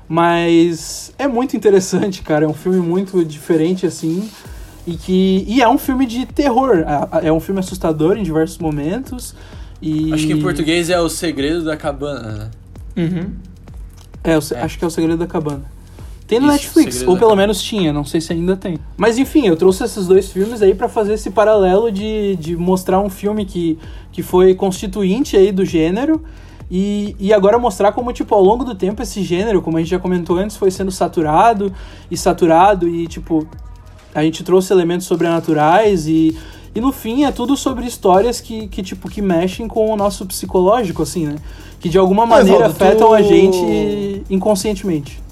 mas 0.09 1.13
é 1.19 1.27
muito 1.27 1.57
interessante, 1.57 2.23
cara. 2.23 2.45
É 2.45 2.49
um 2.49 2.55
filme 2.55 2.79
muito 2.81 3.25
diferente, 3.25 3.87
assim. 3.87 4.29
E 4.87 4.97
que 4.97 5.45
e 5.49 5.63
é 5.63 5.69
um 5.69 5.79
filme 5.79 6.05
de 6.07 6.27
terror. 6.27 6.85
É 7.23 7.33
um 7.33 7.41
filme 7.41 7.61
assustador 7.61 8.17
em 8.19 8.23
diversos 8.23 8.59
momentos. 8.59 9.35
E... 9.81 10.13
Acho 10.13 10.27
que 10.27 10.33
em 10.35 10.43
português 10.43 10.91
é 10.91 11.01
O 11.01 11.09
Segredo 11.09 11.65
da 11.65 11.77
Cabana, 11.77 12.33
né? 12.33 12.51
Uhum. 13.05 13.31
É, 14.23 14.37
o 14.37 14.41
se- 14.43 14.55
acho 14.55 14.79
que 14.79 14.85
é 14.85 14.87
o 14.87 14.91
Segredo 14.91 15.19
da 15.19 15.27
Cabana. 15.27 15.65
Tem 16.27 16.41
no 16.41 16.47
Isso, 16.47 16.55
Netflix, 16.55 17.03
ou 17.07 17.19
pelo 17.19 17.37
menos 17.37 17.61
tinha, 17.63 17.93
não 17.93 18.05
sei 18.05 18.21
se 18.21 18.33
ainda 18.33 18.57
tem. 18.57 18.79
Mas 18.97 19.19
enfim, 19.19 19.47
eu 19.47 19.57
trouxe 19.57 19.85
esses 19.85 20.07
dois 20.07 20.31
filmes 20.33 20.63
aí 20.63 20.75
pra 20.75 20.89
fazer 20.89 21.15
esse 21.15 21.31
paralelo 21.31 21.93
de, 21.93 22.35
de 22.37 22.57
mostrar 22.57 22.99
um 23.01 23.11
filme 23.11 23.45
que, 23.45 23.79
que 24.11 24.23
foi 24.23 24.55
constituinte 24.55 25.37
aí 25.37 25.53
do 25.53 25.65
gênero 25.67 26.23
e, 26.71 27.15
e 27.21 27.31
agora 27.31 27.59
mostrar 27.59 27.93
como, 27.93 28.11
tipo, 28.11 28.35
ao 28.35 28.43
longo 28.43 28.65
do 28.65 28.75
tempo 28.75 29.03
esse 29.03 29.23
gênero, 29.23 29.61
como 29.61 29.77
a 29.77 29.81
gente 29.81 29.91
já 29.91 29.99
comentou 29.99 30.37
antes, 30.39 30.57
foi 30.57 30.71
sendo 30.71 30.91
saturado 30.91 31.71
e 32.11 32.17
saturado 32.17 32.89
e, 32.89 33.07
tipo, 33.07 33.47
a 34.15 34.23
gente 34.23 34.43
trouxe 34.43 34.73
elementos 34.73 35.07
sobrenaturais 35.07 36.07
e, 36.09 36.35
e 36.75 36.81
no 36.81 36.91
fim 36.91 37.25
é 37.25 37.31
tudo 37.33 37.55
sobre 37.55 37.85
histórias 37.85 38.41
que, 38.41 38.67
que, 38.69 38.83
tipo, 38.83 39.11
que 39.11 39.21
mexem 39.21 39.69
com 39.69 39.91
o 39.91 39.97
nosso 39.97 40.25
psicológico, 40.25 41.03
assim, 41.03 41.27
né? 41.27 41.37
Que 41.79 41.91
de 41.91 41.99
alguma 41.99 42.25
maneira 42.25 42.61
Evaldo, 42.61 42.79
tu- 42.79 42.83
afetam 42.83 43.13
a 43.13 43.21
gente 43.21 44.25
inconscientemente. 44.31 45.23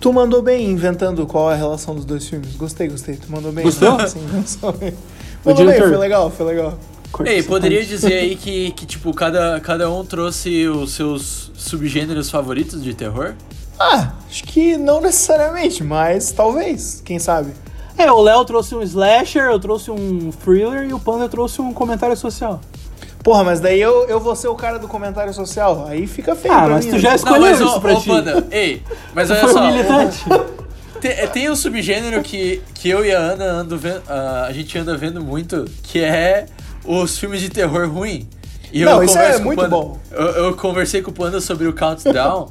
Tu 0.00 0.12
mandou 0.12 0.42
bem 0.42 0.70
inventando 0.70 1.26
qual 1.26 1.50
é 1.50 1.54
a 1.54 1.56
relação 1.56 1.94
dos 1.94 2.04
dois 2.04 2.26
filmes. 2.28 2.54
Gostei, 2.56 2.88
gostei. 2.88 3.16
Tu 3.16 3.30
mandou 3.30 3.50
bem. 3.52 3.64
Gostou? 3.64 3.98
Sim, 4.06 4.20
bem. 4.78 4.94
Mandou 5.44 5.66
bem, 5.66 5.78
foi 5.78 5.96
legal, 5.96 6.30
foi 6.30 6.46
legal. 6.46 6.78
Ei, 7.24 7.42
poderia 7.42 7.84
dizer 7.84 8.12
aí 8.12 8.36
que, 8.36 8.70
que 8.72 8.86
tipo, 8.86 9.12
cada, 9.14 9.58
cada 9.60 9.90
um 9.90 10.04
trouxe 10.04 10.68
os 10.68 10.92
seus 10.92 11.50
subgêneros 11.56 12.30
favoritos 12.30 12.82
de 12.82 12.94
terror? 12.94 13.34
Ah, 13.78 14.12
acho 14.28 14.44
que 14.44 14.76
não 14.76 15.00
necessariamente, 15.00 15.82
mas 15.82 16.32
talvez, 16.32 17.00
quem 17.04 17.18
sabe. 17.18 17.52
É, 17.96 18.10
o 18.12 18.20
Léo 18.20 18.44
trouxe 18.44 18.74
um 18.74 18.82
slasher, 18.82 19.44
eu 19.44 19.58
trouxe 19.58 19.90
um 19.90 20.30
thriller 20.30 20.88
e 20.88 20.92
o 20.92 21.00
Panda 21.00 21.28
trouxe 21.28 21.60
um 21.60 21.72
comentário 21.72 22.16
social. 22.16 22.60
Porra, 23.28 23.44
mas 23.44 23.60
daí 23.60 23.78
eu, 23.78 24.06
eu 24.08 24.18
vou 24.18 24.34
ser 24.34 24.48
o 24.48 24.54
cara 24.54 24.78
do 24.78 24.88
comentário 24.88 25.34
social. 25.34 25.84
Aí 25.86 26.06
fica 26.06 26.34
feio 26.34 26.54
Ah, 26.54 26.60
pra 26.64 26.68
mas 26.76 26.86
mim, 26.86 26.92
tu 26.92 26.94
né? 26.96 27.00
já 27.02 27.14
escolheu 27.14 27.40
mas, 27.42 27.60
isso 27.60 27.76
ô, 27.76 27.78
pra 27.78 27.92
ô, 27.92 28.00
ti. 28.00 28.08
Panda, 28.08 28.46
ei, 28.50 28.82
mas 29.14 29.28
Tu 29.28 29.34
olha 29.34 29.48
só, 29.52 29.66
militante. 29.70 30.24
tem, 30.98 31.28
tem 31.28 31.50
um 31.50 31.54
subgênero 31.54 32.22
que, 32.22 32.62
que 32.72 32.88
eu 32.88 33.04
e 33.04 33.14
a 33.14 33.18
Ana 33.18 33.44
ando 33.44 33.76
vendo, 33.76 34.00
ah, 34.08 34.46
a 34.48 34.52
gente 34.54 34.78
anda 34.78 34.96
vendo 34.96 35.20
muito, 35.22 35.66
que 35.82 36.00
é 36.02 36.46
os 36.86 37.18
filmes 37.18 37.42
de 37.42 37.50
terror 37.50 37.86
ruim. 37.90 38.26
E 38.72 38.82
Não, 38.82 39.02
isso 39.02 39.18
é 39.18 39.20
converso 39.20 39.38
com 39.38 39.42
o 39.42 39.46
muito 39.48 39.58
Panda- 39.60 39.76
bom. 39.76 39.98
Eu, 40.10 40.26
eu 40.46 40.56
conversei 40.56 41.02
com 41.02 41.10
o 41.10 41.14
Panda 41.14 41.38
sobre 41.38 41.66
o 41.68 41.74
Countdown, 41.74 42.50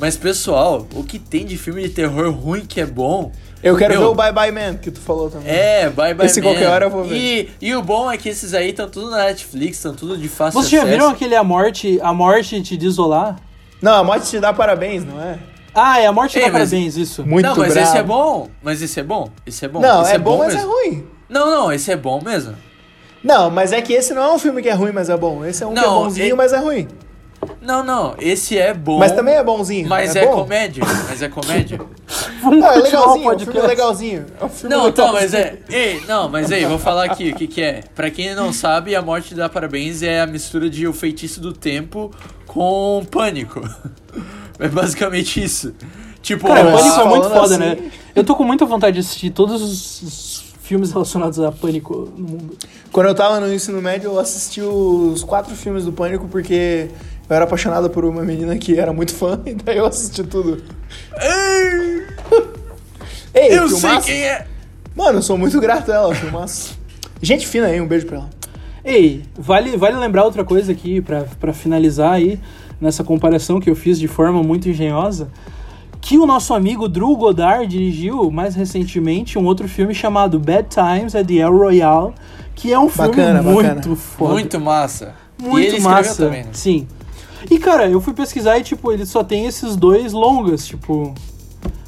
Mas, 0.00 0.16
pessoal, 0.16 0.86
o 0.94 1.02
que 1.02 1.18
tem 1.18 1.44
de 1.44 1.56
filme 1.58 1.82
de 1.82 1.88
terror 1.88 2.30
ruim 2.30 2.64
que 2.64 2.80
é 2.80 2.86
bom? 2.86 3.32
Eu 3.62 3.76
quero 3.76 3.92
Meu, 3.94 4.00
ver 4.02 4.06
o 4.08 4.14
Bye 4.14 4.32
Bye 4.32 4.50
Man, 4.52 4.74
que 4.76 4.90
tu 4.90 5.00
falou 5.00 5.30
também. 5.30 5.48
É, 5.48 5.88
Bye 5.88 6.14
Bye 6.14 6.26
Esse 6.26 6.40
Man. 6.40 6.48
qualquer 6.50 6.68
hora 6.68 6.86
eu 6.86 6.90
vou 6.90 7.04
ver. 7.04 7.16
E, 7.16 7.50
e 7.60 7.74
o 7.74 7.82
bom 7.82 8.10
é 8.10 8.16
que 8.18 8.28
esses 8.28 8.54
aí 8.54 8.70
estão 8.70 8.88
tudo 8.88 9.10
na 9.10 9.18
Netflix, 9.24 9.76
estão 9.76 9.94
tudo 9.94 10.16
de 10.16 10.28
fácil 10.28 10.60
Vocês 10.60 10.72
já 10.72 10.78
acesso. 10.82 10.92
viram 10.92 11.10
aquele 11.10 11.36
A 11.36 11.44
Morte, 11.44 12.00
A 12.02 12.12
Morte 12.12 12.60
te 12.62 12.76
desolar? 12.76 13.36
Não, 13.80 13.94
a 13.94 14.04
morte 14.04 14.28
te 14.30 14.38
dá 14.40 14.52
parabéns, 14.52 15.04
não 15.04 15.20
é? 15.20 15.38
Ah, 15.74 15.98
é 16.00 16.06
A 16.06 16.12
Morte 16.12 16.38
Ei, 16.38 16.44
dá 16.46 16.52
mas- 16.52 16.70
parabéns, 16.70 16.96
isso. 16.96 17.24
Muito 17.26 17.46
não, 17.46 17.56
mas 17.56 17.72
bravo. 17.72 17.88
esse 17.88 17.98
é 17.98 18.02
bom. 18.02 18.48
Mas 18.62 18.82
esse 18.82 19.00
é 19.00 19.02
bom. 19.02 19.28
Esse 19.46 19.64
é 19.64 19.68
bom. 19.68 19.80
Não, 19.80 20.02
esse 20.02 20.12
é, 20.14 20.18
bom, 20.18 20.38
mas 20.38 20.54
é 20.54 20.56
mesmo. 20.58 20.72
ruim. 20.72 21.06
Não, 21.28 21.50
não, 21.50 21.72
esse 21.72 21.90
é 21.90 21.96
bom 21.96 22.20
mesmo. 22.22 22.54
Não, 23.24 23.50
mas 23.50 23.72
é 23.72 23.80
que 23.80 23.92
esse 23.92 24.12
não 24.14 24.22
é 24.22 24.32
um 24.34 24.38
filme 24.38 24.60
que 24.62 24.68
é 24.68 24.72
ruim, 24.72 24.92
mas 24.92 25.08
é 25.08 25.16
bom. 25.16 25.44
Esse 25.44 25.62
é 25.62 25.66
um 25.66 25.72
que 25.72 25.78
é 25.78 25.82
Não, 25.82 26.02
bonzinho, 26.04 26.26
e- 26.28 26.34
mas 26.34 26.52
é 26.52 26.58
ruim. 26.58 26.88
Não, 27.60 27.82
não, 27.84 28.14
esse 28.18 28.56
é 28.58 28.72
bom. 28.74 28.98
Mas 28.98 29.12
também 29.12 29.34
é 29.34 29.42
bonzinho. 29.42 29.88
Mas 29.88 30.14
é, 30.16 30.24
é, 30.24 30.26
bom. 30.26 30.42
comédia. 30.42 30.84
Mas 31.08 31.22
é 31.22 31.28
comédia. 31.28 31.80
Não, 32.42 32.66
é 32.66 32.78
o 32.78 32.82
legalzinho, 32.82 33.30
é 33.30 33.34
um 33.34 33.38
filme 33.38 33.60
legalzinho. 33.60 34.26
É 34.40 34.44
um 34.44 34.48
filme 34.48 34.74
Não, 34.74 34.84
legalzinho. 34.84 34.88
então, 34.90 35.12
mas 35.12 35.32
é. 35.32 35.58
Ei, 35.70 36.02
não, 36.08 36.28
mas 36.28 36.50
aí, 36.50 36.64
vou 36.66 36.76
falar 36.78 37.04
aqui 37.04 37.30
o 37.30 37.36
que, 37.36 37.46
que 37.46 37.62
é. 37.62 37.84
Pra 37.94 38.10
quem 38.10 38.34
não 38.34 38.52
sabe, 38.52 38.96
a 38.96 39.00
morte 39.00 39.32
dá 39.32 39.48
parabéns 39.48 40.02
é 40.02 40.20
a 40.20 40.26
mistura 40.26 40.68
de 40.68 40.84
O 40.88 40.92
Feitiço 40.92 41.40
do 41.40 41.52
Tempo 41.52 42.10
com 42.46 43.04
Pânico. 43.10 43.60
É 44.58 44.68
basicamente 44.68 45.42
isso. 45.42 45.74
Tipo, 46.20 46.46
Cara, 46.46 46.70
Mas 46.70 46.82
Pânico 46.82 47.00
é 47.00 47.04
muito 47.08 47.30
foda, 47.30 47.40
assim- 47.54 47.58
né? 47.58 47.90
Eu 48.14 48.22
tô 48.22 48.36
com 48.36 48.44
muita 48.44 48.64
vontade 48.64 48.94
de 48.94 49.00
assistir 49.00 49.30
todos 49.30 49.60
os- 49.62 50.02
os 50.02 50.44
filmes 50.62 50.92
relacionados 50.92 51.40
a 51.40 51.50
Pânico 51.50 52.12
no 52.16 52.28
mundo. 52.28 52.56
Quando 52.92 53.06
eu 53.08 53.14
tava 53.14 53.40
no 53.40 53.52
ensino 53.52 53.80
médio, 53.82 54.10
eu 54.12 54.18
assisti 54.20 54.60
os 54.60 55.24
quatro 55.24 55.54
filmes 55.56 55.84
do 55.84 55.92
Pânico 55.92 56.28
porque 56.28 56.88
eu 57.32 57.36
era 57.36 57.44
apaixonado 57.46 57.88
por 57.88 58.04
uma 58.04 58.22
menina 58.22 58.56
que 58.58 58.78
era 58.78 58.92
muito 58.92 59.14
fã, 59.14 59.40
e 59.46 59.54
daí 59.54 59.78
eu 59.78 59.86
assisti 59.86 60.22
tudo. 60.22 60.62
Ei, 63.34 63.56
eu 63.58 63.66
sei 63.68 63.78
filmaço. 63.80 64.06
quem 64.06 64.22
é. 64.22 64.46
Mano, 64.94 65.18
eu 65.18 65.22
sou 65.22 65.38
muito 65.38 65.58
grato 65.58 65.90
a 65.90 65.94
ela, 65.94 66.14
filmaço. 66.14 66.78
Gente 67.22 67.46
fina 67.46 67.68
aí, 67.68 67.80
um 67.80 67.86
beijo 67.86 68.06
pra 68.06 68.18
ela. 68.18 68.30
Ei, 68.84 69.22
vale, 69.38 69.76
vale 69.76 69.96
lembrar 69.96 70.24
outra 70.24 70.44
coisa 70.44 70.72
aqui 70.72 71.00
pra, 71.00 71.24
pra 71.40 71.52
finalizar 71.54 72.12
aí, 72.12 72.38
nessa 72.80 73.02
comparação 73.02 73.58
que 73.60 73.70
eu 73.70 73.76
fiz 73.76 73.98
de 73.98 74.06
forma 74.08 74.42
muito 74.42 74.68
engenhosa, 74.68 75.28
que 76.00 76.18
o 76.18 76.26
nosso 76.26 76.52
amigo 76.52 76.88
Drew 76.88 77.16
Goddard 77.16 77.66
dirigiu 77.66 78.30
mais 78.30 78.54
recentemente 78.54 79.38
um 79.38 79.46
outro 79.46 79.66
filme 79.68 79.94
chamado 79.94 80.38
Bad 80.38 80.68
Times 80.68 81.14
at 81.14 81.26
the 81.26 81.36
El 81.36 81.56
Royale, 81.56 82.12
que 82.54 82.70
é 82.72 82.78
um 82.78 82.90
filme 82.90 83.08
Bacana, 83.08 83.42
muito 83.42 83.74
bacana. 83.74 83.96
foda. 83.96 84.32
Muito 84.32 84.60
massa. 84.60 85.14
e 85.38 85.42
Muito 85.44 85.80
massa. 85.80 86.24
também, 86.26 86.42
né? 86.44 86.50
Sim. 86.52 86.86
E 87.50 87.58
cara, 87.58 87.88
eu 87.88 88.00
fui 88.00 88.12
pesquisar 88.14 88.58
e 88.58 88.62
tipo, 88.62 88.92
ele 88.92 89.04
só 89.06 89.22
tem 89.24 89.46
esses 89.46 89.76
dois 89.76 90.12
longas, 90.12 90.66
tipo. 90.66 91.14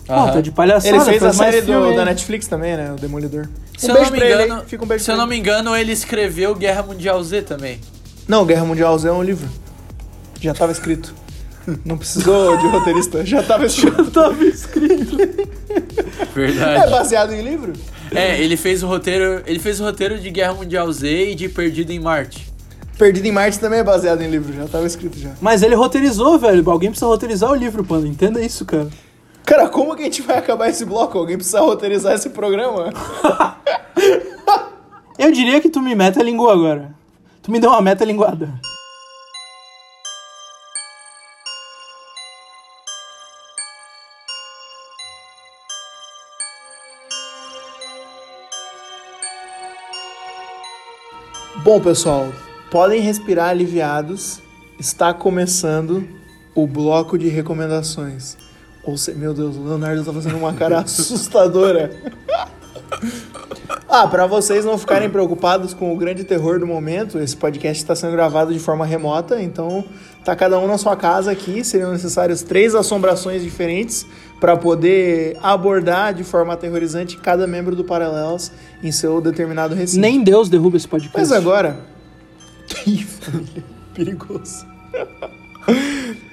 Pô, 0.07 0.13
Aham. 0.13 0.33
tá 0.33 0.41
de 0.41 0.51
palhaçada. 0.53 0.95
Ele 0.97 1.05
fez 1.05 1.17
a 1.23 1.27
faz 1.27 1.37
mais 1.39 1.55
série 1.55 1.67
do- 1.67 1.85
aí. 1.85 1.97
da 1.97 2.05
Netflix 2.05 2.47
também, 2.47 2.77
né? 2.77 2.93
O 2.93 2.97
Demolidor. 2.97 3.49
Se 3.79 3.87
um 3.87 3.89
eu 3.91 3.95
beijo 3.95 4.11
não 4.11 4.13
me 4.13 4.19
pra 4.19 4.29
ele, 4.31 4.45
engano, 4.45 4.61
hein? 4.61 4.67
Fica 4.69 4.85
um 4.85 4.87
beijo 4.87 5.05
se 5.05 5.11
eu 5.11 5.17
não 5.17 5.25
ele. 5.25 5.31
me 5.31 5.39
engano, 5.39 5.75
ele 5.77 5.93
escreveu 5.93 6.55
Guerra 6.55 6.83
Mundial 6.83 7.23
Z 7.25 7.43
também. 7.43 7.81
Não, 8.29 8.45
Guerra 8.45 8.65
Mundial 8.67 8.99
Z 8.99 9.09
é 9.09 9.13
um 9.13 9.23
livro. 9.23 9.49
Já 10.41 10.53
tava 10.53 10.73
escrito. 10.73 11.15
Não 11.85 11.97
precisou 11.97 12.55
de 12.59 12.67
roteirista, 12.69 13.25
já 13.25 13.43
tava 13.43 13.65
escrito. 13.67 14.11
Tava 14.11 14.45
escrito. 14.45 15.17
É 15.23 16.25
Verdade. 16.35 16.91
baseado 16.91 17.33
em 17.33 17.41
livro? 17.43 17.73
É, 18.15 18.39
ele 18.39 18.57
fez 18.57 18.83
o 18.83 18.87
roteiro, 18.87 19.43
ele 19.47 19.59
fez 19.59 19.81
o 19.81 19.85
roteiro 19.85 20.19
de 20.21 20.31
Guerra 20.31 20.53
Mundial 20.53 20.93
Z 20.93 21.31
e 21.31 21.35
de 21.35 21.49
Perdido 21.49 21.91
em 21.91 21.99
Marte. 21.99 22.53
Perdido 22.99 23.27
em 23.27 23.33
Marte 23.33 23.59
também 23.59 23.81
é 23.81 23.85
baseado 23.85 24.23
em 24.23 24.31
livro, 24.31 24.53
já 24.53 24.69
tava 24.69 24.87
escrito 24.87 25.19
já. 25.19 25.31
Mas 25.41 25.63
ele 25.63 25.75
roteirizou, 25.75 26.39
velho. 26.39 26.69
Alguém 26.71 26.91
precisa 26.91 27.07
roteirizar 27.07 27.51
o 27.51 27.55
livro, 27.55 27.85
Panda. 27.85 28.07
Entenda 28.07 28.41
isso, 28.41 28.65
cara. 28.65 28.89
Cara, 29.45 29.69
como 29.69 29.95
que 29.97 30.03
a 30.03 30.05
gente 30.05 30.23
vai 30.23 30.39
acabar 30.39 30.69
esse 30.69 30.85
bloco? 30.85 31.19
Alguém 31.19 31.37
precisa 31.37 31.61
roteirizar 31.61 32.15
esse 32.15 32.31
programa? 32.31 32.93
Eu 35.19 35.31
diria 35.33 35.61
que 35.61 35.69
tu 35.69 35.81
me 35.81 35.95
meta 35.95 36.23
língua 36.23 36.53
agora. 36.53 36.95
Tu 37.43 37.51
me 37.51 37.61
deu 37.61 37.71
uma 37.71 37.83
meta 37.83 38.05
linguada. 38.05 38.49
Bom, 51.65 51.81
pessoal, 51.81 52.29
podem 52.75 53.01
respirar 53.01 53.51
aliviados. 53.51 54.41
Está 54.81 55.15
começando 55.15 56.09
o 56.57 56.67
bloco 56.67 57.17
de 57.17 57.29
recomendações. 57.29 58.37
Ou 58.83 58.97
se... 58.97 59.15
Meu 59.15 59.33
Deus, 59.33 59.55
o 59.55 59.63
Leonardo 59.63 60.03
tá 60.03 60.13
fazendo 60.13 60.37
uma 60.37 60.53
cara 60.53 60.81
assustadora. 60.83 61.93
Ah, 63.89 64.09
para 64.09 64.27
vocês 64.27 64.65
não 64.65 64.77
ficarem 64.77 65.09
preocupados 65.09 65.73
com 65.73 65.95
o 65.95 65.97
grande 65.97 66.25
terror 66.25 66.59
do 66.59 66.67
momento, 66.67 67.21
esse 67.21 67.37
podcast 67.37 67.81
está 67.81 67.95
sendo 67.95 68.11
gravado 68.11 68.53
de 68.53 68.59
forma 68.59 68.85
remota, 68.85 69.41
então 69.41 69.85
tá 70.25 70.35
cada 70.35 70.59
um 70.59 70.67
na 70.67 70.77
sua 70.77 70.97
casa 70.97 71.31
aqui. 71.31 71.63
Seriam 71.63 71.93
necessárias 71.93 72.43
três 72.43 72.75
assombrações 72.75 73.41
diferentes 73.41 74.05
para 74.41 74.57
poder 74.57 75.39
abordar 75.41 76.13
de 76.13 76.25
forma 76.25 76.55
aterrorizante 76.55 77.19
cada 77.19 77.47
membro 77.47 77.77
do 77.77 77.85
Paralelas 77.85 78.51
em 78.83 78.91
seu 78.91 79.21
determinado 79.21 79.77
recinto. 79.77 80.01
Nem 80.01 80.25
Deus 80.25 80.49
derruba 80.49 80.77
esse 80.77 80.89
podcast. 80.89 81.17
Mas 81.17 81.31
agora. 81.31 81.94
Ih, 82.87 83.03
família, 83.05 83.65
perigoso. 83.95 84.67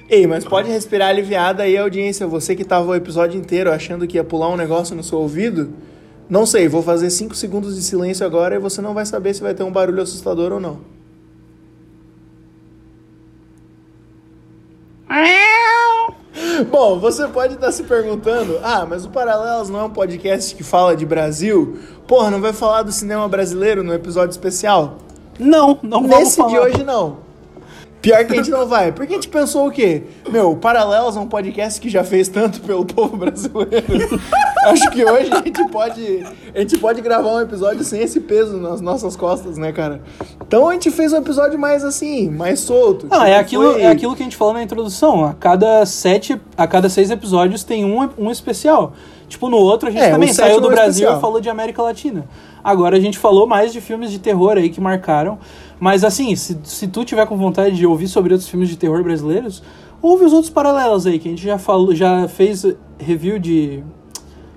Ei, 0.08 0.26
mas 0.26 0.44
pode 0.44 0.68
respirar 0.68 1.08
aliviada 1.08 1.62
aí, 1.62 1.76
audiência. 1.76 2.26
Você 2.26 2.54
que 2.54 2.64
tava 2.64 2.90
o 2.90 2.94
episódio 2.94 3.40
inteiro 3.40 3.72
achando 3.72 4.06
que 4.06 4.16
ia 4.16 4.24
pular 4.24 4.48
um 4.48 4.56
negócio 4.56 4.94
no 4.94 5.02
seu 5.02 5.18
ouvido. 5.18 5.72
Não 6.28 6.46
sei, 6.46 6.68
vou 6.68 6.82
fazer 6.82 7.10
5 7.10 7.34
segundos 7.34 7.74
de 7.74 7.82
silêncio 7.82 8.24
agora 8.24 8.54
e 8.54 8.58
você 8.58 8.80
não 8.80 8.94
vai 8.94 9.06
saber 9.06 9.34
se 9.34 9.42
vai 9.42 9.54
ter 9.54 9.62
um 9.62 9.72
barulho 9.72 10.02
assustador 10.02 10.52
ou 10.52 10.60
não. 10.60 10.92
Bom, 16.70 16.98
você 16.98 17.26
pode 17.28 17.54
estar 17.54 17.72
se 17.72 17.82
perguntando: 17.84 18.58
ah, 18.62 18.86
mas 18.88 19.04
o 19.04 19.10
Paralelas 19.10 19.68
não 19.68 19.80
é 19.80 19.82
um 19.84 19.90
podcast 19.90 20.54
que 20.54 20.62
fala 20.62 20.96
de 20.96 21.04
Brasil? 21.04 21.78
Porra, 22.06 22.30
não 22.30 22.40
vai 22.40 22.52
falar 22.52 22.82
do 22.82 22.92
cinema 22.92 23.28
brasileiro 23.28 23.82
no 23.82 23.92
episódio 23.92 24.30
especial? 24.30 24.98
Não, 25.42 25.78
não 25.82 26.02
vamos 26.02 26.18
Nesse 26.18 26.30
de 26.30 26.36
falar. 26.36 26.60
hoje, 26.62 26.84
não. 26.84 27.32
Pior 28.00 28.24
que 28.24 28.32
a 28.32 28.36
gente 28.36 28.50
não 28.50 28.66
vai. 28.66 28.90
Porque 28.90 29.12
a 29.12 29.14
gente 29.14 29.28
pensou 29.28 29.68
o 29.68 29.70
quê? 29.70 30.02
Meu, 30.28 30.56
Paralelos 30.56 31.16
é 31.16 31.20
um 31.20 31.26
podcast 31.28 31.80
que 31.80 31.88
já 31.88 32.02
fez 32.02 32.26
tanto 32.26 32.60
pelo 32.60 32.84
povo 32.84 33.16
brasileiro. 33.16 33.70
Acho 34.66 34.90
que 34.90 35.04
hoje 35.04 35.30
a 35.32 35.36
gente 35.36 35.64
pode. 35.68 36.26
A 36.52 36.58
gente 36.58 36.78
pode 36.78 37.00
gravar 37.00 37.28
um 37.32 37.40
episódio 37.40 37.84
sem 37.84 38.00
esse 38.02 38.18
peso 38.20 38.56
nas 38.56 38.80
nossas 38.80 39.14
costas, 39.14 39.56
né, 39.56 39.70
cara? 39.70 40.00
Então 40.44 40.68
a 40.68 40.72
gente 40.72 40.90
fez 40.90 41.12
um 41.12 41.18
episódio 41.18 41.56
mais 41.56 41.84
assim, 41.84 42.28
mais 42.28 42.58
solto. 42.58 43.06
Não, 43.06 43.18
Tipo, 43.18 43.30
é 43.30 43.36
aquilo, 43.38 43.72
foi- 43.72 43.82
é 43.82 43.86
aquilo 43.86 44.16
que 44.16 44.22
a 44.22 44.24
gente 44.24 44.36
falou 44.36 44.54
na 44.54 44.64
introdução. 44.64 45.24
A 45.24 45.32
cada 45.34 45.86
sete, 45.86 46.40
a 46.56 46.66
cada 46.66 46.88
seis 46.88 47.08
episódios 47.08 47.62
tem 47.62 47.84
um, 47.84 48.08
um 48.18 48.32
especial. 48.32 48.94
Tipo, 49.32 49.48
no 49.48 49.56
outro 49.56 49.88
a 49.88 49.90
gente 49.90 50.02
É, 50.04 50.08
o 50.08 50.12
também 50.12 50.30
saiu 50.32 50.60
do 50.60 50.68
é 50.68 50.70
Brasil 50.74 50.90
especial. 51.04 51.16
e 51.18 51.20
falou 51.20 51.40
de 51.40 51.48
América 51.48 51.82
Latina. 51.82 52.26
Agora 52.62 52.98
a 52.98 53.00
gente 53.00 53.18
falou 53.18 53.46
mais 53.46 53.72
de 53.72 53.80
filmes 53.80 54.10
de 54.10 54.18
terror 54.18 54.58
aí 54.58 54.68
que 54.68 54.78
marcaram. 54.80 55.38
Mas 55.80 56.04
assim, 56.04 56.36
se, 56.36 56.58
se 56.64 56.86
tu 56.86 57.02
tiver 57.02 57.26
com 57.26 57.36
vontade 57.38 57.74
de 57.74 57.86
ouvir 57.86 58.08
sobre 58.08 58.34
outros 58.34 58.48
filmes 58.48 58.68
de 58.68 58.76
terror 58.76 59.02
brasileiros, 59.02 59.62
ouve 60.02 60.26
os 60.26 60.32
outros 60.34 60.50
paralelos 60.50 61.06
aí, 61.06 61.18
que 61.18 61.28
a 61.28 61.30
gente 61.30 61.42
já 61.42 61.56
falou, 61.58 61.94
já 61.94 62.28
fez 62.28 62.64
review 62.98 63.38
de. 63.38 63.82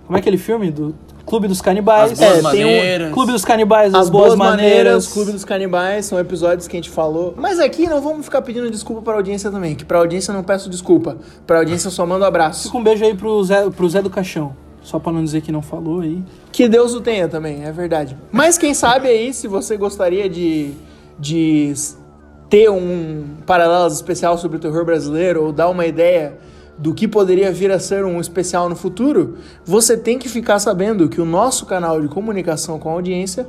Como 0.05 0.17
é 0.17 0.19
aquele 0.19 0.37
filme? 0.37 0.69
Do 0.69 0.93
Clube 1.25 1.47
dos 1.47 1.61
Canibais. 1.61 2.11
As 2.11 2.19
Boas 2.19 2.29
É, 2.45 2.51
tem 2.51 2.65
um- 2.65 2.67
Maneiras. 2.67 3.11
Clube 3.13 3.31
dos 3.31 3.45
Canibais, 3.45 3.93
As, 3.95 4.09
boas, 4.09 4.35
maneiras, 4.35 4.61
maneiras. 4.75 5.07
Clube 5.07 5.31
dos 5.31 5.43
Canibais, 5.45 6.05
são 6.05 6.19
episódios 6.19 6.67
que 6.67 6.75
a 6.75 6.79
gente 6.79 6.89
falou. 6.91 7.33
Mas 7.37 7.59
aqui 7.59 7.87
não 7.87 7.99
vamos 8.01 8.25
ficar 8.25 8.41
pedindo 8.43 8.69
desculpa 8.69 9.01
pra 9.01 9.13
audiência 9.15 9.49
também, 9.49 9.73
que 9.73 9.83
pra 9.85 9.97
audiência 9.99 10.31
eu 10.31 10.35
não 10.35 10.43
peço 10.43 10.69
desculpa. 10.69 11.17
Pra 11.47 11.59
audiência 11.59 11.87
eu 11.87 11.91
só 11.91 12.05
mando 12.05 12.23
abraço. 12.25 12.63
Fica 12.67 12.77
um 12.77 12.83
beijo 12.83 13.03
aí 13.05 13.15
pro 13.15 13.41
Zé, 13.43 13.67
pro 13.71 13.89
Zé 13.89 14.01
do 14.03 14.09
Caixão. 14.11 14.53
Só 14.85 14.99
pra 14.99 15.11
não 15.11 15.23
dizer 15.23 15.41
que 15.41 15.51
não 15.51 15.63
falou 15.63 16.01
aí. 16.01 16.23
Que 16.51 16.69
Deus 16.69 16.93
o 16.93 17.01
tenha 17.01 17.27
também, 17.27 17.65
é 17.65 17.71
verdade. 17.71 18.15
Mas 18.31 18.55
quem 18.55 18.75
sabe 18.75 19.07
aí, 19.07 19.33
se 19.33 19.47
você 19.47 19.75
gostaria 19.75 20.29
de, 20.29 20.73
de 21.19 21.73
ter 22.47 22.69
um 22.69 23.25
paralelo 23.47 23.87
especial 23.87 24.37
sobre 24.37 24.57
o 24.57 24.59
terror 24.59 24.85
brasileiro 24.85 25.43
ou 25.43 25.51
dar 25.51 25.69
uma 25.69 25.87
ideia 25.87 26.37
do 26.77 26.93
que 26.93 27.07
poderia 27.07 27.51
vir 27.51 27.71
a 27.71 27.79
ser 27.79 28.05
um 28.05 28.21
especial 28.21 28.69
no 28.69 28.75
futuro, 28.75 29.37
você 29.65 29.97
tem 29.97 30.19
que 30.19 30.29
ficar 30.29 30.59
sabendo 30.59 31.09
que 31.09 31.19
o 31.19 31.25
nosso 31.25 31.65
canal 31.65 31.99
de 31.99 32.07
comunicação 32.07 32.77
com 32.77 32.87
a 32.87 32.93
audiência 32.93 33.47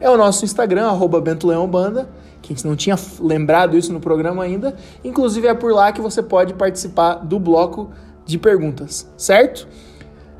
é 0.00 0.08
o 0.08 0.16
nosso 0.16 0.46
Instagram, 0.46 0.86
arroba 0.86 1.20
Bento 1.20 1.46
Leão 1.46 1.68
Banda, 1.68 2.08
que 2.40 2.54
a 2.54 2.56
gente 2.56 2.66
não 2.66 2.74
tinha 2.74 2.96
lembrado 3.20 3.76
isso 3.76 3.92
no 3.92 4.00
programa 4.00 4.42
ainda. 4.42 4.74
Inclusive 5.04 5.48
é 5.48 5.54
por 5.54 5.70
lá 5.70 5.92
que 5.92 6.00
você 6.00 6.22
pode 6.22 6.54
participar 6.54 7.16
do 7.16 7.38
bloco 7.38 7.90
de 8.24 8.38
perguntas, 8.38 9.06
certo? 9.18 9.68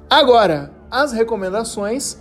Agora, 0.09 0.71
as 0.91 1.13
recomendações. 1.13 2.19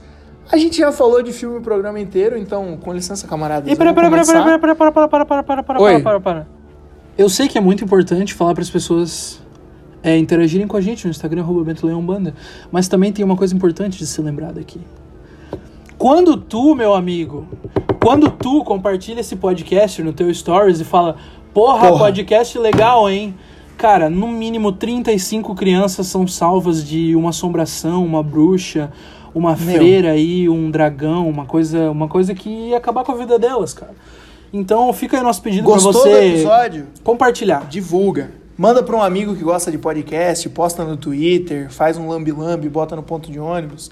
A 0.49 0.55
gente 0.55 0.77
já 0.77 0.93
falou 0.93 1.21
de 1.21 1.33
filme 1.33 1.57
o 1.57 1.61
programa 1.61 1.99
inteiro, 1.99 2.37
então, 2.37 2.77
com 2.77 2.93
licença, 2.93 3.27
camaradas. 3.27 3.69
E 3.69 3.75
para, 3.75 3.93
para, 3.93 4.09
para, 4.09 4.25
para, 4.25 4.59
para, 4.59 4.75
para, 4.75 4.75
para, 4.75 5.05
para, 5.05 5.25
para, 5.25 5.25
para, 5.25 5.63
para, 5.63 5.63
para, 5.63 5.99
para, 5.99 6.19
para. 6.21 6.47
Eu 7.17 7.29
sei 7.29 7.47
que 7.49 7.57
é 7.57 7.61
muito 7.61 7.83
importante 7.83 8.33
falar 8.33 8.53
para 8.53 8.63
as 8.63 8.69
pessoas 8.69 9.41
é 10.03 10.17
interagirem 10.17 10.67
com 10.67 10.77
a 10.77 10.81
gente 10.81 11.05
no 11.05 11.11
Instagram, 11.11 11.41
arroba 11.41 11.63
Bento 11.63 11.85
Leão 11.85 12.05
Banda. 12.05 12.33
Mas 12.71 12.87
também 12.87 13.11
tem 13.11 13.25
uma 13.25 13.35
coisa 13.35 13.53
importante 13.53 13.97
de 13.97 14.05
ser 14.05 14.21
lembrada 14.21 14.59
aqui. 14.59 14.79
Quando 15.97 16.37
tu, 16.37 16.75
meu 16.75 16.93
amigo, 16.93 17.47
quando 18.01 18.29
tu 18.29 18.63
compartilha 18.63 19.19
esse 19.19 19.35
podcast 19.35 20.01
no 20.01 20.13
teu 20.13 20.33
stories 20.33 20.79
e 20.79 20.85
fala, 20.85 21.17
porra, 21.53 21.89
Porra. 21.89 22.05
podcast 22.05 22.57
legal, 22.57 23.09
hein? 23.09 23.35
Cara, 23.77 24.09
no 24.09 24.27
mínimo 24.27 24.71
35 24.71 25.53
crianças 25.53 26.07
são 26.07 26.27
salvas 26.27 26.83
de 26.83 27.15
uma 27.15 27.29
assombração, 27.29 28.03
uma 28.03 28.23
bruxa, 28.23 28.91
uma 29.35 29.55
Meu. 29.55 29.75
freira 29.75 30.11
aí, 30.11 30.49
um 30.49 30.71
dragão, 30.71 31.29
uma 31.29 31.45
coisa, 31.45 31.91
uma 31.91 32.07
coisa 32.07 32.33
que 32.33 32.49
ia 32.49 32.77
acabar 32.77 33.03
com 33.03 33.11
a 33.11 33.15
vida 33.15 33.37
delas, 33.37 33.73
cara. 33.73 33.93
Então 34.51 34.91
fica 34.93 35.17
aí 35.17 35.23
nosso 35.23 35.41
pedido 35.41 35.63
Gostou 35.63 35.91
pra 35.91 36.01
do 36.01 36.07
você 36.09 36.25
episódio? 36.25 36.87
compartilhar. 37.03 37.67
Divulga. 37.69 38.31
Manda 38.57 38.81
pra 38.81 38.95
um 38.95 39.03
amigo 39.03 39.35
que 39.35 39.43
gosta 39.43 39.69
de 39.69 39.77
podcast, 39.77 40.49
posta 40.49 40.83
no 40.83 40.97
Twitter, 40.97 41.71
faz 41.71 41.95
um 41.97 42.07
lambi-lambi, 42.07 42.67
bota 42.67 42.95
no 42.95 43.03
ponto 43.03 43.31
de 43.31 43.39
ônibus. 43.39 43.91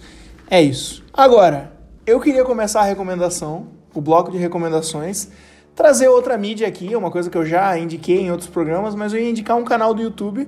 É 0.49 0.59
isso. 0.59 1.03
Agora, 1.13 1.71
eu 2.07 2.19
queria 2.19 2.43
começar 2.43 2.81
a 2.81 2.85
recomendação, 2.85 3.67
o 3.93 4.01
bloco 4.01 4.31
de 4.31 4.39
recomendações, 4.39 5.29
trazer 5.75 6.07
outra 6.07 6.37
mídia 6.37 6.67
aqui, 6.67 6.95
uma 6.95 7.11
coisa 7.11 7.29
que 7.29 7.37
eu 7.37 7.45
já 7.45 7.77
indiquei 7.77 8.21
em 8.21 8.31
outros 8.31 8.49
programas, 8.49 8.95
mas 8.95 9.13
eu 9.13 9.19
ia 9.19 9.29
indicar 9.29 9.57
um 9.57 9.65
canal 9.65 9.93
do 9.93 10.01
YouTube 10.01 10.47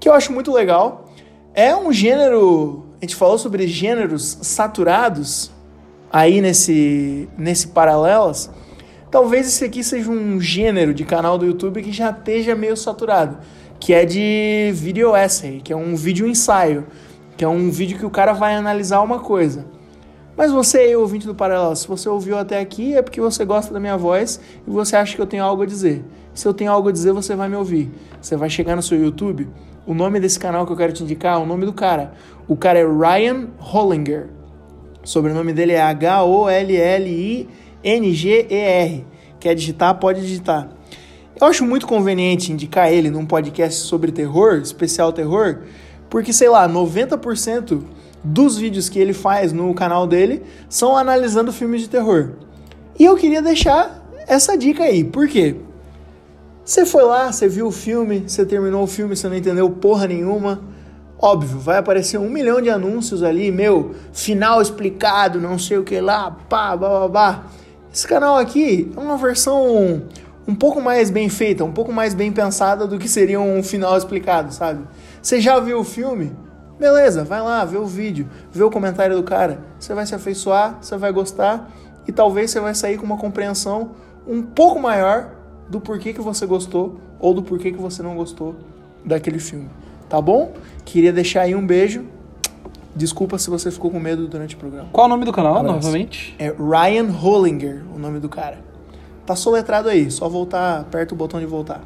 que 0.00 0.08
eu 0.08 0.14
acho 0.14 0.32
muito 0.32 0.50
legal. 0.50 1.12
É 1.54 1.76
um 1.76 1.92
gênero, 1.92 2.86
a 3.00 3.04
gente 3.04 3.14
falou 3.14 3.38
sobre 3.38 3.66
gêneros 3.68 4.38
saturados 4.42 5.52
aí 6.10 6.40
nesse 6.40 7.28
nesse 7.36 7.68
paralelas. 7.68 8.50
Talvez 9.10 9.46
esse 9.46 9.64
aqui 9.64 9.84
seja 9.84 10.10
um 10.10 10.40
gênero 10.40 10.94
de 10.94 11.04
canal 11.04 11.36
do 11.36 11.44
YouTube 11.44 11.82
que 11.82 11.92
já 11.92 12.10
esteja 12.10 12.54
meio 12.54 12.76
saturado, 12.76 13.38
que 13.78 13.92
é 13.92 14.04
de 14.04 14.70
video 14.72 15.14
essay, 15.14 15.60
que 15.60 15.72
é 15.72 15.76
um 15.76 15.94
vídeo 15.96 16.26
ensaio, 16.26 16.86
que 17.36 17.44
é 17.44 17.48
um 17.48 17.70
vídeo 17.70 17.98
que 17.98 18.06
o 18.06 18.10
cara 18.10 18.32
vai 18.32 18.54
analisar 18.54 19.00
uma 19.02 19.18
coisa. 19.18 19.66
Mas 20.40 20.50
você 20.50 20.78
aí, 20.78 20.96
ouvinte 20.96 21.26
do 21.26 21.34
Paralelo, 21.34 21.76
se 21.76 21.86
você 21.86 22.08
ouviu 22.08 22.38
até 22.38 22.58
aqui 22.58 22.94
é 22.94 23.02
porque 23.02 23.20
você 23.20 23.44
gosta 23.44 23.74
da 23.74 23.78
minha 23.78 23.98
voz 23.98 24.40
e 24.66 24.70
você 24.70 24.96
acha 24.96 25.14
que 25.14 25.20
eu 25.20 25.26
tenho 25.26 25.44
algo 25.44 25.64
a 25.64 25.66
dizer. 25.66 26.02
Se 26.32 26.48
eu 26.48 26.54
tenho 26.54 26.72
algo 26.72 26.88
a 26.88 26.92
dizer, 26.92 27.12
você 27.12 27.36
vai 27.36 27.46
me 27.46 27.56
ouvir. 27.56 27.92
Você 28.22 28.36
vai 28.36 28.48
chegar 28.48 28.74
no 28.74 28.82
seu 28.82 28.98
YouTube. 28.98 29.46
O 29.86 29.92
nome 29.92 30.18
desse 30.18 30.40
canal 30.40 30.64
que 30.64 30.72
eu 30.72 30.76
quero 30.78 30.94
te 30.94 31.02
indicar 31.02 31.38
é 31.38 31.42
o 31.42 31.44
nome 31.44 31.66
do 31.66 31.74
cara. 31.74 32.14
O 32.48 32.56
cara 32.56 32.78
é 32.78 32.86
Ryan 32.86 33.48
Hollinger. 33.58 34.30
O 35.04 35.06
sobrenome 35.06 35.52
dele 35.52 35.72
é 35.72 35.82
H-O-L-L-I-N-G-E-R. 35.82 36.66
Quer 39.38 39.54
digitar? 39.54 39.94
Pode 39.96 40.22
digitar. 40.22 40.70
Eu 41.38 41.48
acho 41.48 41.66
muito 41.66 41.86
conveniente 41.86 42.50
indicar 42.50 42.90
ele 42.90 43.10
num 43.10 43.26
podcast 43.26 43.82
sobre 43.82 44.10
terror, 44.10 44.54
especial 44.54 45.12
terror, 45.12 45.64
porque, 46.08 46.32
sei 46.32 46.48
lá, 46.48 46.66
90% 46.66 47.82
dos 48.22 48.56
vídeos 48.56 48.88
que 48.88 48.98
ele 48.98 49.12
faz 49.12 49.52
no 49.52 49.72
canal 49.74 50.06
dele 50.06 50.42
são 50.68 50.96
analisando 50.96 51.52
filmes 51.52 51.82
de 51.82 51.88
terror. 51.88 52.32
E 52.98 53.04
eu 53.04 53.16
queria 53.16 53.40
deixar 53.40 54.04
essa 54.26 54.56
dica 54.56 54.84
aí. 54.84 55.02
Por 55.02 55.26
quê? 55.26 55.56
Você 56.64 56.86
foi 56.86 57.02
lá, 57.02 57.32
você 57.32 57.48
viu 57.48 57.66
o 57.66 57.72
filme, 57.72 58.24
você 58.26 58.44
terminou 58.44 58.84
o 58.84 58.86
filme, 58.86 59.16
você 59.16 59.28
não 59.28 59.36
entendeu 59.36 59.68
porra 59.70 60.06
nenhuma. 60.06 60.60
Óbvio, 61.18 61.58
vai 61.58 61.78
aparecer 61.78 62.18
um 62.18 62.30
milhão 62.30 62.62
de 62.62 62.70
anúncios 62.70 63.22
ali, 63.22 63.50
meu, 63.50 63.94
final 64.12 64.62
explicado, 64.62 65.40
não 65.40 65.58
sei 65.58 65.78
o 65.78 65.84
que 65.84 66.00
lá, 66.00 66.30
pá, 66.30 66.76
babá. 66.76 67.44
Esse 67.92 68.06
canal 68.06 68.36
aqui 68.36 68.90
é 68.96 69.00
uma 69.00 69.16
versão 69.16 70.02
um 70.46 70.54
pouco 70.54 70.80
mais 70.80 71.10
bem 71.10 71.28
feita, 71.28 71.64
um 71.64 71.72
pouco 71.72 71.92
mais 71.92 72.14
bem 72.14 72.30
pensada 72.30 72.86
do 72.86 72.98
que 72.98 73.08
seria 73.08 73.40
um 73.40 73.62
final 73.62 73.96
explicado, 73.96 74.54
sabe? 74.54 74.84
Você 75.20 75.40
já 75.40 75.58
viu 75.60 75.80
o 75.80 75.84
filme? 75.84 76.32
Beleza, 76.80 77.24
vai 77.24 77.42
lá, 77.42 77.62
vê 77.62 77.76
o 77.76 77.84
vídeo, 77.84 78.26
vê 78.50 78.62
o 78.64 78.70
comentário 78.70 79.14
do 79.14 79.22
cara. 79.22 79.60
Você 79.78 79.92
vai 79.92 80.06
se 80.06 80.14
afeiçoar, 80.14 80.78
você 80.80 80.96
vai 80.96 81.12
gostar 81.12 81.70
e 82.08 82.10
talvez 82.10 82.50
você 82.50 82.58
vai 82.58 82.74
sair 82.74 82.96
com 82.96 83.04
uma 83.04 83.18
compreensão 83.18 83.90
um 84.26 84.40
pouco 84.40 84.80
maior 84.80 85.30
do 85.68 85.78
porquê 85.78 86.14
que 86.14 86.22
você 86.22 86.46
gostou 86.46 86.98
ou 87.18 87.34
do 87.34 87.42
porquê 87.42 87.70
que 87.70 87.76
você 87.76 88.02
não 88.02 88.16
gostou 88.16 88.56
daquele 89.04 89.38
filme. 89.38 89.68
Tá 90.08 90.22
bom? 90.22 90.54
Queria 90.82 91.12
deixar 91.12 91.42
aí 91.42 91.54
um 91.54 91.66
beijo. 91.66 92.06
Desculpa 92.96 93.36
se 93.36 93.50
você 93.50 93.70
ficou 93.70 93.90
com 93.90 94.00
medo 94.00 94.26
durante 94.26 94.56
o 94.56 94.58
programa. 94.58 94.88
Qual 94.90 95.04
é 95.04 95.06
o 95.06 95.10
nome 95.10 95.26
do 95.26 95.32
canal, 95.32 95.58
Abraço. 95.58 95.74
novamente? 95.76 96.34
É 96.38 96.48
Ryan 96.48 97.10
Hollinger, 97.10 97.84
o 97.94 97.98
nome 97.98 98.18
do 98.18 98.28
cara. 98.28 98.58
Tá 99.26 99.36
soletrado 99.36 99.90
aí, 99.90 100.10
só 100.10 100.30
voltar, 100.30 100.80
aperta 100.80 101.14
o 101.14 101.16
botão 101.16 101.38
de 101.38 101.46
voltar. 101.46 101.82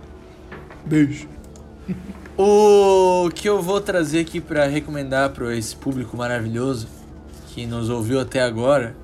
Beijo. 0.87 1.34
O 2.37 3.31
que 3.35 3.49
eu 3.49 3.63
vou 3.63 3.81
trazer 3.81 4.21
aqui 4.21 4.41
pra 4.41 4.67
recomendar 4.67 5.31
para 5.31 5.55
esse 5.57 5.75
público 5.77 6.17
maravilhoso 6.17 6.89
que 7.49 7.65
nos 7.67 7.89
ouviu 7.89 8.19
até 8.21 8.41
agora. 8.43 8.97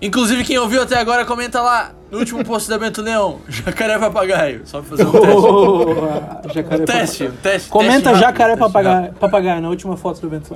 Inclusive, 0.00 0.44
quem 0.44 0.58
ouviu 0.58 0.82
até 0.82 0.98
agora, 0.98 1.24
comenta 1.24 1.60
lá 1.60 1.92
no 2.10 2.18
último 2.18 2.42
post 2.44 2.68
da 2.68 2.78
Bento 2.78 3.02
Leão: 3.02 3.40
Jacaré 3.48 3.98
Papagaio. 3.98 4.62
Só 4.64 4.80
pra 4.80 4.96
fazer 4.96 5.06
um 5.06 5.12
teste. 5.12 5.40
Boa! 5.40 6.42
Jacaré 6.54 6.82
Um 6.82 6.86
teste, 6.86 7.24
um 7.24 7.36
teste. 7.36 7.68
Comenta 7.68 7.92
teste 7.92 8.08
rápido, 8.08 8.20
jacaré 8.20 8.56
papagaio, 8.56 9.12
papagaio 9.14 9.62
na 9.62 9.68
última 9.68 9.96
foto 9.96 10.20
do 10.20 10.26
evento. 10.26 10.54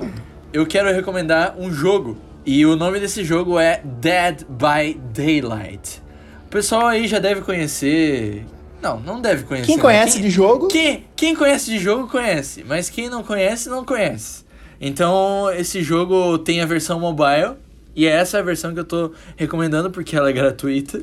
Eu 0.51 0.65
quero 0.65 0.91
recomendar 0.91 1.55
um 1.57 1.71
jogo. 1.71 2.17
E 2.43 2.65
o 2.65 2.75
nome 2.75 2.99
desse 2.99 3.23
jogo 3.23 3.59
é 3.59 3.81
Dead 3.83 4.43
by 4.49 4.99
Daylight. 5.13 6.01
O 6.45 6.49
pessoal 6.49 6.87
aí 6.87 7.07
já 7.07 7.19
deve 7.19 7.41
conhecer. 7.41 8.45
Não, 8.81 8.99
não 8.99 9.21
deve 9.21 9.43
conhecer. 9.43 9.67
Quem 9.67 9.75
né? 9.77 9.81
conhece 9.81 10.13
Quem- 10.13 10.21
de 10.23 10.29
jogo? 10.29 10.67
Quem, 10.67 11.05
quem 11.15 11.35
conhece 11.35 11.69
de 11.69 11.77
jogo, 11.79 12.07
conhece. 12.07 12.63
Mas 12.67 12.89
quem 12.89 13.09
não 13.09 13.23
conhece, 13.23 13.69
não 13.69 13.85
conhece. 13.85 14.43
Então, 14.79 15.51
esse 15.55 15.83
jogo 15.83 16.37
tem 16.39 16.61
a 16.61 16.65
versão 16.65 16.99
mobile. 16.99 17.55
E 17.95 18.07
é 18.07 18.11
essa 18.11 18.39
a 18.39 18.41
versão 18.41 18.73
que 18.73 18.79
eu 18.79 18.85
tô 18.85 19.11
recomendando 19.35 19.91
porque 19.91 20.15
ela 20.15 20.29
é 20.29 20.33
gratuita. 20.33 21.01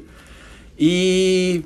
E. 0.78 1.62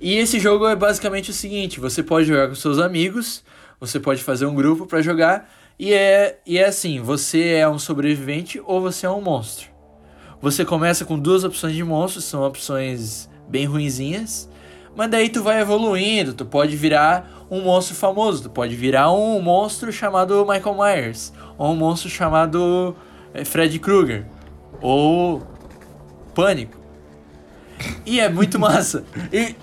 E 0.00 0.16
esse 0.16 0.38
jogo 0.38 0.66
é 0.66 0.76
basicamente 0.76 1.30
o 1.30 1.32
seguinte: 1.34 1.80
você 1.80 2.02
pode 2.02 2.26
jogar 2.26 2.48
com 2.48 2.54
seus 2.54 2.78
amigos, 2.78 3.42
você 3.80 3.98
pode 4.00 4.22
fazer 4.22 4.44
um 4.46 4.54
grupo 4.54 4.86
pra 4.86 5.00
jogar. 5.00 5.50
E 5.78 5.92
é, 5.92 6.38
e 6.46 6.58
é 6.58 6.66
assim: 6.66 7.00
você 7.00 7.50
é 7.54 7.68
um 7.68 7.78
sobrevivente 7.78 8.60
ou 8.64 8.80
você 8.80 9.06
é 9.06 9.10
um 9.10 9.20
monstro. 9.20 9.68
Você 10.42 10.64
começa 10.64 11.04
com 11.04 11.18
duas 11.18 11.42
opções 11.44 11.74
de 11.74 11.82
monstros, 11.82 12.24
são 12.24 12.42
opções 12.42 13.28
bem 13.48 13.64
ruinzinhas. 13.66 14.48
Mas 14.96 15.10
daí 15.10 15.28
tu 15.28 15.42
vai 15.42 15.60
evoluindo, 15.60 16.34
tu 16.34 16.44
pode 16.44 16.76
virar 16.76 17.46
um 17.50 17.60
monstro 17.60 17.94
famoso, 17.94 18.44
tu 18.44 18.50
pode 18.50 18.74
virar 18.76 19.12
um 19.12 19.40
monstro 19.40 19.92
chamado 19.92 20.46
Michael 20.46 20.76
Myers, 20.76 21.32
ou 21.58 21.72
um 21.72 21.76
monstro 21.76 22.08
chamado 22.08 22.94
eh, 23.32 23.44
Freddy 23.44 23.78
Krueger, 23.78 24.24
ou 24.80 25.42
Pânico. 26.34 26.78
E 28.06 28.20
é 28.20 28.28
muito 28.28 28.58
massa. 28.60 29.04
E, 29.32 29.56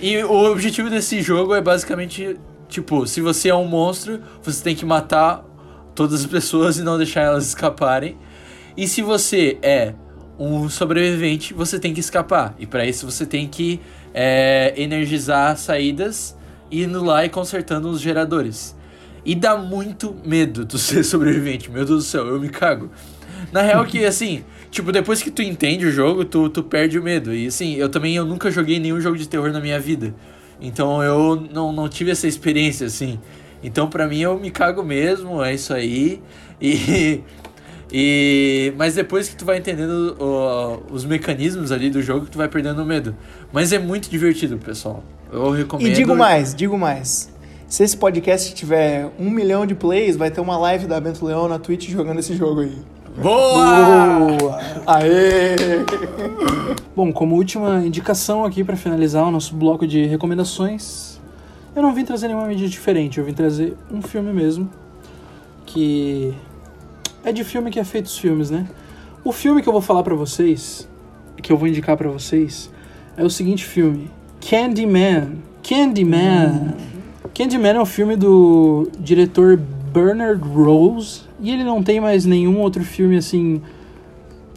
e 0.00 0.22
o 0.24 0.50
objetivo 0.50 0.90
desse 0.90 1.22
jogo 1.22 1.54
é 1.54 1.60
basicamente, 1.60 2.38
tipo, 2.68 3.06
se 3.06 3.20
você 3.20 3.48
é 3.48 3.54
um 3.54 3.66
monstro, 3.66 4.20
você 4.42 4.62
tem 4.62 4.74
que 4.74 4.84
matar 4.84 5.44
todas 5.94 6.20
as 6.20 6.26
pessoas 6.26 6.78
e 6.78 6.82
não 6.82 6.98
deixar 6.98 7.22
elas 7.22 7.46
escaparem. 7.46 8.16
E 8.76 8.86
se 8.86 9.00
você 9.00 9.58
é 9.62 9.94
um 10.38 10.68
sobrevivente, 10.68 11.54
você 11.54 11.78
tem 11.78 11.94
que 11.94 12.00
escapar. 12.00 12.54
E 12.58 12.66
para 12.66 12.84
isso 12.84 13.10
você 13.10 13.24
tem 13.24 13.48
que 13.48 13.80
é, 14.18 14.72
energizar 14.78 15.58
saídas, 15.58 16.34
indo 16.72 17.04
lá 17.04 17.22
e 17.26 17.28
consertando 17.28 17.90
os 17.90 18.00
geradores. 18.00 18.74
E 19.26 19.34
dá 19.34 19.58
muito 19.58 20.16
medo 20.24 20.64
tu 20.64 20.78
ser 20.80 21.04
sobrevivente. 21.04 21.70
Meu 21.70 21.84
Deus 21.84 22.04
do 22.04 22.08
céu, 22.08 22.26
eu 22.26 22.40
me 22.40 22.48
cago. 22.48 22.90
Na 23.52 23.60
real 23.60 23.84
que, 23.84 24.02
assim, 24.06 24.42
tipo, 24.70 24.90
depois 24.90 25.22
que 25.22 25.30
tu 25.30 25.42
entende 25.42 25.84
o 25.84 25.90
jogo, 25.90 26.24
tu, 26.24 26.48
tu 26.48 26.62
perde 26.62 26.98
o 26.98 27.02
medo. 27.02 27.34
E, 27.34 27.48
assim, 27.48 27.74
eu 27.74 27.90
também 27.90 28.16
eu 28.16 28.24
nunca 28.24 28.50
joguei 28.50 28.80
nenhum 28.80 29.00
jogo 29.02 29.18
de 29.18 29.28
terror 29.28 29.52
na 29.52 29.60
minha 29.60 29.78
vida. 29.78 30.14
Então 30.58 31.02
eu 31.02 31.36
não, 31.52 31.70
não 31.70 31.86
tive 31.86 32.10
essa 32.10 32.26
experiência, 32.26 32.86
assim. 32.86 33.20
Então 33.62 33.90
pra 33.90 34.06
mim 34.06 34.20
eu 34.20 34.38
me 34.38 34.50
cago 34.50 34.82
mesmo, 34.82 35.44
é 35.44 35.54
isso 35.54 35.74
aí. 35.74 36.22
E... 36.58 37.20
E, 37.92 38.72
mas 38.76 38.94
depois 38.94 39.28
que 39.28 39.36
tu 39.36 39.44
vai 39.44 39.58
entendendo 39.58 40.16
ó, 40.18 40.78
os 40.90 41.04
mecanismos 41.04 41.70
ali 41.70 41.88
do 41.88 42.02
jogo, 42.02 42.26
tu 42.26 42.36
vai 42.36 42.48
perdendo 42.48 42.82
o 42.82 42.84
medo. 42.84 43.14
Mas 43.52 43.72
é 43.72 43.78
muito 43.78 44.10
divertido, 44.10 44.58
pessoal. 44.58 45.02
Eu 45.32 45.50
recomendo. 45.50 45.88
E 45.88 45.92
digo 45.92 46.14
mais, 46.16 46.54
digo 46.54 46.76
mais. 46.78 47.32
Se 47.68 47.82
esse 47.82 47.96
podcast 47.96 48.54
tiver 48.54 49.10
um 49.18 49.28
milhão 49.28 49.66
de 49.66 49.74
plays, 49.74 50.16
vai 50.16 50.30
ter 50.30 50.40
uma 50.40 50.56
live 50.56 50.86
da 50.86 51.00
Bento 51.00 51.24
Leão 51.24 51.48
na 51.48 51.58
Twitch 51.58 51.88
jogando 51.90 52.20
esse 52.20 52.36
jogo 52.36 52.60
aí. 52.60 52.78
Boa! 53.20 54.36
Boa! 54.38 54.60
Aê! 54.86 55.56
Bom, 56.94 57.12
como 57.12 57.34
última 57.34 57.84
indicação 57.84 58.44
aqui 58.44 58.62
para 58.62 58.76
finalizar 58.76 59.26
o 59.26 59.30
nosso 59.30 59.54
bloco 59.54 59.86
de 59.86 60.06
recomendações, 60.06 61.18
eu 61.74 61.82
não 61.82 61.94
vim 61.94 62.04
trazer 62.04 62.28
nenhuma 62.28 62.46
mídia 62.46 62.68
diferente, 62.68 63.18
eu 63.18 63.24
vim 63.24 63.32
trazer 63.32 63.74
um 63.90 64.00
filme 64.00 64.32
mesmo, 64.32 64.70
que 65.64 66.34
é 67.24 67.32
de 67.32 67.44
filme 67.44 67.70
que 67.70 67.78
é 67.78 67.84
feito 67.84 68.06
os 68.06 68.18
filmes, 68.18 68.50
né? 68.50 68.66
O 69.24 69.32
filme 69.32 69.62
que 69.62 69.68
eu 69.68 69.72
vou 69.72 69.82
falar 69.82 70.02
pra 70.02 70.14
vocês, 70.14 70.88
que 71.42 71.52
eu 71.52 71.56
vou 71.56 71.66
indicar 71.68 71.96
pra 71.96 72.08
vocês, 72.08 72.70
é 73.16 73.24
o 73.24 73.30
seguinte 73.30 73.64
filme, 73.64 74.10
Candyman. 74.40 75.38
Candyman. 75.62 76.74
Candyman 77.34 77.76
é 77.76 77.80
um 77.80 77.86
filme 77.86 78.16
do 78.16 78.88
diretor 78.98 79.56
Bernard 79.56 80.42
Rose 80.46 81.22
e 81.40 81.50
ele 81.50 81.64
não 81.64 81.82
tem 81.82 82.00
mais 82.00 82.24
nenhum 82.24 82.60
outro 82.60 82.84
filme 82.84 83.16
assim 83.16 83.60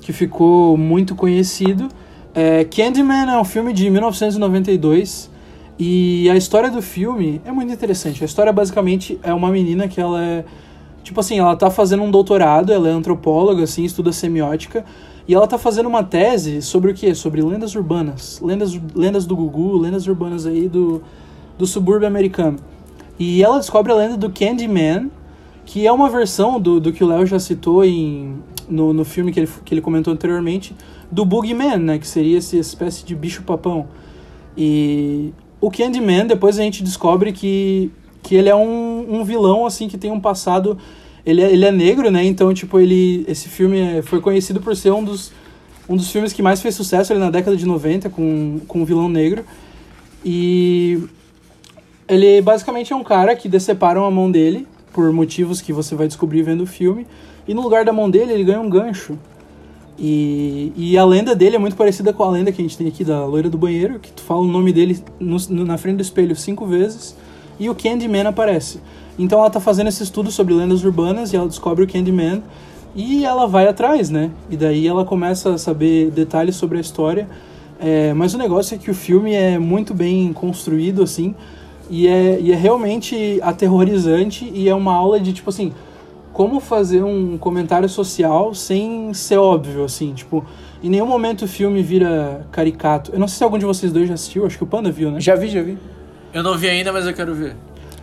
que 0.01 0.13
ficou 0.13 0.77
muito 0.77 1.15
conhecido. 1.15 1.89
É, 2.33 2.63
Candyman 2.65 3.31
é 3.31 3.39
um 3.39 3.43
filme 3.43 3.73
de 3.73 3.89
1992 3.89 5.29
e 5.79 6.29
a 6.29 6.35
história 6.35 6.69
do 6.69 6.81
filme 6.81 7.41
é 7.45 7.51
muito 7.51 7.71
interessante. 7.71 8.21
A 8.21 8.25
história 8.25 8.51
basicamente 8.51 9.19
é 9.23 9.33
uma 9.33 9.49
menina 9.49 9.87
que 9.87 9.99
ela 9.99 10.23
é 10.23 10.45
tipo 11.03 11.19
assim, 11.19 11.39
ela 11.39 11.55
tá 11.55 11.69
fazendo 11.69 12.03
um 12.03 12.11
doutorado, 12.11 12.71
ela 12.71 12.89
é 12.89 12.91
antropóloga 12.91 13.63
assim, 13.63 13.83
estuda 13.83 14.11
semiótica 14.11 14.85
e 15.27 15.33
ela 15.33 15.47
tá 15.47 15.57
fazendo 15.57 15.87
uma 15.87 16.03
tese 16.03 16.61
sobre 16.61 16.91
o 16.91 16.93
que? 16.93 17.13
Sobre 17.13 17.41
lendas 17.41 17.75
urbanas, 17.75 18.39
lendas 18.41 18.79
lendas 18.95 19.25
do 19.25 19.35
Gugu, 19.35 19.77
lendas 19.77 20.07
urbanas 20.07 20.45
aí 20.45 20.67
do 20.67 21.01
do 21.57 21.67
subúrbio 21.67 22.07
americano. 22.07 22.57
E 23.19 23.43
ela 23.43 23.57
descobre 23.57 23.91
a 23.91 23.95
lenda 23.95 24.15
do 24.15 24.29
Candyman, 24.29 25.11
que 25.65 25.85
é 25.85 25.91
uma 25.91 26.09
versão 26.09 26.59
do, 26.59 26.79
do 26.79 26.93
que 26.93 27.03
o 27.03 27.07
Léo 27.07 27.25
já 27.25 27.37
citou 27.37 27.83
em, 27.83 28.35
no, 28.69 28.93
no 28.93 29.03
filme 29.03 29.33
que 29.33 29.41
ele, 29.41 29.49
que 29.65 29.73
ele 29.73 29.81
comentou 29.81 30.13
anteriormente, 30.13 30.73
do 31.11 31.25
Boogeyman, 31.25 31.77
né? 31.77 31.99
Que 31.99 32.07
seria 32.07 32.37
essa 32.37 32.55
espécie 32.55 33.03
de 33.05 33.13
bicho-papão. 33.13 33.87
E 34.57 35.33
o 35.59 35.69
Candyman, 35.69 36.25
depois 36.25 36.57
a 36.57 36.63
gente 36.63 36.81
descobre 36.81 37.33
que, 37.33 37.91
que 38.29 38.35
ele 38.35 38.47
é 38.47 38.55
um, 38.55 39.07
um 39.09 39.23
vilão, 39.23 39.65
assim, 39.65 39.87
que 39.87 39.97
tem 39.97 40.11
um 40.11 40.19
passado... 40.19 40.77
Ele 41.25 41.41
é, 41.41 41.51
ele 41.51 41.65
é 41.65 41.71
negro, 41.71 42.11
né? 42.11 42.23
Então, 42.23 42.53
tipo, 42.53 42.79
ele... 42.79 43.25
Esse 43.27 43.49
filme 43.49 44.03
foi 44.03 44.21
conhecido 44.21 44.61
por 44.61 44.75
ser 44.75 44.91
um 44.91 45.03
dos, 45.03 45.31
um 45.89 45.95
dos 45.95 46.11
filmes 46.11 46.31
que 46.31 46.43
mais 46.43 46.61
fez 46.61 46.75
sucesso 46.75 47.11
ali 47.11 47.19
na 47.19 47.31
década 47.31 47.57
de 47.57 47.65
90, 47.65 48.07
com, 48.11 48.59
com 48.67 48.81
um 48.81 48.85
vilão 48.85 49.09
negro. 49.09 49.43
E... 50.23 51.01
Ele 52.07 52.39
basicamente 52.39 52.93
é 52.93 52.95
um 52.95 53.03
cara 53.03 53.35
que 53.35 53.49
deceparam 53.49 54.05
a 54.05 54.11
mão 54.11 54.29
dele 54.29 54.67
por 54.93 55.11
motivos 55.11 55.59
que 55.59 55.73
você 55.73 55.95
vai 55.95 56.05
descobrir 56.05 56.43
vendo 56.43 56.61
o 56.61 56.67
filme. 56.67 57.07
E 57.47 57.53
no 57.55 57.63
lugar 57.63 57.83
da 57.83 57.91
mão 57.91 58.11
dele, 58.11 58.31
ele 58.31 58.43
ganha 58.43 58.61
um 58.61 58.69
gancho. 58.69 59.17
E, 59.97 60.71
e 60.75 60.97
a 60.99 61.03
lenda 61.03 61.35
dele 61.35 61.55
é 61.55 61.59
muito 61.59 61.75
parecida 61.75 62.13
com 62.13 62.21
a 62.21 62.29
lenda 62.29 62.51
que 62.51 62.61
a 62.61 62.63
gente 62.63 62.77
tem 62.77 62.87
aqui 62.87 63.03
da 63.03 63.25
loira 63.25 63.49
do 63.49 63.57
banheiro, 63.57 63.97
que 63.99 64.11
tu 64.11 64.21
fala 64.21 64.41
o 64.41 64.47
nome 64.47 64.71
dele 64.71 65.03
no, 65.19 65.37
no, 65.49 65.65
na 65.65 65.79
frente 65.79 65.97
do 65.97 66.03
espelho 66.03 66.35
cinco 66.35 66.67
vezes 66.67 67.15
e 67.59 67.69
o 67.69 67.75
Candyman 67.75 68.27
aparece. 68.27 68.79
Então 69.17 69.39
ela 69.39 69.49
tá 69.49 69.59
fazendo 69.59 69.87
esse 69.87 70.01
estudo 70.01 70.31
sobre 70.31 70.53
lendas 70.53 70.83
urbanas 70.83 71.33
e 71.33 71.35
ela 71.35 71.47
descobre 71.47 71.83
o 71.83 71.87
Candyman 71.87 72.41
e 72.95 73.25
ela 73.25 73.47
vai 73.47 73.67
atrás, 73.67 74.09
né? 74.09 74.31
E 74.49 74.55
daí 74.55 74.87
ela 74.87 75.03
começa 75.03 75.53
a 75.53 75.57
saber 75.57 76.09
detalhes 76.11 76.55
sobre 76.55 76.77
a 76.77 76.81
história. 76.81 77.27
É, 77.79 78.13
mas 78.13 78.33
o 78.33 78.37
negócio 78.37 78.75
é 78.75 78.77
que 78.77 78.91
o 78.91 78.93
filme 78.93 79.33
é 79.33 79.57
muito 79.57 79.93
bem 79.93 80.33
construído, 80.33 81.01
assim, 81.01 81.33
e 81.89 82.07
é, 82.07 82.37
e 82.39 82.51
é 82.51 82.55
realmente 82.55 83.39
aterrorizante 83.41 84.51
e 84.53 84.67
é 84.67 84.75
uma 84.75 84.93
aula 84.93 85.17
de, 85.17 85.31
tipo 85.31 85.49
assim, 85.49 85.71
como 86.33 86.59
fazer 86.59 87.03
um 87.03 87.37
comentário 87.37 87.87
social 87.87 88.53
sem 88.53 89.13
ser 89.13 89.37
óbvio, 89.37 89.85
assim, 89.85 90.13
tipo, 90.13 90.45
em 90.83 90.89
nenhum 90.89 91.05
momento 91.05 91.43
o 91.43 91.47
filme 91.47 91.81
vira 91.81 92.45
caricato. 92.51 93.11
Eu 93.13 93.19
não 93.19 93.29
sei 93.29 93.37
se 93.37 93.43
algum 93.45 93.57
de 93.57 93.65
vocês 93.65 93.93
dois 93.93 94.07
já 94.07 94.13
assistiu, 94.13 94.45
acho 94.45 94.57
que 94.57 94.63
o 94.63 94.67
Panda 94.67 94.91
viu, 94.91 95.09
né? 95.09 95.21
Já 95.21 95.35
vi, 95.35 95.47
já 95.47 95.61
vi. 95.61 95.77
Eu 96.33 96.43
não 96.43 96.57
vi 96.57 96.69
ainda, 96.69 96.91
mas 96.91 97.05
eu 97.05 97.13
quero 97.13 97.33
ver. 97.33 97.55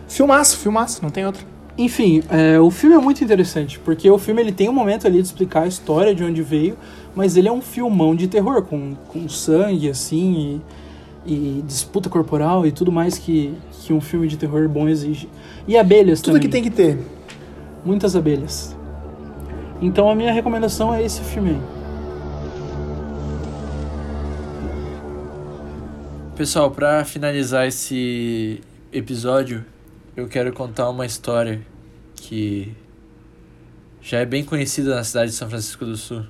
Filmaço, 0.07 0.57
filmaço, 0.57 1.01
não 1.01 1.09
tem 1.09 1.25
outro. 1.25 1.45
Enfim, 1.77 2.23
é, 2.29 2.59
o 2.59 2.71
filme 2.71 2.95
é 2.95 2.99
muito 2.99 3.23
interessante, 3.23 3.77
porque 3.79 4.09
o 4.09 4.17
filme 4.17 4.41
ele 4.41 4.51
tem 4.51 4.67
um 4.67 4.73
momento 4.73 5.05
ali 5.05 5.21
de 5.21 5.27
explicar 5.27 5.63
a 5.63 5.67
história 5.67 6.15
de 6.15 6.23
onde 6.23 6.41
veio, 6.41 6.75
mas 7.15 7.37
ele 7.37 7.47
é 7.47 7.51
um 7.51 7.61
filmão 7.61 8.15
de 8.15 8.27
terror, 8.27 8.63
com, 8.63 8.95
com 9.07 9.29
sangue, 9.29 9.89
assim, 9.89 10.61
e, 11.25 11.33
e 11.33 11.63
disputa 11.67 12.09
corporal 12.09 12.65
e 12.65 12.71
tudo 12.71 12.91
mais 12.91 13.17
que, 13.17 13.53
que 13.71 13.93
um 13.93 14.01
filme 14.01 14.27
de 14.27 14.37
terror 14.37 14.67
bom 14.67 14.87
exige. 14.89 15.29
E 15.67 15.77
abelhas 15.77 16.19
Tudo 16.19 16.33
também. 16.33 16.41
que 16.41 16.47
tem 16.49 16.63
que 16.63 16.71
ter. 16.71 16.97
Muitas 17.85 18.15
abelhas. 18.15 18.75
Então 19.81 20.09
a 20.09 20.15
minha 20.15 20.33
recomendação 20.33 20.93
é 20.93 21.03
esse 21.03 21.21
filme 21.21 21.51
aí. 21.51 21.76
Pessoal, 26.37 26.69
pra 26.69 27.03
finalizar 27.03 27.65
esse 27.65 28.61
episódio, 28.93 29.65
eu 30.15 30.27
quero 30.27 30.53
contar 30.53 30.87
uma 30.87 31.03
história 31.03 31.65
que 32.15 32.75
já 33.99 34.19
é 34.19 34.25
bem 34.25 34.45
conhecida 34.45 34.93
na 34.93 35.03
cidade 35.03 35.31
de 35.31 35.35
São 35.35 35.49
Francisco 35.49 35.83
do 35.83 35.97
Sul. 35.97 36.27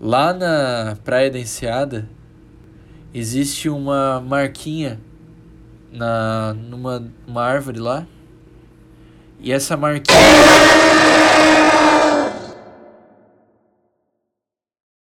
Lá 0.00 0.34
na 0.34 0.96
Praia 1.04 1.30
da 1.30 1.38
Enseada 1.38 2.08
existe 3.14 3.68
uma 3.68 4.20
marquinha 4.20 4.98
na 5.92 6.52
numa 6.52 7.08
uma 7.24 7.44
árvore 7.44 7.78
lá. 7.78 8.04
E 9.38 9.52
essa 9.52 9.76
marquinha 9.76 10.18